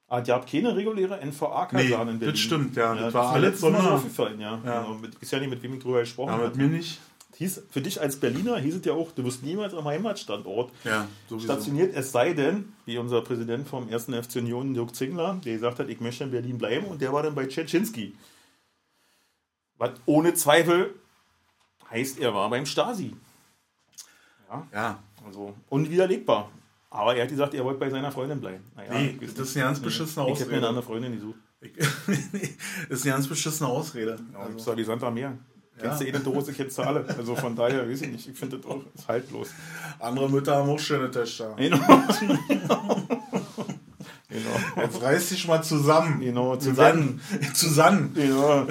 Aber 0.07 0.21
die 0.21 0.31
habt 0.31 0.49
keine 0.49 0.75
reguläre 0.75 1.19
NVA-Kaserne 1.25 2.05
nee, 2.05 2.11
in 2.11 2.19
Berlin. 2.19 2.33
Das 2.33 2.39
stimmt, 2.39 2.75
ja. 2.75 2.93
ja 2.93 3.01
das, 3.01 3.05
das 3.05 3.13
war 3.13 3.33
alles 3.33 3.63
aufgefallen, 3.63 4.39
ja. 4.39 4.61
ja. 4.63 4.81
Genau. 4.83 4.95
Mit, 4.95 5.15
ist 5.15 5.31
ja 5.31 5.39
nicht, 5.39 5.49
mit 5.49 5.61
wem 5.61 5.73
ich 5.73 5.83
drüber 5.83 5.99
gesprochen 5.99 6.31
habe. 6.31 6.43
Ja, 6.43 6.49
mit 6.49 6.57
mir 6.57 6.67
nicht 6.67 6.99
hieß, 7.35 7.63
für 7.69 7.81
dich 7.81 7.99
als 7.99 8.17
Berliner 8.17 8.57
hieß 8.57 8.75
es 8.75 8.85
ja 8.85 8.93
auch, 8.93 9.11
du 9.11 9.23
wirst 9.23 9.43
niemals 9.43 9.73
am 9.73 9.85
Heimatstandort 9.85 10.71
ja, 10.83 11.07
stationiert, 11.39 11.95
es 11.95 12.11
sei 12.11 12.33
denn, 12.33 12.73
wie 12.85 12.97
unser 12.97 13.21
Präsident 13.21 13.67
vom 13.67 13.91
1. 13.91 14.05
FC 14.05 14.37
Union, 14.37 14.73
Dirk 14.73 14.95
Zingler, 14.95 15.39
der 15.43 15.53
gesagt 15.53 15.79
hat, 15.79 15.89
ich 15.89 15.99
möchte 15.99 16.23
in 16.23 16.31
Berlin 16.31 16.57
bleiben 16.57 16.85
und 16.87 17.01
der 17.01 17.13
war 17.13 17.23
dann 17.23 17.35
bei 17.35 17.45
Tschetschinski. 17.45 18.15
Was 19.77 19.91
ohne 20.05 20.33
Zweifel 20.33 20.93
heißt, 21.89 22.19
er 22.19 22.33
war 22.33 22.49
beim 22.49 22.65
Stasi. 22.65 23.15
Ja, 24.49 24.67
ja. 24.71 25.03
also 25.25 25.53
unwiderlegbar. 25.69 26.51
Aber 26.89 27.15
er 27.15 27.23
hat 27.23 27.29
gesagt, 27.29 27.55
er 27.55 27.65
wollte 27.65 27.79
bei 27.79 27.89
seiner 27.89 28.11
Freundin 28.11 28.39
bleiben. 28.39 28.63
Naja, 28.75 28.93
nee, 28.99 29.17
das 29.19 29.49
ist 29.49 29.57
eine 29.57 29.65
ganz 29.65 29.79
beschissene 29.79 30.25
Ausrede. 30.25 30.33
Ich 30.33 30.39
hätte 30.41 30.51
mir 30.51 30.57
eine 30.57 30.67
andere 30.67 30.83
Freundin 30.83 31.13
gesucht. 31.13 31.39
das 32.89 32.99
ist 32.99 33.05
eine 33.05 33.13
ganz 33.15 33.27
beschissene 33.27 33.69
Ausrede. 33.69 34.19
Also. 34.33 34.57
Das 34.57 34.67
war 34.67 34.75
die 34.75 34.83
Santa 34.83 35.09
Meer. 35.09 35.37
Kennst 35.79 36.01
du 36.01 36.05
eh 36.05 36.09
eine 36.09 36.19
Dose, 36.19 36.53
kennst 36.53 36.77
du 36.77 36.83
alle. 36.83 37.05
Also 37.17 37.35
von 37.35 37.55
daher, 37.55 37.89
weiß 37.89 38.01
ich 38.03 38.11
nicht, 38.11 38.27
ich 38.27 38.37
finde 38.37 38.57
das 38.57 38.65
auch 38.67 38.81
haltlos. 39.07 39.49
Andere 39.99 40.29
Mütter 40.29 40.55
haben 40.55 40.69
auch 40.69 40.79
schöne 40.79 41.09
Töchter. 41.09 41.55
Genau. 44.33 44.83
Jetzt 44.83 44.99
reiß 45.01 45.29
dich 45.29 45.47
mal 45.47 45.61
zusammen. 45.61 46.19
Genau, 46.19 46.55
zusammen. 46.55 47.21
Wir 47.29 47.39
werden, 47.39 47.53
zusammen. 47.53 48.11
Genau. 48.15 48.65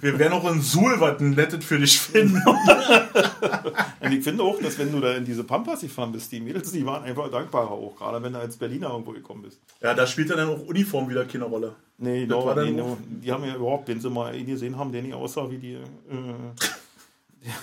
Wir 0.00 0.18
werden 0.18 0.32
auch 0.32 0.48
in 0.50 0.62
Suhl 0.62 1.00
was 1.00 1.20
Nettes 1.20 1.64
für 1.64 1.78
dich 1.78 1.98
finden. 1.98 2.40
Und 4.00 4.12
ich 4.12 4.22
finde 4.22 4.44
auch, 4.44 4.60
dass 4.62 4.78
wenn 4.78 4.92
du 4.92 5.00
da 5.00 5.14
in 5.14 5.24
diese 5.24 5.42
Pampas 5.42 5.80
gefahren 5.80 6.12
bist, 6.12 6.30
die 6.30 6.40
Mädels, 6.40 6.70
die 6.70 6.86
waren 6.86 7.02
einfach 7.02 7.28
dankbarer 7.30 7.72
auch, 7.72 7.96
gerade 7.96 8.22
wenn 8.22 8.32
du 8.32 8.38
als 8.38 8.56
Berliner 8.56 8.90
irgendwo 8.90 9.10
gekommen 9.10 9.42
bist. 9.42 9.58
Ja, 9.82 9.92
da 9.92 10.06
spielt 10.06 10.30
dann 10.30 10.48
auch 10.48 10.60
Uniform 10.60 11.08
wieder 11.08 11.24
keine 11.24 11.44
Rolle. 11.44 11.74
Nee, 11.98 12.26
das 12.26 12.44
no, 12.44 12.54
nee, 12.54 12.70
no. 12.70 12.96
die 13.08 13.32
haben 13.32 13.44
ja 13.44 13.56
überhaupt, 13.56 13.88
wenn 13.88 14.00
sie 14.00 14.08
mal 14.08 14.32
einen 14.32 14.46
gesehen 14.46 14.78
haben, 14.78 14.92
der 14.92 15.02
nicht 15.02 15.14
aussah 15.14 15.50
wie 15.50 15.58
die 15.58 15.72
äh, 15.72 15.80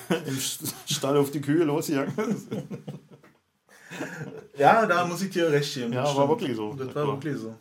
im 0.27 0.37
Stall 0.85 1.15
auf 1.15 1.31
die 1.31 1.39
Kühe 1.39 1.63
losgegangen 1.63 2.13
ist. 2.29 2.47
Ja, 4.57 4.85
da 4.85 5.05
muss 5.05 5.21
ich 5.21 5.31
dir 5.31 5.51
recht 5.51 5.73
geben. 5.73 5.91
Ja, 5.91 6.15
war 6.15 6.29
wirklich 6.29 6.55
so. 6.55 6.73
Das 6.73 6.95
war 6.95 7.07
wirklich 7.07 7.37
so. 7.37 7.53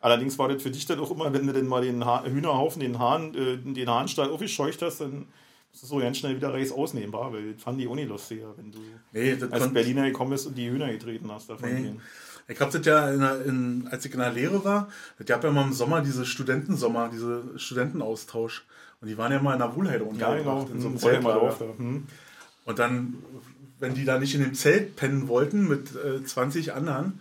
Allerdings 0.00 0.38
war 0.38 0.48
das 0.48 0.62
für 0.62 0.70
dich 0.70 0.86
dann 0.86 1.00
auch 1.00 1.10
immer, 1.10 1.32
wenn 1.32 1.46
du 1.46 1.52
denn 1.52 1.66
mal 1.66 1.82
den 1.82 2.04
ha 2.04 2.24
Hühnerhaufen, 2.24 2.80
den 2.80 2.98
Hahn, 2.98 3.34
äh, 3.34 3.56
den 3.56 3.88
Hahnstall 3.88 4.30
aufgescheucht 4.30 4.82
hast, 4.82 5.00
dann 5.00 5.26
ist 5.72 5.82
das 5.82 5.88
so 5.88 5.98
ganz 5.98 6.18
schnell 6.18 6.36
wieder 6.36 6.52
rechts 6.52 6.72
ausnehmbar, 6.72 7.32
weil 7.32 7.54
das 7.54 7.62
fanden 7.62 7.80
die 7.80 7.88
auch 7.88 7.94
nicht 7.94 8.08
lustig, 8.08 8.42
wenn 8.56 8.70
du 8.70 8.78
nee, 9.12 9.36
als 9.50 9.72
Berliner 9.72 10.04
gekommen 10.04 10.30
bist 10.30 10.46
und 10.46 10.56
die 10.56 10.70
Hühner 10.70 10.90
getreten 10.90 11.30
hast 11.32 11.50
davon. 11.50 11.74
Nee. 11.74 11.94
Ich 12.50 12.58
habe 12.60 12.72
das 12.72 12.86
ja, 12.86 13.10
in, 13.10 13.22
in, 13.46 13.88
als 13.90 14.04
ich 14.04 14.12
in 14.12 14.20
der 14.20 14.32
Lehre 14.32 14.64
war, 14.64 14.88
das 15.18 15.26
gab 15.26 15.44
ja 15.44 15.50
immer 15.50 15.62
im 15.62 15.72
Sommer 15.72 16.00
diese 16.00 16.24
Studentensommer, 16.24 17.10
diese 17.12 17.58
Studentenaustausch. 17.58 18.64
Und 19.00 19.08
die 19.08 19.18
waren 19.18 19.30
ja 19.30 19.40
mal 19.40 19.52
in 19.52 19.58
der 19.58 19.76
Wohlheide 19.76 20.04
untergebracht, 20.04 20.46
ja, 20.46 20.64
genau. 20.64 20.74
in 20.74 20.80
so 20.80 20.88
einem 20.88 20.98
Zeltlager. 20.98 21.54
Hm. 21.76 22.06
Und 22.64 22.78
dann 22.78 23.22
wenn 23.78 23.94
die 23.94 24.04
da 24.04 24.18
nicht 24.18 24.34
in 24.34 24.42
dem 24.42 24.54
Zelt 24.54 24.96
pennen 24.96 25.28
wollten 25.28 25.68
mit 25.68 25.94
äh, 25.94 26.24
20 26.24 26.72
anderen, 26.72 27.20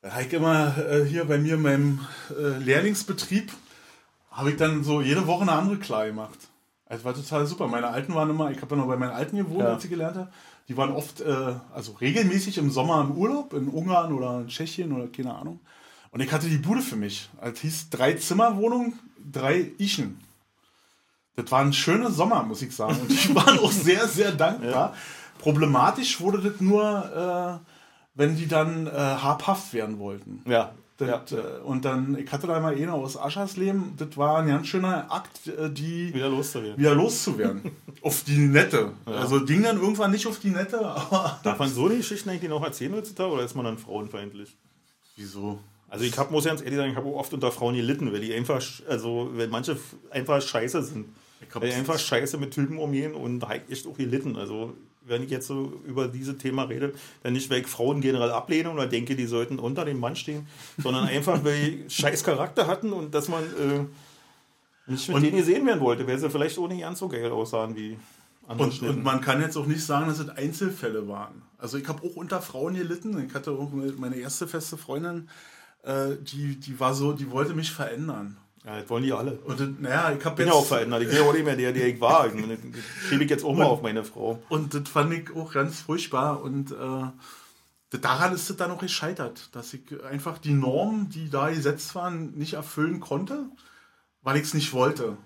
da 0.00 0.12
habe 0.12 0.22
ich 0.22 0.32
immer 0.32 0.76
äh, 0.78 1.04
hier 1.04 1.24
bei 1.24 1.38
mir 1.38 1.54
in 1.54 1.62
meinem 1.62 2.00
äh, 2.30 2.58
Lehrlingsbetrieb, 2.58 3.52
habe 4.30 4.50
ich 4.50 4.56
dann 4.56 4.84
so 4.84 5.00
jede 5.00 5.26
Woche 5.26 5.42
eine 5.42 5.52
andere 5.52 5.78
klar 5.78 6.06
gemacht. 6.06 6.38
Also 6.86 7.04
war 7.04 7.14
total 7.14 7.46
super. 7.46 7.66
Meine 7.66 7.88
Alten 7.88 8.14
waren 8.14 8.30
immer, 8.30 8.50
ich 8.50 8.62
habe 8.62 8.74
ja 8.74 8.80
noch 8.80 8.88
bei 8.88 8.96
meinen 8.96 9.10
Alten 9.12 9.36
gewohnt, 9.36 9.60
ja. 9.60 9.74
als 9.74 9.84
ich 9.84 9.90
gelernt 9.90 10.16
habe. 10.16 10.30
Die 10.68 10.76
waren 10.76 10.92
oft, 10.92 11.20
äh, 11.20 11.54
also 11.74 11.92
regelmäßig 11.92 12.58
im 12.58 12.70
Sommer 12.70 13.00
im 13.02 13.16
Urlaub 13.16 13.52
in 13.54 13.68
Ungarn 13.68 14.12
oder 14.12 14.40
in 14.40 14.48
Tschechien 14.48 14.92
oder 14.92 15.08
keine 15.08 15.34
Ahnung. 15.34 15.60
Und 16.10 16.20
ich 16.20 16.32
hatte 16.32 16.48
die 16.48 16.58
Bude 16.58 16.80
für 16.80 16.96
mich. 16.96 17.28
Es 17.40 17.60
hieß 17.60 17.90
drei 17.90 18.14
Zimmerwohnung, 18.14 18.94
drei 19.30 19.72
Ichen. 19.78 20.20
Das 21.36 21.50
war 21.50 21.60
ein 21.60 21.72
schöner 21.72 22.10
Sommer, 22.10 22.42
muss 22.42 22.62
ich 22.62 22.74
sagen. 22.74 22.98
Und 23.00 23.10
die 23.10 23.34
waren 23.34 23.58
auch 23.58 23.72
sehr, 23.72 24.08
sehr 24.08 24.32
dankbar. 24.32 24.94
Ja. 24.94 24.94
Problematisch 25.38 26.20
wurde 26.20 26.40
das 26.40 26.60
nur, 26.60 27.62
äh, 27.64 27.68
wenn 28.14 28.36
die 28.36 28.48
dann 28.48 28.86
äh, 28.86 28.90
habhaft 28.90 29.72
werden 29.72 29.98
wollten. 29.98 30.42
Ja. 30.46 30.72
Das, 30.98 31.30
ja. 31.30 31.38
Äh, 31.38 31.60
und 31.60 31.84
dann, 31.84 32.18
ich 32.18 32.30
hatte 32.32 32.48
da 32.48 32.58
mal 32.58 32.74
eine 32.74 32.92
aus 32.92 33.16
Aschersleben, 33.16 33.94
das 33.96 34.16
war 34.16 34.38
ein 34.40 34.48
ganz 34.48 34.66
schöner 34.66 35.10
Akt, 35.12 35.46
äh, 35.46 35.70
die 35.70 36.12
wieder 36.12 36.28
loszuwerden. 36.28 36.76
Wieder 36.76 36.94
loszuwerden. 36.94 37.70
auf 38.02 38.24
die 38.24 38.38
Nette. 38.38 38.92
Ja. 39.06 39.12
Also 39.12 39.44
ging 39.44 39.62
dann 39.62 39.80
irgendwann 39.80 40.10
nicht 40.10 40.26
auf 40.26 40.40
die 40.40 40.50
Nette, 40.50 40.80
aber. 40.84 41.38
Darf 41.44 41.58
man 41.58 41.68
so 41.68 41.88
die 41.88 41.98
Geschichten 41.98 42.28
eigentlich 42.30 42.50
noch 42.50 42.64
erzählen 42.64 42.92
heutzutage 42.94 43.32
oder 43.32 43.44
ist 43.44 43.54
man 43.54 43.64
dann 43.64 43.78
frauenfeindlich? 43.78 44.56
Wieso? 45.14 45.60
Also 45.88 46.04
ich 46.04 46.18
hab, 46.18 46.30
muss 46.30 46.44
ganz 46.44 46.60
ehrlich 46.60 46.76
sagen, 46.76 46.90
ich 46.90 46.96
habe 46.96 47.08
auch 47.08 47.20
oft 47.20 47.32
unter 47.32 47.50
Frauen 47.50 47.74
gelitten, 47.74 48.12
weil 48.12 48.20
die 48.20 48.34
einfach, 48.34 48.62
also 48.88 49.30
weil 49.34 49.48
manche 49.48 49.78
einfach 50.10 50.42
scheiße 50.42 50.82
sind. 50.82 51.06
Weil 51.54 51.70
die 51.70 51.74
einfach 51.74 51.98
scheiße 51.98 52.36
mit 52.38 52.52
Typen 52.52 52.78
umgehen 52.78 53.14
und 53.14 53.40
da 53.40 53.52
echt 53.52 53.86
auch 53.86 53.96
gelitten. 53.96 54.36
Also 54.36 54.74
wenn 55.08 55.22
ich 55.22 55.30
jetzt 55.30 55.46
so 55.46 55.72
über 55.86 56.08
dieses 56.08 56.38
Thema 56.38 56.64
rede, 56.64 56.92
dann 57.22 57.32
nicht, 57.32 57.50
weil 57.50 57.60
ich 57.60 57.66
Frauen 57.66 58.00
generell 58.00 58.30
ablehne 58.30 58.70
oder 58.70 58.86
denke, 58.86 59.16
die 59.16 59.26
sollten 59.26 59.58
unter 59.58 59.84
dem 59.84 60.00
Mann 60.00 60.16
stehen, 60.16 60.46
sondern 60.78 61.04
einfach, 61.04 61.44
weil 61.44 61.70
die 61.70 61.84
scheiß 61.90 62.24
Charakter 62.24 62.66
hatten 62.66 62.92
und 62.92 63.14
dass 63.14 63.28
man 63.28 63.42
äh, 63.42 64.90
nicht 64.90 65.08
mit 65.08 65.16
und, 65.16 65.22
denen 65.22 65.36
gesehen 65.36 65.66
werden 65.66 65.80
wollte, 65.80 66.06
weil 66.06 66.18
sie 66.18 66.30
vielleicht 66.30 66.58
auch 66.58 66.68
nicht 66.68 66.80
ganz 66.80 66.98
so 66.98 67.08
geil 67.08 67.30
aussahen 67.30 67.76
wie 67.76 67.98
andere 68.46 68.68
und, 68.68 68.82
und 68.82 69.04
man 69.04 69.20
kann 69.20 69.42
jetzt 69.42 69.56
auch 69.56 69.66
nicht 69.66 69.84
sagen, 69.84 70.08
dass 70.08 70.18
es 70.18 70.30
Einzelfälle 70.30 71.06
waren. 71.06 71.42
Also 71.58 71.76
ich 71.76 71.86
habe 71.86 72.02
auch 72.06 72.16
unter 72.16 72.40
Frauen 72.40 72.74
gelitten. 72.74 73.26
Ich 73.26 73.34
hatte 73.34 73.50
auch 73.50 73.70
meine 73.98 74.16
erste 74.16 74.48
feste 74.48 74.78
Freundin, 74.78 75.28
äh, 75.82 76.16
die, 76.20 76.56
die 76.58 76.80
war 76.80 76.94
so, 76.94 77.12
die 77.12 77.30
wollte 77.30 77.54
mich 77.54 77.70
verändern. 77.70 78.38
Ja, 78.64 78.80
das 78.80 78.90
wollen 78.90 79.04
die 79.04 79.12
alle. 79.12 79.38
Und 79.44 79.80
naja, 79.80 80.12
ich 80.12 80.22
bin 80.34 80.46
ja 80.46 80.52
auch 80.52 80.66
verändert. 80.66 81.02
Ich 81.02 81.08
bin 81.08 81.16
ja 81.16 81.24
auch 81.24 81.32
nicht 81.32 81.44
mehr 81.44 81.56
der, 81.56 81.72
der 81.72 81.88
ich 81.88 82.00
war. 82.00 82.26
Ich 82.26 82.58
schiebe 83.08 83.24
ich 83.24 83.30
jetzt 83.30 83.44
auch 83.44 83.54
mal 83.54 83.66
auf 83.66 83.82
meine 83.82 84.04
Frau. 84.04 84.42
Und 84.48 84.74
das 84.74 84.88
fand 84.88 85.12
ich 85.12 85.34
auch 85.34 85.52
ganz 85.52 85.80
furchtbar. 85.80 86.42
Und 86.42 86.72
äh, 86.72 87.96
daran 87.98 88.34
ist 88.34 88.50
es 88.50 88.56
dann 88.56 88.70
auch 88.70 88.80
gescheitert, 88.80 89.54
dass 89.54 89.72
ich 89.74 89.82
einfach 90.04 90.38
die 90.38 90.52
Normen, 90.52 91.08
die 91.08 91.30
da 91.30 91.50
gesetzt 91.50 91.94
waren, 91.94 92.32
nicht 92.32 92.54
erfüllen 92.54 93.00
konnte, 93.00 93.46
weil 94.22 94.36
ich 94.36 94.44
es 94.44 94.54
nicht 94.54 94.72
wollte. 94.72 95.16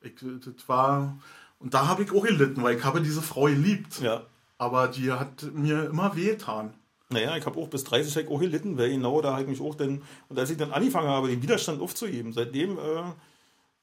Ich, 0.00 0.14
das 0.16 0.68
war, 0.68 1.18
und 1.58 1.74
da 1.74 1.86
habe 1.86 2.02
ich 2.02 2.12
auch 2.12 2.24
gelitten, 2.24 2.62
weil 2.62 2.76
ich 2.76 2.84
habe 2.84 3.02
diese 3.02 3.22
Frau 3.22 3.44
geliebt. 3.44 4.00
Ja. 4.00 4.22
Aber 4.58 4.88
die 4.88 5.12
hat 5.12 5.42
mir 5.52 5.86
immer 5.86 6.16
wehgetan. 6.16 6.74
Naja, 7.12 7.36
ich 7.36 7.46
habe 7.46 7.58
auch 7.60 7.68
bis 7.68 7.84
30 7.84 8.14
Jahre 8.14 8.28
auch 8.28 8.40
gelitten, 8.40 8.78
weil 8.78 8.90
genau 8.90 9.20
da 9.20 9.32
habe 9.32 9.42
ich 9.42 9.48
mich 9.48 9.60
auch 9.60 9.74
dann, 9.74 10.02
und 10.28 10.38
als 10.38 10.50
ich 10.50 10.56
dann 10.56 10.72
angefangen 10.72 11.08
habe, 11.08 11.28
den 11.28 11.42
Widerstand 11.42 11.80
aufzuheben, 11.80 12.32
seitdem 12.32 12.78
äh, 12.78 13.02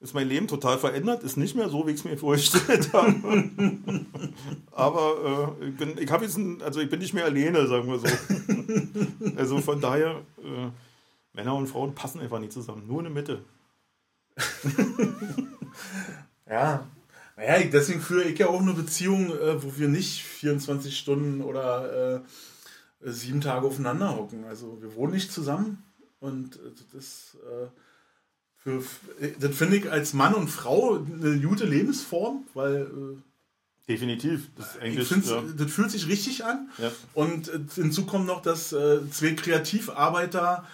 ist 0.00 0.14
mein 0.14 0.28
Leben 0.28 0.48
total 0.48 0.78
verändert, 0.78 1.22
ist 1.22 1.36
nicht 1.36 1.54
mehr 1.54 1.68
so, 1.68 1.86
wie 1.86 1.92
ich 1.92 1.98
es 1.98 2.04
mir 2.04 2.16
vorgestellt 2.16 2.90
habe. 2.92 3.14
Aber 4.72 5.56
äh, 5.60 5.68
ich 5.68 5.76
bin, 5.76 5.98
ich 5.98 6.10
jetzt, 6.10 6.38
ein, 6.38 6.62
also 6.62 6.80
ich 6.80 6.88
bin 6.88 7.00
nicht 7.00 7.12
mehr 7.12 7.26
alleine, 7.26 7.66
sagen 7.66 7.88
wir 7.88 7.98
so. 7.98 8.06
also 9.36 9.58
von 9.58 9.80
daher, 9.80 10.22
äh, 10.38 10.70
Männer 11.32 11.54
und 11.54 11.68
Frauen 11.68 11.94
passen 11.94 12.20
einfach 12.20 12.40
nicht 12.40 12.52
zusammen, 12.52 12.86
nur 12.86 12.98
in 12.98 13.04
der 13.04 13.12
Mitte. 13.12 13.44
ja, 16.48 16.86
naja, 17.36 17.64
deswegen 17.70 18.00
führe 18.00 18.24
ich 18.24 18.38
ja 18.38 18.48
auch 18.48 18.60
eine 18.60 18.72
Beziehung, 18.72 19.30
äh, 19.30 19.62
wo 19.62 19.76
wir 19.76 19.88
nicht 19.88 20.22
24 20.22 20.96
Stunden 20.96 21.42
oder 21.42 22.16
äh, 22.16 22.20
sieben 23.00 23.40
Tage 23.40 23.66
aufeinander 23.66 24.16
hocken. 24.16 24.44
Also 24.44 24.78
wir 24.80 24.94
wohnen 24.94 25.12
nicht 25.12 25.32
zusammen 25.32 25.82
und 26.20 26.56
äh, 26.56 26.70
das, 26.92 27.36
äh, 27.44 27.66
für, 28.56 28.82
das 29.40 29.56
finde 29.56 29.78
ich 29.78 29.90
als 29.90 30.12
Mann 30.12 30.34
und 30.34 30.48
Frau 30.48 30.96
eine 30.96 31.40
gute 31.40 31.64
Lebensform, 31.64 32.44
weil 32.54 32.82
äh, 32.82 33.22
Definitiv. 33.88 34.50
Das, 34.56 34.78
eigentlich, 34.78 35.10
ja. 35.10 35.42
das 35.56 35.72
fühlt 35.72 35.90
sich 35.90 36.06
richtig 36.06 36.44
an. 36.44 36.68
Ja. 36.78 36.92
Und 37.12 37.48
äh, 37.48 37.58
hinzu 37.74 38.06
kommt 38.06 38.26
noch, 38.26 38.40
dass 38.40 38.72
äh, 38.72 39.00
zwei 39.10 39.32
Kreativarbeiter 39.32 40.64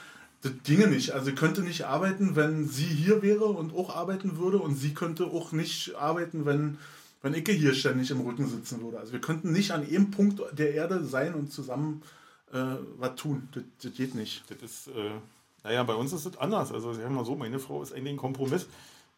das 0.42 0.52
ginge 0.64 0.86
nicht. 0.86 1.12
Also 1.12 1.32
könnte 1.32 1.62
nicht 1.62 1.86
arbeiten, 1.86 2.36
wenn 2.36 2.68
sie 2.68 2.84
hier 2.84 3.22
wäre 3.22 3.46
und 3.46 3.74
auch 3.74 3.96
arbeiten 3.96 4.36
würde 4.36 4.58
und 4.58 4.76
sie 4.76 4.92
könnte 4.92 5.24
auch 5.24 5.52
nicht 5.52 5.94
arbeiten, 5.94 6.44
wenn 6.44 6.76
wenn 7.22 7.34
Icke 7.34 7.52
hier 7.52 7.74
ständig 7.74 8.10
im 8.10 8.20
Rücken 8.20 8.46
sitzen 8.46 8.82
würde. 8.82 9.00
Also 9.00 9.12
wir 9.12 9.20
könnten 9.20 9.50
nicht 9.50 9.72
an 9.72 9.84
jedem 9.84 10.10
Punkt 10.10 10.40
der 10.56 10.74
Erde 10.74 11.04
sein 11.04 11.34
und 11.34 11.52
zusammen 11.52 12.02
äh, 12.52 12.76
was 12.98 13.14
tun. 13.16 13.48
Das, 13.52 13.62
das, 13.82 13.94
geht 13.94 14.14
nicht. 14.14 14.44
Das 14.48 14.62
ist, 14.62 14.88
äh, 14.88 15.10
naja, 15.64 15.82
bei 15.82 15.94
uns 15.94 16.12
ist 16.12 16.26
es 16.26 16.36
anders. 16.36 16.72
Also 16.72 16.92
sagen 16.92 17.10
wir 17.10 17.16
mal 17.16 17.24
so, 17.24 17.36
meine 17.36 17.58
Frau 17.58 17.82
ist 17.82 17.92
eigentlich 17.92 18.14
ein 18.14 18.18
Kompromiss. 18.18 18.66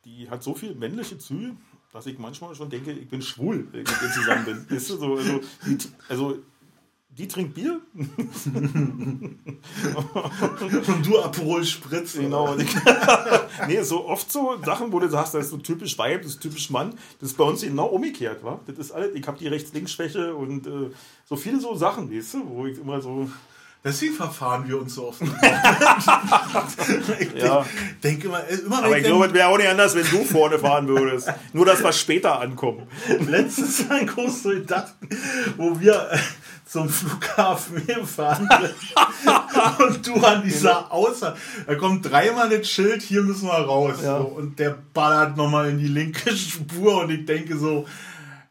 Die 0.04 0.30
hat 0.30 0.42
so 0.42 0.54
viele 0.54 0.74
männliche 0.74 1.18
Züge, 1.18 1.56
dass 1.92 2.06
ich 2.06 2.18
manchmal 2.18 2.54
schon 2.54 2.70
denke, 2.70 2.92
ich 2.92 3.08
bin 3.08 3.22
schwul, 3.22 3.68
wenn 3.72 3.82
ich 3.82 3.90
mit 3.90 4.02
ihr 4.02 4.12
zusammen 4.12 4.44
bin. 4.44 4.66
Weißt 4.70 4.86
so, 4.86 5.16
also, 5.16 5.40
also 6.08 6.38
die 7.18 7.26
trinkt 7.26 7.54
Bier. 7.54 7.80
Und 7.94 9.36
du 11.04 11.18
Aperol 11.20 11.64
Spritz. 11.64 12.12
Genau. 12.14 12.56
nee, 13.66 13.82
so 13.82 14.06
oft 14.06 14.30
so 14.30 14.56
Sachen, 14.64 14.92
wo 14.92 15.00
du 15.00 15.08
sagst, 15.08 15.34
das 15.34 15.46
ist 15.46 15.50
so 15.50 15.56
typisch 15.56 15.98
Weib, 15.98 16.22
das 16.22 16.32
ist 16.32 16.40
typisch 16.40 16.70
Mann. 16.70 16.94
Das 17.20 17.30
ist 17.30 17.36
bei 17.36 17.42
uns 17.42 17.62
genau 17.62 17.86
umgekehrt, 17.86 18.44
wa? 18.44 18.60
Das 18.66 18.78
ist 18.78 18.92
alles, 18.92 19.16
ich 19.16 19.26
habe 19.26 19.36
die 19.36 19.48
Rechts-Links-Schwäche 19.48 20.32
und 20.32 20.68
äh, 20.68 20.90
so 21.24 21.34
viele 21.34 21.58
so 21.58 21.74
Sachen, 21.74 22.08
weißt 22.14 22.34
du, 22.34 22.48
wo 22.48 22.66
ich 22.66 22.78
immer 22.78 23.00
so. 23.00 23.28
Deswegen 23.84 24.14
verfahren 24.14 24.68
wir 24.68 24.80
uns 24.80 24.94
so 24.96 25.08
oft. 25.08 25.22
ich 25.22 25.28
ja. 27.34 27.64
denke 28.02 28.26
immer, 28.26 28.48
äh, 28.48 28.54
immer 28.54 28.84
Aber 28.84 28.96
ich 28.96 29.04
glaube, 29.04 29.26
es 29.26 29.32
wäre 29.32 29.48
auch 29.48 29.56
nicht 29.56 29.68
anders, 29.68 29.94
wenn 29.94 30.04
du 30.08 30.24
vorne 30.24 30.58
fahren 30.58 30.88
würdest. 30.88 31.32
Nur, 31.52 31.64
dass 31.64 31.82
wir 31.82 31.92
später 31.92 32.40
ankommen. 32.40 32.88
Ein 33.08 34.06
Kurs 34.06 34.42
so 34.42 34.50
gedacht, 34.50 34.94
wo 35.56 35.78
wir 35.80 36.10
zum 36.68 36.88
Flughafen 36.88 37.82
sind 37.86 38.48
und 39.78 40.06
du 40.06 40.14
an 40.16 40.42
dieser 40.42 40.92
Außer, 40.92 41.34
da 41.66 41.74
kommt 41.76 42.10
dreimal 42.10 42.50
das 42.50 42.68
Schild, 42.68 43.02
hier 43.02 43.22
müssen 43.22 43.46
wir 43.46 43.54
raus. 43.54 43.96
Ja. 44.02 44.18
So, 44.18 44.24
und 44.24 44.58
der 44.58 44.76
ballert 44.92 45.36
nochmal 45.36 45.70
in 45.70 45.78
die 45.78 45.88
linke 45.88 46.30
Spur 46.36 47.02
und 47.02 47.10
ich 47.10 47.24
denke 47.24 47.56
so, 47.56 47.86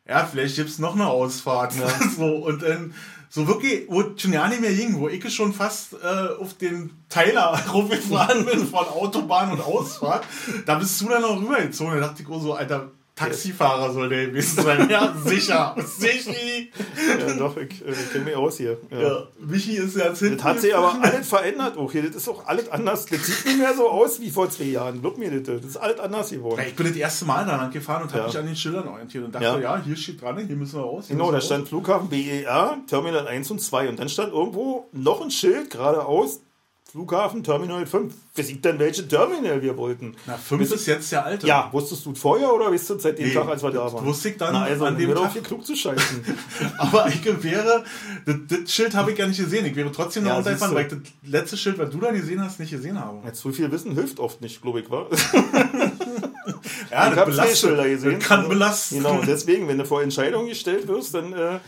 ja, 0.08 0.26
vielleicht 0.26 0.56
gibt 0.56 0.70
es 0.70 0.80
noch 0.80 0.96
eine 0.96 1.08
Ausfahrt. 1.08 1.76
Ja. 1.76 1.88
So, 2.18 2.26
und 2.26 2.64
dann 2.64 2.94
so 3.30 3.48
wirklich, 3.48 3.84
wo 3.88 4.04
schon 4.18 4.34
ja 4.34 4.48
nicht 4.48 4.62
mehr 4.62 4.74
ging, 4.74 5.00
wo 5.00 5.10
ich 5.10 5.34
schon 5.34 5.54
fast 5.54 5.94
äh, 5.94 6.42
auf 6.42 6.56
den 6.56 6.92
Teiler 7.10 7.62
rumgefahren 7.72 8.46
bin 8.46 8.66
von 8.66 8.86
Autobahn 8.88 9.52
und 9.52 9.62
Ausfahrt, 9.62 10.26
da 10.66 10.76
bist 10.76 11.00
du 11.02 11.10
dann 11.10 11.22
noch 11.22 11.40
rübergezogen. 11.40 12.00
Da 12.00 12.08
dachte 12.08 12.24
ich 12.24 12.30
oh 12.30 12.40
so, 12.40 12.54
Alter, 12.54 12.90
Taxifahrer 13.18 13.92
soll 13.92 14.10
der 14.10 14.28
gewesen 14.28 14.62
sein. 14.64 14.88
Ja, 14.90 15.14
sicher. 15.26 15.76
Sichi. 15.86 16.72
Ja, 17.20 17.34
doch, 17.34 17.58
ich 17.58 17.82
äh, 17.82 17.92
kenne 18.12 18.26
mich 18.26 18.36
aus 18.36 18.58
hier. 18.58 18.78
Ja. 18.92 19.02
ja, 19.02 19.28
Michi 19.40 19.78
ist 19.78 19.98
ja 19.98 20.10
jetzt 20.10 20.22
Das 20.22 20.44
hat 20.44 20.62
sich 20.62 20.76
aber 20.76 21.00
alles 21.02 21.28
verändert 21.28 21.78
auch 21.78 21.92
hier. 21.92 22.04
Das 22.04 22.16
ist 22.16 22.30
auch 22.30 22.46
alles 22.46 22.70
anders. 22.70 23.08
Das 23.08 23.26
sieht 23.26 23.46
nicht 23.46 23.58
mehr 23.58 23.74
so 23.74 23.90
aus 23.90 24.22
wie 24.22 24.30
vor 24.30 24.50
zwei 24.52 24.66
Jahren. 24.66 25.02
Glaub 25.02 25.18
mir 25.18 25.32
das. 25.32 25.62
Das 25.62 25.66
ist 25.66 25.78
alles 25.78 26.00
anders 26.00 26.30
geworden. 26.30 26.62
Ja, 26.62 26.68
ich 26.68 26.76
bin 26.76 26.88
das 26.88 26.96
erste 26.96 27.26
Mal 27.26 27.46
da 27.46 27.56
lang 27.56 27.72
gefahren 27.72 28.04
und 28.04 28.12
ja. 28.12 28.18
habe 28.20 28.28
mich 28.28 28.38
an 28.38 28.46
den 28.46 28.56
Schildern 28.56 28.88
orientiert 28.88 29.26
und 29.26 29.34
dachte, 29.34 29.46
ja, 29.46 29.60
ja 29.60 29.82
hier 29.84 29.96
steht 29.96 30.22
dran, 30.22 30.38
hier 30.38 30.56
müssen 30.56 30.80
wir 30.80 30.84
raus. 30.84 31.06
Genau, 31.08 31.32
da 31.32 31.42
stand 31.42 31.68
Flughafen 31.68 32.10
BER, 32.10 32.78
Terminal 32.86 33.28
1 33.28 33.50
und 33.50 33.60
2. 33.60 33.90
Und 33.90 34.00
dann 34.00 34.10
stand 34.10 34.32
irgendwo 34.32 34.90
noch 34.92 35.22
ein 35.22 35.32
Schild 35.32 35.72
geradeaus, 35.72 36.42
Flughafen 36.90 37.44
Terminal 37.44 37.86
5. 37.86 38.14
Wir 38.34 38.44
sieht 38.46 38.64
dann, 38.64 38.80
welche 38.80 39.06
Terminal 39.06 39.62
wir 39.62 39.76
wollten. 39.76 40.16
Na, 40.26 40.38
5 40.38 40.72
ist 40.72 40.88
jetzt 40.88 41.12
der 41.12 41.26
alte. 41.26 41.46
Ja, 41.46 41.68
wusstest 41.74 42.06
du 42.06 42.16
vorher 42.16 42.54
oder 42.54 42.72
wisst 42.72 42.90
du 42.90 42.98
seit 42.98 43.20
dem 43.20 43.28
nee, 43.28 43.34
Tag, 43.34 43.48
als 43.50 43.62
wir 43.62 43.72
da 43.72 43.92
waren? 43.92 44.06
Wusste 44.06 44.30
ich 44.30 44.38
dann 44.38 44.54
Na, 44.54 44.64
also, 44.64 44.86
an 44.86 44.98
dem 44.98 45.14
Tag. 45.14 45.34
hier 45.34 45.44
klug 45.44 45.66
zu 45.66 45.76
scheißen. 45.76 46.24
Aber 46.78 47.08
ich 47.10 47.26
wäre, 47.44 47.84
das, 48.26 48.36
das 48.48 48.72
Schild 48.72 48.96
habe 48.96 49.12
ich 49.12 49.18
gar 49.18 49.28
nicht 49.28 49.38
gesehen. 49.38 49.66
Ich 49.66 49.76
wäre 49.76 49.92
trotzdem 49.92 50.24
noch 50.24 50.30
ja, 50.30 50.36
runtergefahren, 50.38 50.76
weil 50.76 50.86
ich 50.86 50.94
das 50.94 51.00
letzte 51.30 51.58
Schild, 51.58 51.78
was 51.78 51.90
du 51.90 52.00
da 52.00 52.12
gesehen 52.12 52.42
hast, 52.42 52.60
nicht 52.60 52.72
gesehen 52.72 52.98
habe. 52.98 53.20
Ja, 53.26 53.34
zu 53.34 53.52
viel 53.52 53.70
Wissen 53.70 53.94
hilft 53.94 54.22
oft 54.22 54.40
nicht, 54.40 54.62
glaube 54.62 54.80
ich, 54.80 54.90
wa? 54.90 55.08
ja, 56.92 57.10
das, 57.10 57.26
belastet, 57.26 58.06
das 58.06 58.20
kann 58.20 58.48
belasten. 58.48 58.96
Genau, 58.96 59.22
deswegen, 59.28 59.68
wenn 59.68 59.78
du 59.78 59.86
vor 59.86 60.02
Entscheidungen 60.02 60.48
gestellt 60.48 60.88
wirst, 60.88 61.14
dann 61.14 61.34
äh, 61.34 61.60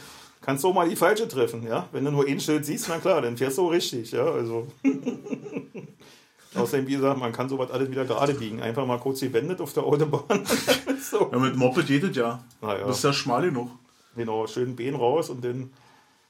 kannst 0.42 0.64
du 0.64 0.70
auch 0.70 0.74
mal 0.74 0.90
die 0.90 0.96
falsche 0.96 1.28
treffen, 1.28 1.66
ja. 1.66 1.88
Wenn 1.92 2.06
du 2.06 2.12
nur 2.12 2.28
ein 2.28 2.40
Schild 2.40 2.66
siehst, 2.66 2.88
na 2.90 2.98
klar, 2.98 3.22
dann 3.22 3.38
fährst 3.38 3.58
du 3.58 3.68
richtig, 3.68 4.12
ja. 4.12 4.26
Also. 4.26 4.68
Außerdem, 6.56 6.88
wie 6.88 6.94
gesagt, 6.94 7.20
man 7.20 7.32
kann 7.32 7.48
sowas 7.48 7.70
alles 7.72 7.92
wieder 7.92 8.06
gerade 8.06 8.34
biegen. 8.34 8.62
Einfach 8.62 8.86
mal 8.86 8.98
kurz 8.98 9.20
gewendet 9.20 9.62
auf 9.62 9.74
der 9.74 9.84
Autobahn. 9.84 10.46
so. 11.02 11.30
Ja, 11.32 11.38
mit 11.38 11.56
Moped 11.56 11.86
geht 11.86 12.04
es 12.04 12.16
ja. 12.16 12.44
Na 12.62 12.78
ja. 12.78 12.88
Das 12.88 12.98
ist 12.98 13.04
ja 13.04 13.14
schmal 13.14 13.44
genug. 13.44 13.70
Genau, 14.16 14.48
schön 14.48 14.76
Bein 14.76 14.96
raus 14.96 15.30
und 15.30 15.44
den 15.44 15.72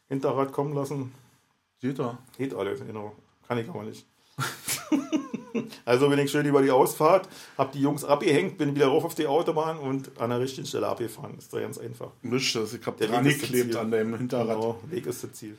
Hinterrad 0.09 0.51
kommen 0.51 0.75
lassen. 0.75 1.13
Geht 1.79 1.99
da. 1.99 2.17
Geht 2.37 2.53
alles, 2.53 2.85
genau. 2.85 3.13
Kann 3.47 3.57
ich 3.57 3.69
aber 3.69 3.83
nicht. 3.83 4.05
also 5.85 6.09
bin 6.09 6.19
ich 6.19 6.31
schön 6.31 6.45
über 6.45 6.61
die 6.61 6.71
Ausfahrt, 6.71 7.27
habe 7.57 7.71
die 7.73 7.81
Jungs 7.81 8.03
abgehängt, 8.03 8.57
bin 8.57 8.75
wieder 8.75 8.87
rauf 8.87 9.05
auf 9.05 9.15
die 9.15 9.27
Autobahn 9.27 9.77
und 9.77 10.11
an 10.19 10.29
der 10.29 10.39
richtigen 10.39 10.67
Stelle 10.67 10.87
abgefahren. 10.87 11.37
Ist 11.37 11.53
da 11.53 11.59
ganz 11.59 11.77
einfach. 11.77 12.11
Nicht, 12.21 12.55
das 12.55 12.73
ich 12.73 12.85
habe 12.85 13.05
dran 13.05 13.23
geklebt 13.23 13.75
an 13.75 13.91
dem 13.91 14.15
Hinterrad. 14.17 14.55
Genau, 14.55 14.79
Weg 14.89 15.05
ist 15.05 15.23
das 15.23 15.33
Ziel. 15.33 15.57